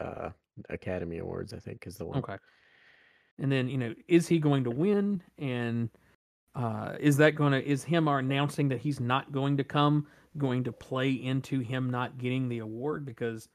uh, 0.00 0.30
Academy 0.70 1.18
Awards. 1.18 1.52
I 1.52 1.58
think 1.58 1.86
is 1.86 1.96
the 1.96 2.06
one. 2.06 2.18
Okay. 2.18 2.36
And 3.38 3.52
then, 3.52 3.68
you 3.68 3.78
know, 3.78 3.94
is 4.08 4.26
he 4.28 4.38
going 4.38 4.64
to 4.64 4.70
win? 4.70 5.22
And 5.38 5.90
uh, 6.54 6.94
is 6.98 7.18
that 7.18 7.36
going 7.36 7.52
to, 7.52 7.62
is 7.62 7.84
him 7.84 8.08
announcing 8.08 8.68
that 8.68 8.80
he's 8.80 9.00
not 9.00 9.30
going 9.32 9.56
to 9.58 9.64
come 9.64 10.06
going 10.38 10.64
to 10.64 10.72
play 10.72 11.10
into 11.10 11.60
him 11.60 11.90
not 11.90 12.18
getting 12.18 12.48
the 12.48 12.60
award? 12.60 13.04
Because 13.04 13.48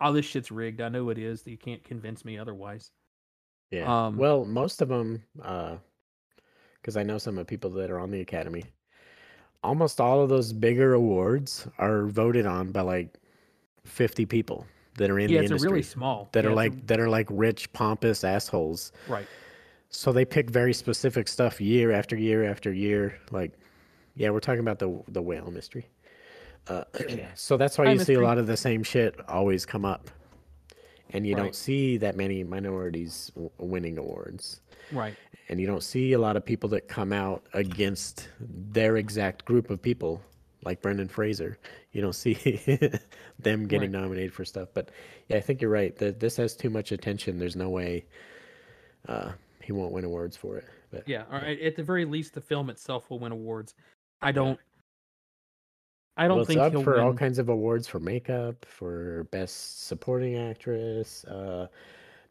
all 0.00 0.12
this 0.12 0.26
shit's 0.26 0.50
rigged. 0.50 0.80
I 0.80 0.88
know 0.88 1.10
it 1.10 1.18
is. 1.18 1.46
You 1.46 1.56
can't 1.56 1.84
convince 1.84 2.24
me 2.24 2.38
otherwise. 2.38 2.90
Yeah. 3.70 4.06
Um, 4.06 4.16
well, 4.16 4.44
most 4.44 4.82
of 4.82 4.88
them, 4.88 5.22
because 5.36 6.96
I 6.96 7.02
know 7.02 7.18
some 7.18 7.38
of 7.38 7.46
the 7.46 7.50
people 7.50 7.70
that 7.70 7.90
are 7.90 8.00
on 8.00 8.10
the 8.10 8.20
Academy. 8.20 8.64
Almost 9.62 10.00
all 10.00 10.20
of 10.20 10.28
those 10.28 10.52
bigger 10.52 10.92
awards 10.92 11.66
are 11.78 12.04
voted 12.04 12.44
on 12.44 12.70
by 12.70 12.82
like 12.82 13.16
fifty 13.84 14.26
people 14.26 14.66
that 14.96 15.10
are 15.10 15.18
in 15.18 15.30
yeah, 15.30 15.38
the 15.40 15.44
industry 15.46 15.70
really 15.70 15.82
small. 15.82 16.28
that 16.32 16.44
yeah, 16.44 16.50
are 16.50 16.54
like 16.54 16.86
that 16.86 17.00
are 17.00 17.08
like 17.08 17.26
rich, 17.30 17.72
pompous 17.72 18.24
assholes. 18.24 18.92
right. 19.08 19.26
So 19.90 20.12
they 20.12 20.24
pick 20.24 20.50
very 20.50 20.74
specific 20.74 21.28
stuff 21.28 21.60
year 21.60 21.92
after 21.92 22.16
year 22.16 22.44
after 22.44 22.72
year. 22.72 23.16
Like, 23.30 23.52
yeah, 24.16 24.30
we're 24.30 24.40
talking 24.40 24.60
about 24.60 24.78
the 24.80 25.00
the 25.08 25.22
whale 25.22 25.50
mystery. 25.50 25.86
Uh, 26.66 26.84
so 27.34 27.56
that's 27.56 27.78
why 27.78 27.92
you 27.92 27.98
see 28.00 28.14
a 28.14 28.20
lot 28.20 28.38
of 28.38 28.46
the 28.46 28.56
same 28.56 28.82
shit 28.82 29.14
always 29.28 29.64
come 29.66 29.84
up, 29.84 30.10
and 31.10 31.26
you 31.26 31.34
Right. 31.34 31.42
don't 31.42 31.54
see 31.54 31.96
that 31.98 32.16
many 32.16 32.42
minorities 32.42 33.30
w- 33.34 33.50
winning 33.58 33.98
awards, 33.98 34.62
Right. 34.90 35.14
and 35.48 35.60
you 35.60 35.66
don't 35.66 35.82
see 35.82 36.12
a 36.14 36.18
lot 36.18 36.36
of 36.36 36.44
people 36.44 36.68
that 36.70 36.88
come 36.88 37.12
out 37.12 37.44
against 37.52 38.28
their 38.40 38.96
exact 38.96 39.44
group 39.44 39.68
of 39.70 39.80
people, 39.82 40.22
like 40.64 40.82
Brendan 40.82 41.08
Fraser. 41.08 41.58
You 41.92 42.02
don't 42.02 42.14
see 42.14 42.34
them 43.38 43.66
getting 43.66 43.92
Right. 43.92 44.00
nominated 44.00 44.32
for 44.32 44.44
stuff. 44.44 44.68
But 44.74 44.90
yeah, 45.28 45.36
I 45.36 45.40
think 45.40 45.60
you're 45.60 45.70
right. 45.70 45.96
That 45.96 46.20
this 46.20 46.36
has 46.36 46.54
too 46.56 46.70
much 46.70 46.92
attention. 46.92 47.38
There's 47.38 47.56
no 47.56 47.70
way 47.70 48.04
uh, 49.08 49.32
he 49.62 49.72
won't 49.72 49.92
win 49.92 50.04
awards 50.04 50.36
for 50.36 50.56
it. 50.58 50.64
But 50.90 51.06
Yeah. 51.06 51.24
Or 51.30 51.36
at 51.38 51.60
at 51.60 51.76
the 51.76 51.82
very 51.82 52.04
least, 52.04 52.34
the 52.34 52.40
film 52.40 52.70
itself 52.70 53.10
will 53.10 53.18
win 53.18 53.32
awards. 53.32 53.74
I 54.22 54.32
don't. 54.32 54.58
I 56.16 56.28
don't 56.28 56.36
well, 56.38 56.44
think 56.44 56.60
up 56.60 56.72
he'll 56.72 56.82
for 56.84 56.94
win. 56.94 57.00
all 57.00 57.12
kinds 57.14 57.38
of 57.40 57.48
awards 57.48 57.88
for 57.88 57.98
makeup, 57.98 58.64
for 58.66 59.24
best 59.32 59.86
supporting 59.88 60.36
actress, 60.36 61.24
uh, 61.24 61.66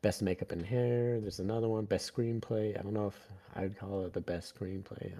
best 0.02 0.22
makeup 0.22 0.54
and 0.54 0.66
hair. 0.66 1.20
There's 1.20 1.40
another 1.40 1.68
one, 1.68 1.84
best 1.86 2.14
screenplay. 2.14 2.80
I 2.80 2.82
don't 2.82 2.94
know 2.94 3.08
if 3.08 3.20
I'd 3.56 3.78
call 3.78 4.06
it 4.06 4.14
the 4.14 4.22
best 4.22 4.56
screenplay. 4.58 5.12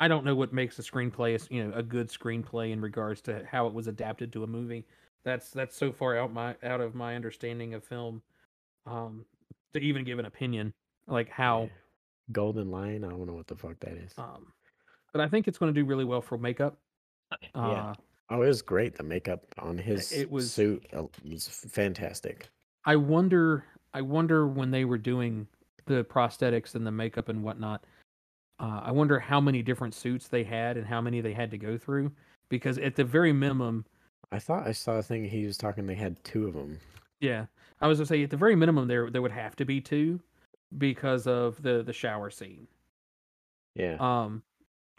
I 0.00 0.08
don't 0.08 0.24
know 0.24 0.34
what 0.34 0.52
makes 0.52 0.78
a 0.78 0.82
screenplay, 0.82 1.38
you 1.50 1.62
know, 1.62 1.72
a 1.76 1.82
good 1.82 2.08
screenplay 2.08 2.72
in 2.72 2.80
regards 2.80 3.20
to 3.22 3.44
how 3.48 3.66
it 3.66 3.74
was 3.74 3.86
adapted 3.86 4.32
to 4.32 4.42
a 4.44 4.46
movie. 4.46 4.86
That's 5.24 5.50
that's 5.50 5.76
so 5.76 5.92
far 5.92 6.16
out 6.16 6.32
my 6.32 6.56
out 6.64 6.80
of 6.80 6.94
my 6.94 7.14
understanding 7.14 7.74
of 7.74 7.84
film, 7.84 8.22
um, 8.86 9.26
to 9.74 9.78
even 9.80 10.02
give 10.04 10.18
an 10.18 10.24
opinion 10.24 10.72
like 11.06 11.28
how. 11.28 11.68
Golden 12.32 12.70
Lion. 12.70 13.04
I 13.04 13.08
don't 13.10 13.26
know 13.26 13.34
what 13.34 13.48
the 13.48 13.56
fuck 13.56 13.78
that 13.80 13.94
is. 13.94 14.12
Um, 14.16 14.52
but 15.12 15.20
I 15.20 15.28
think 15.28 15.48
it's 15.48 15.58
going 15.58 15.74
to 15.74 15.78
do 15.80 15.84
really 15.84 16.04
well 16.04 16.20
for 16.22 16.38
makeup. 16.38 16.78
Uh, 17.32 17.36
Yeah. 17.54 17.94
Oh, 18.30 18.42
it 18.42 18.46
was 18.46 18.62
great. 18.62 18.94
The 18.94 19.02
makeup 19.02 19.44
on 19.58 19.76
his 19.76 20.12
it 20.12 20.30
was- 20.30 20.52
suit 20.52 20.86
uh, 20.92 21.06
was 21.28 21.48
fantastic. 21.48 22.48
I 22.86 22.96
wonder. 22.96 23.64
I 23.92 24.00
wonder 24.00 24.46
when 24.46 24.70
they 24.70 24.84
were 24.84 24.98
doing 24.98 25.48
the 25.86 26.04
prosthetics 26.04 26.76
and 26.76 26.86
the 26.86 26.92
makeup 26.92 27.28
and 27.28 27.42
whatnot. 27.42 27.84
Uh, 28.60 28.80
I 28.84 28.92
wonder 28.92 29.18
how 29.18 29.40
many 29.40 29.62
different 29.62 29.94
suits 29.94 30.28
they 30.28 30.44
had 30.44 30.76
and 30.76 30.86
how 30.86 31.00
many 31.00 31.22
they 31.22 31.32
had 31.32 31.50
to 31.52 31.58
go 31.58 31.78
through. 31.78 32.12
Because 32.50 32.78
at 32.78 32.94
the 32.94 33.04
very 33.04 33.32
minimum, 33.32 33.86
I 34.32 34.38
thought 34.38 34.66
I 34.66 34.72
saw 34.72 34.98
a 34.98 35.02
thing. 35.02 35.24
He 35.24 35.46
was 35.46 35.56
talking. 35.56 35.86
They 35.86 35.94
had 35.94 36.22
two 36.24 36.46
of 36.46 36.54
them. 36.54 36.78
Yeah, 37.20 37.46
I 37.80 37.86
was 37.86 37.98
gonna 37.98 38.06
say 38.06 38.22
at 38.22 38.30
the 38.30 38.36
very 38.36 38.54
minimum 38.54 38.86
there 38.86 39.10
there 39.10 39.22
would 39.22 39.32
have 39.32 39.56
to 39.56 39.64
be 39.64 39.80
two 39.80 40.20
because 40.76 41.26
of 41.26 41.62
the 41.62 41.82
the 41.82 41.92
shower 41.92 42.30
scene. 42.30 42.66
Yeah. 43.74 43.96
Um, 43.98 44.42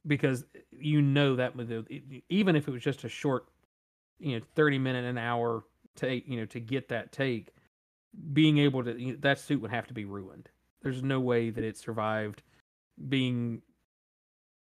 because 0.07 0.45
you 0.71 1.01
know 1.01 1.35
that 1.35 1.55
with 1.55 1.69
the, 1.69 2.23
even 2.29 2.55
if 2.55 2.67
it 2.67 2.71
was 2.71 2.81
just 2.81 3.03
a 3.03 3.09
short, 3.09 3.45
you 4.19 4.37
know, 4.39 4.45
thirty 4.55 4.79
minute 4.79 5.05
an 5.05 5.17
hour 5.17 5.63
take, 5.95 6.27
you 6.27 6.37
know, 6.37 6.45
to 6.45 6.59
get 6.59 6.89
that 6.89 7.11
take, 7.11 7.49
being 8.33 8.57
able 8.57 8.83
to 8.83 8.99
you 8.99 9.11
know, 9.11 9.17
that 9.21 9.39
suit 9.39 9.61
would 9.61 9.71
have 9.71 9.87
to 9.87 9.93
be 9.93 10.05
ruined. 10.05 10.49
There's 10.81 11.03
no 11.03 11.19
way 11.19 11.51
that 11.51 11.63
it 11.63 11.77
survived 11.77 12.41
being 13.09 13.61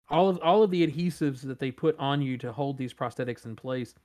all 0.10 0.30
of 0.30 0.40
all 0.44 0.64
of 0.64 0.72
the 0.72 0.86
adhesives 0.86 1.42
that 1.42 1.60
they 1.60 1.72
put 1.72 1.98
on 1.98 2.22
you 2.22 2.38
to 2.38 2.52
hold 2.52 2.78
these 2.78 2.94
prosthetics 2.94 3.46
in 3.46 3.56
place. 3.56 3.96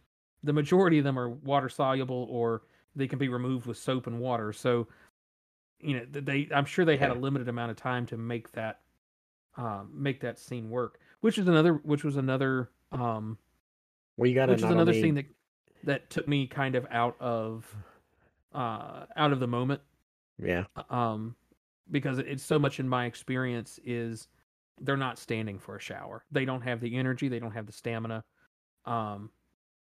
The 0.43 0.53
majority 0.53 0.99
of 0.99 1.05
them 1.05 1.19
are 1.19 1.29
water 1.29 1.69
soluble 1.69 2.27
or 2.31 2.63
they 2.95 3.09
can 3.09 3.19
be 3.19 3.29
removed 3.29 3.67
with 3.67 3.77
soap 3.77 4.07
and 4.07 4.21
water. 4.21 4.53
So, 4.53 4.87
you 5.81 5.97
know, 5.97 6.07
they 6.11 6.49
I'm 6.55 6.65
sure 6.65 6.85
they 6.85 6.97
had 6.97 7.11
a 7.11 7.15
limited 7.15 7.49
amount 7.49 7.71
of 7.71 7.77
time 7.77 8.07
to 8.07 8.17
make 8.17 8.53
that 8.53 8.81
um, 9.57 9.91
make 9.93 10.21
that 10.21 10.39
scene 10.39 10.71
work. 10.71 11.01
Which 11.21 11.39
is 11.39 11.49
another 11.49 11.75
which 11.75 12.05
was 12.05 12.17
another 12.17 12.71
um, 12.93 13.39
well, 14.17 14.29
you 14.29 14.35
got 14.35 14.49
which 14.49 14.59
is 14.59 14.65
another 14.65 14.93
only 14.93 15.03
scene 15.03 15.15
that 15.17 15.27
that 15.85 16.11
took 16.11 16.27
me 16.27 16.47
kind 16.47 16.75
of 16.75 16.87
out 16.91 17.17
of 17.21 17.67
uh 18.55 19.05
out 19.17 19.33
of 19.33 19.41
the 19.41 19.47
moment 19.47 19.81
yeah. 20.43 20.65
um 20.91 21.37
because 21.91 22.19
it's 22.19 22.43
so 22.43 22.59
much 22.59 22.81
in 22.81 22.89
my 22.89 23.07
experience 23.07 23.79
is 23.85 24.29
they're 24.81 24.97
not 24.97 25.19
standing 25.19 25.59
for 25.59 25.77
a 25.77 25.81
shower 25.81 26.25
they 26.31 26.45
don't 26.45 26.63
have 26.63 26.81
the 26.81 26.97
energy 26.97 27.29
they 27.29 27.39
don't 27.39 27.53
have 27.53 27.67
the 27.67 27.73
stamina 27.73 28.23
um 28.87 29.31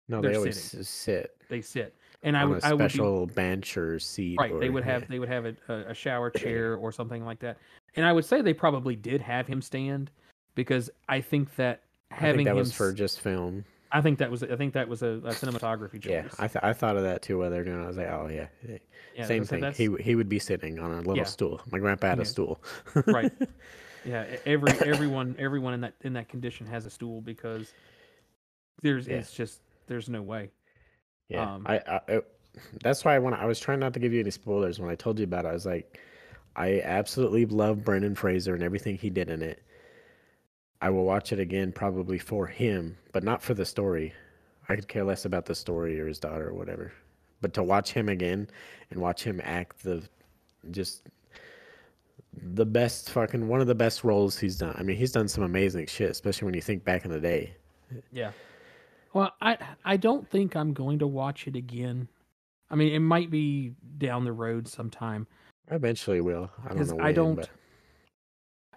No, 0.09 0.21
they're 0.21 0.37
always 0.37 0.61
sitting. 0.63 0.85
sit 0.85 1.37
they 1.49 1.61
sit 1.61 1.95
and 2.23 2.37
i 2.37 2.45
would 2.45 2.63
I 2.65 2.73
would 2.73 2.85
be 2.85 2.89
special 2.89 3.27
bench 3.27 3.77
or 3.77 3.99
seat. 3.99 4.37
right 4.39 4.59
they 4.59 4.71
would 4.71 4.85
have 4.85 5.03
yeah. 5.03 5.07
they 5.11 5.19
would 5.19 5.29
have 5.29 5.45
a, 5.47 5.55
a, 5.69 5.75
a 5.91 5.95
shower 5.95 6.31
chair 6.43 6.77
or 6.77 6.93
something 6.93 7.25
like 7.25 7.41
that 7.41 7.59
and 7.97 8.07
i 8.07 8.13
would 8.13 8.25
say 8.25 8.41
they 8.41 8.55
probably 8.55 8.97
did 8.97 9.21
have 9.21 9.47
him 9.47 9.61
stand 9.61 10.11
because 10.55 10.91
i 11.09 11.21
think 11.21 11.55
that 11.57 11.83
I 12.13 12.17
having 12.17 12.39
think 12.39 12.47
that 12.47 12.51
him 12.53 12.57
was 12.57 12.73
for 12.73 12.93
just 12.93 13.21
film. 13.21 13.65
I 13.93 14.01
think 14.01 14.19
that 14.19 14.31
was 14.31 14.43
i 14.43 14.57
think 14.57 14.75
that 14.75 14.89
was 14.89 15.03
a, 15.03 15.07
a 15.25 15.31
cinematography 15.33 16.01
choice 16.03 16.11
Yeah, 16.11 16.29
I 16.39 16.49
th- 16.49 16.63
I 16.65 16.73
thought 16.73 16.97
of 16.97 17.03
that 17.05 17.23
too 17.23 17.39
while 17.39 17.51
they're 17.51 17.65
doing. 17.65 17.83
I 17.83 17.87
was 17.87 17.97
like, 17.97 18.09
oh 18.09 18.29
yeah, 18.33 18.47
yeah. 19.17 19.27
Same 19.27 19.45
thing. 19.45 19.61
that's- 19.61 19.77
He 19.77 19.89
he 20.01 20.15
would 20.15 20.29
be 20.29 20.39
sitting 20.39 20.79
on 20.79 20.93
a 20.93 20.97
little 20.99 21.17
Yeah. 21.19 21.25
stool. 21.25 21.61
My 21.73 21.79
grandpa 21.79 22.09
had 22.09 22.19
Yeah. 22.19 22.23
a 22.23 22.27
stool. 22.27 22.63
Right. 23.07 23.33
Yeah, 24.03 24.25
every 24.47 24.73
everyone 24.81 25.37
everyone 25.39 25.75
in 25.75 25.81
that 25.83 25.93
in 26.01 26.15
that 26.15 26.31
condition 26.31 26.67
has 26.69 26.87
a 26.87 26.91
stool 26.91 27.21
because 27.21 27.71
there's 28.83 29.07
Yeah. 29.07 29.17
it's 29.17 29.31
just 29.33 29.61
there's 29.89 30.09
no 30.09 30.23
way. 30.23 30.51
Yeah, 31.29 31.55
Um, 31.55 31.67
I, 31.67 31.77
I, 31.87 32.01
I 32.09 32.21
that's 32.83 33.05
why 33.05 33.19
when 33.19 33.35
I 33.35 33.45
was 33.45 33.61
trying 33.61 33.79
not 33.81 33.93
to 33.93 34.01
give 34.01 34.15
you 34.15 34.21
any 34.21 34.31
spoilers 34.31 34.81
when 34.81 34.89
I 34.91 34.95
told 34.95 35.19
you 35.19 35.25
about 35.25 35.45
it, 35.45 35.49
I 35.49 35.53
was 35.53 35.67
like, 35.67 36.01
I 36.57 36.81
absolutely 36.81 37.45
love 37.45 37.85
Brendan 37.85 38.15
Fraser 38.15 38.55
and 38.55 38.63
everything 38.63 38.97
he 38.97 39.11
did 39.11 39.29
in 39.29 39.43
it. 39.43 39.63
I 40.83 40.91
will 40.91 41.05
watch 41.05 41.33
it 41.33 41.39
again 41.39 41.73
probably 41.73 42.19
for 42.19 42.47
him, 42.47 42.97
but 43.13 43.23
not 43.23 43.43
for 43.43 43.55
the 43.55 43.65
story. 43.67 44.13
I 44.69 44.77
could 44.77 44.89
care 44.89 45.05
less 45.05 45.25
about 45.25 45.45
the 45.47 45.55
story 45.55 46.01
or 46.01 46.07
his 46.07 46.19
daughter 46.19 46.49
or 46.49 46.55
whatever. 46.55 46.93
But 47.41 47.53
to 47.55 47.63
watch 47.63 47.93
him 47.93 48.09
again 48.09 48.49
and 48.91 49.01
watch 49.01 49.23
him 49.23 49.41
act 49.45 49.83
the 49.83 50.03
just 50.71 51.09
the 52.43 52.65
best 52.67 53.11
fucking 53.11 53.49
one 53.49 53.61
of 53.61 53.67
the 53.67 53.75
best 53.75 54.05
roles 54.05 54.39
he's 54.39 54.57
done. 54.57 54.75
I 54.79 54.83
mean, 54.83 54.97
he's 54.97 55.13
done 55.13 55.27
some 55.29 55.43
amazing 55.45 55.87
shit, 55.87 56.11
especially 56.11 56.47
when 56.47 56.55
you 56.55 56.61
think 56.61 56.85
back 56.85 57.05
in 57.05 57.11
the 57.11 57.21
day. 57.21 57.55
Yeah. 58.13 58.31
Well, 59.13 59.33
I 59.41 59.59
I 59.85 59.97
don't 59.97 60.29
think 60.31 60.55
I'm 60.55 60.73
going 60.73 60.99
to 61.01 61.07
watch 61.07 61.47
it 61.49 61.57
again. 61.57 62.09
I 62.71 62.77
mean, 62.77 62.93
it 62.95 63.01
might 63.01 63.31
be 63.31 63.75
down 63.99 64.25
the 64.25 64.33
road 64.33 64.69
sometime. 64.69 65.27
I 65.71 65.75
eventually 65.75 66.21
will. 66.21 66.51
I 66.65 66.69
don't 66.69 66.79
'Cause 66.79 66.93
know 66.93 67.01
I 67.03 67.13
don't- 67.13 67.35
but 67.37 67.51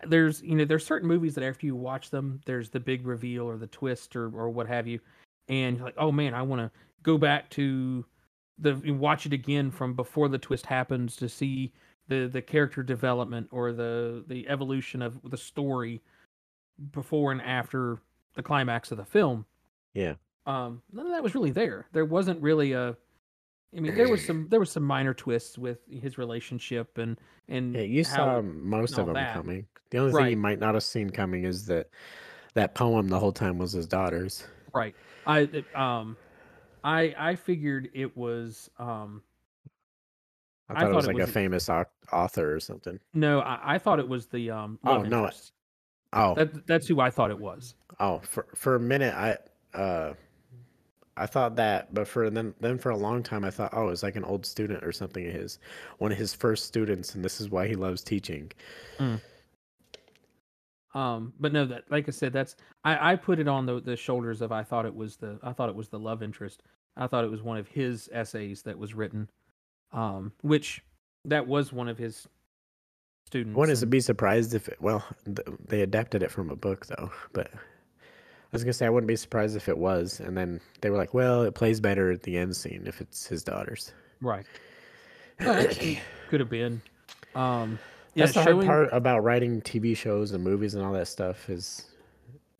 there's 0.07 0.41
you 0.41 0.55
know 0.55 0.65
there's 0.65 0.85
certain 0.85 1.07
movies 1.07 1.35
that 1.35 1.43
after 1.43 1.65
you 1.65 1.75
watch 1.75 2.09
them, 2.09 2.41
there's 2.45 2.69
the 2.69 2.79
big 2.79 3.05
reveal 3.05 3.43
or 3.43 3.57
the 3.57 3.67
twist 3.67 4.15
or 4.15 4.25
or 4.25 4.49
what 4.49 4.67
have 4.67 4.87
you, 4.87 4.99
and 5.47 5.77
you're 5.77 5.85
like, 5.85 5.95
oh 5.97 6.11
man, 6.11 6.33
I 6.33 6.41
want 6.41 6.61
to 6.61 6.71
go 7.03 7.17
back 7.17 7.49
to 7.51 8.05
the 8.59 8.75
watch 8.91 9.25
it 9.25 9.33
again 9.33 9.71
from 9.71 9.93
before 9.93 10.29
the 10.29 10.37
twist 10.37 10.65
happens 10.65 11.15
to 11.17 11.27
see 11.27 11.73
the 12.07 12.27
the 12.27 12.41
character 12.41 12.83
development 12.83 13.47
or 13.51 13.71
the 13.71 14.23
the 14.27 14.47
evolution 14.47 15.01
of 15.01 15.19
the 15.29 15.37
story 15.37 16.01
before 16.91 17.31
and 17.31 17.41
after 17.41 17.99
the 18.35 18.43
climax 18.43 18.91
of 18.91 18.97
the 18.97 19.05
film. 19.05 19.45
Yeah. 19.93 20.15
Um, 20.45 20.81
none 20.91 21.05
of 21.05 21.11
that 21.11 21.23
was 21.23 21.35
really 21.35 21.51
there. 21.51 21.87
There 21.93 22.05
wasn't 22.05 22.41
really 22.41 22.73
a. 22.73 22.97
I 23.75 23.79
mean, 23.79 23.95
there 23.95 24.07
was 24.09 24.23
some 24.23 24.47
there 24.49 24.59
was 24.59 24.71
some 24.71 24.83
minor 24.83 25.13
twists 25.13 25.57
with 25.57 25.79
his 25.89 26.17
relationship 26.17 26.97
and 26.97 27.17
and 27.47 27.75
Yeah, 27.75 27.81
you 27.81 28.03
saw 28.03 28.41
most 28.41 28.97
of 28.97 29.05
them 29.07 29.15
that. 29.15 29.33
coming. 29.33 29.65
The 29.89 29.97
only 29.99 30.11
thing 30.13 30.29
you 30.31 30.37
might 30.37 30.59
not 30.59 30.73
have 30.75 30.83
seen 30.83 31.09
coming 31.09 31.43
is 31.45 31.65
that 31.67 31.89
that 32.53 32.75
poem 32.75 33.07
the 33.07 33.19
whole 33.19 33.31
time 33.31 33.57
was 33.57 33.71
his 33.71 33.87
daughter's. 33.87 34.45
Right. 34.73 34.95
I 35.25 35.39
it, 35.41 35.75
um 35.75 36.17
I 36.83 37.15
I 37.17 37.35
figured 37.35 37.89
it 37.93 38.15
was 38.15 38.69
um 38.77 39.23
I 40.69 40.73
I 40.73 40.75
thought 40.75 40.83
it 40.83 40.87
thought 40.89 40.95
was 40.97 41.05
it 41.05 41.07
like 41.07 41.15
was- 41.15 41.29
a 41.29 41.31
famous 41.31 41.69
author 42.11 42.55
or 42.55 42.59
something. 42.59 42.99
no, 43.13 43.39
I, 43.41 43.75
I 43.75 43.77
thought 43.77 43.99
it 43.99 44.07
was 44.07 44.27
the 44.27 44.51
um 44.51 44.79
Oh, 44.85 45.01
no. 45.03 45.19
interest. 45.25 45.53
Oh, 46.13 46.35
That 46.35 46.67
that's 46.67 46.87
who 46.87 46.99
I 46.99 47.09
thought 47.09 47.31
it 47.31 47.39
was. 47.39 47.75
oh, 47.99 48.19
for 48.23 48.45
for 48.55 48.75
a 48.75 48.79
minute 48.79 49.13
I 49.15 49.37
uh 49.77 50.13
I 51.15 51.25
thought 51.27 51.55
that, 51.57 51.93
but 51.93 52.07
for 52.07 52.29
then 52.29 52.53
then 52.59 52.77
for 52.77 52.89
a 52.89 52.97
long 52.97 53.21
time 53.23 53.43
I 53.45 53.51
thought, 53.51 53.73
oh, 53.73 53.89
it's 53.89 54.03
like 54.03 54.15
an 54.15 54.23
old 54.23 54.45
student 54.45 54.83
or 54.83 54.91
something 54.91 55.27
of 55.27 55.33
his, 55.33 55.59
one 55.99 56.11
of 56.11 56.17
his 56.17 56.33
first 56.33 56.65
students, 56.65 57.13
and 57.15 57.23
this 57.23 57.39
is 57.39 57.49
why 57.49 57.67
he 57.67 57.75
loves 57.75 58.03
teaching. 58.03 58.51
Um 60.95 61.33
but 61.39 61.51
no 61.53 61.65
that 61.65 61.85
like 61.89 62.07
I 62.07 62.11
said 62.11 62.33
that's 62.33 62.55
I 62.83 63.13
I 63.13 63.15
put 63.15 63.39
it 63.39 63.47
on 63.47 63.65
the 63.65 63.79
the 63.81 63.95
shoulders 63.95 64.41
of 64.41 64.51
I 64.51 64.63
thought 64.63 64.85
it 64.85 64.95
was 64.95 65.17
the 65.17 65.39
I 65.43 65.51
thought 65.51 65.69
it 65.69 65.75
was 65.75 65.89
the 65.89 65.99
love 65.99 66.21
interest. 66.21 66.61
I 66.95 67.07
thought 67.07 67.23
it 67.23 67.31
was 67.31 67.41
one 67.41 67.57
of 67.57 67.67
his 67.67 68.09
essays 68.13 68.61
that 68.63 68.77
was 68.77 68.93
written 68.93 69.29
um 69.91 70.31
which 70.41 70.83
that 71.25 71.47
was 71.47 71.73
one 71.73 71.87
of 71.87 71.97
his 71.97 72.27
students. 73.25 73.55
One 73.57 73.69
is 73.69 73.79
to 73.79 73.87
be 73.87 73.99
surprised 73.99 74.53
if 74.53 74.67
it, 74.67 74.79
well, 74.81 75.03
th- 75.25 75.47
they 75.67 75.81
adapted 75.81 76.21
it 76.21 76.29
from 76.29 76.49
a 76.49 76.55
book 76.55 76.85
though, 76.85 77.11
but 77.31 77.49
was 78.53 78.63
gonna 78.63 78.73
say 78.73 78.85
I 78.85 78.89
wouldn't 78.89 79.07
be 79.07 79.15
surprised 79.15 79.55
if 79.57 79.67
it 79.67 79.77
was, 79.77 80.19
and 80.19 80.37
then 80.37 80.61
they 80.81 80.89
were 80.89 80.97
like, 80.97 81.13
well, 81.13 81.43
it 81.43 81.53
plays 81.55 81.79
better 81.81 82.11
at 82.11 82.23
the 82.23 82.37
end 82.37 82.55
scene 82.55 82.83
if 82.85 83.01
it's 83.01 83.27
his 83.27 83.43
daughter's. 83.43 83.93
right. 84.21 84.45
But 85.39 85.77
could 86.29 86.39
have 86.39 86.49
been. 86.49 86.81
Um 87.35 87.79
yeah, 88.15 88.25
That's 88.25 88.35
the 88.37 88.43
showing 88.43 88.67
hard 88.67 88.89
part 88.89 88.97
about 88.97 89.23
writing 89.23 89.59
TV 89.61 89.97
shows 89.97 90.31
and 90.33 90.43
movies 90.43 90.75
and 90.75 90.85
all 90.85 90.93
that 90.93 91.07
stuff 91.07 91.49
is 91.49 91.87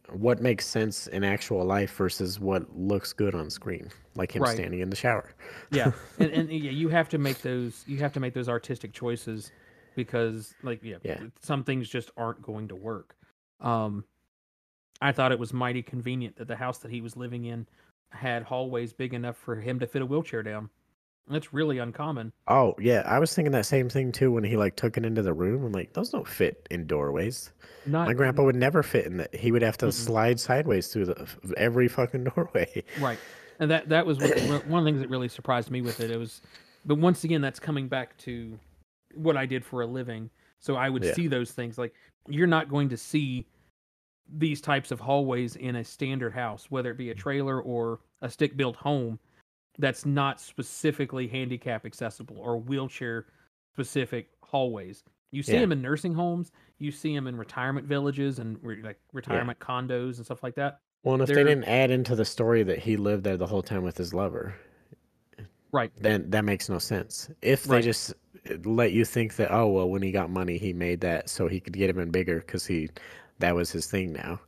what 0.10 0.42
makes 0.42 0.66
sense 0.66 1.06
in 1.08 1.24
actual 1.24 1.64
life 1.64 1.96
versus 1.96 2.40
what 2.40 2.76
looks 2.76 3.14
good 3.14 3.36
on 3.36 3.50
screen, 3.52 3.90
like 4.16 4.36
him 4.36 4.42
Right. 4.42 4.54
standing 4.56 4.80
in 4.80 4.90
the 4.90 4.96
shower. 4.96 5.30
yeah 5.72 5.92
and, 6.18 6.32
and 6.38 6.52
yeah 6.52 6.72
you 6.72 6.90
have 6.90 7.08
to 7.10 7.18
make 7.20 7.42
those 7.44 7.84
you 7.88 8.00
have 8.00 8.12
to 8.14 8.20
make 8.20 8.34
those 8.34 8.50
artistic 8.50 8.92
choices 8.94 9.52
because 9.96 10.56
like 10.64 10.84
yeah, 10.84 10.98
Yeah. 11.04 11.20
some 11.42 11.64
things 11.64 11.88
just 11.88 12.10
aren't 12.18 12.42
going 12.42 12.68
to 12.70 12.76
work 12.76 13.16
um 13.62 14.04
i 15.02 15.12
thought 15.12 15.32
it 15.32 15.40
was 15.40 15.54
mighty 15.54 15.82
convenient 15.84 16.36
that 16.36 16.48
the 16.48 16.56
house 16.56 16.80
that 16.80 16.92
he 16.92 17.02
was 17.02 17.16
living 17.18 17.46
in 17.46 17.68
had 18.12 18.44
hallways 18.44 18.94
big 18.94 19.14
enough 19.14 19.38
for 19.38 19.56
him 19.56 19.80
to 19.80 19.88
fit 19.88 20.02
a 20.02 20.06
wheelchair 20.06 20.44
down 20.44 20.70
that's 21.28 21.54
really 21.54 21.78
uncommon 21.80 22.32
Oh 22.48 22.76
yeah, 22.78 23.04
I 23.06 23.20
was 23.20 23.34
thinking 23.34 23.54
that 23.54 23.66
same 23.66 23.88
thing 23.90 24.12
too 24.12 24.32
when 24.32 24.44
he 24.44 24.58
like 24.58 24.76
took 24.76 24.98
it 24.98 25.06
into 25.06 25.22
the 25.22 25.34
room. 25.34 25.64
I'm 25.64 25.72
like, 25.72 25.94
those 25.94 26.10
don't 26.10 26.28
fit 26.28 26.68
in 26.70 26.88
doorways. 26.88 27.52
not 27.86 28.06
My 28.08 28.14
grandpa 28.14 28.44
would 28.44 28.56
never 28.58 28.84
fit 28.84 29.06
in 29.06 29.18
that. 29.18 29.34
He 29.34 29.52
would 29.52 29.62
have 29.62 29.78
to 29.78 29.86
Mm-mm. 29.86 29.94
slide 29.94 30.40
sideways 30.42 30.90
through 30.90 31.06
the 31.06 31.28
every 31.56 31.88
fucking 31.88 32.24
doorway. 32.36 32.84
right 32.96 33.22
and 33.60 33.72
that 33.72 33.90
that 33.90 34.06
was 34.06 34.20
what, 34.20 34.66
one 34.66 34.80
of 34.80 34.84
the 34.86 34.92
things 34.92 35.00
that 35.00 35.10
really 35.10 35.28
surprised 35.28 35.72
me 35.72 35.82
with 35.82 36.00
it 36.00 36.12
it 36.12 36.18
was 36.18 36.42
but 36.86 36.98
once 36.98 37.24
again 37.24 37.42
that's 37.42 37.60
coming 37.60 37.88
back 37.88 38.18
to 38.18 38.60
what 39.16 39.38
i 39.38 39.46
did 39.46 39.64
for 39.64 39.82
a 39.82 39.86
living 39.88 40.30
so 40.60 40.76
i 40.76 40.90
would 40.90 41.04
Yeah. 41.04 41.14
see 41.14 41.28
those 41.28 41.52
things 41.52 41.78
like 41.78 41.94
you're 42.28 42.48
not 42.48 42.70
going 42.70 42.90
to 42.90 42.98
see 42.98 43.46
these 44.38 44.62
types 44.62 44.92
of 44.92 45.00
hallways 45.00 45.56
in 45.58 45.76
a 45.78 45.84
standard 45.84 46.34
house 46.34 46.68
whether 46.72 46.90
it 46.92 46.98
be 46.98 47.10
a 47.10 47.16
trailer 47.16 47.62
or 47.62 48.00
a 48.22 48.30
stick 48.30 48.56
built 48.58 48.76
home 48.76 49.20
that's 49.80 50.06
not 50.06 50.40
specifically 50.40 51.28
handicap 51.28 51.86
accessible 51.86 52.38
or 52.40 52.58
wheelchair 52.58 53.26
specific 53.74 54.30
hallways 54.42 55.04
you 55.32 55.44
see 55.44 55.54
Yeah. 55.54 55.62
them 55.62 55.72
in 55.74 55.82
nursing 55.82 56.14
homes 56.14 56.52
you 56.80 56.92
see 56.92 57.14
them 57.16 57.28
in 57.28 57.36
retirement 57.36 57.86
villages 57.88 58.40
and 58.40 58.58
re- 58.64 58.82
like 58.82 59.00
retirement 59.14 59.60
condos 59.60 60.18
and 60.18 60.26
stuff 60.26 60.42
like 60.44 60.56
that 60.56 60.80
Well, 61.04 61.16
and 61.16 61.24
if 61.24 61.28
they 61.28 61.36
They're- 61.36 61.44
didn't 61.46 61.66
add 61.66 61.92
into 61.92 62.16
the 62.16 62.24
story 62.26 62.64
that 62.64 62.80
he 62.80 62.96
lived 62.96 63.24
there 63.26 63.36
the 63.36 63.48
whole 63.48 63.62
time 63.64 63.84
with 63.84 63.98
his 63.98 64.14
lover, 64.14 64.56
right 65.74 65.92
then 66.00 66.30
that 66.30 66.46
makes 66.46 66.70
no 66.70 66.78
sense. 66.80 67.30
If 67.42 67.64
they 67.64 67.76
Right. 67.76 67.84
just 67.84 68.14
uh, 68.50 68.56
let 68.64 68.92
you 68.94 69.04
think 69.06 69.36
that, 69.36 69.52
oh 69.52 69.68
well, 69.68 69.90
when 69.90 70.02
he 70.02 70.12
got 70.12 70.30
money, 70.30 70.58
he 70.58 70.72
made 70.72 71.02
that 71.02 71.30
so 71.30 71.48
he 71.48 71.60
could 71.60 71.74
get 71.74 71.90
even 71.90 72.10
bigger 72.12 72.40
because 72.40 72.66
he 72.66 72.90
that 73.40 73.56
was 73.56 73.72
his 73.72 73.86
thing 73.88 74.14
now. 74.14 74.40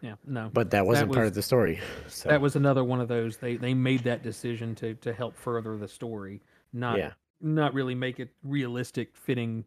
yeah 0.00 0.14
no 0.26 0.50
But 0.52 0.70
that 0.70 0.86
wasn't 0.86 1.12
part 1.12 1.24
was- 1.24 1.28
of 1.30 1.34
the 1.34 1.42
story. 1.42 1.80
So 2.08 2.28
that 2.28 2.40
was 2.40 2.56
another 2.56 2.84
one 2.84 3.00
of 3.00 3.08
those 3.08 3.36
they 3.36 3.56
they 3.56 3.74
made 3.74 4.04
that 4.04 4.22
decision 4.22 4.74
to 4.76 4.94
to 4.96 5.12
help 5.12 5.36
further 5.36 5.76
the 5.76 5.88
story 5.88 6.40
not 6.72 6.98
yeah, 6.98 7.12
not 7.40 7.72
really 7.74 7.94
make 7.94 8.20
it 8.20 8.30
realistic 8.44 9.16
fitting 9.16 9.64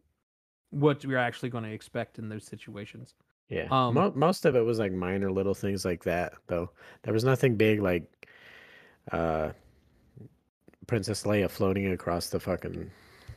what 0.70 1.04
we're 1.04 1.18
actually 1.18 1.50
going 1.50 1.64
to 1.64 1.70
expect 1.72 2.18
in 2.18 2.28
those 2.28 2.44
situations 2.44 3.14
yeah. 3.48 3.66
um, 3.70 3.92
Mo- 3.94 4.12
most 4.14 4.46
of 4.46 4.56
it 4.56 4.60
was 4.64 4.78
like 4.78 4.92
minor 4.92 5.30
little 5.30 5.52
things 5.52 5.84
like 5.84 6.04
that, 6.04 6.32
though. 6.46 6.70
There 7.02 7.12
was 7.12 7.22
nothing 7.24 7.56
big 7.56 7.82
like 7.82 8.04
uh, 9.10 9.50
Princess 10.86 11.24
Leia 11.24 11.50
floating 11.50 11.92
across 11.92 12.30
the 12.30 12.40
fucking 12.40 12.90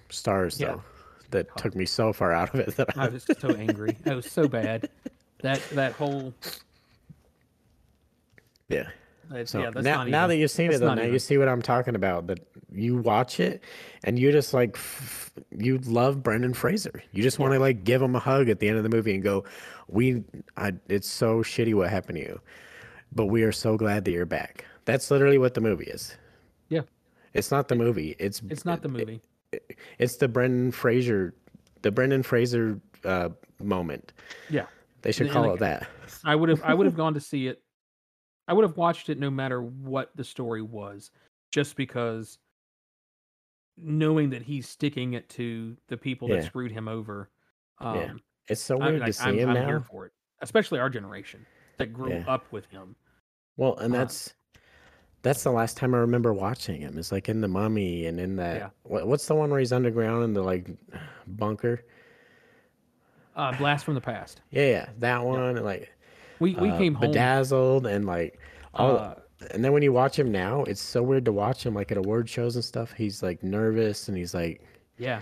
stars, 0.09 0.57
Yeah. 0.59 0.67
though. 0.67 0.83
That 1.31 1.55
took 1.57 1.75
me 1.75 1.85
so 1.85 2.13
far 2.13 2.31
out 2.31 2.53
of 2.53 2.59
it 2.59 2.75
that 2.77 2.97
i 2.97 3.07
was 3.07 3.25
so 3.39 3.49
angry 3.49 3.97
i 4.05 4.13
was 4.13 4.29
so 4.29 4.47
bad 4.47 4.89
that 5.41 5.61
that 5.71 5.93
whole 5.93 6.33
yeah. 8.67 8.87
it's, 9.31 9.51
So 9.51 9.61
yeah 9.61 9.69
now, 9.75 10.03
now 10.03 10.27
that 10.27 10.37
you've 10.37 10.51
seen 10.51 10.71
it, 10.71 10.79
though, 10.79 10.93
now 10.93 11.03
you 11.03 11.19
see 11.19 11.37
what 11.37 11.47
I'm 11.47 11.61
talking 11.61 11.95
about. 11.95 12.27
That 12.27 12.39
you 12.71 12.97
watch 12.97 13.39
it 13.39 13.63
and 14.03 14.17
you 14.17 14.31
just 14.31 14.53
like 14.53 14.75
f- 14.75 15.31
you 15.55 15.77
love 15.79 16.23
Brendan 16.23 16.53
Fraser. 16.53 17.03
You 17.11 17.23
just 17.23 17.39
want 17.39 17.53
to 17.53 17.59
like 17.59 17.83
give 17.83 18.01
him 18.01 18.15
a 18.15 18.19
hug 18.19 18.49
at 18.49 18.59
the 18.59 18.67
end 18.67 18.77
of 18.77 18.83
the 18.83 18.89
movie 18.89 19.13
and 19.13 19.23
go, 19.23 19.43
"We, 19.87 20.23
I, 20.57 20.73
it's 20.87 21.09
so 21.09 21.39
shitty 21.39 21.73
what 21.73 21.89
happened 21.89 22.17
to 22.17 22.23
you, 22.23 22.41
but 23.13 23.25
we 23.27 23.43
are 23.43 23.51
so 23.51 23.77
glad 23.77 24.05
that 24.05 24.11
you're 24.11 24.25
back." 24.25 24.65
That's 24.85 25.09
literally 25.09 25.37
what 25.37 25.55
the 25.55 25.61
movie 25.61 25.85
is. 25.85 26.15
yeah 26.69 26.81
It's 27.33 27.51
not 27.51 27.67
the 27.67 27.75
movie. 27.75 28.15
It's 28.19 28.41
it's 28.49 28.65
not 28.65 28.81
the 28.81 28.89
movie 28.89 29.21
It's 29.99 30.17
the 30.17 30.27
Brendan 30.27 30.71
Fraser, 30.71 31.33
the 31.81 31.91
Brendan 31.91 32.23
Fraser 32.23 32.79
uh, 33.03 33.29
moment. 33.61 34.13
yeah 34.49 34.65
They 35.01 35.11
should 35.11 35.27
And, 35.27 35.33
call 35.33 35.43
like, 35.47 35.55
it 35.55 35.59
that. 35.59 35.87
i 36.23 36.35
would 36.35 36.49
have 36.49 36.61
i 36.63 36.73
would 36.73 36.85
have 36.87 36.95
gone 36.95 37.13
to 37.13 37.19
see 37.19 37.47
it 37.47 37.61
i 38.47 38.53
would 38.53 38.63
have 38.63 38.77
watched 38.77 39.09
it 39.09 39.19
no 39.19 39.29
matter 39.29 39.61
what 39.61 40.09
the 40.15 40.23
story 40.23 40.61
was 40.61 41.11
just 41.51 41.75
because 41.75 42.37
knowing 43.77 44.29
that 44.31 44.41
he's 44.41 44.67
sticking 44.67 45.13
it 45.13 45.27
to 45.29 45.75
the 45.89 45.97
people 45.97 46.27
that 46.29 46.43
screwed 46.45 46.71
him 46.71 46.87
over 46.87 47.29
um 47.79 47.95
Yeah. 47.97 48.13
It's 48.47 48.61
so 48.61 48.79
I- 48.79 48.89
weird 48.89 48.99
like, 49.01 49.07
to 49.07 49.13
see 49.13 49.23
I'm, 49.25 49.37
him 49.39 49.49
I'm 49.49 49.55
now. 49.55 49.65
here 49.65 49.79
for 49.81 50.05
it, 50.05 50.11
especially 50.41 50.79
our 50.79 50.89
generation 50.89 51.45
that 51.77 51.91
grew 51.93 52.11
Yeah. 52.11 52.23
up 52.27 52.51
with 52.51 52.65
him. 52.67 52.95
Well, 53.57 53.75
and 53.77 53.93
Uh, 53.93 53.97
that's 53.99 54.33
that's 55.25 55.43
the 55.43 55.51
last 55.51 55.75
time 55.75 55.95
I 55.95 55.97
remember 55.97 56.33
watching 56.33 56.81
him. 56.81 56.99
It's 56.99 57.11
like 57.11 57.29
in 57.29 57.41
the 57.41 57.47
Mummy 57.47 58.05
and 58.05 58.19
in 58.19 58.35
that. 58.35 58.57
Yeah. 58.57 58.69
What, 58.83 59.07
what's 59.07 59.25
the 59.25 59.33
one 59.33 59.49
where 59.49 59.59
he's 59.59 59.73
underground 59.73 60.23
in 60.23 60.33
the 60.33 60.43
like 60.43 60.67
bunker? 61.27 61.83
Uh, 63.35 63.51
Blast 63.57 63.83
from 63.85 63.95
the 63.95 64.01
past. 64.01 64.41
Yeah, 64.51 64.67
yeah, 64.67 64.89
that 64.99 65.23
one. 65.25 65.57
and, 65.57 65.65
Like 65.65 65.91
We 66.39 66.53
we 66.55 66.69
uh, 66.69 66.77
came 66.77 66.93
home. 66.93 67.09
bedazzled 67.11 67.87
and 67.87 68.05
like 68.05 68.39
all. 68.75 68.97
uh, 68.97 69.15
and 69.51 69.65
then 69.65 69.73
when 69.73 69.81
you 69.81 69.91
watch 69.91 70.17
him 70.17 70.31
now, 70.31 70.63
it's 70.63 70.79
so 70.79 71.01
weird 71.03 71.25
to 71.25 71.31
watch 71.31 71.65
him 71.65 71.73
like 71.73 71.91
at 71.91 71.97
award 71.97 72.29
shows 72.29 72.55
and 72.55 72.63
stuff. 72.63 72.93
He's 72.93 73.21
like 73.23 73.41
nervous 73.43 74.07
and 74.07 74.15
he's 74.17 74.33
like, 74.35 74.61
yeah. 74.97 75.21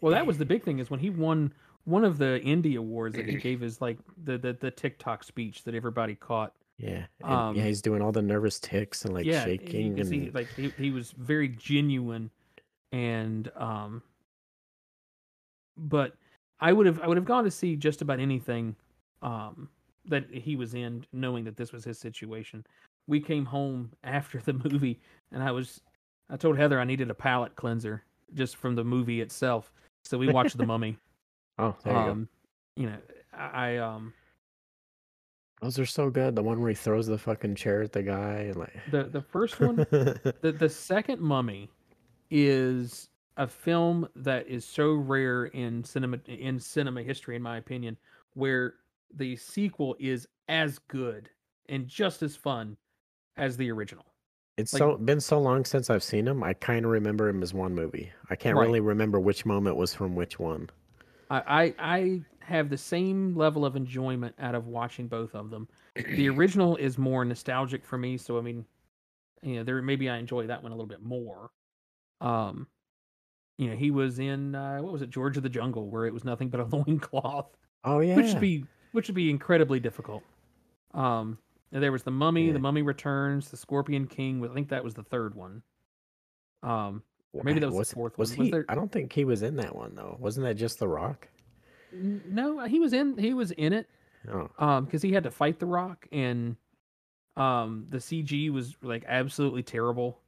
Well, 0.00 0.12
that 0.12 0.26
was 0.26 0.38
the 0.38 0.46
big 0.46 0.64
thing 0.64 0.78
is 0.78 0.90
when 0.90 0.98
he 0.98 1.10
won 1.10 1.52
one 1.84 2.04
of 2.04 2.16
the 2.16 2.40
indie 2.42 2.76
awards 2.78 3.16
that 3.16 3.26
he 3.28 3.36
gave 3.48 3.60
his 3.60 3.82
like 3.82 3.98
the 4.24 4.38
the, 4.38 4.54
the 4.54 4.70
TikTok 4.70 5.22
speech 5.24 5.62
that 5.64 5.74
everybody 5.74 6.14
caught. 6.14 6.54
Yeah, 6.80 7.06
and, 7.22 7.32
Um, 7.32 7.56
yeah. 7.56 7.64
He's 7.64 7.82
doing 7.82 8.00
all 8.00 8.12
the 8.12 8.22
nervous 8.22 8.58
ticks 8.58 9.04
and 9.04 9.12
like 9.12 9.26
yeah, 9.26 9.44
shaking 9.44 10.00
and 10.00 10.08
see, 10.08 10.30
like 10.32 10.48
he, 10.56 10.72
he 10.78 10.90
was 10.90 11.12
very 11.12 11.48
genuine, 11.48 12.30
and 12.92 13.50
um. 13.56 14.02
But 15.76 16.14
I 16.60 16.72
would 16.72 16.86
have 16.86 17.00
I 17.00 17.06
would 17.06 17.16
have 17.16 17.26
gone 17.26 17.44
to 17.44 17.50
see 17.50 17.76
just 17.76 18.02
about 18.02 18.18
anything, 18.20 18.76
um, 19.22 19.68
that 20.06 20.24
he 20.30 20.56
was 20.56 20.74
in, 20.74 21.04
knowing 21.12 21.44
that 21.44 21.56
this 21.56 21.72
was 21.72 21.84
his 21.84 21.98
situation. 21.98 22.66
We 23.06 23.20
came 23.20 23.44
home 23.44 23.92
after 24.04 24.38
the 24.40 24.54
movie, 24.54 25.00
and 25.32 25.42
I 25.42 25.50
was 25.50 25.82
I 26.30 26.36
told 26.36 26.56
Heather 26.56 26.80
I 26.80 26.84
needed 26.84 27.10
a 27.10 27.14
palate 27.14 27.56
cleanser 27.56 28.04
just 28.34 28.56
from 28.56 28.74
the 28.74 28.84
movie 28.84 29.20
itself. 29.20 29.72
So 30.04 30.16
we 30.16 30.28
watched 30.28 30.56
The 30.56 30.66
Mummy. 30.72 30.96
oh, 31.58 31.74
there 31.84 31.92
you 31.92 32.04
go. 32.04 32.10
Um, 32.10 32.28
you 32.76 32.86
know, 32.86 32.96
I, 33.34 33.74
I 33.74 33.76
um 33.78 34.14
Those 35.60 35.78
are 35.78 35.86
so 35.86 36.08
good. 36.10 36.34
The 36.36 36.42
one 36.42 36.60
where 36.60 36.70
he 36.70 36.74
throws 36.74 37.06
the 37.06 37.18
fucking 37.18 37.54
chair 37.54 37.82
at 37.82 37.92
the 37.92 38.02
guy 38.02 38.46
and 38.48 38.56
like 38.56 38.72
the 38.90 39.04
the 39.04 39.20
first 39.22 39.60
one, 39.60 39.76
the 39.90 40.54
the 40.58 40.68
second 40.68 41.20
Mummy, 41.20 41.68
is 42.30 43.08
a 43.36 43.46
film 43.46 44.08
that 44.16 44.46
is 44.48 44.64
so 44.64 44.92
rare 44.94 45.46
in 45.46 45.84
cinema 45.84 46.18
in 46.26 46.58
cinema 46.58 47.02
history, 47.02 47.36
in 47.36 47.42
my 47.42 47.58
opinion, 47.58 47.96
where 48.34 48.74
the 49.16 49.36
sequel 49.36 49.96
is 49.98 50.26
as 50.48 50.78
good 50.88 51.28
and 51.68 51.86
just 51.86 52.22
as 52.22 52.36
fun 52.36 52.76
as 53.36 53.56
the 53.56 53.70
original. 53.70 54.04
It's 54.56 54.72
Like- 54.72 54.80
so 54.80 54.96
been 54.96 55.20
so 55.20 55.38
long 55.40 55.64
since 55.64 55.90
I've 55.90 56.02
seen 56.02 56.26
him. 56.26 56.42
I 56.42 56.52
kind 56.54 56.84
of 56.84 56.90
remember 56.90 57.28
him 57.28 57.42
as 57.42 57.54
one 57.54 57.74
movie. 57.74 58.10
I 58.28 58.36
can't 58.36 58.56
Right. 58.56 58.66
really 58.66 58.80
remember 58.80 59.18
which 59.20 59.46
moment 59.46 59.76
was 59.76 59.94
from 59.94 60.14
which 60.14 60.38
one. 60.38 60.68
I, 61.30 61.42
I 61.46 61.74
I 61.78 62.24
have 62.50 62.68
the 62.68 62.76
same 62.76 63.34
level 63.36 63.64
of 63.64 63.76
enjoyment 63.76 64.34
out 64.38 64.54
of 64.54 64.66
watching 64.66 65.06
both 65.08 65.34
of 65.34 65.50
them. 65.50 65.68
The 65.94 66.28
original 66.28 66.76
is 66.76 66.98
more 66.98 67.24
nostalgic 67.24 67.84
for 67.84 67.96
me, 67.96 68.16
so 68.18 68.36
I 68.38 68.42
mean, 68.42 68.64
you 69.42 69.56
know, 69.56 69.64
there 69.64 69.80
maybe 69.80 70.10
I 70.10 70.18
enjoy 70.18 70.46
that 70.48 70.62
one 70.62 70.72
a 70.72 70.74
little 70.74 70.86
bit 70.88 71.02
more. 71.02 71.50
Um, 72.20 72.66
you 73.58 73.68
know, 73.70 73.76
he 73.76 73.90
was 73.90 74.18
in 74.18 74.54
uh, 74.54 74.78
what 74.80 74.92
was 74.92 75.02
it, 75.02 75.10
George 75.10 75.36
of 75.36 75.42
the 75.42 75.48
Jungle, 75.48 75.88
where 75.88 76.06
it 76.06 76.12
was 76.14 76.24
nothing 76.24 76.48
but 76.50 76.60
a 76.60 76.64
loincloth, 76.76 77.56
Oh 77.84 78.00
yeah. 78.00 78.16
which 78.16 78.32
would 78.32 78.40
be 78.40 78.64
which 78.92 79.08
would 79.08 79.14
be 79.14 79.30
incredibly 79.30 79.80
difficult. 79.80 80.22
Um, 80.92 81.38
there 81.72 81.92
was 81.92 82.02
the 82.02 82.10
Mummy, 82.10 82.48
Yeah. 82.48 82.52
the 82.54 82.58
Mummy 82.58 82.82
Returns, 82.82 83.48
the 83.50 83.56
Scorpion 83.56 84.06
King. 84.06 84.44
I 84.44 84.52
think 84.52 84.68
that 84.70 84.82
was 84.84 84.94
the 84.94 85.04
third 85.04 85.34
one. 85.34 85.62
Um, 86.62 87.02
maybe 87.32 87.60
that 87.60 87.70
was 87.70 87.90
the 87.90 87.94
fourth 87.94 88.18
was 88.18 88.30
one. 88.30 88.38
Was 88.38 88.46
he? 88.46 88.50
there- 88.50 88.66
I 88.68 88.74
don't 88.74 88.90
think 88.90 89.12
he 89.12 89.24
was 89.24 89.42
in 89.42 89.56
that 89.56 89.74
one 89.74 89.94
though. 89.94 90.16
Wasn't 90.20 90.44
that 90.46 90.54
just 90.54 90.78
The 90.78 90.88
Rock? 90.88 91.28
No, 91.92 92.60
he 92.66 92.78
was 92.80 92.92
in 92.92 93.16
he 93.18 93.34
was 93.34 93.50
in 93.52 93.72
it. 93.72 93.88
Oh, 94.32 94.50
um 94.58 94.84
because 94.84 95.02
he 95.02 95.12
had 95.12 95.24
to 95.24 95.30
fight 95.30 95.58
the 95.58 95.66
rock 95.66 96.06
and 96.12 96.56
um 97.36 97.86
the 97.88 97.98
cg 97.98 98.50
was 98.50 98.76
like 98.82 99.04
absolutely 99.08 99.62
terrible 99.62 100.20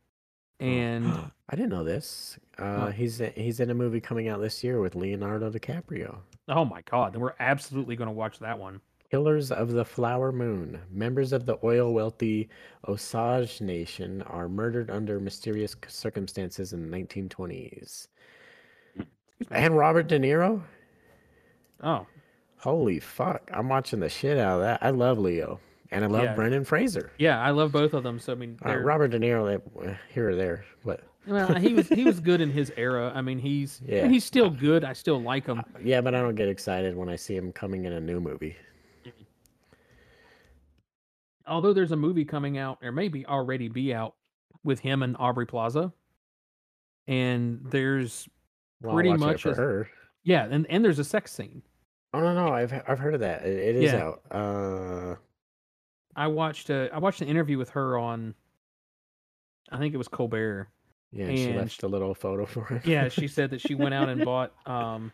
and 0.61 1.07
I 1.51 1.57
didn't 1.57 1.71
know 1.71 1.85
this. 1.85 2.39
Uh, 2.59 2.87
Oh. 2.87 2.91
he's 2.91 3.21
he's 3.35 3.61
in 3.61 3.69
a 3.71 3.75
movie 3.75 4.01
coming 4.01 4.29
out 4.29 4.41
this 4.41 4.63
year 4.65 4.81
with 4.81 4.95
Leonardo 4.95 5.51
DiCaprio. 5.51 6.17
oh 6.49 6.65
my 6.65 6.81
god 6.83 7.13
then 7.13 7.21
we're 7.21 7.35
absolutely 7.41 7.97
going 7.97 8.09
to 8.09 8.13
watch 8.13 8.39
that 8.39 8.59
one 8.59 8.81
Killers 9.11 9.53
of 9.53 9.73
the 9.73 9.85
Flower 9.85 10.33
Moon. 10.33 10.81
Members 10.91 11.35
of 11.35 11.45
the 11.45 11.59
oil 11.63 11.93
wealthy 11.93 12.49
Osage 12.89 13.61
Nation 13.61 14.23
are 14.23 14.49
murdered 14.49 14.91
under 14.91 15.21
mysterious 15.21 15.77
circumstances 15.87 16.73
in 16.73 16.91
the 16.91 16.97
1920s. 16.97 18.09
And 19.51 19.77
Robert 19.77 20.07
De 20.09 20.19
Niro? 20.19 20.63
Oh 21.83 22.07
Holy 22.59 23.01
fuck. 23.01 23.51
I'm 23.53 23.69
watching 23.69 23.99
the 23.99 24.09
shit 24.09 24.39
out 24.39 24.57
of 24.57 24.61
that. 24.63 24.79
I 24.85 24.91
love 24.91 25.19
Leo. 25.19 25.59
And 25.91 26.05
I 26.05 26.07
love 26.07 26.23
Yeah. 26.23 26.35
Brendan 26.35 26.65
Fraser. 26.65 27.11
yeah 27.19 27.39
i 27.41 27.51
love 27.51 27.71
both 27.73 27.93
of 27.93 28.03
them 28.03 28.19
so 28.19 28.33
i 28.33 28.35
mean 28.35 28.57
Uh, 28.65 28.77
Robert 28.79 29.09
De 29.09 29.19
Niro, 29.19 29.61
uh, 29.87 29.95
here 30.15 30.31
or 30.31 30.35
there. 30.37 30.65
But 30.85 31.03
well, 31.27 31.55
he 31.55 31.75
was 31.75 31.87
he 31.89 32.05
was 32.05 32.19
good 32.19 32.41
in 32.41 32.51
his 32.51 32.73
era 32.79 33.13
i 33.15 33.21
mean 33.21 33.39
he's 33.39 33.81
Yeah. 33.85 34.09
he's 34.09 34.25
still 34.25 34.49
good 34.49 34.85
i 34.85 34.93
still 34.95 35.21
like 35.21 35.45
him 35.47 35.63
yeah, 35.85 36.01
but 36.01 36.15
I 36.15 36.21
don't 36.23 36.35
get 36.35 36.49
excited 36.49 36.97
when 36.97 37.09
I 37.11 37.17
see 37.17 37.37
him 37.37 37.53
coming 37.53 37.85
in 37.85 37.93
a 37.93 38.01
new 38.01 38.21
movie. 38.21 38.57
although 41.47 41.73
there's 41.73 41.93
a 41.93 41.97
movie 41.97 42.25
coming 42.25 42.59
out 42.59 42.79
or 42.83 42.93
maybe 42.93 43.27
already 43.27 43.69
be 43.69 43.93
out 43.93 44.15
with 44.65 44.81
him 44.81 45.03
and 45.03 45.17
aubrey 45.19 45.47
plaza 45.47 45.93
and 47.09 47.61
there's 47.65 48.29
Well, 48.81 48.95
Pretty 48.95 49.13
much 49.15 49.43
for 49.43 49.51
as- 49.51 49.57
her. 49.59 49.89
yeah 50.25 50.47
and, 50.51 50.67
and 50.71 50.85
there's 50.85 50.99
a 51.01 51.05
sex 51.05 51.33
scene 51.33 51.63
Oh 52.15 52.21
no, 52.21 52.35
no, 52.35 52.53
I've 52.53 52.73
I've 52.87 52.99
heard 52.99 53.15
of 53.15 53.21
that. 53.21 53.43
It, 53.47 53.59
it 53.59 53.77
is 53.77 53.93
Yeah. 53.93 54.05
out. 54.07 54.23
Uh, 54.31 55.17
i 56.15 56.27
watched 56.27 56.69
a 56.69 56.91
i 56.93 56.99
watched 56.99 57.23
an 57.23 57.29
interview 57.29 57.57
with 57.57 57.71
her 57.71 57.97
on 57.97 58.35
i 59.71 59.79
think 59.79 59.95
it 59.95 59.97
was 59.97 60.09
colbert 60.09 60.69
yeah, 61.11 61.27
she 61.35 61.45
And- 61.45 61.57
left 61.57 61.83
a 61.83 61.89
little 61.89 62.15
photo 62.15 62.45
for 62.55 62.67
him. 62.67 62.83
yeah 62.85 63.09
she 63.09 63.27
said 63.27 63.49
that 63.49 63.63
she 63.63 63.75
went 63.75 63.95
out 63.95 64.11
and 64.11 64.23
bought 64.25 64.53
um 64.67 65.11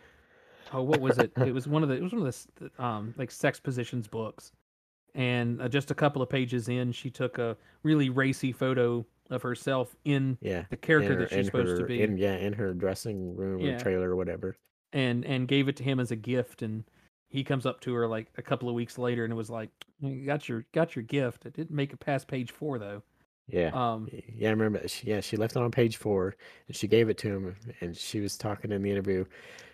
oh 0.73 0.83
what 0.83 1.01
was 1.01 1.19
it 1.19 1.31
it 1.37 1.55
was 1.55 1.69
one 1.69 1.85
of 1.85 1.89
the 1.89 1.95
it 1.95 2.03
was 2.03 2.13
one 2.13 2.19
of 2.19 2.25
the 2.25 2.67
s- 2.67 2.71
um 2.81 3.15
like 3.17 3.31
sex 3.31 3.61
positions 3.61 4.09
books 4.09 4.51
and 5.15 5.63
uh, 5.63 5.69
just 5.69 5.93
a 5.93 5.95
couple 5.95 6.21
of 6.21 6.29
pages 6.29 6.69
in 6.69 6.91
she 6.91 7.11
took 7.11 7.39
a 7.39 7.57
really 7.85 8.11
racy 8.11 8.51
photo 8.51 9.07
of 9.31 9.41
herself 9.43 9.95
in 10.05 10.37
yeah. 10.41 10.65
the 10.71 10.77
character 10.77 11.13
in 11.13 11.19
her- 11.19 11.25
that 11.27 11.31
she's 11.31 11.39
in 11.39 11.45
supposed 11.45 11.69
her- 11.69 11.79
to 11.79 11.85
be 11.85 12.03
In, 12.03 12.17
yeah, 12.19 12.35
in 12.35 12.55
her 12.55 12.75
dressing 12.75 13.37
room 13.37 13.61
Yeah. 13.61 13.77
or 13.77 13.79
trailer 13.79 14.11
or 14.11 14.17
whatever. 14.17 14.57
And 14.93 15.25
and 15.25 15.49
gave 15.49 15.69
it 15.69 15.77
to 15.77 15.83
him 15.85 16.01
as 16.01 16.11
a 16.11 16.17
gift 16.17 16.63
and 16.63 16.85
he 17.29 17.45
comes 17.45 17.67
up 17.67 17.81
to 17.81 17.95
her 17.95 18.07
like 18.09 18.29
a 18.39 18.43
couple 18.43 18.69
of 18.69 18.75
weeks 18.75 18.97
later 18.99 19.25
and 19.25 19.33
it 19.33 19.37
was 19.37 19.51
like 19.51 19.71
you 20.01 20.25
got 20.25 20.49
your 20.49 20.65
got 20.73 20.97
your 20.97 21.03
gift 21.03 21.47
it 21.47 21.53
didn't 21.55 21.75
make 21.77 21.93
it 21.93 22.01
past 22.01 22.27
page 22.27 22.51
four 22.53 22.79
though 22.79 23.03
Yeah. 23.47 23.73
um 23.73 24.09
Yeah, 24.35 24.49
I 24.49 24.53
remember. 24.53 24.87
She, 24.89 25.07
yeah, 25.07 25.21
she 25.21 25.37
left 25.37 25.57
it 25.57 25.63
on 25.63 25.71
page 25.71 25.97
four, 25.97 26.37
and 26.67 26.77
she 26.77 26.87
gave 26.87 27.09
it 27.09 27.19
to 27.19 27.29
him. 27.29 27.57
And 27.81 27.97
she 27.97 28.21
was 28.21 28.37
talking 28.37 28.73
in 28.73 28.83
the 28.83 28.91
interview. 28.91 29.25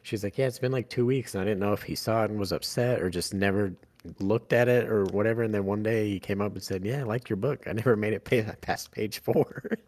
She's 0.03 0.23
like, 0.25 0.39
"Yeah, 0.39 0.47
it's 0.47 0.59
been 0.59 0.73
like 0.73 0.89
two 0.89 1.07
weeks, 1.07 1.35
and 1.35 1.43
I 1.43 1.45
didn't 1.45 1.61
know 1.61 1.73
if 1.73 1.83
he 1.83 1.95
saw 1.95 2.25
it 2.25 2.31
and 2.31 2.39
was 2.39 2.53
upset 2.53 3.01
or 3.03 3.11
just 3.11 3.35
never 3.35 3.75
looked 4.21 4.53
at 4.53 4.69
it 4.69 4.89
or 4.89 5.05
whatever." 5.07 5.43
And 5.43 5.53
then 5.55 5.65
one 5.65 5.83
day 5.83 6.09
he 6.09 6.21
came 6.21 6.41
up 6.41 6.53
and 6.55 6.63
said, 6.63 6.85
"Yeah, 6.85 7.01
I 7.01 7.03
liked 7.05 7.29
your 7.31 7.37
book. 7.37 7.67
I 7.67 7.73
never 7.73 7.97
made 8.05 8.13
it 8.15 8.25
past 8.61 8.93
page 8.93 9.19
four. 9.21 9.79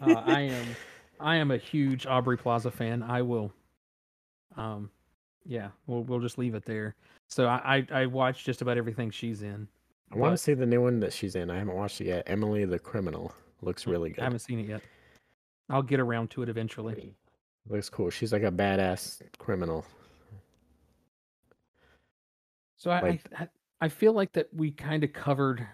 uh, 0.00 0.22
I 0.24 0.40
am 0.42 0.76
I 1.20 1.36
am 1.36 1.50
a 1.50 1.58
huge 1.58 2.06
Aubrey 2.06 2.36
Plaza 2.38 2.70
fan. 2.70 3.02
I 3.02 3.22
will 3.22 3.52
um 4.56 4.90
yeah, 5.46 5.68
we'll 5.86 6.02
we'll 6.04 6.20
just 6.20 6.38
leave 6.38 6.54
it 6.54 6.64
there. 6.64 6.94
So 7.28 7.46
I 7.46 7.86
I, 7.90 8.02
I 8.02 8.06
watch 8.06 8.44
just 8.44 8.62
about 8.62 8.76
everything 8.78 9.10
she's 9.10 9.42
in. 9.42 9.68
I 10.12 10.16
want 10.16 10.32
to 10.34 10.38
see 10.38 10.54
the 10.54 10.66
new 10.66 10.80
one 10.82 11.00
that 11.00 11.12
she's 11.12 11.34
in. 11.34 11.50
I 11.50 11.58
haven't 11.58 11.74
watched 11.74 12.00
it 12.00 12.06
yet. 12.06 12.22
Emily 12.26 12.64
the 12.64 12.78
Criminal 12.78 13.34
looks 13.62 13.86
really 13.86 14.10
good. 14.10 14.20
I 14.20 14.24
haven't 14.24 14.38
seen 14.40 14.60
it 14.60 14.68
yet. 14.68 14.82
I'll 15.70 15.82
get 15.82 15.98
around 16.00 16.30
to 16.32 16.42
it 16.42 16.48
eventually. 16.48 17.14
Looks 17.68 17.88
cool. 17.88 18.10
She's 18.10 18.32
like 18.32 18.42
a 18.42 18.50
badass 18.50 19.22
criminal. 19.38 19.84
So 22.76 22.90
I 22.90 23.00
Like- 23.00 23.32
I, 23.38 23.48
I 23.80 23.88
feel 23.88 24.12
like 24.12 24.32
that 24.32 24.48
we 24.52 24.70
kind 24.70 25.04
of 25.04 25.12
covered 25.12 25.66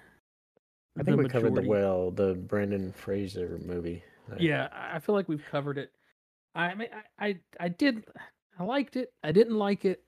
I 0.99 1.03
think 1.03 1.19
we 1.19 1.29
covered 1.29 1.55
the 1.55 1.63
majority- 1.63 1.69
well, 1.69 2.11
the 2.11 2.35
Brendan 2.35 2.93
Fraser 2.93 3.59
movie. 3.65 4.03
Yeah, 4.39 4.69
I 4.73 4.97
I 4.97 4.99
feel 5.01 5.15
like 5.15 5.29
we've 5.29 5.45
covered 5.51 5.79
it. 5.79 5.93
I 6.55 6.75
mean, 6.75 6.89
I, 7.19 7.27
I, 7.27 7.41
I 7.61 7.69
did, 7.69 8.05
I 8.59 8.65
liked 8.65 8.97
it. 8.97 9.13
I 9.25 9.33
didn't 9.33 9.57
like 9.57 9.85
it. 9.85 10.03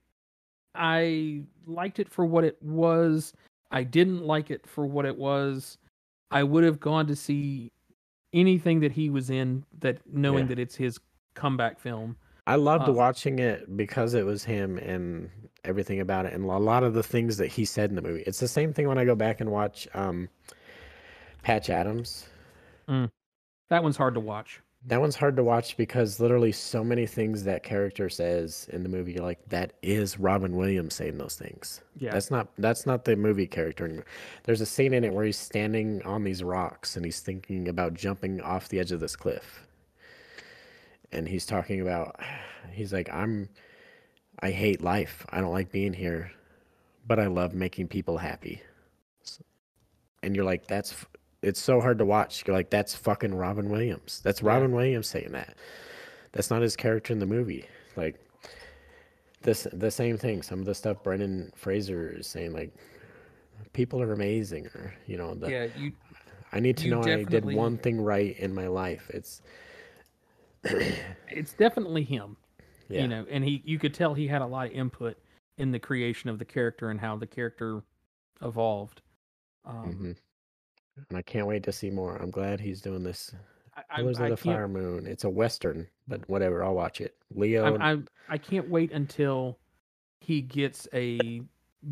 I 0.74 1.42
liked 1.66 1.98
it 1.98 2.08
for 2.08 2.24
what 2.24 2.44
it 2.44 2.60
was. 2.62 3.32
I 3.70 3.82
didn't 3.84 4.22
like 4.24 4.50
it 4.50 4.66
for 4.66 4.86
what 4.86 5.04
it 5.06 5.16
was. 5.16 5.78
I 6.30 6.42
would 6.42 6.64
have 6.64 6.80
gone 6.80 7.06
to 7.08 7.16
see 7.16 7.70
anything 8.32 8.80
that 8.80 8.92
he 8.92 9.10
was 9.10 9.28
in 9.30 9.64
that 9.80 9.98
knowing 10.06 10.44
Yeah. 10.44 10.48
that 10.48 10.58
it's 10.58 10.74
his 10.76 10.98
comeback 11.34 11.78
film. 11.78 12.16
I 12.46 12.56
loved 12.56 12.88
Uh, 12.88 12.92
watching 12.92 13.38
it 13.38 13.76
because 13.76 14.14
it 14.14 14.24
was 14.24 14.42
him 14.44 14.78
and 14.78 15.30
everything 15.64 16.00
about 16.00 16.24
it, 16.26 16.32
and 16.32 16.44
a 16.44 16.58
lot 16.58 16.82
of 16.82 16.94
the 16.94 17.02
things 17.02 17.36
that 17.36 17.48
he 17.48 17.64
said 17.64 17.90
in 17.90 17.96
the 17.96 18.02
movie. 18.02 18.22
It's 18.26 18.40
the 18.40 18.48
same 18.48 18.72
thing 18.72 18.88
when 18.88 18.98
I 18.98 19.04
go 19.04 19.14
back 19.14 19.40
and 19.40 19.52
watch 19.52 19.86
um, 19.94 20.28
Patch 21.42 21.68
Adams. 21.70 22.26
That 22.88 23.82
one's 23.82 23.96
hard 23.96 24.14
to 24.14 24.20
watch. 24.20 24.60
That 24.86 25.00
one's 25.00 25.14
hard 25.14 25.36
to 25.36 25.44
watch 25.44 25.76
because 25.76 26.18
literally 26.18 26.50
so 26.50 26.82
many 26.82 27.06
things 27.06 27.44
that 27.44 27.62
character 27.62 28.08
says 28.08 28.68
in 28.72 28.82
the 28.82 28.88
movie, 28.88 29.12
you're 29.12 29.22
like, 29.22 29.38
that 29.48 29.74
is 29.80 30.18
Robin 30.18 30.56
Williams 30.56 30.94
saying 30.94 31.18
those 31.18 31.36
things. 31.36 31.82
Yeah. 31.98 32.10
That's 32.10 32.32
not 32.32 32.48
that's 32.58 32.84
not 32.84 33.04
the 33.04 33.14
movie 33.14 33.46
character. 33.46 33.84
anymore. 33.84 34.06
There's 34.42 34.60
a 34.60 34.66
scene 34.66 34.92
in 34.92 35.04
it 35.04 35.12
where 35.12 35.24
he's 35.24 35.38
standing 35.38 36.02
on 36.02 36.24
these 36.24 36.42
rocks 36.42 36.96
and 36.96 37.04
he's 37.04 37.20
thinking 37.20 37.68
about 37.68 37.94
jumping 37.94 38.40
off 38.40 38.68
the 38.68 38.80
edge 38.80 38.90
of 38.90 38.98
this 38.98 39.14
cliff. 39.14 39.66
And 41.12 41.28
he's 41.28 41.46
talking 41.46 41.80
about 41.80 42.18
he's 42.72 42.92
like, 42.92 43.08
I'm 43.12 43.48
I 44.40 44.50
hate 44.50 44.82
life. 44.82 45.24
I 45.30 45.40
don't 45.40 45.52
like 45.52 45.70
being 45.70 45.92
here, 45.92 46.32
but 47.06 47.20
I 47.20 47.28
love 47.28 47.54
making 47.54 47.86
people 47.86 48.18
happy. 48.18 48.62
And 50.24 50.34
you're 50.34 50.44
like, 50.44 50.66
that's 50.66 51.06
it's 51.42 51.60
so 51.60 51.80
hard 51.80 51.98
to 51.98 52.04
watch. 52.04 52.44
You're 52.46 52.56
like, 52.56 52.70
that's 52.70 52.94
fucking 52.94 53.34
Robin 53.34 53.68
Williams. 53.68 54.20
That's 54.24 54.42
Yeah. 54.42 54.48
Robin 54.48 54.72
Williams 54.72 55.08
saying 55.08 55.32
that. 55.32 55.56
That's 56.32 56.50
not 56.50 56.62
his 56.62 56.76
character 56.76 57.12
in 57.12 57.18
the 57.18 57.26
movie. 57.26 57.66
Like 57.96 58.18
this 59.42 59.66
the 59.72 59.90
same 59.90 60.16
thing. 60.16 60.42
Some 60.42 60.60
of 60.60 60.64
the 60.64 60.74
stuff 60.74 61.02
Brendan 61.02 61.52
Fraser 61.56 62.14
is 62.16 62.26
saying, 62.26 62.52
like 62.52 62.72
people 63.72 64.00
are 64.00 64.12
amazing, 64.12 64.66
or 64.68 64.94
you 65.06 65.16
know, 65.16 65.34
the, 65.34 65.50
yeah, 65.50 65.66
you 65.76 65.92
I 66.52 66.60
need 66.60 66.76
to 66.78 66.88
know 66.88 67.02
I 67.02 67.24
did 67.24 67.44
one 67.44 67.76
thing 67.76 68.00
right 68.00 68.38
in 68.38 68.54
my 68.54 68.68
life. 68.68 69.10
It's 69.12 69.42
it's 71.28 71.52
definitely 71.54 72.04
him. 72.04 72.36
yeah, 72.88 73.02
You 73.02 73.08
know, 73.08 73.26
and 73.28 73.44
he 73.44 73.62
you 73.64 73.78
could 73.78 73.94
tell 73.94 74.14
he 74.14 74.28
had 74.28 74.42
a 74.42 74.46
lot 74.46 74.66
of 74.66 74.72
input 74.72 75.18
in 75.58 75.70
the 75.70 75.78
creation 75.78 76.30
of 76.30 76.38
the 76.38 76.44
character 76.44 76.90
and 76.90 77.00
how 77.00 77.16
the 77.16 77.26
character 77.26 77.82
evolved. 78.40 79.02
Um, 79.64 79.92
hmm 79.92 80.12
and 81.08 81.18
I 81.18 81.22
can't 81.22 81.46
wait 81.46 81.62
to 81.64 81.72
see 81.72 81.90
more. 81.90 82.16
I'm 82.16 82.30
glad 82.30 82.60
he's 82.60 82.80
doing 82.80 83.02
this. 83.02 83.34
I, 83.76 83.96
Killers 83.96 84.20
I 84.20 84.24
of 84.24 84.30
the 84.30 84.36
Fire 84.36 84.68
Moon. 84.68 85.06
It's 85.06 85.24
a 85.24 85.30
western, 85.30 85.86
but 86.06 86.28
whatever. 86.28 86.62
I'll 86.62 86.74
watch 86.74 87.00
it. 87.00 87.16
Leo. 87.34 87.76
I, 87.78 87.92
I 87.92 87.98
I 88.28 88.38
can't 88.38 88.68
wait 88.68 88.92
until 88.92 89.58
he 90.20 90.42
gets 90.42 90.86
a 90.92 91.40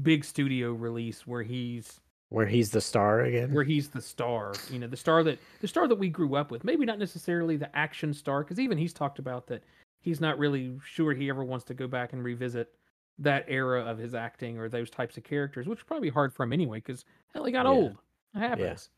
big 0.02 0.24
studio 0.24 0.72
release 0.72 1.27
where 1.27 1.43
he's 1.43 2.01
Where 2.28 2.47
he's 2.47 2.70
the 2.70 2.81
star 2.82 3.22
again. 3.22 3.52
where 3.52 3.64
he's 3.64 3.89
the 3.89 4.02
star. 4.02 4.52
You 4.70 4.78
know, 4.78 4.86
the 4.86 4.97
star 4.97 5.22
that 5.24 5.39
the 5.60 5.68
star 5.68 5.89
that 5.89 5.97
we 5.97 6.10
grew 6.10 6.35
up 6.36 6.51
with. 6.51 6.64
Maybe 6.64 6.85
not 6.85 6.98
necessarily 6.98 7.56
the 7.56 7.74
action 7.77 8.12
star, 8.12 8.44
because 8.44 8.60
even 8.60 8.77
he's 8.77 8.93
talked 8.93 9.18
about 9.18 9.47
that 9.47 9.64
he's 10.01 10.20
not 10.20 10.39
really 10.39 10.78
sure 10.85 11.14
he 11.14 11.28
ever 11.31 11.44
wants 11.44 11.64
to 11.66 11.74
go 11.74 11.86
back 11.89 12.12
and 12.12 12.22
revisit 12.22 12.74
that 13.18 13.44
era 13.48 13.82
of 13.85 13.98
his 13.98 14.14
acting 14.14 14.59
or 14.59 14.68
those 14.68 14.90
types 14.90 15.16
of 15.16 15.24
characters, 15.24 15.66
which 15.66 15.81
is 15.81 15.85
probably 15.85 16.09
hard 16.10 16.32
for 16.32 16.43
him 16.44 16.52
anyway, 16.52 16.78
because 16.78 17.05
hell, 17.35 17.44
he 17.44 17.52
got 17.52 17.64
Yeah. 17.64 17.72
old. 17.72 17.97
It 18.35 18.39
happens. 18.39 18.89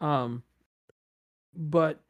Um, 0.00 0.42
but 1.54 2.00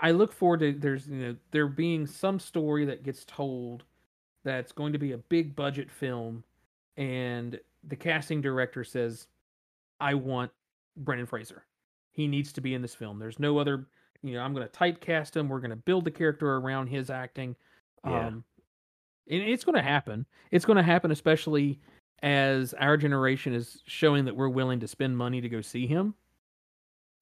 I 0.00 0.10
look 0.10 0.32
forward 0.32 0.60
to 0.60 0.72
there's 0.72 1.06
you 1.06 1.16
know 1.16 1.36
there 1.50 1.68
being 1.68 2.06
some 2.06 2.38
story 2.38 2.84
that 2.86 3.04
gets 3.04 3.24
told 3.24 3.84
that's 4.44 4.72
going 4.72 4.92
to 4.92 4.98
be 4.98 5.12
a 5.12 5.18
big 5.18 5.54
budget 5.54 5.90
film, 5.90 6.42
and 6.96 7.58
the 7.86 7.96
casting 7.96 8.40
director 8.40 8.84
says, 8.84 9.28
"I 10.00 10.14
want 10.14 10.50
Brendan 10.96 11.26
Fraser. 11.26 11.64
He 12.10 12.26
needs 12.26 12.52
to 12.54 12.60
be 12.60 12.74
in 12.74 12.82
this 12.82 12.94
film. 12.94 13.18
There's 13.18 13.38
no 13.38 13.58
other. 13.58 13.86
You 14.24 14.34
know, 14.34 14.40
I'm 14.40 14.54
going 14.54 14.66
to 14.68 14.72
typecast 14.72 15.36
him. 15.36 15.48
We're 15.48 15.58
going 15.60 15.70
to 15.70 15.76
build 15.76 16.04
the 16.04 16.10
character 16.10 16.56
around 16.56 16.88
his 16.88 17.10
acting. 17.10 17.56
Yeah. 18.04 18.28
Um, 18.28 18.44
and 19.28 19.42
it's 19.42 19.64
going 19.64 19.74
to 19.76 19.82
happen. 19.82 20.26
It's 20.50 20.64
going 20.64 20.76
to 20.76 20.82
happen, 20.82 21.10
especially 21.10 21.80
as 22.22 22.72
our 22.74 22.96
generation 22.96 23.52
is 23.52 23.82
showing 23.86 24.24
that 24.26 24.36
we're 24.36 24.48
willing 24.48 24.80
to 24.80 24.88
spend 24.88 25.16
money 25.16 25.40
to 25.40 25.48
go 25.48 25.60
see 25.60 25.86
him. 25.86 26.14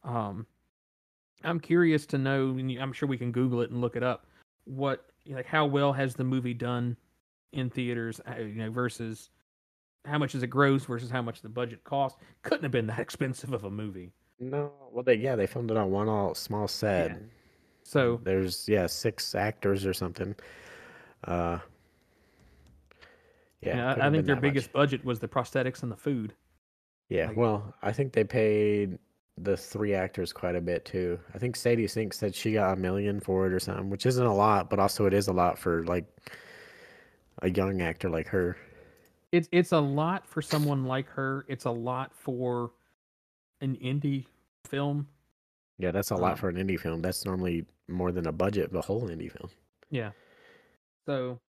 Um, 0.05 0.47
I'm 1.43 1.61
curious 1.61 2.07
to 2.07 2.19
know. 2.19 2.51
and 2.59 2.71
I'm 2.79 2.93
sure 2.93 3.09
we 3.09 3.19
can 3.19 3.33
Google 3.33 3.63
it 3.63 3.71
and 3.71 3.81
look 3.81 3.97
it 3.97 4.03
up. 4.03 4.27
What 4.65 5.07
like 5.27 5.47
how 5.47 5.67
well 5.67 5.93
has 5.93 6.15
the 6.15 6.25
movie 6.25 6.55
done 6.55 6.97
in 7.53 7.71
theaters? 7.71 8.21
uh, 8.29 8.41
You 8.41 8.55
know, 8.55 8.71
versus 8.71 9.31
how 10.07 10.19
much 10.19 10.35
is 10.35 10.43
it 10.43 10.49
gross 10.49 10.85
versus 10.85 11.11
how 11.11 11.23
much 11.23 11.43
the 11.43 11.49
budget 11.49 11.85
cost. 11.85 12.19
Couldn't 12.43 12.63
have 12.63 12.73
been 12.73 12.87
that 12.87 12.99
expensive 13.07 13.53
of 13.53 13.65
a 13.65 13.71
movie. 13.71 14.13
No, 14.39 14.73
well, 14.91 15.03
they 15.05 15.15
yeah 15.15 15.37
they 15.37 15.47
filmed 15.47 15.71
it 15.71 15.77
on 15.77 15.91
one 15.91 16.09
all 16.09 16.35
small 16.35 16.69
set. 16.69 17.21
So 17.83 18.21
There's 18.23 18.69
yeah 18.69 18.87
six 18.87 19.35
actors 19.35 19.85
or 19.87 19.93
something. 19.95 20.35
Uh, 21.25 21.59
yeah, 23.63 23.77
yeah, 23.97 24.07
I 24.07 24.11
think 24.11 24.27
their 24.27 24.35
that 24.35 24.37
much. 24.37 24.43
biggest 24.43 24.73
budget 24.73 25.05
was 25.05 25.19
the 25.21 25.29
prosthetics 25.29 25.83
and 25.83 25.91
the 25.93 25.97
food. 25.97 26.35
Yeah, 27.09 27.29
like- 27.29 27.37
well, 27.37 27.75
I 27.83 27.93
think 27.93 28.13
they 28.13 28.25
paid 28.25 28.99
the 29.39 29.57
three 29.57 29.95
actors 29.95 30.33
quite 30.33 30.55
a 30.55 30.61
bit 30.61 30.85
too. 30.85 31.19
I 31.35 31.39
think 31.39 31.57
Sadie 31.57 31.87
Sink 31.87 32.13
said 32.13 32.35
she 32.35 32.53
got 32.53 32.75
a 32.75 32.77
million 32.77 33.21
for 33.21 33.47
it 33.47 33.53
or 33.53 33.61
something, 33.61 33.89
which 33.91 34.05
isn't 34.07 34.25
a 34.27 34.35
lot, 34.35 34.69
but 34.71 34.79
also 34.79 35.07
it 35.07 35.15
is 35.15 35.29
a 35.29 35.33
lot 35.33 35.59
for 35.59 35.83
like 35.85 36.05
a 37.43 37.51
young 37.51 37.81
actor 37.81 38.11
like 38.11 38.29
her. 38.29 38.57
It's 39.33 39.49
it's 39.53 39.73
a 39.73 39.79
lot 39.81 40.27
for 40.27 40.43
someone 40.43 40.85
like 40.85 41.09
her. 41.11 41.45
It's 41.49 41.65
a 41.65 41.71
lot 41.71 42.13
for 42.15 42.73
an 43.61 43.77
indie 43.77 44.27
film. 44.67 45.07
Yeah, 45.79 45.91
that's 45.93 46.11
a 46.11 46.17
lot 46.17 46.33
Um, 46.33 46.37
for 46.39 46.49
an 46.51 46.57
indie 46.57 46.79
film. 46.79 47.01
That's 47.01 47.25
normally 47.25 47.65
more 47.89 48.13
than 48.13 48.27
a 48.27 48.33
budget 48.33 48.67
of 48.67 48.75
a 48.75 48.81
whole 48.83 49.09
indie 49.09 49.33
film. 49.33 49.49
Yeah. 49.91 50.11
So, 51.07 51.41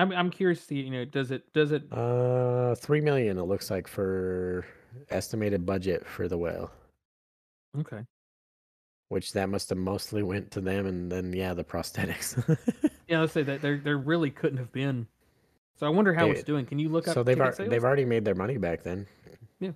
I'm 0.00 0.12
I'm 0.12 0.30
curious 0.30 0.60
to 0.60 0.64
see. 0.66 0.80
You 0.80 0.90
know, 0.90 1.04
does 1.04 1.30
it 1.30 1.52
does 1.52 1.72
it? 1.72 1.84
Uh, 1.92 2.74
three 2.76 3.00
million 3.00 3.38
it 3.38 3.42
looks 3.44 3.70
like 3.70 3.86
for 3.88 4.64
estimated 5.10 5.66
budget 5.66 6.06
for 6.06 6.26
the 6.28 6.38
whale, 6.38 6.70
Okay. 7.78 8.04
which 9.08 9.32
that 9.34 9.48
must 9.48 9.68
have 9.68 9.78
mostly 9.78 10.22
went 10.22 10.50
to 10.52 10.60
them, 10.60 10.86
and 10.86 11.10
then 11.12 11.32
yeah, 11.32 11.54
the 11.54 11.64
prosthetics. 11.64 12.36
Yeah, 13.08 13.20
let's 13.20 13.32
say 13.32 13.42
that 13.42 13.60
there 13.60 13.78
there 13.78 13.98
really 13.98 14.30
couldn't 14.30 14.58
have 14.58 14.72
been. 14.72 15.06
So 15.78 15.86
I 15.86 15.90
wonder 15.90 16.12
how 16.14 16.26
They- 16.26 16.32
it's 16.32 16.42
doing. 16.44 16.64
Can 16.66 16.78
you 16.78 16.88
look 16.88 17.08
up? 17.08 17.14
so 17.14 17.22
they've 17.22 17.40
ar- 17.40 17.52
they've 17.58 17.82
already 17.84 18.04
made 18.04 18.24
their 18.24 18.34
money 18.36 18.56
back 18.56 18.82
then. 18.84 19.06
Yeah. 19.58 19.72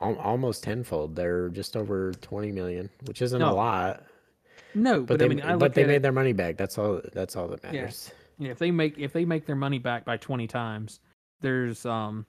Al- 0.00 0.18
almost 0.18 0.62
tenfold. 0.64 1.14
They're 1.14 1.48
just 1.50 1.76
over 1.76 2.12
twenty 2.14 2.50
million, 2.52 2.88
which 3.06 3.20
isn't 3.22 3.42
a 3.42 3.52
lot. 3.52 4.02
no, 4.74 5.00
But, 5.00 5.06
but, 5.06 5.18
they 5.18 5.24
I 5.24 5.28
mean, 5.28 5.40
I 5.42 5.56
but 5.56 5.74
they 5.74 5.84
made 5.84 5.96
it. 5.96 6.02
their 6.02 6.12
money 6.12 6.32
back. 6.32 6.56
That's 6.56 6.78
all. 6.78 7.00
That's 7.12 7.36
all 7.36 7.48
that 7.48 7.62
matters. 7.62 8.10
know, 8.10 8.14
if 8.40 8.58
they 8.58 8.70
make 8.70 8.98
if 8.98 9.12
they 9.12 9.24
make 9.24 9.46
their 9.46 9.56
money 9.56 9.78
back 9.78 10.04
by 10.04 10.16
20 10.16 10.46
times 10.46 11.00
there's 11.40 11.84
um 11.86 12.24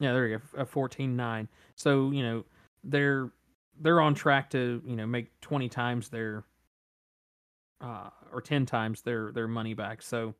yeah 0.00 0.12
there 0.12 0.26
you 0.28 0.38
go 0.54 0.60
a 0.62 0.66
14.9 0.66 1.48
so 1.74 2.10
you 2.10 2.22
know 2.22 2.44
they're 2.84 3.30
they're 3.80 4.00
on 4.00 4.14
track 4.14 4.50
to 4.50 4.82
you 4.84 4.96
know 4.96 5.06
make 5.06 5.28
20 5.40 5.68
times 5.68 6.08
their 6.08 6.44
uh 7.80 8.10
or 8.32 8.40
10 8.40 8.66
times 8.66 9.02
their 9.02 9.30
their 9.32 9.48
money 9.48 9.74
back 9.74 10.02
so 10.02 10.34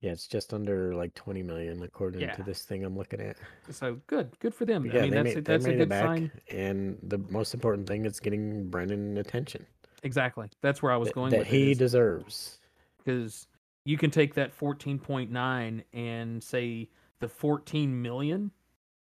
Yeah, 0.00 0.12
it's 0.12 0.26
just 0.28 0.54
under 0.54 0.94
like 0.94 1.12
twenty 1.14 1.42
million 1.42 1.82
according 1.82 2.22
Yeah. 2.22 2.32
to 2.36 2.42
this 2.42 2.62
thing 2.64 2.84
I'm 2.84 2.96
looking 2.96 3.20
at. 3.20 3.36
so 3.70 3.98
good 4.06 4.30
good 4.38 4.54
for 4.54 4.64
them 4.64 4.82
But 4.84 4.92
i 4.92 4.94
yeah, 4.94 5.02
mean 5.02 5.10
they 5.10 5.16
that's 5.16 5.34
made, 5.34 5.38
a, 5.38 5.42
that's 5.42 5.66
a 5.66 5.72
it 5.74 5.76
good 5.78 5.88
back, 5.88 6.06
sign 6.06 6.30
and 6.50 6.96
the 7.02 7.18
most 7.28 7.54
important 7.54 7.86
thing 7.88 8.06
is 8.06 8.20
getting 8.20 8.68
Brendan 8.70 9.18
attention 9.18 9.66
exactly 10.02 10.48
that's 10.62 10.80
where 10.82 10.92
i 10.92 10.96
was 10.96 11.10
going 11.12 11.30
that 11.30 11.46
he 11.46 11.72
it 11.72 11.78
deserves. 11.78 12.58
because 12.98 13.46
you 13.84 13.96
can 13.98 14.10
take 14.10 14.34
that 14.34 14.56
14.9 14.58 15.82
and 15.92 16.42
say 16.42 16.88
the 17.20 17.28
14 17.28 18.02
million 18.02 18.50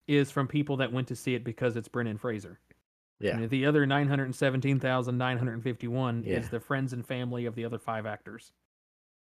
is 0.08 0.30
from 0.32 0.48
people 0.48 0.78
that 0.78 0.92
went 0.92 1.08
to 1.10 1.16
see 1.16 1.36
it 1.36 1.44
because 1.44 1.76
it's 1.76 1.88
Brendan 1.88 2.18
Fraser. 2.18 2.60
Yeah, 3.20 3.38
And 3.38 3.48
the 3.50 3.66
other 3.68 3.86
917,951 3.86 6.24
Yeah. 6.26 6.38
is 6.40 6.50
the 6.50 6.60
friends 6.60 6.92
and 6.94 7.06
family 7.06 7.46
of 7.46 7.54
the 7.56 7.64
other 7.66 7.78
five 7.78 8.06
actors. 8.08 8.52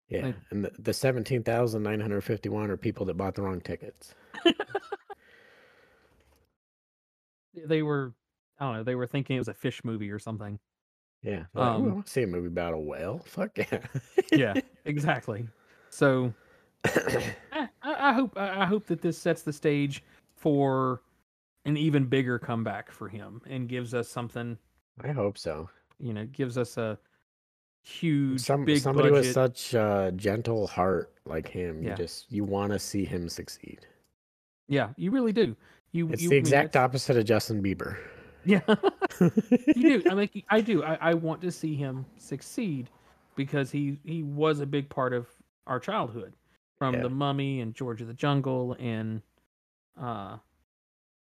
yeah, 0.08 0.26
like- 0.26 0.36
and 0.50 0.64
the, 0.64 0.70
the 0.78 0.92
seventeen 0.94 1.42
thousand 1.42 1.82
nine 1.82 2.00
hundred 2.00 2.22
fifty-one 2.22 2.70
are 2.70 2.76
people 2.78 3.04
that 3.06 3.16
bought 3.16 3.34
the 3.34 3.42
wrong 3.42 3.60
tickets. 3.60 4.14
They 7.54 7.82
were, 7.82 8.14
I 8.58 8.64
don't 8.64 8.76
know, 8.76 8.82
they 8.82 8.94
were 8.94 9.06
thinking 9.06 9.36
it 9.36 9.40
was 9.40 9.48
a 9.48 9.54
fish 9.54 9.84
movie 9.84 10.10
or 10.10 10.18
something. 10.18 10.58
Yeah, 11.22 11.44
they're 11.54 11.62
"Ooh, 11.64 11.66
I 11.66 11.74
Um, 11.74 12.04
see 12.06 12.22
a 12.22 12.26
movie 12.26 12.48
about 12.48 12.74
a 12.74 12.78
whale. 12.78 13.18
Fuck 13.24 13.58
yeah. 13.58 13.78
Yeah, 14.32 14.54
exactly. 14.84 15.46
So 15.90 16.32
I, 16.84 17.68
I 17.82 18.12
hope 18.12 18.36
I 18.36 18.66
hope 18.66 18.86
that 18.86 19.00
this 19.02 19.16
sets 19.18 19.42
the 19.42 19.52
stage 19.52 20.02
for 20.36 21.02
an 21.64 21.76
even 21.76 22.06
bigger 22.06 22.38
comeback 22.38 22.90
for 22.90 23.08
him 23.08 23.40
and 23.48 23.68
gives 23.68 23.94
us 23.94 24.08
something. 24.08 24.58
I 25.00 25.12
hope 25.12 25.38
so. 25.38 25.70
You 26.00 26.12
know, 26.12 26.26
gives 26.26 26.58
us 26.58 26.76
a 26.76 26.98
huge, 27.84 28.40
Some 28.40 28.64
big 28.64 28.80
somebody 28.80 29.10
budget. 29.10 29.26
with 29.26 29.32
such 29.34 29.74
a 29.74 30.12
gentle 30.16 30.66
heart 30.66 31.12
like 31.24 31.46
him, 31.46 31.82
Yeah. 31.82 31.90
you 31.90 31.96
just 31.96 32.30
you 32.32 32.42
want 32.44 32.72
to 32.72 32.78
see 32.80 33.04
him 33.04 33.28
succeed. 33.28 33.86
yeah, 34.68 34.88
you 34.96 35.10
really 35.12 35.32
do. 35.32 35.54
You, 35.92 36.08
It's 36.10 36.22
you 36.22 36.30
the 36.30 36.36
I 36.36 36.38
mean, 36.38 36.40
exact 36.40 36.74
opposite 36.76 37.16
of 37.16 37.24
Justin 37.26 37.62
Bieber. 37.62 37.96
Yeah. 38.44 38.60
you 39.20 40.00
do. 40.00 40.02
I 40.10 40.14
mean, 40.14 40.28
I 40.50 40.60
do. 40.60 40.82
I, 40.82 40.98
I 41.00 41.14
want 41.14 41.40
to 41.42 41.50
see 41.52 41.74
him 41.74 42.04
succeed 42.18 42.90
because 43.36 43.70
he 43.70 43.98
he 44.04 44.22
was 44.22 44.60
a 44.60 44.66
big 44.66 44.88
part 44.88 45.12
of 45.12 45.26
our 45.66 45.78
childhood, 45.78 46.32
from 46.78 46.94
Yeah. 46.94 47.02
the 47.02 47.10
Mummy 47.10 47.60
and 47.60 47.74
George 47.74 48.00
of 48.02 48.08
the 48.08 48.14
Jungle 48.14 48.76
and 48.80 49.22
uh 50.00 50.36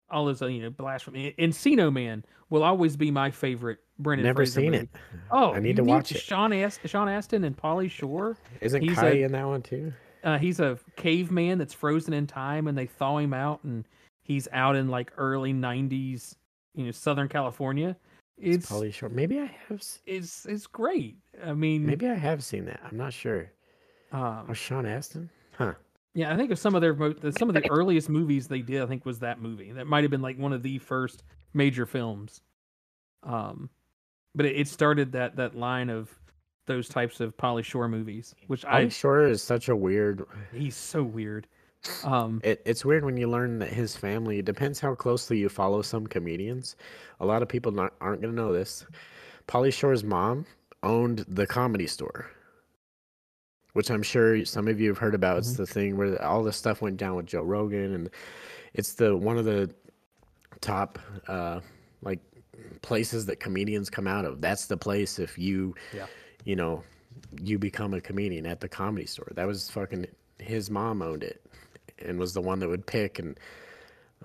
all 0.10 0.26
those 0.26 0.42
uh, 0.42 0.48
you 0.48 0.62
know 0.62 0.70
blasphemy. 0.70 1.34
Encino 1.40 1.92
Man 1.92 2.24
will 2.50 2.64
always 2.64 2.96
be 2.96 3.10
my 3.12 3.32
favorite 3.32 3.80
Brendan 4.00 4.26
Never 4.26 4.38
Fraser 4.38 4.62
seen 4.62 4.72
movie. 4.72 4.84
it. 4.84 4.90
Oh, 5.32 5.54
I 5.54 5.60
need 5.60 5.76
to 5.78 5.84
watch 5.84 6.12
it. 6.12 6.20
Sean 6.20 6.54
Ast- 6.54 6.82
Sean 6.86 7.08
Astin 7.10 7.44
and 7.44 7.56
Pauly 7.58 7.90
Shore. 7.90 8.38
Isn't 8.62 8.82
He's 8.82 8.96
Kai 8.96 9.10
a- 9.10 9.24
in 9.24 9.32
that 9.32 9.46
one 9.48 9.62
too? 9.62 9.94
Uh, 10.24 10.38
he's 10.38 10.60
a 10.62 10.80
caveman 10.96 11.58
that's 11.58 11.74
frozen 11.74 12.14
in 12.14 12.26
time, 12.28 12.68
and 12.68 12.78
they 12.78 12.86
thaw 12.86 13.18
him 13.18 13.34
out, 13.34 13.62
and 13.66 13.84
he's 14.24 14.48
out 14.54 14.76
in 14.78 14.88
like 14.88 15.12
early 15.18 15.52
'90s, 15.54 16.36
you 16.76 16.86
know, 16.86 16.92
Southern 16.92 17.28
California. 17.30 17.96
It's 18.38 18.70
Pauly 18.70 18.92
Shore. 18.94 19.10
Maybe 19.10 19.40
I 19.40 19.46
have. 19.70 19.84
it's 20.06 20.46
it's 20.46 20.68
great. 20.68 21.18
I 21.46 21.54
mean, 21.54 21.86
Maybe 21.86 22.08
I 22.08 22.16
have 22.16 22.44
seen 22.44 22.66
that. 22.66 22.80
I'm 22.90 22.98
not 22.98 23.14
sure. 23.14 23.52
um, 24.12 24.48
Oh, 24.50 24.54
Sean 24.54 24.86
Astin. 24.86 25.30
Huh. 25.56 25.74
yeah, 26.16 26.34
I 26.34 26.38
think 26.38 26.50
of 26.52 26.58
some 26.58 26.74
of 26.74 26.82
their 26.82 26.96
some 27.38 27.48
of 27.50 27.54
the 27.54 27.70
earliest 27.70 28.10
movies 28.10 28.48
they 28.48 28.62
did. 28.62 28.82
I 28.82 28.88
think 28.88 29.06
was 29.06 29.20
that 29.20 29.40
movie. 29.40 29.72
That 29.72 29.86
might 29.86 30.04
have 30.04 30.12
been 30.12 30.22
like 30.24 30.38
one 30.40 30.52
of 30.54 30.64
the 30.64 30.80
first 30.80 31.24
major 31.54 31.86
films. 31.86 32.42
Um, 33.22 33.70
but 34.36 34.48
it, 34.48 34.56
it 34.62 34.68
started 34.68 35.12
that 35.12 35.36
that 35.36 35.56
line 35.56 35.90
of 35.92 36.10
those 36.66 36.90
types 36.90 37.20
of 37.20 37.38
Pauly 37.38 37.64
Shore 37.64 37.88
movies, 37.88 38.34
which 38.48 38.64
Polly 38.64 38.86
I 38.86 38.90
Shore 38.90 39.28
is 39.28 39.44
such 39.44 39.70
a 39.70 39.76
weird. 39.76 40.26
he's 40.52 40.76
so 40.76 41.04
weird. 41.04 41.46
Um, 42.04 42.42
It, 42.44 42.62
it's 42.66 42.86
weird 42.86 43.04
when 43.06 43.18
you 43.18 43.30
learn 43.30 43.60
that 43.60 43.70
his 43.70 43.96
family. 43.96 44.40
It 44.40 44.46
depends 44.46 44.80
how 44.80 44.96
closely 44.96 45.38
you 45.38 45.50
follow 45.50 45.82
some 45.82 46.08
comedians. 46.08 46.76
A 47.20 47.26
lot 47.26 47.42
of 47.42 47.48
people 47.50 47.72
not, 47.72 47.94
aren't 48.02 48.22
going 48.22 48.34
to 48.34 48.42
know 48.42 48.54
this. 48.54 48.86
Pauly 49.48 49.74
Shore's 49.74 50.04
mom 50.04 50.46
owned 50.82 51.26
the 51.28 51.46
comedy 51.46 51.88
store, 51.88 52.30
which 53.74 53.90
I'm 53.92 54.04
sure 54.04 54.46
some 54.46 54.68
of 54.68 54.80
you 54.80 54.90
have 54.90 54.98
heard 54.98 55.16
about. 55.16 55.40
It's 55.40 55.54
the 55.54 55.66
thing 55.68 55.98
where 55.98 56.22
all 56.24 56.44
this 56.44 56.58
stuff 56.58 56.82
went 56.82 56.98
down 56.98 57.16
with 57.16 57.26
Joe 57.26 57.42
Rogan, 57.44 57.94
and 57.94 58.10
it's 58.74 58.94
the 58.94 59.16
one 59.16 59.38
of 59.38 59.46
the 59.46 59.70
top 60.62 61.00
uh, 61.28 61.60
like 62.02 62.20
places 62.82 63.26
that 63.26 63.40
comedians 63.40 63.90
come 63.90 64.08
out 64.08 64.24
of. 64.26 64.40
That's 64.40 64.66
the 64.68 64.78
place 64.78 65.20
if 65.20 65.38
you, 65.38 65.76
Yeah. 65.94 66.06
you 66.46 66.56
know, 66.56 66.84
you 67.42 67.60
become 67.60 67.94
a 67.94 68.02
comedian 68.02 68.46
at 68.46 68.62
the 68.62 68.70
comedy 68.70 69.06
store. 69.06 69.32
That 69.36 69.48
was 69.48 69.70
fucking 69.70 70.08
his 70.40 70.70
mom 70.70 71.02
owned 71.02 71.24
it 71.24 71.46
and 72.00 72.20
was 72.20 72.34
the 72.34 72.42
one 72.42 72.60
that 72.60 72.70
would 72.70 72.86
pick. 72.86 73.20
And 73.20 73.40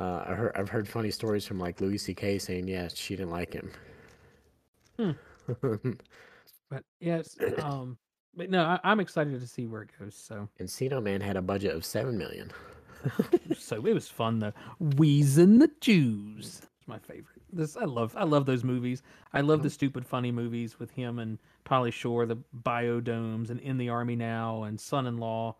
uh, 0.01 0.25
I 0.27 0.35
heard, 0.35 0.53
I've 0.57 0.69
heard 0.69 0.89
funny 0.89 1.11
stories 1.11 1.47
from 1.47 1.59
like 1.59 1.81
Louis 1.81 1.99
C.K. 1.99 2.39
saying, 2.39 2.69
yeah, 2.69 2.89
she 2.93 3.17
didn't 3.17 3.31
like 3.33 3.53
him. 3.53 3.71
But 6.71 6.85
yes, 7.01 7.37
um, 7.63 7.97
but 8.35 8.51
no, 8.51 8.63
I, 8.63 8.79
I'm 8.85 9.01
excited 9.01 9.41
to 9.41 9.47
see 9.47 9.67
where 9.67 9.83
it 9.83 9.91
goes. 9.99 10.15
So, 10.15 10.49
Encino 10.61 11.03
Man 11.03 11.21
had 11.21 11.37
a 11.37 11.43
budget 11.43 11.75
of 11.75 11.85
seven 11.85 12.19
million. 12.19 12.51
so 13.57 13.87
it 13.87 13.95
was 13.95 14.09
fun 14.09 14.39
though. 14.39 14.53
Wheezing 14.79 15.59
the 15.59 15.71
Jews. 15.81 16.61
It's 16.79 16.89
my 16.89 16.99
favorite. 16.99 17.43
This 17.53 17.77
I 17.77 17.85
love. 17.85 18.15
I 18.17 18.25
love 18.25 18.45
those 18.45 18.65
movies. 18.65 19.03
I 19.33 19.41
love 19.41 19.63
the 19.63 19.71
stupid 19.71 20.05
funny 20.05 20.31
movies 20.31 20.79
with 20.79 20.91
him 20.91 21.19
and 21.19 21.39
Pauly 21.65 21.93
Shore, 21.93 22.27
the 22.27 22.39
Biodomes, 22.63 23.51
and 23.51 23.61
In 23.61 23.79
the 23.79 23.89
Army 23.89 24.17
Now, 24.17 24.65
and 24.65 24.79
Son-in-Law. 24.79 25.57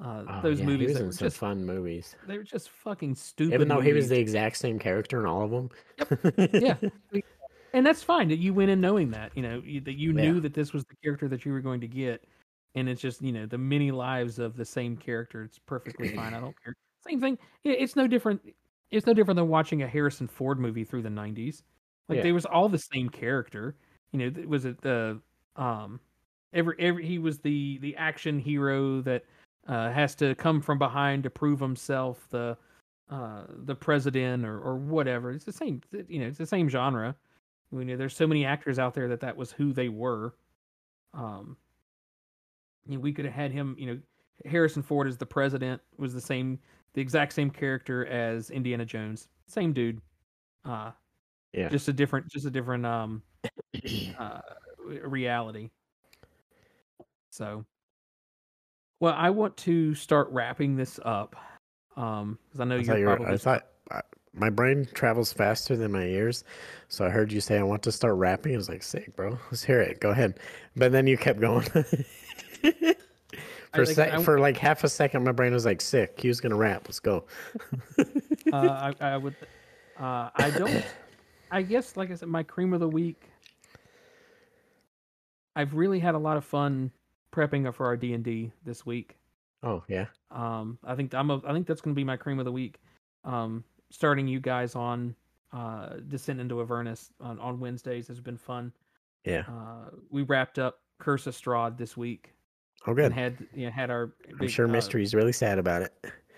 Uh, 0.00 0.24
Oh, 0.28 0.42
those 0.42 0.60
yeah, 0.60 0.66
movies 0.66 0.94
that 0.94 1.04
were 1.04 1.12
just 1.12 1.36
fun 1.38 1.64
movies. 1.64 2.14
they 2.26 2.36
were 2.38 2.44
just 2.44 2.70
fucking 2.70 3.14
stupid. 3.14 3.54
Even 3.54 3.68
though 3.68 3.80
he 3.80 3.92
was 3.92 4.08
the 4.08 4.18
exact 4.18 4.56
same 4.56 4.78
character 4.78 5.18
in 5.20 5.26
all 5.26 5.42
of 5.44 5.50
them. 5.50 5.70
yeah 6.52 6.76
and 7.74 7.84
that's 7.84 8.02
fine 8.02 8.28
that 8.28 8.38
you 8.38 8.54
went 8.54 8.70
in 8.70 8.80
knowing 8.80 9.10
that 9.10 9.30
you 9.34 9.42
know 9.42 9.60
you, 9.64 9.80
that 9.80 9.94
you 9.98 10.12
Yeah. 10.12 10.22
knew 10.22 10.40
that 10.40 10.54
this 10.54 10.72
was 10.72 10.84
the 10.84 10.94
character 11.02 11.28
that 11.28 11.44
you 11.44 11.52
were 11.52 11.60
going 11.60 11.80
to 11.80 11.88
get 11.88 12.24
and 12.74 12.88
it's 12.88 13.00
just 13.00 13.20
you 13.22 13.32
know 13.32 13.44
the 13.46 13.58
many 13.58 13.90
lives 13.90 14.38
of 14.38 14.56
the 14.56 14.64
same 14.64 14.96
character 14.96 15.42
it's 15.42 15.58
perfectly 15.58 16.08
fine 16.08 16.32
i 16.34 16.40
don't 16.40 16.54
care 16.62 16.74
same 17.06 17.20
thing 17.20 17.36
it's 17.64 17.96
no 17.96 18.06
different 18.06 18.40
it's 18.90 19.06
no 19.06 19.12
different 19.14 19.36
than 19.36 19.48
watching 19.48 19.82
a 19.82 19.86
harrison 19.88 20.26
ford 20.28 20.58
movie 20.58 20.84
through 20.84 21.02
the 21.02 21.10
90s 21.10 21.62
like 22.08 22.18
Yeah. 22.18 22.22
they 22.22 22.32
was 22.32 22.46
all 22.46 22.68
the 22.68 22.78
same 22.78 23.08
character 23.08 23.74
you 24.12 24.18
know 24.18 24.46
was 24.46 24.64
it 24.64 24.80
the 24.80 25.20
um 25.56 26.00
every 26.52 26.74
every 26.78 27.04
he 27.04 27.18
was 27.18 27.38
the 27.38 27.78
the 27.78 27.94
action 27.96 28.38
hero 28.38 29.00
that 29.02 29.24
uh 29.68 29.90
has 29.92 30.14
to 30.16 30.34
come 30.34 30.60
from 30.60 30.78
behind 30.78 31.22
to 31.22 31.30
prove 31.30 31.60
himself 31.60 32.26
the 32.30 32.56
uh 33.10 33.44
the 33.64 33.74
president 33.74 34.44
or 34.44 34.58
or 34.60 34.76
whatever. 34.76 35.30
It's 35.30 35.44
the 35.44 35.52
same 35.52 35.80
you 36.08 36.18
know 36.20 36.26
it's 36.26 36.38
the 36.38 36.46
same 36.46 36.68
genre. 36.68 37.14
We 37.70 37.84
know 37.84 37.96
there's 37.96 38.16
so 38.16 38.26
many 38.26 38.44
actors 38.44 38.78
out 38.78 38.94
there 38.94 39.08
that 39.08 39.20
that 39.20 39.36
was 39.36 39.52
who 39.52 39.72
they 39.72 39.88
were. 39.88 40.34
Um 41.14 41.56
you 42.86 42.94
know, 42.94 43.00
we 43.00 43.12
could 43.12 43.26
have 43.26 43.34
had 43.34 43.52
him 43.52 43.76
you 43.78 43.86
know 43.86 43.98
harrison 44.46 44.82
ford 44.82 45.08
as 45.08 45.16
the 45.18 45.26
president 45.26 45.82
was 45.96 46.14
the 46.14 46.20
same 46.20 46.58
the 46.94 47.00
exact 47.00 47.32
same 47.32 47.50
character 47.50 48.06
as 48.06 48.50
indiana 48.50 48.84
jones. 48.84 49.28
Same 49.46 49.72
dude. 49.72 50.00
Uh 50.64 50.92
Yeah. 51.52 51.68
just 51.68 51.88
a 51.88 51.92
different 51.92 52.28
just 52.28 52.46
a 52.46 52.50
different 52.50 52.86
um 52.86 53.22
uh 54.18 54.40
reality. 55.02 55.70
So 57.30 57.64
well 59.00 59.14
i 59.16 59.30
want 59.30 59.56
to 59.56 59.94
start 59.94 60.28
wrapping 60.30 60.76
this 60.76 60.98
up 61.04 61.36
um 61.96 62.38
because 62.46 62.60
i 62.60 62.64
know 62.64 62.74
I 62.74 62.78
you're 62.78 62.84
thought, 62.86 62.98
you 62.98 63.06
were, 63.06 63.16
probably 63.16 63.34
I 63.34 63.38
thought 63.38 63.66
I, 63.90 64.00
my 64.34 64.50
brain 64.50 64.88
travels 64.94 65.32
faster 65.32 65.76
than 65.76 65.92
my 65.92 66.04
ears, 66.04 66.44
so 66.88 67.04
I 67.04 67.08
heard 67.08 67.32
you 67.32 67.40
say 67.40 67.58
I 67.58 67.62
want 67.62 67.82
to 67.84 67.92
start 67.92 68.14
rapping. 68.16 68.54
I 68.54 68.56
was 68.56 68.68
like, 68.68 68.82
"Sick, 68.82 69.14
bro. 69.16 69.38
Let's 69.50 69.64
hear 69.64 69.80
it. 69.80 70.00
Go 70.00 70.10
ahead." 70.10 70.38
But 70.76 70.92
then 70.92 71.06
you 71.06 71.16
kept 71.16 71.40
going. 71.40 71.62
for 73.72 73.82
a 73.82 73.84
like, 73.84 73.88
sec, 73.88 74.20
for 74.20 74.38
like 74.38 74.56
half 74.56 74.84
a 74.84 74.88
second, 74.88 75.24
my 75.24 75.32
brain 75.32 75.52
was 75.52 75.64
like, 75.64 75.80
"Sick. 75.80 76.20
He 76.20 76.28
was 76.28 76.40
gonna 76.40 76.56
rap. 76.56 76.82
Let's 76.86 77.00
go." 77.00 77.24
uh, 77.98 78.04
I, 78.52 78.94
I 79.00 79.16
would. 79.16 79.34
Uh, 79.98 80.30
I 80.34 80.50
don't. 80.56 80.84
I 81.50 81.62
guess, 81.62 81.96
like 81.96 82.10
I 82.10 82.14
said, 82.14 82.28
my 82.28 82.42
cream 82.42 82.72
of 82.72 82.80
the 82.80 82.88
week. 82.88 83.22
I've 85.56 85.74
really 85.74 85.98
had 85.98 86.14
a 86.14 86.18
lot 86.18 86.36
of 86.36 86.44
fun 86.44 86.92
prepping 87.38 87.72
for 87.74 87.86
our 87.86 87.96
D 87.96 88.12
and 88.14 88.24
D 88.24 88.50
this 88.64 88.84
week. 88.84 89.16
Oh 89.62 89.82
yeah, 89.88 90.06
Um, 90.30 90.78
I 90.84 90.94
think 90.94 91.14
I'm. 91.14 91.30
A, 91.30 91.40
I 91.46 91.52
think 91.52 91.66
that's 91.66 91.80
going 91.80 91.94
to 91.94 91.98
be 91.98 92.04
my 92.04 92.16
cream 92.16 92.38
of 92.38 92.44
the 92.44 92.52
week. 92.52 92.80
Um, 93.24 93.64
starting 93.90 94.26
you 94.28 94.38
guys 94.40 94.74
on 94.74 95.14
uh, 95.52 95.94
Descent 96.08 96.40
into 96.40 96.60
Avernus 96.60 97.10
on, 97.20 97.38
on 97.40 97.58
Wednesdays 97.58 98.06
has 98.08 98.20
been 98.20 98.36
fun. 98.36 98.72
yeah. 99.24 99.42
Uh, 99.48 99.90
we 100.10 100.22
wrapped 100.22 100.58
up 100.58 100.80
Curse 100.98 101.26
of 101.26 101.34
Strahd 101.34 101.76
this 101.76 101.96
week 101.96 102.32
Oh 102.86 102.92
and 102.92 102.96
good. 102.96 103.12
had 103.12 103.36
you 103.54 103.66
know, 103.66 103.72
had 103.72 103.90
our. 103.90 104.12
I'm 104.30 104.38
big, 104.38 104.50
sure 104.50 104.66
uh, 104.66 104.70
Mystery's 104.70 105.14
really 105.14 105.32
sad 105.32 105.58
about 105.58 105.82
it. 105.82 105.92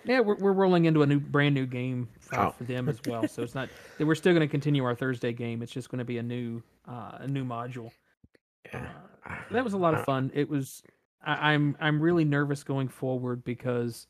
Yeah, 0.07 0.21
we're 0.21 0.37
we're 0.37 0.53
rolling 0.55 0.87
into 0.87 1.03
a 1.03 1.07
new 1.07 1.21
brand 1.21 1.55
new 1.55 1.67
game 1.67 2.09
uh, 2.33 2.47
Oh. 2.49 2.51
for 2.57 2.65
them 2.65 2.89
as 2.89 2.99
well. 3.07 3.29
So 3.29 3.43
it's 3.43 3.55
not 3.55 3.69
that 3.99 4.07
we're 4.07 4.15
still 4.15 4.33
going 4.33 4.47
to 4.49 4.51
continue 4.51 4.83
our 4.85 4.95
Thursday 4.95 5.35
game. 5.35 5.61
It's 5.63 5.73
just 5.73 5.91
going 5.91 5.99
to 5.99 6.07
be 6.07 6.17
a 6.17 6.23
new 6.23 6.63
uh, 6.89 7.19
a 7.21 7.29
new 7.29 7.45
module. 7.45 7.91
Yeah. 8.73 8.79
Uh, 8.87 9.10
that 9.51 9.65
was 9.65 9.73
a 9.73 9.79
lot 9.79 9.95
of 9.95 10.05
fun. 10.05 10.31
It 10.35 10.49
was. 10.49 10.83
I, 11.23 11.53
I'm 11.53 11.77
I'm 11.81 12.01
really 12.01 12.25
nervous 12.25 12.63
going 12.65 12.89
forward 12.89 13.45
because 13.45 14.07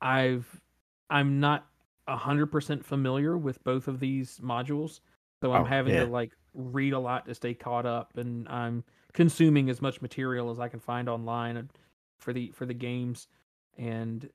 I've 0.00 0.60
I'm 1.10 1.40
not 1.40 1.66
hundred 2.08 2.46
percent 2.46 2.84
familiar 2.84 3.36
with 3.36 3.62
both 3.64 3.88
of 3.88 4.00
these 4.00 4.38
modules, 4.38 5.00
so 5.42 5.52
I'm 5.52 5.62
Oh, 5.62 5.64
having 5.64 5.94
yeah. 5.94 6.00
to 6.00 6.06
like 6.06 6.32
read 6.54 6.92
a 6.92 6.98
lot 6.98 7.26
to 7.26 7.34
stay 7.34 7.54
caught 7.54 7.86
up, 7.86 8.16
and 8.16 8.48
I'm 8.48 8.84
consuming 9.12 9.70
as 9.70 9.80
much 9.82 10.00
material 10.02 10.50
as 10.50 10.58
I 10.60 10.68
can 10.68 10.80
find 10.80 11.08
online 11.08 11.68
for 12.18 12.32
the 12.32 12.50
for 12.52 12.66
the 12.66 12.74
games. 12.74 13.28
And 13.76 14.28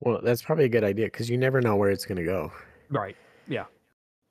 Well, 0.00 0.20
that's 0.22 0.42
probably 0.42 0.64
a 0.64 0.68
good 0.68 0.84
idea 0.84 1.06
because 1.06 1.30
you 1.30 1.38
never 1.38 1.60
know 1.60 1.76
where 1.76 1.90
it's 1.90 2.04
gonna 2.06 2.24
go. 2.24 2.52
right, 2.88 3.16
yeah, 3.46 3.66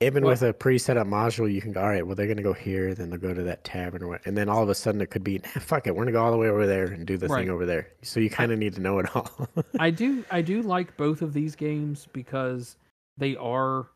Even 0.01 0.23
Well- 0.23 0.31
with 0.31 0.43
a 0.43 0.53
pre-set 0.53 0.95
up 0.95 1.07
module, 1.07 1.51
you 1.51 1.59
can 1.61 1.73
go, 1.73 1.81
all 1.81 1.89
right, 1.89 2.05
well, 2.05 2.15
they're 2.15 2.25
going 2.25 2.37
to 2.37 2.43
go 2.43 2.53
here, 2.53 2.93
then 2.93 3.09
they'll 3.09 3.19
go 3.19 3.33
to 3.33 3.43
that 3.43 3.65
tavern, 3.65 4.07
what, 4.07 4.25
and 4.25 4.37
then 4.37 4.47
all 4.47 4.63
of 4.63 4.69
a 4.69 4.75
sudden 4.75 5.01
it 5.01 5.09
could 5.09 5.25
be, 5.25 5.39
nah, 5.39 5.59
fuck 5.59 5.87
it, 5.87 5.91
we're 5.91 6.03
going 6.05 6.13
to 6.13 6.17
go 6.17 6.23
all 6.23 6.31
the 6.31 6.37
way 6.37 6.47
over 6.47 6.65
there 6.65 6.85
and 6.85 7.05
do 7.05 7.17
the 7.17 7.27
Right. 7.27 7.41
thing 7.41 7.49
over 7.49 7.65
there. 7.65 7.89
So 8.01 8.21
you 8.21 8.29
kind 8.29 8.53
of 8.53 8.59
need 8.59 8.73
to 8.75 8.81
know 8.81 8.99
it 8.99 9.13
all. 9.13 9.29
I 9.79 9.89
do 9.89 10.23
I 10.31 10.41
do 10.41 10.61
like 10.61 10.95
both 10.95 11.21
of 11.21 11.33
these 11.33 11.53
games 11.55 12.07
because 12.13 12.77
they 13.17 13.35
are 13.35 13.87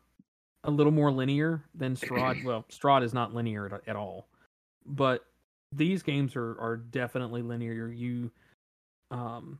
a 0.64 0.70
little 0.70 0.92
more 0.92 1.10
linear 1.10 1.64
than 1.74 1.96
Strahd. 1.96 2.44
well, 2.44 2.66
Strahd 2.70 3.02
is 3.02 3.14
not 3.14 3.32
linear 3.34 3.66
at, 3.66 3.88
at 3.88 3.96
all, 3.96 4.26
but 4.84 5.24
these 5.72 6.02
games 6.02 6.36
are 6.36 6.60
are 6.60 6.76
definitely 6.76 7.40
linear. 7.40 7.88
You, 7.88 8.30
um, 9.10 9.58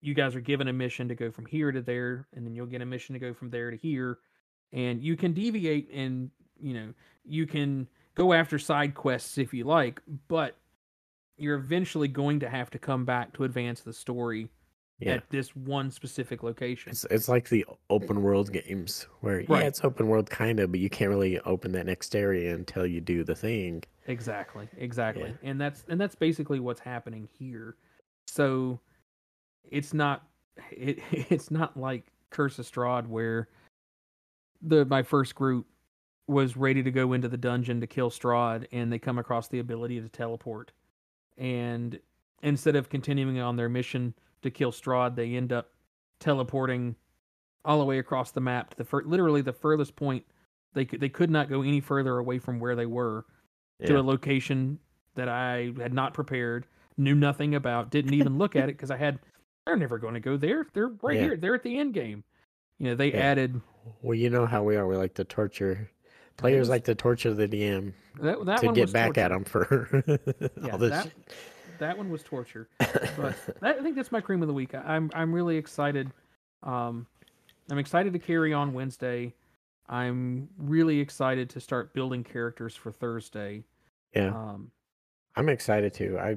you 0.00 0.14
guys 0.14 0.34
are 0.34 0.40
given 0.40 0.66
a 0.66 0.72
mission 0.72 1.06
to 1.08 1.14
go 1.14 1.30
from 1.30 1.46
here 1.46 1.70
to 1.70 1.80
there, 1.80 2.26
and 2.34 2.44
then 2.44 2.56
you'll 2.56 2.66
get 2.66 2.82
a 2.82 2.86
mission 2.86 3.12
to 3.12 3.20
go 3.20 3.32
from 3.32 3.50
there 3.50 3.70
to 3.70 3.76
here, 3.76 4.18
and 4.72 5.02
you 5.02 5.16
can 5.16 5.32
deviate 5.32 5.90
and 5.92 6.30
you 6.60 6.74
know 6.74 6.92
you 7.24 7.46
can 7.46 7.88
go 8.14 8.32
after 8.32 8.58
side 8.58 8.94
quests 8.94 9.38
if 9.38 9.54
you 9.54 9.64
like, 9.64 10.00
but 10.28 10.56
you're 11.36 11.56
eventually 11.56 12.08
going 12.08 12.40
to 12.40 12.48
have 12.48 12.70
to 12.70 12.78
come 12.78 13.04
back 13.04 13.32
to 13.34 13.44
advance 13.44 13.80
the 13.80 13.92
story 13.92 14.50
yeah. 14.98 15.14
at 15.14 15.30
this 15.30 15.54
one 15.56 15.90
specific 15.90 16.42
location. 16.42 16.90
It's, 16.90 17.04
it's 17.10 17.28
like 17.28 17.48
the 17.48 17.64
open 17.90 18.22
world 18.22 18.52
games 18.52 19.06
where, 19.20 19.38
Right. 19.38 19.48
yeah, 19.48 19.60
it's 19.60 19.82
open 19.82 20.08
world 20.08 20.30
kind 20.30 20.60
of, 20.60 20.70
but 20.70 20.80
you 20.80 20.90
can't 20.90 21.10
really 21.10 21.40
open 21.40 21.72
that 21.72 21.86
next 21.86 22.14
area 22.14 22.54
until 22.54 22.86
you 22.86 23.00
do 23.00 23.24
the 23.24 23.34
thing. 23.34 23.82
Exactly, 24.06 24.68
exactly. 24.76 25.34
Yeah. 25.42 25.50
And 25.50 25.60
that's 25.60 25.84
and 25.88 26.00
that's 26.00 26.14
basically 26.14 26.60
what's 26.60 26.80
happening 26.80 27.28
here. 27.38 27.76
So 28.26 28.80
it's 29.70 29.94
not 29.94 30.26
it 30.70 30.98
it's 31.12 31.50
not 31.50 31.76
like 31.76 32.06
Curse 32.30 32.58
of 32.58 32.70
Strahd 32.70 33.06
where 33.06 33.48
the 34.62 34.84
my 34.84 35.02
first 35.02 35.34
group 35.34 35.66
was 36.28 36.56
ready 36.56 36.82
to 36.82 36.90
go 36.90 37.12
into 37.12 37.28
the 37.28 37.36
dungeon 37.36 37.80
to 37.80 37.86
kill 37.86 38.10
Strahd 38.10 38.66
and 38.72 38.92
they 38.92 38.98
come 38.98 39.18
across 39.18 39.48
the 39.48 39.58
ability 39.58 40.00
to 40.00 40.08
teleport. 40.08 40.70
And 41.36 41.98
instead 42.42 42.76
of 42.76 42.88
continuing 42.88 43.40
on 43.40 43.56
their 43.56 43.68
mission 43.68 44.14
to 44.42 44.50
kill 44.50 44.70
Strahd, 44.72 45.16
they 45.16 45.34
end 45.34 45.52
up 45.52 45.70
teleporting 46.20 46.94
all 47.64 47.78
the 47.78 47.84
way 47.84 47.98
across 47.98 48.30
the 48.30 48.40
map 48.40 48.70
to 48.70 48.76
the 48.76 48.84
fur- 48.84 49.02
literally 49.04 49.40
the 49.42 49.52
furthest 49.52 49.94
point 49.96 50.24
they 50.74 50.84
could 50.84 51.00
they 51.00 51.08
could 51.08 51.30
not 51.30 51.48
go 51.48 51.62
any 51.62 51.80
further 51.80 52.18
away 52.18 52.38
from 52.38 52.58
where 52.58 52.74
they 52.76 52.86
were 52.86 53.24
to 53.84 53.98
a 53.98 54.02
location 54.02 54.78
that 55.16 55.28
I 55.28 55.72
had 55.78 55.92
not 55.92 56.14
prepared, 56.14 56.66
knew 56.96 57.14
nothing 57.16 57.54
about, 57.56 57.90
didn't 57.90 58.14
even 58.14 58.38
look 58.38 58.54
at 58.56 58.68
it 58.68 58.76
because 58.76 58.90
I 58.92 58.96
had 58.96 59.18
they're 59.66 59.76
never 59.76 59.98
going 59.98 60.14
to 60.14 60.20
go 60.20 60.36
there. 60.36 60.66
They're 60.72 60.88
right 61.02 61.16
Yeah. 61.16 61.22
here. 61.22 61.36
They're 61.36 61.54
at 61.54 61.62
the 61.64 61.78
end 61.78 61.92
game. 61.94 62.22
You 62.78 62.88
know, 62.88 62.94
they 62.94 63.10
Yeah. 63.12 63.18
added 63.18 63.60
Well, 64.02 64.14
you 64.16 64.30
know 64.30 64.46
how 64.46 64.62
we 64.62 64.76
are. 64.76 64.86
We 64.86 64.96
like 64.96 65.14
to 65.14 65.24
torture. 65.24 65.90
Players 66.36 66.68
like 66.68 66.84
to 66.84 66.94
torture 66.94 67.34
the 67.34 67.46
DM 67.46 67.92
that 68.20 68.44
that 68.46 68.60
to 68.60 68.66
one 68.66 68.74
get 68.74 68.82
was 68.82 68.92
back 68.92 69.14
torture. 69.14 69.20
at 69.20 69.28
them 69.30 69.44
for 69.44 70.04
Yeah, 70.62 70.72
all 70.72 70.78
this. 70.78 70.90
that, 70.90 71.10
that 71.78 71.98
one 71.98 72.10
was 72.10 72.22
torture. 72.22 72.68
But 72.78 73.34
that, 73.60 73.78
I 73.78 73.82
think 73.82 73.96
that's 73.96 74.10
my 74.12 74.20
cream 74.20 74.40
of 74.42 74.48
the 74.48 74.54
week. 74.54 74.74
I- 74.74 74.78
I'm 74.96 75.10
I'm 75.14 75.32
really 75.32 75.56
excited. 75.56 76.10
Um, 76.62 77.06
I'm 77.70 77.78
excited 77.78 78.12
to 78.14 78.18
carry 78.18 78.52
on 78.52 78.72
Wednesday. 78.72 79.34
I'm 79.88 80.48
really 80.56 81.00
excited 81.00 81.50
to 81.50 81.60
start 81.60 81.92
building 81.92 82.24
characters 82.24 82.74
for 82.74 82.90
Thursday. 82.92 83.64
yeah. 84.14 84.28
Um, 84.28 84.70
I'm 85.36 85.48
excited 85.48 85.92
too. 85.92 86.18
I 86.18 86.36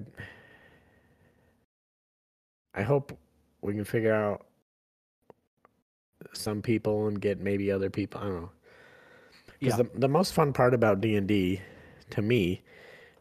I 2.74 2.82
hope 2.84 3.18
we 3.62 3.74
can 3.74 3.86
figure 3.86 4.14
out 4.14 4.46
some 6.36 6.62
people 6.62 7.08
and 7.08 7.20
get 7.20 7.40
maybe 7.40 7.72
other 7.72 7.90
people. 7.90 8.22
I 8.22 8.24
don't 8.26 8.42
know. 8.42 8.52
Because 9.60 9.78
Yeah. 9.80 9.86
the 9.94 10.00
the 10.00 10.08
most 10.10 10.34
fun 10.34 10.54
part 10.54 10.74
about 10.74 11.02
D 11.02 11.16
and 11.16 11.28
D, 11.28 11.62
to 12.12 12.22
me, 12.22 12.62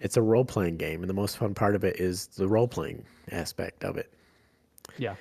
it's 0.01 0.16
a 0.16 0.23
role 0.23 0.45
playing 0.45 0.77
game, 0.77 1.01
and 1.03 1.09
the 1.09 1.15
most 1.15 1.36
fun 1.39 1.55
part 1.55 1.74
of 1.74 1.85
it 1.85 2.01
is 2.01 2.27
the 2.28 2.49
role 2.49 2.69
playing 2.69 3.05
aspect 3.31 3.85
of 3.85 3.97
it. 3.97 4.12
Yeah. 4.99 5.15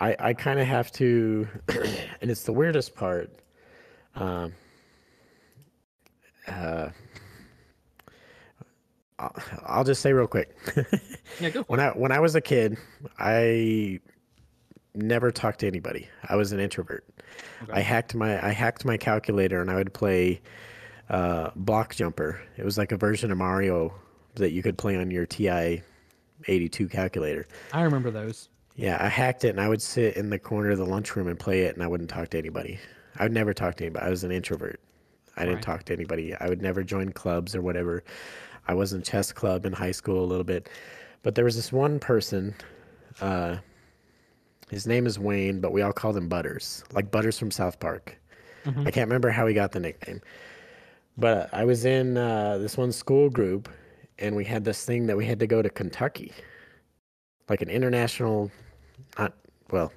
I 0.00 0.16
I 0.18 0.34
kind 0.34 0.58
of 0.58 0.66
have 0.66 0.90
to, 0.92 1.46
and 2.20 2.30
it's 2.30 2.44
the 2.44 2.52
weirdest 2.52 2.94
part. 2.94 3.30
Um, 4.14 4.54
uh, 6.46 6.88
I'll, 9.66 9.84
just 9.84 10.00
say 10.00 10.12
real 10.12 10.26
quick. 10.26 10.56
Yeah, 11.40 11.50
go 11.50 11.62
for 11.62 11.72
when 11.72 11.80
I 11.80 11.90
when 11.90 12.10
I 12.10 12.18
was 12.20 12.34
a 12.34 12.40
kid, 12.40 12.78
I 13.18 14.00
never 15.02 15.30
talked 15.30 15.60
to 15.60 15.66
anybody. 15.66 16.08
I 16.28 16.36
was 16.36 16.52
an 16.52 16.60
introvert. 16.60 17.04
I 17.72 17.80
hacked 17.80 18.14
my 18.14 18.44
I 18.44 18.50
hacked 18.50 18.84
my 18.84 18.96
calculator 18.96 19.60
and 19.60 19.70
I 19.70 19.76
would 19.76 19.92
play 19.92 20.40
uh, 21.10 21.50
Block 21.56 21.94
Jumper. 21.94 22.40
It 22.56 22.64
was 22.64 22.78
like 22.78 22.92
a 22.92 22.96
version 22.96 23.30
of 23.30 23.38
Mario 23.38 23.94
that 24.34 24.50
you 24.52 24.62
could 24.62 24.76
play 24.78 24.96
on 24.96 25.10
your 25.10 25.26
TI 25.26 25.82
82 26.46 26.88
calculator. 26.88 27.46
I 27.72 27.82
remember 27.82 28.10
those. 28.10 28.48
Yeah, 28.76 28.96
I 29.00 29.08
hacked 29.08 29.44
it 29.44 29.50
and 29.50 29.60
I 29.60 29.68
would 29.68 29.82
sit 29.82 30.16
in 30.16 30.30
the 30.30 30.38
corner 30.38 30.70
of 30.70 30.78
the 30.78 30.86
lunchroom 30.86 31.26
and 31.28 31.38
play 31.38 31.62
it 31.62 31.74
and 31.74 31.82
I 31.82 31.86
wouldn't 31.88 32.10
talk 32.10 32.28
to 32.30 32.38
anybody. 32.38 32.78
I 33.18 33.24
would 33.24 33.32
never 33.32 33.52
talk 33.52 33.76
to 33.76 33.84
anybody. 33.84 34.06
I 34.06 34.10
was 34.10 34.22
an 34.22 34.30
introvert. 34.30 34.80
I 35.36 35.42
didn't 35.42 35.56
Right. 35.56 35.62
talk 35.64 35.84
to 35.84 35.92
anybody. 35.92 36.34
I 36.34 36.48
would 36.48 36.62
never 36.62 36.82
join 36.84 37.10
clubs 37.10 37.54
or 37.56 37.62
whatever. 37.62 38.04
I 38.68 38.74
was 38.74 38.92
in 38.92 39.02
chess 39.02 39.32
club 39.32 39.64
in 39.66 39.72
high 39.72 39.92
school 39.92 40.22
a 40.22 40.26
little 40.26 40.44
bit. 40.44 40.68
But 41.22 41.34
there 41.34 41.44
was 41.44 41.56
this 41.56 41.72
one 41.72 41.98
person, 41.98 42.54
uh, 43.20 43.56
his 44.70 44.86
name 44.86 45.06
is 45.06 45.18
Wayne, 45.18 45.60
but 45.60 45.72
we 45.72 45.82
all 45.82 45.92
called 45.92 46.16
him 46.16 46.28
Butters, 46.28 46.84
like 46.92 47.10
Butters 47.10 47.38
from 47.38 47.50
South 47.50 47.80
Park. 47.80 48.16
I 48.66 48.90
can't 48.90 49.08
remember 49.08 49.30
how 49.30 49.46
he 49.46 49.54
got 49.54 49.72
the 49.72 49.80
nickname. 49.80 50.20
But 51.16 51.48
I 51.54 51.64
was 51.64 51.86
in 51.86 52.18
uh, 52.18 52.58
this 52.58 52.76
one 52.76 52.92
school 52.92 53.30
group 53.30 53.66
and 54.18 54.36
we 54.36 54.44
had 54.44 54.62
this 54.64 54.84
thing 54.84 55.06
that 55.06 55.16
we 55.16 55.24
had 55.24 55.38
to 55.40 55.46
go 55.46 55.62
to 55.62 55.70
Kentucky, 55.70 56.32
like 57.48 57.62
an 57.62 57.70
international 57.70 58.50
not 59.18 59.32
well, 59.70 59.90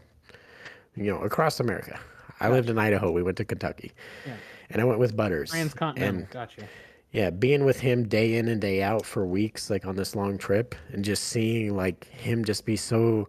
you 0.96 1.12
know, 1.12 1.20
across 1.20 1.60
America. 1.60 2.00
I 2.40 2.50
lived 2.50 2.70
in 2.70 2.80
Idaho. 2.80 3.12
We 3.12 3.24
went 3.24 3.38
to 3.38 3.46
Kentucky, 3.46 3.92
Yeah. 4.26 4.34
and 4.70 4.82
I 4.82 4.86
went 4.86 5.00
with 5.00 5.16
Butters. 5.18 5.50
Transcontinental. 5.52 6.20
And 6.22 6.30
Gotcha. 6.30 6.64
yeah, 7.12 7.30
being 7.30 7.66
with 7.66 7.80
him 7.82 8.08
day 8.08 8.36
in 8.38 8.48
and 8.48 8.62
day 8.62 8.82
out 8.82 9.06
for 9.06 9.26
weeks, 9.26 9.70
like 9.70 9.86
on 9.86 9.96
this 9.96 10.16
long 10.16 10.38
trip, 10.38 10.76
and 10.94 11.04
just 11.04 11.26
seeing 11.26 11.76
like 11.76 12.06
him 12.06 12.46
just 12.46 12.66
be 12.66 12.76
so 12.78 13.28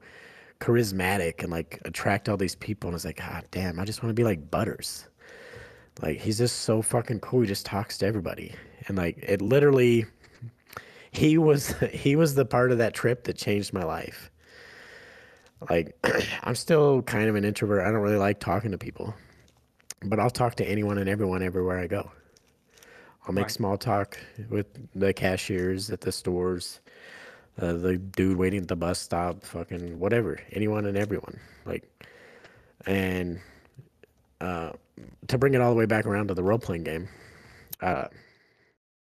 charismatic 0.63 1.43
and 1.43 1.51
like 1.51 1.81
attract 1.85 2.29
all 2.29 2.37
these 2.37 2.55
people, 2.55 2.89
and 2.89 2.95
I 2.95 2.97
was 2.97 3.05
like, 3.05 3.19
God 3.19 3.45
damn, 3.51 3.81
I 3.81 3.85
just 3.85 4.03
want 4.03 4.11
to 4.11 4.15
be 4.15 4.25
like 4.25 4.51
Butters. 4.51 5.09
Like 6.01 6.19
he's 6.21 6.39
just 6.39 6.61
so 6.61 6.81
fucking 6.83 7.21
cool. 7.21 7.41
He 7.43 7.47
just 7.49 7.67
talks 7.67 7.99
to 7.99 8.07
everybody, 8.07 8.55
and 8.87 8.97
like 8.97 9.19
it 9.19 9.43
literally, 9.43 10.07
he 11.11 11.37
was 11.37 11.75
he 11.91 12.17
was 12.17 12.35
the 12.35 12.45
part 12.45 12.71
of 12.73 12.79
that 12.79 12.95
trip 12.95 13.25
that 13.25 13.37
changed 13.37 13.73
my 13.73 13.83
life. 13.85 14.31
Like 15.69 15.97
I'm 16.45 16.55
still 16.55 17.03
kind 17.03 17.29
of 17.29 17.35
an 17.35 17.45
introvert. 17.45 17.83
I 17.87 17.91
don't 17.91 18.01
really 18.01 18.17
like 18.17 18.39
talking 18.39 18.71
to 18.71 18.79
people, 18.79 19.15
but 20.05 20.21
I'll 20.21 20.31
talk 20.31 20.55
to 20.57 20.65
anyone 20.65 20.99
and 20.99 21.09
everyone 21.09 21.43
everywhere 21.43 21.79
I 21.79 21.89
go. 21.89 22.11
I'll 23.27 23.35
make 23.35 23.45
Right. 23.45 23.51
small 23.51 23.77
talk 23.77 24.19
with 24.49 24.67
the 24.95 25.13
cashiers 25.13 25.91
at 25.91 26.01
the 26.01 26.11
stores, 26.13 26.81
uh, 27.61 27.73
the 27.75 27.97
dude 27.99 28.37
waiting 28.37 28.63
at 28.63 28.69
the 28.69 28.77
bus 28.77 28.99
stop, 28.99 29.45
fucking 29.45 29.99
whatever, 29.99 30.41
anyone 30.53 30.87
and 30.87 30.97
everyone. 30.97 31.39
Like, 31.65 31.85
and 32.87 33.41
uh, 34.41 34.73
to 35.29 35.39
bring 35.39 35.55
it 35.55 35.61
all 35.61 35.71
the 35.71 35.77
way 35.77 35.87
back 35.87 36.07
around 36.07 36.29
to 36.29 36.35
the 36.35 36.43
role 36.43 36.59
playing 36.59 36.85
game, 36.85 37.09
uh, 37.81 38.07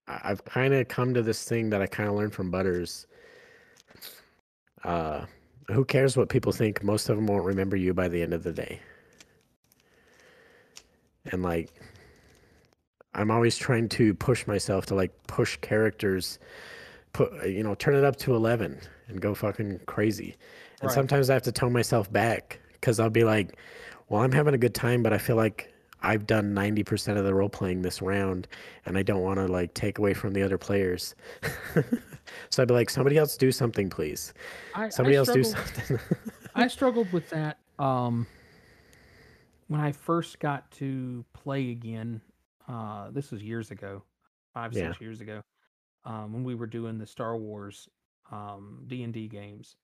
I've 0.08 0.44
kind 0.44 0.72
of 0.72 0.86
come 0.88 1.14
to 1.14 1.22
this 1.22 1.44
thing 1.44 1.70
that 1.70 1.82
I 1.82 1.86
kind 1.86 2.08
of 2.08 2.14
learned 2.14 2.32
from 2.32 2.50
Butters. 2.50 3.06
Uh, 4.84 5.26
who 5.68 5.84
cares 5.84 6.16
what 6.16 6.28
people 6.28 6.52
think? 6.52 6.84
Most 6.84 7.08
of 7.08 7.16
them 7.16 7.26
won't 7.26 7.44
remember 7.44 7.76
you 7.76 7.92
by 7.92 8.08
the 8.08 8.22
end 8.22 8.32
of 8.32 8.44
the 8.44 8.52
day. 8.52 8.80
And 11.32 11.42
like, 11.42 11.72
I'm 13.14 13.30
always 13.30 13.56
trying 13.56 13.88
to 13.90 14.14
push 14.14 14.46
myself 14.46 14.86
to 14.86 14.94
like 14.94 15.10
push 15.26 15.56
characters, 15.56 16.38
put 17.16 17.48
you 17.48 17.62
know, 17.62 17.74
turn 17.74 17.94
it 17.94 18.04
up 18.04 18.16
to 18.16 18.34
eleven 18.34 18.78
and 19.08 19.20
go 19.20 19.34
fucking 19.34 19.80
crazy. 19.86 20.36
And 20.80 20.88
Right. 20.88 20.94
sometimes 20.94 21.30
I 21.30 21.34
have 21.34 21.42
to 21.44 21.52
tone 21.52 21.72
myself 21.72 22.12
back 22.12 22.60
because 22.72 23.00
I'll 23.00 23.08
be 23.10 23.24
like, 23.24 23.56
"Well, 24.08 24.22
I'm 24.22 24.32
having 24.32 24.52
a 24.54 24.58
good 24.58 24.74
time, 24.74 25.02
but 25.02 25.12
I 25.14 25.18
feel 25.18 25.36
like 25.36 25.72
I've 26.02 26.26
done 26.26 26.52
ninety 26.52 26.84
percent 26.84 27.18
of 27.18 27.24
the 27.24 27.34
role 27.34 27.48
playing 27.48 27.80
this 27.80 28.02
round, 28.02 28.46
and 28.84 28.98
I 28.98 29.02
don't 29.02 29.22
want 29.22 29.38
to 29.38 29.46
like 29.46 29.72
take 29.72 29.98
away 29.98 30.12
from 30.12 30.34
the 30.34 30.42
other 30.42 30.58
players." 30.58 31.14
so 32.50 32.62
I'd 32.62 32.68
be 32.68 32.74
like, 32.74 32.90
"Somebody 32.90 33.16
else 33.16 33.36
do 33.38 33.50
something, 33.50 33.88
please. 33.88 34.34
I, 34.74 34.90
Somebody 34.90 35.16
I 35.16 35.20
else 35.20 35.32
do 35.32 35.42
something." 35.42 35.98
I 36.54 36.68
struggled 36.68 37.10
with 37.12 37.28
that 37.30 37.58
um, 37.78 38.26
when 39.68 39.80
I 39.80 39.92
first 39.92 40.38
got 40.38 40.70
to 40.72 41.24
play 41.32 41.70
again. 41.70 42.20
Uh, 42.68 43.10
this 43.10 43.30
was 43.30 43.42
years 43.42 43.70
ago, 43.70 44.02
five 44.52 44.74
Yeah. 44.74 44.88
six 44.88 45.00
years 45.00 45.20
ago, 45.22 45.40
um, 46.06 46.32
when 46.32 46.44
we 46.44 46.54
were 46.54 46.66
doing 46.66 46.98
the 46.98 47.06
Star 47.06 47.36
Wars 47.36 47.88
um, 48.32 48.84
D 48.86 49.02
and 49.02 49.12
D 49.12 49.28
games. 49.28 49.76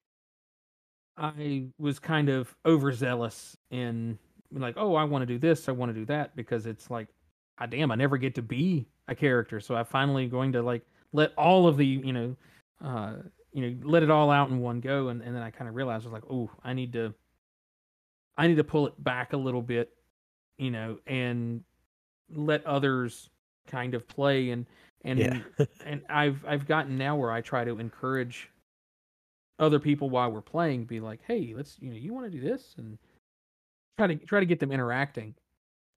I 1.19 1.67
was 1.79 1.99
kind 1.99 2.31
of 2.31 2.55
overzealous 2.65 3.57
in 3.71 4.19
like, 4.51 4.77
oh, 4.79 4.95
I 4.95 5.05
want 5.05 5.23
to 5.23 5.27
do 5.27 5.39
this, 5.39 5.69
I 5.69 5.73
want 5.73 5.91
to 5.91 5.99
do 5.99 6.07
that, 6.07 6.35
because 6.37 6.67
it's 6.67 6.91
like, 6.91 7.09
ah, 7.59 7.67
damn, 7.67 7.91
I 7.91 7.97
never 7.97 8.17
get 8.17 8.35
to 8.37 8.43
be 8.43 8.87
a 9.09 9.15
character, 9.15 9.61
so 9.61 9.75
I'm 9.75 9.85
finally 9.85 10.27
going 10.27 10.53
to 10.53 10.63
like 10.63 10.83
let 11.13 11.35
all 11.37 11.67
of 11.67 11.77
the 11.77 11.87
you 11.87 12.13
know, 12.13 12.37
uh, 12.83 13.15
you 13.53 13.69
know, 13.69 13.89
let 13.89 14.03
it 14.03 14.11
all 14.11 14.31
out 14.31 14.49
in 14.49 14.61
one 14.61 14.81
go, 14.81 15.09
and, 15.09 15.21
and 15.23 15.37
then 15.37 15.43
I 15.43 15.51
kind 15.51 15.69
of 15.69 15.75
realized 15.75 16.07
I 16.07 16.11
was 16.11 16.15
like, 16.15 16.31
oh, 16.31 16.51
I 16.65 16.73
need 16.73 16.95
to, 16.95 17.13
I 18.39 18.47
need 18.47 18.57
to 18.57 18.65
pull 18.65 18.87
it 18.87 18.95
back 19.03 19.35
a 19.35 19.37
little 19.37 19.63
bit, 19.63 19.91
you 20.57 20.71
know, 20.71 20.99
and 21.07 21.63
let 22.35 22.65
others 22.65 23.29
kind 23.67 23.95
of 23.95 24.09
play 24.09 24.51
and 24.51 24.67
and 25.05 25.19
Yeah. 25.19 25.43
and 25.87 26.03
I've 26.09 26.45
I've 26.47 26.67
gotten 26.67 26.97
now 26.99 27.17
where 27.17 27.31
I 27.33 27.41
try 27.41 27.65
to 27.65 27.79
encourage 27.79 28.51
other 29.59 29.79
people 29.79 30.11
while 30.11 30.31
we're 30.31 30.41
playing, 30.41 30.85
be 30.85 31.01
like, 31.01 31.21
hey, 31.27 31.53
let's 31.57 31.77
you 31.81 31.91
know, 31.91 31.97
you 31.97 32.13
want 32.13 32.31
to 32.31 32.31
do 32.31 32.41
this 32.41 32.75
and 32.79 32.99
try 33.99 34.07
to 34.09 34.17
try 34.17 34.41
to 34.41 34.47
get 34.47 34.61
them 34.61 34.73
interacting, 34.73 35.35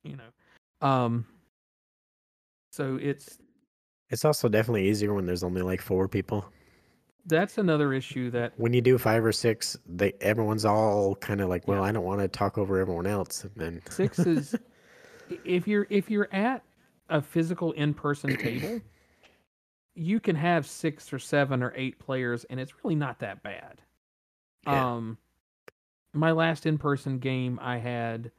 you 0.04 0.18
know. 0.18 0.88
Um 0.88 1.26
so 2.72 2.98
it's 3.02 3.38
It's 4.10 4.26
also 4.26 4.50
definitely 4.50 4.88
easier 4.90 5.14
when 5.14 5.26
there's 5.26 5.44
only 5.44 5.62
like 5.62 5.82
four 5.82 6.08
people. 6.08 6.46
that's 7.28 7.58
another 7.58 7.94
issue 7.94 8.30
that 8.32 8.54
When 8.58 8.74
you 8.74 8.82
do 8.82 8.98
five 8.98 9.26
or 9.26 9.32
six, 9.32 9.78
they 9.88 10.14
everyone's 10.22 10.66
all 10.66 11.16
kind 11.16 11.42
of 11.42 11.50
like, 11.50 11.68
"Well, 11.68 11.82
Yeah. 11.82 11.90
I 11.90 11.92
don't 11.92 12.04
want 12.04 12.22
to 12.22 12.28
talk 12.28 12.58
over 12.58 12.78
everyone 12.78 13.08
else," 13.08 13.44
and 13.44 13.52
then 13.56 13.82
six 13.90 14.20
is 14.20 14.56
if 15.30 15.68
you're 15.68 15.88
if 15.90 16.12
you're 16.12 16.30
at 16.34 16.64
a 17.10 17.22
physical 17.22 17.72
in-person 17.74 18.36
table 18.38 18.82
you 19.96 20.20
can 20.20 20.36
have 20.36 20.68
six 20.68 21.12
or 21.14 21.20
seven 21.20 21.64
or 21.64 21.74
eight 21.76 21.98
players 22.00 22.44
and 22.46 22.60
it's 22.60 22.84
really 22.84 22.96
not 22.96 23.20
that 23.20 23.42
bad. 23.44 23.82
Yeah. 24.68 24.96
um 24.96 25.18
my 26.14 26.32
last 26.32 26.66
in-person 26.66 27.20
game 27.20 27.60
i 27.62 27.78
had 27.78 28.32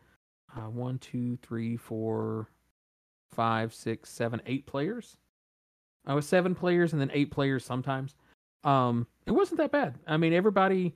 uh, 0.56 0.68
one 0.70 0.98
two 0.98 1.36
three 1.42 1.76
four 1.76 2.48
five 3.30 3.74
six 3.74 4.10
seven 4.10 4.40
eight 4.46 4.66
players. 4.66 5.16
I 6.06 6.14
was 6.14 6.26
seven 6.26 6.54
players 6.54 6.92
and 6.92 7.00
then 7.00 7.10
eight 7.12 7.30
players 7.30 7.64
sometimes. 7.64 8.14
Um 8.64 9.06
it 9.26 9.32
wasn't 9.32 9.58
that 9.58 9.72
bad. 9.72 9.98
I 10.06 10.16
mean 10.16 10.32
everybody 10.32 10.94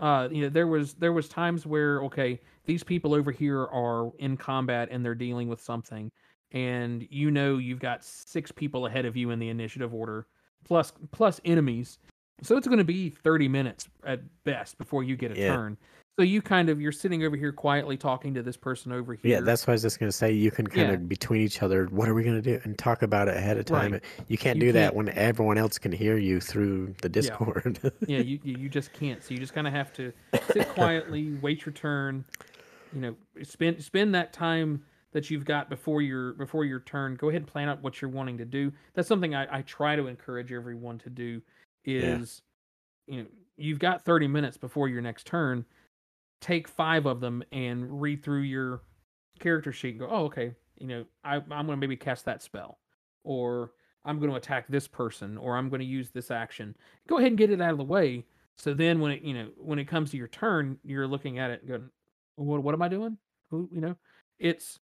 uh 0.00 0.28
you 0.30 0.42
know 0.42 0.48
there 0.48 0.66
was 0.66 0.94
there 0.94 1.12
was 1.12 1.28
times 1.28 1.66
where 1.66 2.02
okay 2.02 2.40
these 2.64 2.82
people 2.82 3.14
over 3.14 3.30
here 3.30 3.66
are 3.66 4.10
in 4.18 4.36
combat 4.36 4.88
and 4.90 5.04
they're 5.04 5.14
dealing 5.14 5.48
with 5.48 5.60
something 5.60 6.10
and 6.52 7.06
you 7.10 7.30
know 7.30 7.58
you've 7.58 7.80
got 7.80 8.04
six 8.04 8.52
people 8.52 8.86
ahead 8.86 9.04
of 9.04 9.16
you 9.16 9.30
in 9.30 9.38
the 9.38 9.48
initiative 9.48 9.92
order 9.94 10.26
plus 10.64 10.92
plus 11.10 11.40
enemies 11.44 11.98
so 12.42 12.56
it's 12.56 12.66
going 12.66 12.78
to 12.78 12.84
be 12.84 13.10
30 13.10 13.48
minutes 13.48 13.88
at 14.04 14.20
best 14.44 14.76
before 14.78 15.02
you 15.02 15.16
get 15.16 15.32
a 15.32 15.38
Yeah. 15.38 15.54
turn 15.54 15.76
so 16.18 16.22
you 16.24 16.42
kind 16.42 16.68
of 16.68 16.78
you're 16.78 16.92
sitting 16.92 17.24
over 17.24 17.36
here 17.36 17.52
quietly 17.52 17.96
talking 17.96 18.34
to 18.34 18.42
this 18.42 18.56
person 18.56 18.92
over 18.92 19.14
here 19.14 19.30
yeah, 19.32 19.40
that's 19.40 19.66
what 19.66 19.70
I 19.70 19.74
was 19.76 19.82
just 19.82 19.98
gonna 19.98 20.12
say. 20.12 20.30
You 20.30 20.50
can 20.50 20.66
kind 20.66 20.88
Yeah. 20.88 20.94
of 20.94 21.08
between 21.08 21.40
each 21.40 21.62
other, 21.62 21.86
what 21.86 22.06
are 22.06 22.12
we 22.12 22.22
gonna 22.22 22.42
do, 22.42 22.60
and 22.64 22.76
talk 22.76 23.00
about 23.00 23.28
it 23.28 23.36
ahead 23.38 23.56
of 23.56 23.64
time. 23.64 23.92
Right. 23.92 24.04
You 24.28 24.36
can't 24.36 24.58
You 24.58 24.66
do 24.66 24.72
that 24.72 24.82
can't- 24.88 24.96
when 24.96 25.08
everyone 25.10 25.56
else 25.56 25.78
can 25.78 25.90
hear 25.90 26.18
you 26.18 26.38
through 26.38 26.94
the 27.00 27.08
Discord. 27.08 27.80
yeah 28.06 28.18
you 28.18 28.38
you 28.44 28.58
you 28.58 28.68
just 28.68 28.92
can't 28.92 29.22
so 29.24 29.32
you 29.32 29.40
just 29.40 29.54
kind 29.54 29.66
of 29.66 29.72
have 29.72 29.90
to 29.94 30.12
sit 30.52 30.68
quietly 30.68 31.32
wait 31.40 31.64
your 31.64 31.72
turn 31.72 32.26
you 32.94 33.00
know 33.00 33.16
spend 33.42 33.82
spend 33.82 34.14
that 34.14 34.34
time 34.34 34.84
that 35.12 35.30
you've 35.30 35.44
got 35.44 35.68
before 35.68 36.02
your 36.02 36.32
before 36.34 36.64
your 36.64 36.80
turn 36.80 37.14
go 37.14 37.28
ahead 37.28 37.42
and 37.42 37.50
plan 37.50 37.68
out 37.68 37.82
what 37.82 38.00
you're 38.00 38.10
wanting 38.10 38.38
to 38.38 38.44
do. 38.44 38.72
That's 38.94 39.08
something 39.08 39.34
i, 39.34 39.58
I 39.58 39.62
try 39.62 39.96
to 39.96 40.06
encourage 40.06 40.52
everyone 40.52 40.98
to 41.00 41.10
do 41.10 41.42
is 41.84 42.42
you 43.06 43.22
know 43.22 43.26
you've 43.56 43.78
got 43.78 44.04
30 44.04 44.28
minutes 44.28 44.56
before 44.56 44.88
your 44.88 45.02
next 45.02 45.26
turn 45.26 45.64
take 46.40 46.68
five 46.68 47.06
of 47.06 47.20
them 47.20 47.42
and 47.52 48.00
read 48.00 48.22
through 48.22 48.42
your 48.42 48.82
character 49.40 49.72
sheet 49.72 49.90
and 49.90 50.00
go 50.00 50.08
oh 50.10 50.24
okay 50.24 50.52
you 50.78 50.86
know 50.86 51.04
I, 51.24 51.36
i'm 51.36 51.48
going 51.48 51.68
to 51.68 51.76
maybe 51.76 51.96
cast 51.96 52.24
that 52.26 52.42
spell 52.42 52.78
or 53.24 53.72
i'm 54.04 54.18
going 54.18 54.30
to 54.30 54.36
attack 54.36 54.66
this 54.68 54.86
person 54.86 55.36
or 55.36 55.56
i'm 55.56 55.68
going 55.68 55.80
to 55.80 55.86
use 55.86 56.10
this 56.10 56.30
action. 56.30 56.76
Go 57.08 57.18
ahead 57.18 57.32
and 57.32 57.38
get 57.38 57.50
it 57.50 57.60
out 57.60 57.72
of 57.72 57.78
the 57.78 57.84
way. 57.84 58.24
So 58.56 58.74
then 58.74 59.00
when 59.00 59.12
it 59.12 59.22
you 59.22 59.34
know 59.34 59.48
when 59.56 59.78
it 59.78 59.88
comes 59.88 60.10
to 60.10 60.16
your 60.16 60.28
turn, 60.28 60.78
you're 60.84 61.06
looking 61.06 61.38
at 61.38 61.50
it 61.50 61.62
and 61.62 61.68
going, 61.68 61.90
what 62.36 62.62
what 62.62 62.74
am 62.74 62.82
I 62.82 62.88
doing? 62.88 63.16
Who 63.50 63.68
you 63.72 63.80
know, 63.80 63.96
it's 64.38 64.78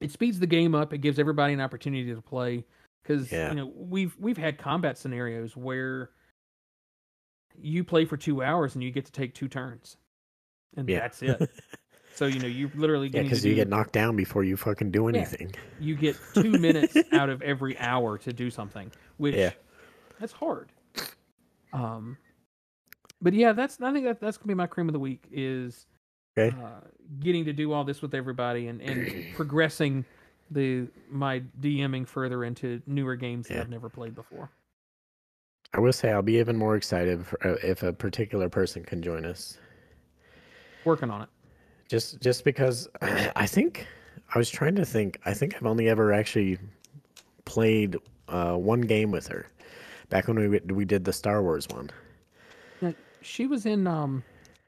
it 0.00 0.10
speeds 0.10 0.38
the 0.38 0.46
game 0.46 0.74
up. 0.74 0.92
It 0.92 0.98
gives 0.98 1.18
everybody 1.18 1.52
an 1.52 1.60
opportunity 1.60 2.14
to 2.14 2.20
play 2.22 2.64
because 3.02 3.30
Yeah. 3.30 3.50
you 3.50 3.56
know 3.56 3.72
we've 3.76 4.16
we've 4.18 4.38
had 4.38 4.58
combat 4.58 4.98
scenarios 4.98 5.56
where 5.56 6.10
you 7.60 7.84
play 7.84 8.04
for 8.04 8.16
two 8.16 8.42
hours 8.42 8.74
and 8.74 8.82
you 8.84 8.90
get 8.90 9.04
to 9.06 9.12
take 9.12 9.34
two 9.34 9.48
turns, 9.48 9.96
and 10.76 10.88
Yeah. 10.88 11.00
that's 11.00 11.22
it. 11.22 11.50
So 12.12 12.26
you 12.26 12.40
know 12.40 12.48
you 12.48 12.70
literally 12.74 13.08
Yeah, 13.08 13.22
because 13.22 13.44
you 13.44 13.52
do- 13.52 13.56
get 13.56 13.68
knocked 13.68 13.92
down 13.92 14.16
before 14.16 14.42
you 14.42 14.56
fucking 14.56 14.90
do 14.90 15.06
anything. 15.08 15.52
you 15.78 15.94
get 15.94 16.18
two 16.34 16.50
minutes 16.50 16.94
out 17.12 17.30
of 17.30 17.40
every 17.40 17.78
hour 17.78 18.18
to 18.18 18.32
do 18.32 18.50
something, 18.50 18.90
which 19.16 19.36
Yeah. 19.36 19.52
that's 20.18 20.32
hard. 20.32 20.70
Um, 21.72 22.18
but 23.22 23.32
yeah, 23.32 23.52
that's 23.52 23.80
I 23.80 23.92
think 23.92 24.04
that 24.06 24.20
that's 24.20 24.36
gonna 24.36 24.48
be 24.48 24.54
my 24.54 24.66
cream 24.66 24.88
of 24.88 24.92
the 24.92 24.98
week 24.98 25.28
is 25.30 25.86
Okay. 26.48 26.56
uh, 26.62 26.80
getting 27.20 27.44
to 27.44 27.52
do 27.52 27.72
all 27.72 27.84
this 27.84 28.02
with 28.02 28.14
everybody 28.14 28.68
and 28.68 28.80
and 28.80 29.26
progressing 29.34 30.04
the 30.50 30.88
my 31.08 31.40
DMing 31.60 32.06
further 32.06 32.44
into 32.44 32.82
newer 32.86 33.16
games 33.16 33.48
that 33.48 33.60
I've 33.60 33.70
never 33.70 33.88
played 33.88 34.14
before. 34.14 34.50
I 35.72 35.78
will 35.80 35.92
say 35.92 36.10
I'll 36.10 36.22
be 36.22 36.38
even 36.38 36.56
more 36.56 36.74
excited 36.74 37.24
for, 37.24 37.46
uh, 37.46 37.56
if 37.62 37.82
a 37.84 37.92
particular 37.92 38.48
person 38.48 38.82
can 38.82 39.02
join 39.02 39.24
us. 39.24 39.58
Working 40.84 41.10
on 41.10 41.22
it. 41.22 41.28
Just 41.88 42.20
just 42.20 42.44
because 42.44 42.88
I 43.02 43.46
think 43.46 43.86
I 44.34 44.38
was 44.38 44.50
trying 44.50 44.74
to 44.76 44.84
think. 44.84 45.20
I 45.24 45.34
think 45.34 45.54
I've 45.54 45.66
only 45.66 45.88
ever 45.88 46.12
actually 46.12 46.58
played 47.44 47.96
uh, 48.28 48.54
one 48.54 48.80
game 48.80 49.10
with 49.10 49.26
her. 49.28 49.46
Back 50.08 50.26
when 50.26 50.38
we 50.38 50.58
we 50.58 50.84
did 50.84 51.04
the 51.04 51.12
Star 51.12 51.42
Wars 51.42 51.68
one. 51.68 51.90
Now, 52.80 52.94
She 53.22 53.46
was 53.46 53.66
in 53.66 53.86
um, 53.86 54.24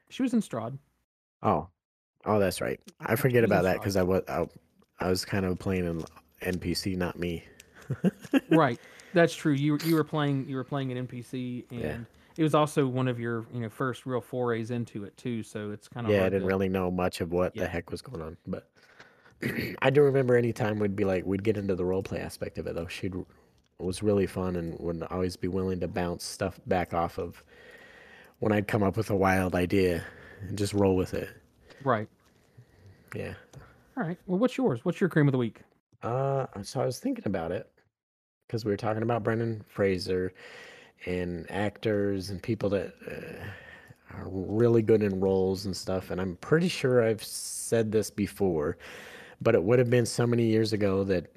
she 0.09 0.23
was 0.23 0.33
in 0.33 0.41
Strahd. 0.41 0.77
Oh, 1.43 1.67
oh, 2.25 2.39
that's 2.39 2.61
right. 2.61 2.79
I 2.99 3.15
forget 3.15 3.43
about 3.43 3.63
that 3.63 3.79
because 3.79 3.95
I 3.97 4.03
was 4.03 4.23
I, 4.27 4.47
I 4.99 5.09
was 5.09 5.25
kind 5.25 5.45
of 5.45 5.59
playing 5.59 5.87
an 5.87 6.03
NPC, 6.41 6.95
not 6.97 7.19
me. 7.19 7.43
right 8.49 8.79
that's 9.13 9.35
true 9.35 9.53
you 9.53 9.77
you 9.85 9.93
were 9.95 10.03
playing 10.03 10.47
you 10.47 10.55
were 10.55 10.63
playing 10.63 10.91
an 10.91 11.05
npc 11.07 11.65
and 11.69 11.81
Yeah. 11.81 11.97
it 12.37 12.43
was 12.43 12.55
also 12.55 12.87
one 12.87 13.07
of 13.07 13.19
your 13.19 13.45
you 13.53 13.59
know 13.59 13.69
first 13.69 14.05
real 14.05 14.21
forays 14.21 14.71
into 14.71 15.03
it 15.03 15.15
too 15.17 15.43
so 15.43 15.71
it's 15.71 15.87
kind 15.87 16.07
of 16.07 16.13
Yeah, 16.13 16.21
I 16.21 16.29
didn't 16.29 16.41
to, 16.41 16.47
really 16.47 16.69
know 16.69 16.89
much 16.89 17.21
of 17.21 17.31
what 17.31 17.55
Yeah. 17.55 17.63
the 17.63 17.67
heck 17.69 17.91
was 17.91 18.01
going 18.01 18.21
on, 18.21 18.37
but 18.47 18.69
I 19.81 19.89
do 19.89 20.01
remember 20.01 20.35
any 20.37 20.53
time 20.53 20.79
we'd 20.79 20.95
be 20.95 21.03
like 21.05 21.25
we'd 21.25 21.43
get 21.43 21.57
into 21.57 21.75
the 21.75 21.85
role 21.85 22.01
play 22.03 22.19
aspect 22.19 22.57
of 22.57 22.67
it 22.67 22.75
though. 22.75 22.87
She 22.87 23.11
was 23.79 24.01
really 24.01 24.27
fun 24.27 24.55
and 24.55 24.79
would 24.79 25.03
always 25.09 25.35
be 25.35 25.47
willing 25.49 25.79
to 25.81 25.87
bounce 25.87 26.23
stuff 26.23 26.59
back 26.65 26.93
off 26.93 27.17
of 27.17 27.43
when 28.39 28.51
I'd 28.51 28.67
come 28.67 28.83
up 28.83 28.95
with 28.97 29.09
a 29.09 29.15
wild 29.15 29.55
idea 29.55 30.03
and 30.47 30.57
just 30.57 30.73
roll 30.73 30.95
with 30.95 31.13
it. 31.13 31.29
right 31.83 32.07
Yeah. 33.15 33.33
all 33.97 34.03
right 34.03 34.17
well 34.27 34.39
what's 34.39 34.57
yours 34.57 34.83
what's 34.85 34.99
your 35.01 35.09
cream 35.09 35.27
of 35.27 35.31
the 35.31 35.37
week 35.37 35.61
Uh, 36.01 36.45
so 36.63 36.81
I 36.81 36.85
was 36.85 36.99
thinking 36.99 37.23
about 37.25 37.51
it 37.51 37.69
because 38.47 38.65
we 38.65 38.71
were 38.71 38.77
talking 38.77 39.03
about 39.03 39.23
Brendan 39.23 39.63
Fraser 39.67 40.33
and 41.05 41.49
actors 41.49 42.29
and 42.29 42.41
people 42.41 42.69
that 42.69 42.93
uh, 43.09 44.17
are 44.17 44.27
really 44.29 44.81
good 44.81 45.01
in 45.01 45.19
roles 45.19 45.65
and 45.65 45.75
stuff. 45.75 46.11
And 46.11 46.19
I'm 46.21 46.35
pretty 46.37 46.67
sure 46.67 47.01
I've 47.03 47.23
said 47.23 47.91
this 47.91 48.09
before, 48.11 48.77
but 49.41 49.55
it 49.55 49.63
would 49.63 49.79
have 49.79 49.89
been 49.89 50.05
so 50.05 50.27
many 50.27 50.43
years 50.45 50.71
ago 50.73 51.03
that 51.05 51.27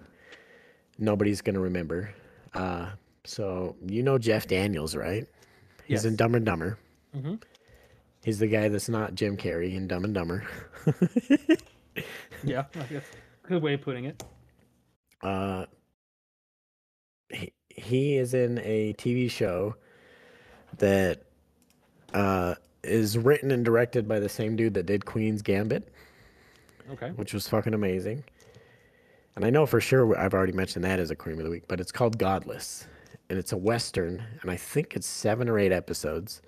nobody's 0.99 1.41
gonna 1.41 1.61
remember. 1.61 2.13
Uh, 2.55 2.91
so 3.25 3.77
you 3.87 4.03
know 4.03 4.19
Jeff 4.19 4.47
Daniels, 4.47 4.95
right? 4.97 5.27
He's 5.85 6.05
in 6.05 6.13
Yes. 6.13 6.19
Dumb 6.19 6.35
and 6.35 6.45
Dumber. 6.47 6.79
Mhm. 7.17 7.41
He's 8.27 8.41
the 8.41 8.49
guy 8.49 8.69
that's 8.69 8.89
not 8.89 9.15
Jim 9.15 9.37
Carrey 9.37 9.77
in 9.77 9.87
Dumb 9.87 10.05
and 10.05 10.13
Dumber. 10.13 10.45
yeah 12.43 12.65
i 12.75 12.83
guess 12.83 13.05
good 13.45 13.63
way 13.63 13.75
of 13.75 13.83
putting 13.83 14.07
it 14.07 14.25
uh 15.23 15.65
he, 17.31 17.53
he 17.69 18.17
is 18.17 18.35
in 18.35 18.59
a 18.65 18.95
TV 18.95 19.31
show 19.31 19.77
that 20.79 21.23
uh 22.15 22.57
is 22.83 23.17
written 23.17 23.53
and 23.53 23.65
directed 23.65 24.09
by 24.09 24.19
the 24.19 24.29
same 24.29 24.57
dude 24.57 24.75
that 24.75 24.87
did 24.87 25.05
Queen's 25.05 25.41
Gambit, 25.41 25.89
okay 26.91 27.11
which 27.11 27.33
was 27.33 27.49
fucking 27.49 27.75
amazing. 27.75 28.25
And 29.37 29.45
I 29.45 29.51
know 29.51 29.67
for 29.67 29.81
sure 29.81 30.19
I've 30.19 30.35
already 30.35 30.53
mentioned 30.53 30.85
that 30.85 30.99
as 30.99 31.13
a 31.13 31.17
cream 31.17 31.39
of 31.39 31.45
the 31.45 31.51
week, 31.51 31.69
but 31.69 31.81
it's 31.81 31.93
called 31.93 32.19
Godless. 32.19 32.89
And 33.31 33.39
it's 33.39 33.53
a 33.53 33.57
western, 33.57 34.23
and 34.43 34.51
I 34.51 34.57
think 34.57 34.95
it's 34.97 35.07
7 35.07 35.49
or 35.49 35.59
8 35.59 35.73
episodes. 35.73 36.43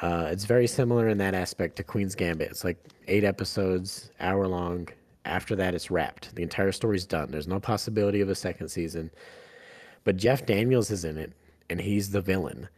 Uh, 0.00 0.28
it's 0.30 0.44
very 0.44 0.66
similar 0.66 1.08
in 1.08 1.18
that 1.18 1.34
aspect 1.34 1.76
to 1.76 1.82
Queen's 1.82 2.14
Gambit. 2.14 2.50
It's 2.50 2.64
like 2.64 2.78
8 3.08 3.24
episodes, 3.24 4.10
hour 4.20 4.46
long. 4.46 4.88
After 5.24 5.56
that, 5.56 5.74
it's 5.74 5.90
wrapped. 5.90 6.34
The 6.36 6.42
entire 6.42 6.72
story's 6.72 7.04
done. 7.04 7.30
There's 7.30 7.48
no 7.48 7.58
possibility 7.58 8.20
of 8.20 8.28
a 8.28 8.34
second 8.34 8.68
season. 8.68 9.10
But 10.04 10.16
Jeff 10.16 10.46
Daniels 10.46 10.90
is 10.90 11.04
in 11.04 11.18
it, 11.18 11.32
and 11.68 11.80
he's 11.80 12.10
the 12.10 12.20
villain. 12.20 12.68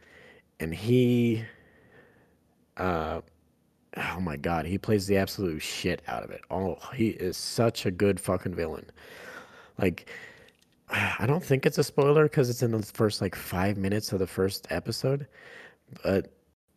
And 0.59 0.73
he, 0.73 1.43
uh, 2.77 3.21
oh 3.95 4.19
my 4.19 4.35
god, 4.35 4.65
he 4.65 4.77
plays 4.77 5.05
the 5.05 5.17
absolute 5.17 5.61
shit 5.61 6.01
out 6.07 6.23
of 6.23 6.31
it. 6.31 6.41
Oh, 6.49 6.77
he 6.95 7.09
is 7.09 7.37
such 7.37 7.85
a 7.85 7.91
good 7.91 8.19
fucking 8.19 8.55
villain. 8.55 8.89
Like, 9.77 10.09
I 10.89 11.25
don't 11.25 11.43
think 11.43 11.65
it's 11.65 11.77
a 11.77 11.83
spoiler 11.83 12.23
because 12.23 12.49
it's 12.49 12.63
in 12.63 12.71
the 12.71 12.81
first 12.81 13.21
like 13.21 13.35
five 13.35 13.77
minutes 13.77 14.11
of 14.11 14.19
the 14.19 14.27
first 14.27 14.67
episode, 14.69 15.27
but 16.03 16.31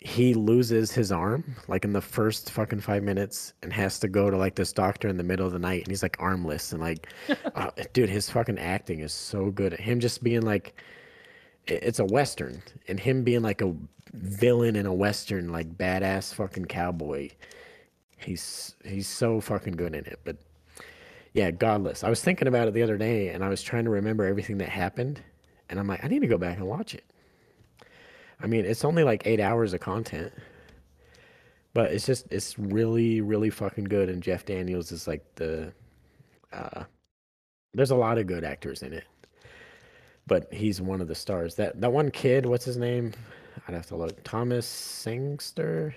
he 0.05 0.35
loses 0.35 0.93
his 0.93 1.11
arm 1.11 1.57
like 1.67 1.83
in 1.83 1.95
the 1.95 2.01
first 2.01 2.51
fucking 2.51 2.79
five 2.81 3.03
minutes 3.03 3.55
and 3.63 3.73
has 3.73 3.99
to 3.99 4.07
go 4.07 4.29
to 4.29 4.37
like 4.37 4.55
this 4.55 4.71
doctor 4.71 5.09
in 5.09 5.17
the 5.17 5.23
middle 5.23 5.47
of 5.47 5.53
the 5.55 5.59
night 5.59 5.81
and 5.81 5.89
he's 5.89 6.03
like 6.03 6.17
armless 6.21 6.73
and 6.73 6.83
like 6.83 7.09
uh, 7.55 7.71
dude 7.95 8.11
his 8.11 8.29
fucking 8.29 8.59
acting 8.59 9.01
is 9.01 9.15
so 9.15 9.51
good. 9.51 9.73
Him 9.73 10.01
just 10.01 10.23
being 10.23 10.43
like 10.43 10.79
it's 11.67 12.01
a 12.01 12.05
western 12.05 12.63
and 12.87 13.01
him 13.01 13.25
being 13.25 13.41
like 13.41 13.63
a 13.63 13.75
villain 14.13 14.77
in 14.77 14.85
a 14.85 14.93
western 14.93 15.51
like 15.51 15.75
badass 15.79 16.35
fucking 16.35 16.67
cowboy 16.67 17.31
he's 18.19 18.77
he's 18.85 19.09
so 19.09 19.41
fucking 19.41 19.73
good 19.73 19.95
in 19.95 20.05
it. 20.05 20.21
But 20.23 20.37
yeah 21.33 21.51
godless. 21.51 22.05
I 22.05 22.11
was 22.11 22.21
thinking 22.21 22.47
about 22.47 22.69
it 22.69 22.75
the 22.75 22.83
other 22.83 22.99
day 22.99 23.29
and 23.29 23.43
i 23.43 23.49
was 23.49 23.63
trying 23.63 23.85
to 23.85 23.91
remember 23.91 24.27
everything 24.27 24.59
that 24.59 24.69
happened 24.69 25.23
and 25.71 25.81
i'm 25.81 25.87
like 25.87 26.05
i 26.05 26.09
need 26.09 26.21
to 26.21 26.27
go 26.27 26.37
back 26.37 26.59
and 26.59 26.67
watch 26.67 26.95
it 26.95 27.05
I 28.45 28.47
mean, 28.47 28.67
it's 28.67 28.85
only 28.85 29.05
like 29.05 29.23
eight 29.25 29.41
hours 29.41 29.73
of 29.73 29.81
content, 29.81 30.31
but 31.73 31.91
it's 31.93 32.05
just 32.05 32.31
it's 32.31 32.59
really 32.59 33.23
really 33.23 33.49
fucking 33.49 33.85
good. 33.85 34.11
And 34.11 34.23
Jeff 34.23 34.45
Daniels 34.45 34.93
is 34.93 35.09
like 35.09 35.25
the, 35.37 35.73
uh, 36.53 36.85
there's 37.73 37.91
a 37.91 37.97
lot 37.97 38.19
of 38.19 38.27
good 38.27 38.45
actors 38.45 38.83
in 38.83 38.93
it, 38.93 39.05
but 40.27 40.53
he's 40.53 40.83
one 40.83 41.01
of 41.01 41.09
the 41.09 41.15
stars. 41.15 41.55
That 41.55 41.81
that 41.81 41.91
one 41.91 42.11
kid, 42.11 42.45
what's 42.45 42.67
his 42.67 42.77
name? 42.77 43.15
I'd 43.67 43.75
have 43.75 43.87
to 43.87 43.97
look. 43.97 44.23
Thomas 44.25 44.67
Sangster. 44.67 45.95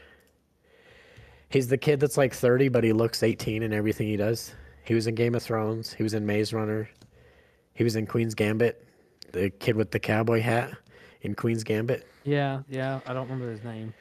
He's 1.49 1.67
the 1.67 1.77
kid 1.77 1.99
that's 1.99 2.17
like 2.17 2.33
30, 2.33 2.69
but 2.69 2.83
he 2.83 2.93
looks 2.93 3.23
18 3.23 3.61
in 3.61 3.73
everything 3.73 4.07
he 4.07 4.17
does. 4.17 4.53
He 4.85 4.93
was 4.93 5.07
in 5.07 5.15
Game 5.15 5.35
of 5.35 5.43
Thrones. 5.43 5.91
He 5.91 6.03
was 6.03 6.13
in 6.13 6.25
Maze 6.25 6.53
Runner. 6.53 6.89
He 7.73 7.83
was 7.83 7.97
in 7.97 8.05
Queen's 8.05 8.35
Gambit. 8.35 8.85
The 9.33 9.49
kid 9.49 9.75
with 9.75 9.91
the 9.91 9.99
cowboy 9.99 10.41
hat 10.41 10.71
in 11.27 11.35
Queen's 11.35 11.63
Gambit. 11.63 12.07
yeah 12.23 12.61
yeah 12.69 12.99
i 13.05 13.13
don't 13.13 13.29
remember 13.29 13.51
his 13.51 13.63
name 13.63 13.93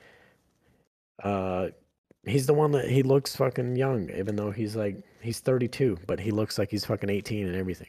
Uh, 1.22 1.68
he's 2.24 2.46
the 2.46 2.54
one 2.54 2.72
that 2.72 2.88
he 2.88 3.02
looks 3.02 3.34
fucking 3.36 3.74
young, 3.76 4.10
even 4.10 4.36
though 4.36 4.50
he's 4.50 4.76
like 4.76 4.96
he's 5.20 5.40
32, 5.40 5.96
but 6.06 6.18
he 6.20 6.30
looks 6.30 6.58
like 6.58 6.70
he's 6.70 6.84
fucking 6.84 7.08
18 7.10 7.46
and 7.46 7.56
everything. 7.56 7.88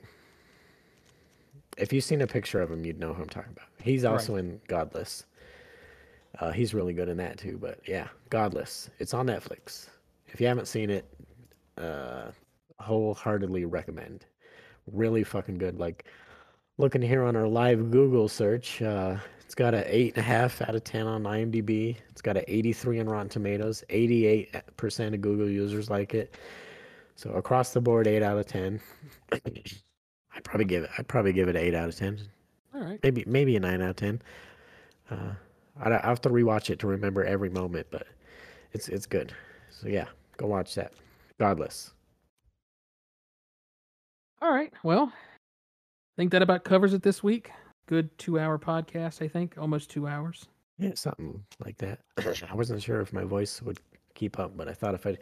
If 1.77 1.91
you've 1.93 2.03
seen 2.03 2.21
a 2.21 2.27
picture 2.27 2.61
of 2.61 2.71
him, 2.71 2.85
you'd 2.85 2.99
know 2.99 3.13
who 3.13 3.21
I'm 3.23 3.29
talking 3.29 3.51
about. 3.51 3.67
He's 3.81 4.05
also 4.05 4.35
in 4.37 4.59
Godless. 4.67 5.25
Uh, 6.39 6.51
he's 6.51 6.73
really 6.73 6.93
good 6.93 7.09
in 7.09 7.17
that 7.17 7.37
too. 7.37 7.57
But 7.61 7.79
yeah, 7.87 8.07
Godless. 8.29 8.89
It's 8.99 9.13
on 9.13 9.27
Netflix. 9.27 9.87
If 10.27 10.39
you 10.41 10.47
haven't 10.47 10.67
seen 10.67 10.89
it, 10.89 11.05
uh, 11.77 12.31
wholeheartedly 12.79 13.65
recommend. 13.65 14.25
Really 14.91 15.23
fucking 15.23 15.57
good. 15.57 15.77
Like 15.77 16.05
looking 16.77 17.01
here 17.01 17.23
on 17.23 17.35
our 17.35 17.47
live 17.47 17.91
Google 17.91 18.27
search, 18.27 18.81
uh, 18.81 19.17
it's 19.41 19.55
got 19.55 19.73
an 19.73 19.83
eight 19.87 20.15
and 20.15 20.25
a 20.25 20.27
half 20.27 20.61
out 20.61 20.75
of 20.75 20.83
ten 20.83 21.07
on 21.07 21.23
IMDb. 21.23 21.95
It's 22.09 22.21
got 22.21 22.37
an 22.37 22.43
83 22.47 22.99
on 22.99 23.07
Rotten 23.07 23.29
Tomatoes. 23.29 23.83
88% 23.89 25.13
of 25.13 25.21
Google 25.21 25.49
users 25.49 25.89
like 25.89 26.13
it. 26.13 26.35
So 27.15 27.31
across 27.31 27.71
the 27.71 27.81
board, 27.81 28.07
eight 28.07 28.21
out 28.21 28.37
of 28.37 28.45
ten. 28.45 28.79
I'd 29.31 30.43
probably 30.43 30.65
give 30.65 30.83
it. 30.83 30.89
I'd 30.97 31.07
probably 31.07 31.33
give 31.33 31.47
it 31.47 31.55
an 31.55 31.61
eight 31.61 31.73
out 31.73 31.89
of 31.89 31.95
ten. 31.95 32.19
all 32.75 32.81
right 32.81 32.99
Maybe 33.01 33.23
maybe 33.25 33.55
a 33.55 33.59
nine 33.59 33.81
out 33.81 33.91
of 33.91 33.95
ten. 33.95 34.21
Uh, 35.09 35.31
I 35.79 35.89
have 35.89 36.21
to 36.21 36.29
rewatch 36.29 36.69
it 36.69 36.79
to 36.79 36.87
remember 36.87 37.23
every 37.23 37.49
moment, 37.49 37.87
but 37.89 38.07
it's 38.73 38.87
it's 38.89 39.05
good. 39.05 39.33
So 39.71 39.87
yeah, 39.87 40.05
go 40.37 40.45
watch 40.47 40.75
that. 40.75 40.93
Godless. 41.39 41.93
all 44.41 44.51
right 44.51 44.73
well 44.83 45.11
think 46.17 46.31
that 46.31 46.41
about 46.41 46.63
covers 46.65 46.93
it 46.93 47.01
this 47.03 47.23
week 47.23 47.51
good 47.87 48.15
two 48.17 48.37
hour 48.37 48.57
podcast 48.59 49.21
i 49.23 49.27
think 49.27 49.55
almost 49.57 49.89
two 49.89 50.07
hours 50.07 50.47
Yeah, 50.79 50.91
something 50.93 51.43
like 51.65 51.77
that. 51.77 51.99
I 52.51 52.53
wasn't 52.53 52.83
sure 52.83 53.01
if 53.01 53.11
my 53.13 53.23
voice 53.23 53.61
would 53.63 53.79
keep 54.13 54.37
up, 54.37 54.55
but 54.55 54.67
I 54.67 54.73
thought 54.73 54.93
if 54.93 55.07
I 55.07 55.17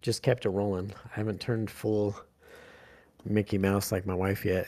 just 0.00 0.22
kept 0.22 0.46
it 0.46 0.50
rolling, 0.50 0.90
I 1.04 1.14
haven't 1.16 1.40
turned 1.40 1.70
full 1.70 2.14
Mickey 3.26 3.58
Mouse 3.58 3.92
like 3.92 4.06
my 4.06 4.14
wife 4.14 4.44
yet. 4.46 4.66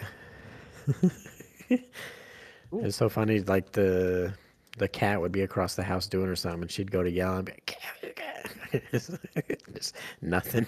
it's 1.70 2.96
so 2.96 3.08
funny, 3.08 3.40
like 3.40 3.72
the 3.72 4.34
the 4.78 4.88
cat 4.88 5.20
would 5.20 5.32
be 5.32 5.42
across 5.42 5.74
the 5.76 5.82
house 5.82 6.06
doing 6.06 6.26
her 6.26 6.36
something, 6.36 6.62
and 6.62 6.70
she'd 6.70 6.90
go 6.90 7.02
to 7.02 7.10
yell 7.10 7.36
and 7.36 7.46
be 7.46 7.52
like, 7.52 7.66
cat, 7.66 8.16
cat. 8.16 8.90
just 9.74 9.96
nothing, 10.20 10.66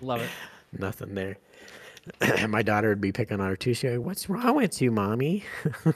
Love 0.00 0.20
it. 0.22 0.30
nothing 0.80 1.14
there. 1.14 1.36
my 2.48 2.62
daughter 2.62 2.88
would 2.88 3.00
be 3.00 3.12
picking 3.12 3.40
on 3.40 3.48
her 3.48 3.56
too. 3.56 3.74
She'd 3.74 3.88
go, 3.88 4.00
"What's 4.00 4.28
wrong 4.28 4.56
with 4.56 4.80
you, 4.82 4.90
mommy?" 4.90 5.44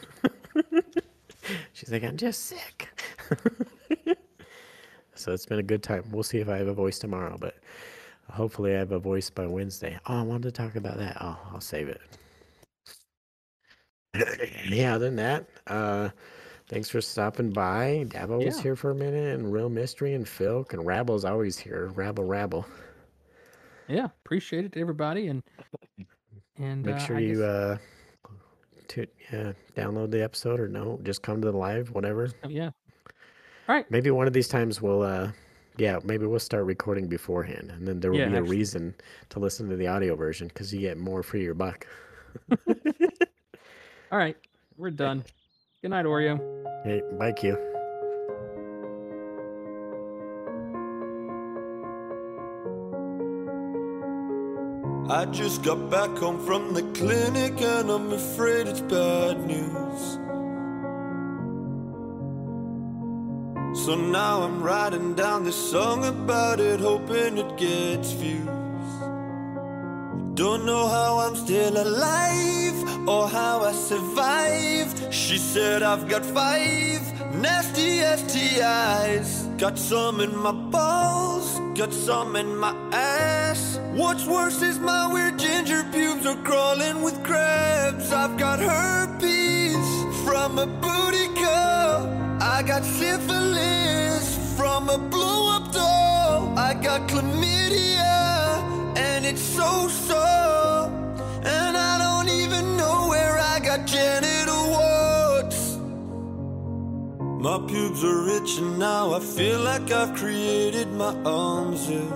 She's 1.73 1.91
like, 1.91 2.05
"I'm 2.05 2.17
just 2.17 2.47
sick." 2.47 2.89
so 5.15 5.33
it's 5.33 5.47
been 5.47 5.59
a 5.59 5.65
good 5.65 5.83
time. 5.83 6.05
We'll 6.11 6.23
see 6.23 6.39
if 6.39 6.49
I 6.49 6.59
have 6.59 6.69
a 6.69 6.75
voice 6.75 6.99
tomorrow, 6.99 7.37
but 7.39 7.57
hopefully 8.31 8.75
I 8.75 8.79
have 8.79 8.93
a 8.93 8.99
voice 8.99 9.31
by 9.31 9.47
Wednesday. 9.47 9.99
Oh, 10.07 10.21
I 10.21 10.23
wanted 10.23 10.45
to 10.45 10.53
talk 10.53 10.77
about 10.77 10.99
that. 10.99 11.17
Oh, 11.21 11.39
I'll 11.53 11.61
save 11.61 11.89
it. 11.89 12.01
yeah, 14.69 14.95
other 14.95 15.07
than 15.07 15.17
that, 15.17 15.47
uh, 15.67 16.09
thanks 16.69 16.89
for 16.89 17.01
stopping 17.01 17.51
by. 17.51 18.07
Dabo 18.09 18.45
was 18.45 18.61
here 18.61 18.77
for 18.77 18.91
a 18.93 18.95
minute, 18.95 19.39
and 19.39 19.53
Real 19.53 19.69
Mystery 19.69 20.15
and 20.15 20.27
Phil, 20.27 20.67
and 20.71 20.87
Rabble's 20.87 21.25
always 21.25 21.59
here. 21.59 21.89
Rabble, 21.95 22.25
rabble. 22.25 22.67
Yeah, 23.89 24.07
appreciate 24.25 24.65
it 24.65 24.73
to 24.73 24.81
everybody, 24.81 25.29
and 25.29 25.43
and 26.59 26.85
Make 26.85 26.97
uh, 26.97 26.99
sure 26.99 27.17
I 27.17 27.21
you 27.21 27.35
guess- 27.35 27.43
uh, 27.43 27.79
to 28.89 29.07
yeah, 29.33 29.53
download 29.77 30.11
the 30.11 30.23
episode 30.23 30.61
or 30.61 30.69
no, 30.69 30.99
just 31.03 31.23
come 31.23 31.41
to 31.43 31.51
the 31.51 31.57
live, 31.57 31.91
whatever. 31.91 32.27
uh, 32.45 32.49
yeah. 32.49 32.71
All 33.69 33.75
right. 33.75 33.91
Maybe 33.91 34.11
one 34.11 34.27
of 34.29 34.33
these 34.33 34.47
times 34.49 34.81
we'll, 34.81 35.03
uh, 35.03 35.33
yeah, 35.77 35.99
maybe 36.05 36.25
we'll 36.27 36.39
start 36.39 36.65
recording 36.65 37.09
beforehand, 37.09 37.73
and 37.73 37.87
then 37.87 37.99
there 38.01 38.13
will 38.13 38.19
Yeah, 38.21 38.29
be 38.29 38.35
a 38.35 38.39
actually- 38.41 38.57
reason 38.57 38.95
to 39.31 39.41
listen 39.41 39.69
to 39.69 39.77
the 39.77 39.89
audio 39.89 40.15
version 40.17 40.49
because 40.49 40.73
you 40.73 40.81
get 40.81 40.99
more 40.99 41.23
for 41.25 41.37
your 41.39 41.55
buck. 41.55 41.87
All 44.13 44.19
right. 44.19 44.37
We're 44.77 44.91
done. 45.05 45.25
Good 45.83 45.91
night, 45.91 46.07
Oreo. 46.07 46.39
Hey, 46.85 47.03
bye, 47.19 47.33
Q. 47.33 47.57
I 55.09 55.25
just 55.27 55.63
got 55.63 55.89
back 55.89 56.11
home 56.19 56.45
from 56.45 56.75
the 56.75 56.83
clinic 56.99 57.61
and 57.61 57.91
I'm 57.91 58.13
afraid 58.13 58.67
it's 58.67 58.81
bad 58.81 59.47
news. 59.47 60.19
So 63.85 63.95
now 63.95 64.43
I'm 64.43 64.61
writing 64.61 65.15
down 65.15 65.45
this 65.45 65.71
song 65.71 66.05
about 66.05 66.59
it, 66.59 66.81
hoping 66.81 67.39
it 67.39 67.57
gets 67.57 68.11
views. 68.13 68.49
Don't 70.35 70.67
know 70.67 70.89
how 70.89 71.19
I'm 71.21 71.37
still 71.37 71.81
alive 71.81 73.09
or 73.09 73.29
how 73.29 73.61
I 73.61 73.71
survived. 73.73 75.15
She 75.15 75.39
said 75.39 75.85
I've 75.85 76.09
got 76.09 76.25
five 76.27 77.01
nasty 77.37 77.99
STIs. 77.99 79.57
Got 79.57 79.79
some 79.79 80.21
in 80.21 80.37
my 80.37 80.51
balls, 80.51 81.56
got 81.77 81.93
some 81.93 82.37
in 82.37 82.57
my 82.57 82.75
ass. 82.91 83.79
What's 83.93 84.25
worse 84.25 84.63
is 84.63 84.79
my 84.79 85.13
weird 85.13 85.39
ginger 85.39 85.85
pubes 85.93 86.25
are 86.25 86.43
crawling 86.43 87.03
with 87.03 87.23
crabs. 87.23 88.13
I've 88.13 88.39
got 88.39 88.61
herpes 88.61 89.77
from 90.25 90.59
a 90.59 90.67
booty 90.67 91.29
call. 91.35 92.09
I 92.41 92.63
got 92.67 92.83
syphilis 92.83 94.57
from 94.57 94.89
a 94.89 94.97
blow 94.97 95.51
up 95.55 95.71
doll. 95.71 96.59
I 96.59 96.73
got 96.73 97.09
chlamydia 97.09 98.97
and 98.97 99.27
it's 99.27 99.43
so 99.43 99.89
sore. 99.89 100.89
And 101.45 101.77
I 101.77 101.99
don't 101.99 102.31
even 102.31 102.79
know 102.79 103.09
where 103.11 103.39
I 103.39 103.61
got 103.61 103.87
genital 103.87 104.46
My 107.47 107.59
pubes 107.59 108.03
are 108.03 108.23
rich 108.23 108.59
and 108.59 108.77
now 108.77 109.15
I 109.15 109.21
feel 109.21 109.61
like 109.61 109.93
I've 109.93 110.17
created 110.17 110.89
my 110.91 111.15
own 111.25 111.77
zoo. 111.77 112.13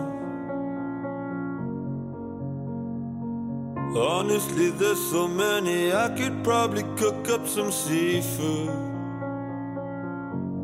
Honestly, 3.96 4.70
there's 4.70 4.98
so 5.12 5.28
many 5.28 5.92
I 5.92 6.08
could 6.18 6.42
probably 6.42 6.82
cook 6.96 7.28
up 7.28 7.46
some 7.46 7.70
seafood. 7.70 8.70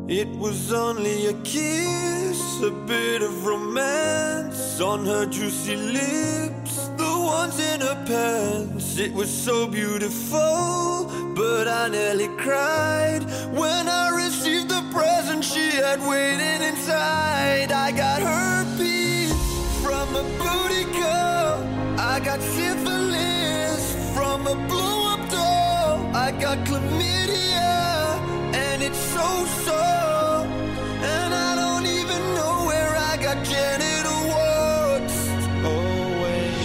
It 0.09 0.27
was 0.37 0.73
only 0.73 1.27
a 1.27 1.33
kiss, 1.43 2.61
a 2.61 2.71
bit 2.71 3.21
of 3.21 3.45
romance 3.45 4.81
on 4.81 5.05
her 5.05 5.25
juicy 5.27 5.77
lips, 5.77 6.89
the 6.97 7.13
ones 7.37 7.57
in 7.71 7.79
her 7.79 8.03
pants. 8.05 8.97
It 8.97 9.13
was 9.13 9.31
so 9.31 9.65
beautiful, 9.65 11.09
but 11.35 11.69
I 11.69 11.87
nearly 11.87 12.27
cried 12.35 13.23
when 13.53 13.87
I 13.87 14.09
received 14.25 14.56
present 14.97 15.45
she 15.45 15.65
had 15.83 15.99
waiting 16.09 16.61
inside. 16.69 17.71
I 17.71 17.91
got 17.91 18.19
herpes 18.19 19.31
from 19.83 20.07
a 20.23 20.25
booty 20.41 20.85
call. 20.99 21.53
I 22.13 22.19
got 22.29 22.39
syphilis 22.41 23.83
from 24.15 24.47
a 24.47 24.55
blow 24.71 24.99
up 25.13 25.23
doll. 25.29 25.95
I 26.25 26.31
got 26.31 26.57
chlamydia, 26.67 27.75
and 28.63 28.81
it's 28.81 29.03
so 29.15 29.29
sore. 29.65 30.41
And 31.15 31.31
I 31.47 31.51
don't 31.61 31.87
even 31.99 32.21
know 32.37 32.55
where 32.69 32.93
I 33.11 33.13
got 33.27 33.37
genital 33.53 34.21
warts. 34.33 35.17
Oh, 35.71 36.21
wait. 36.23 36.57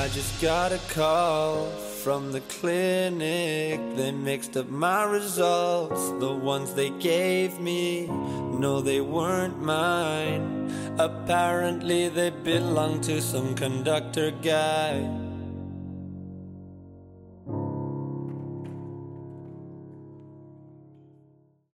I 0.00 0.08
just 0.12 0.32
got 0.42 0.72
a 0.72 0.80
call 0.98 1.85
from 2.06 2.30
the 2.30 2.40
clinic. 2.42 3.80
They 3.96 4.12
mixed 4.12 4.56
up 4.56 4.68
my 4.68 5.02
results, 5.02 6.08
the 6.20 6.32
ones 6.32 6.72
they 6.74 6.90
gave 6.90 7.58
me. 7.58 8.06
No, 8.06 8.80
they 8.80 9.00
weren't 9.00 9.60
mine. 9.60 10.70
Apparently, 11.00 12.08
they 12.08 12.30
belong 12.30 13.00
to 13.00 13.20
some 13.20 13.56
conductor 13.56 14.30
guy. 14.30 15.25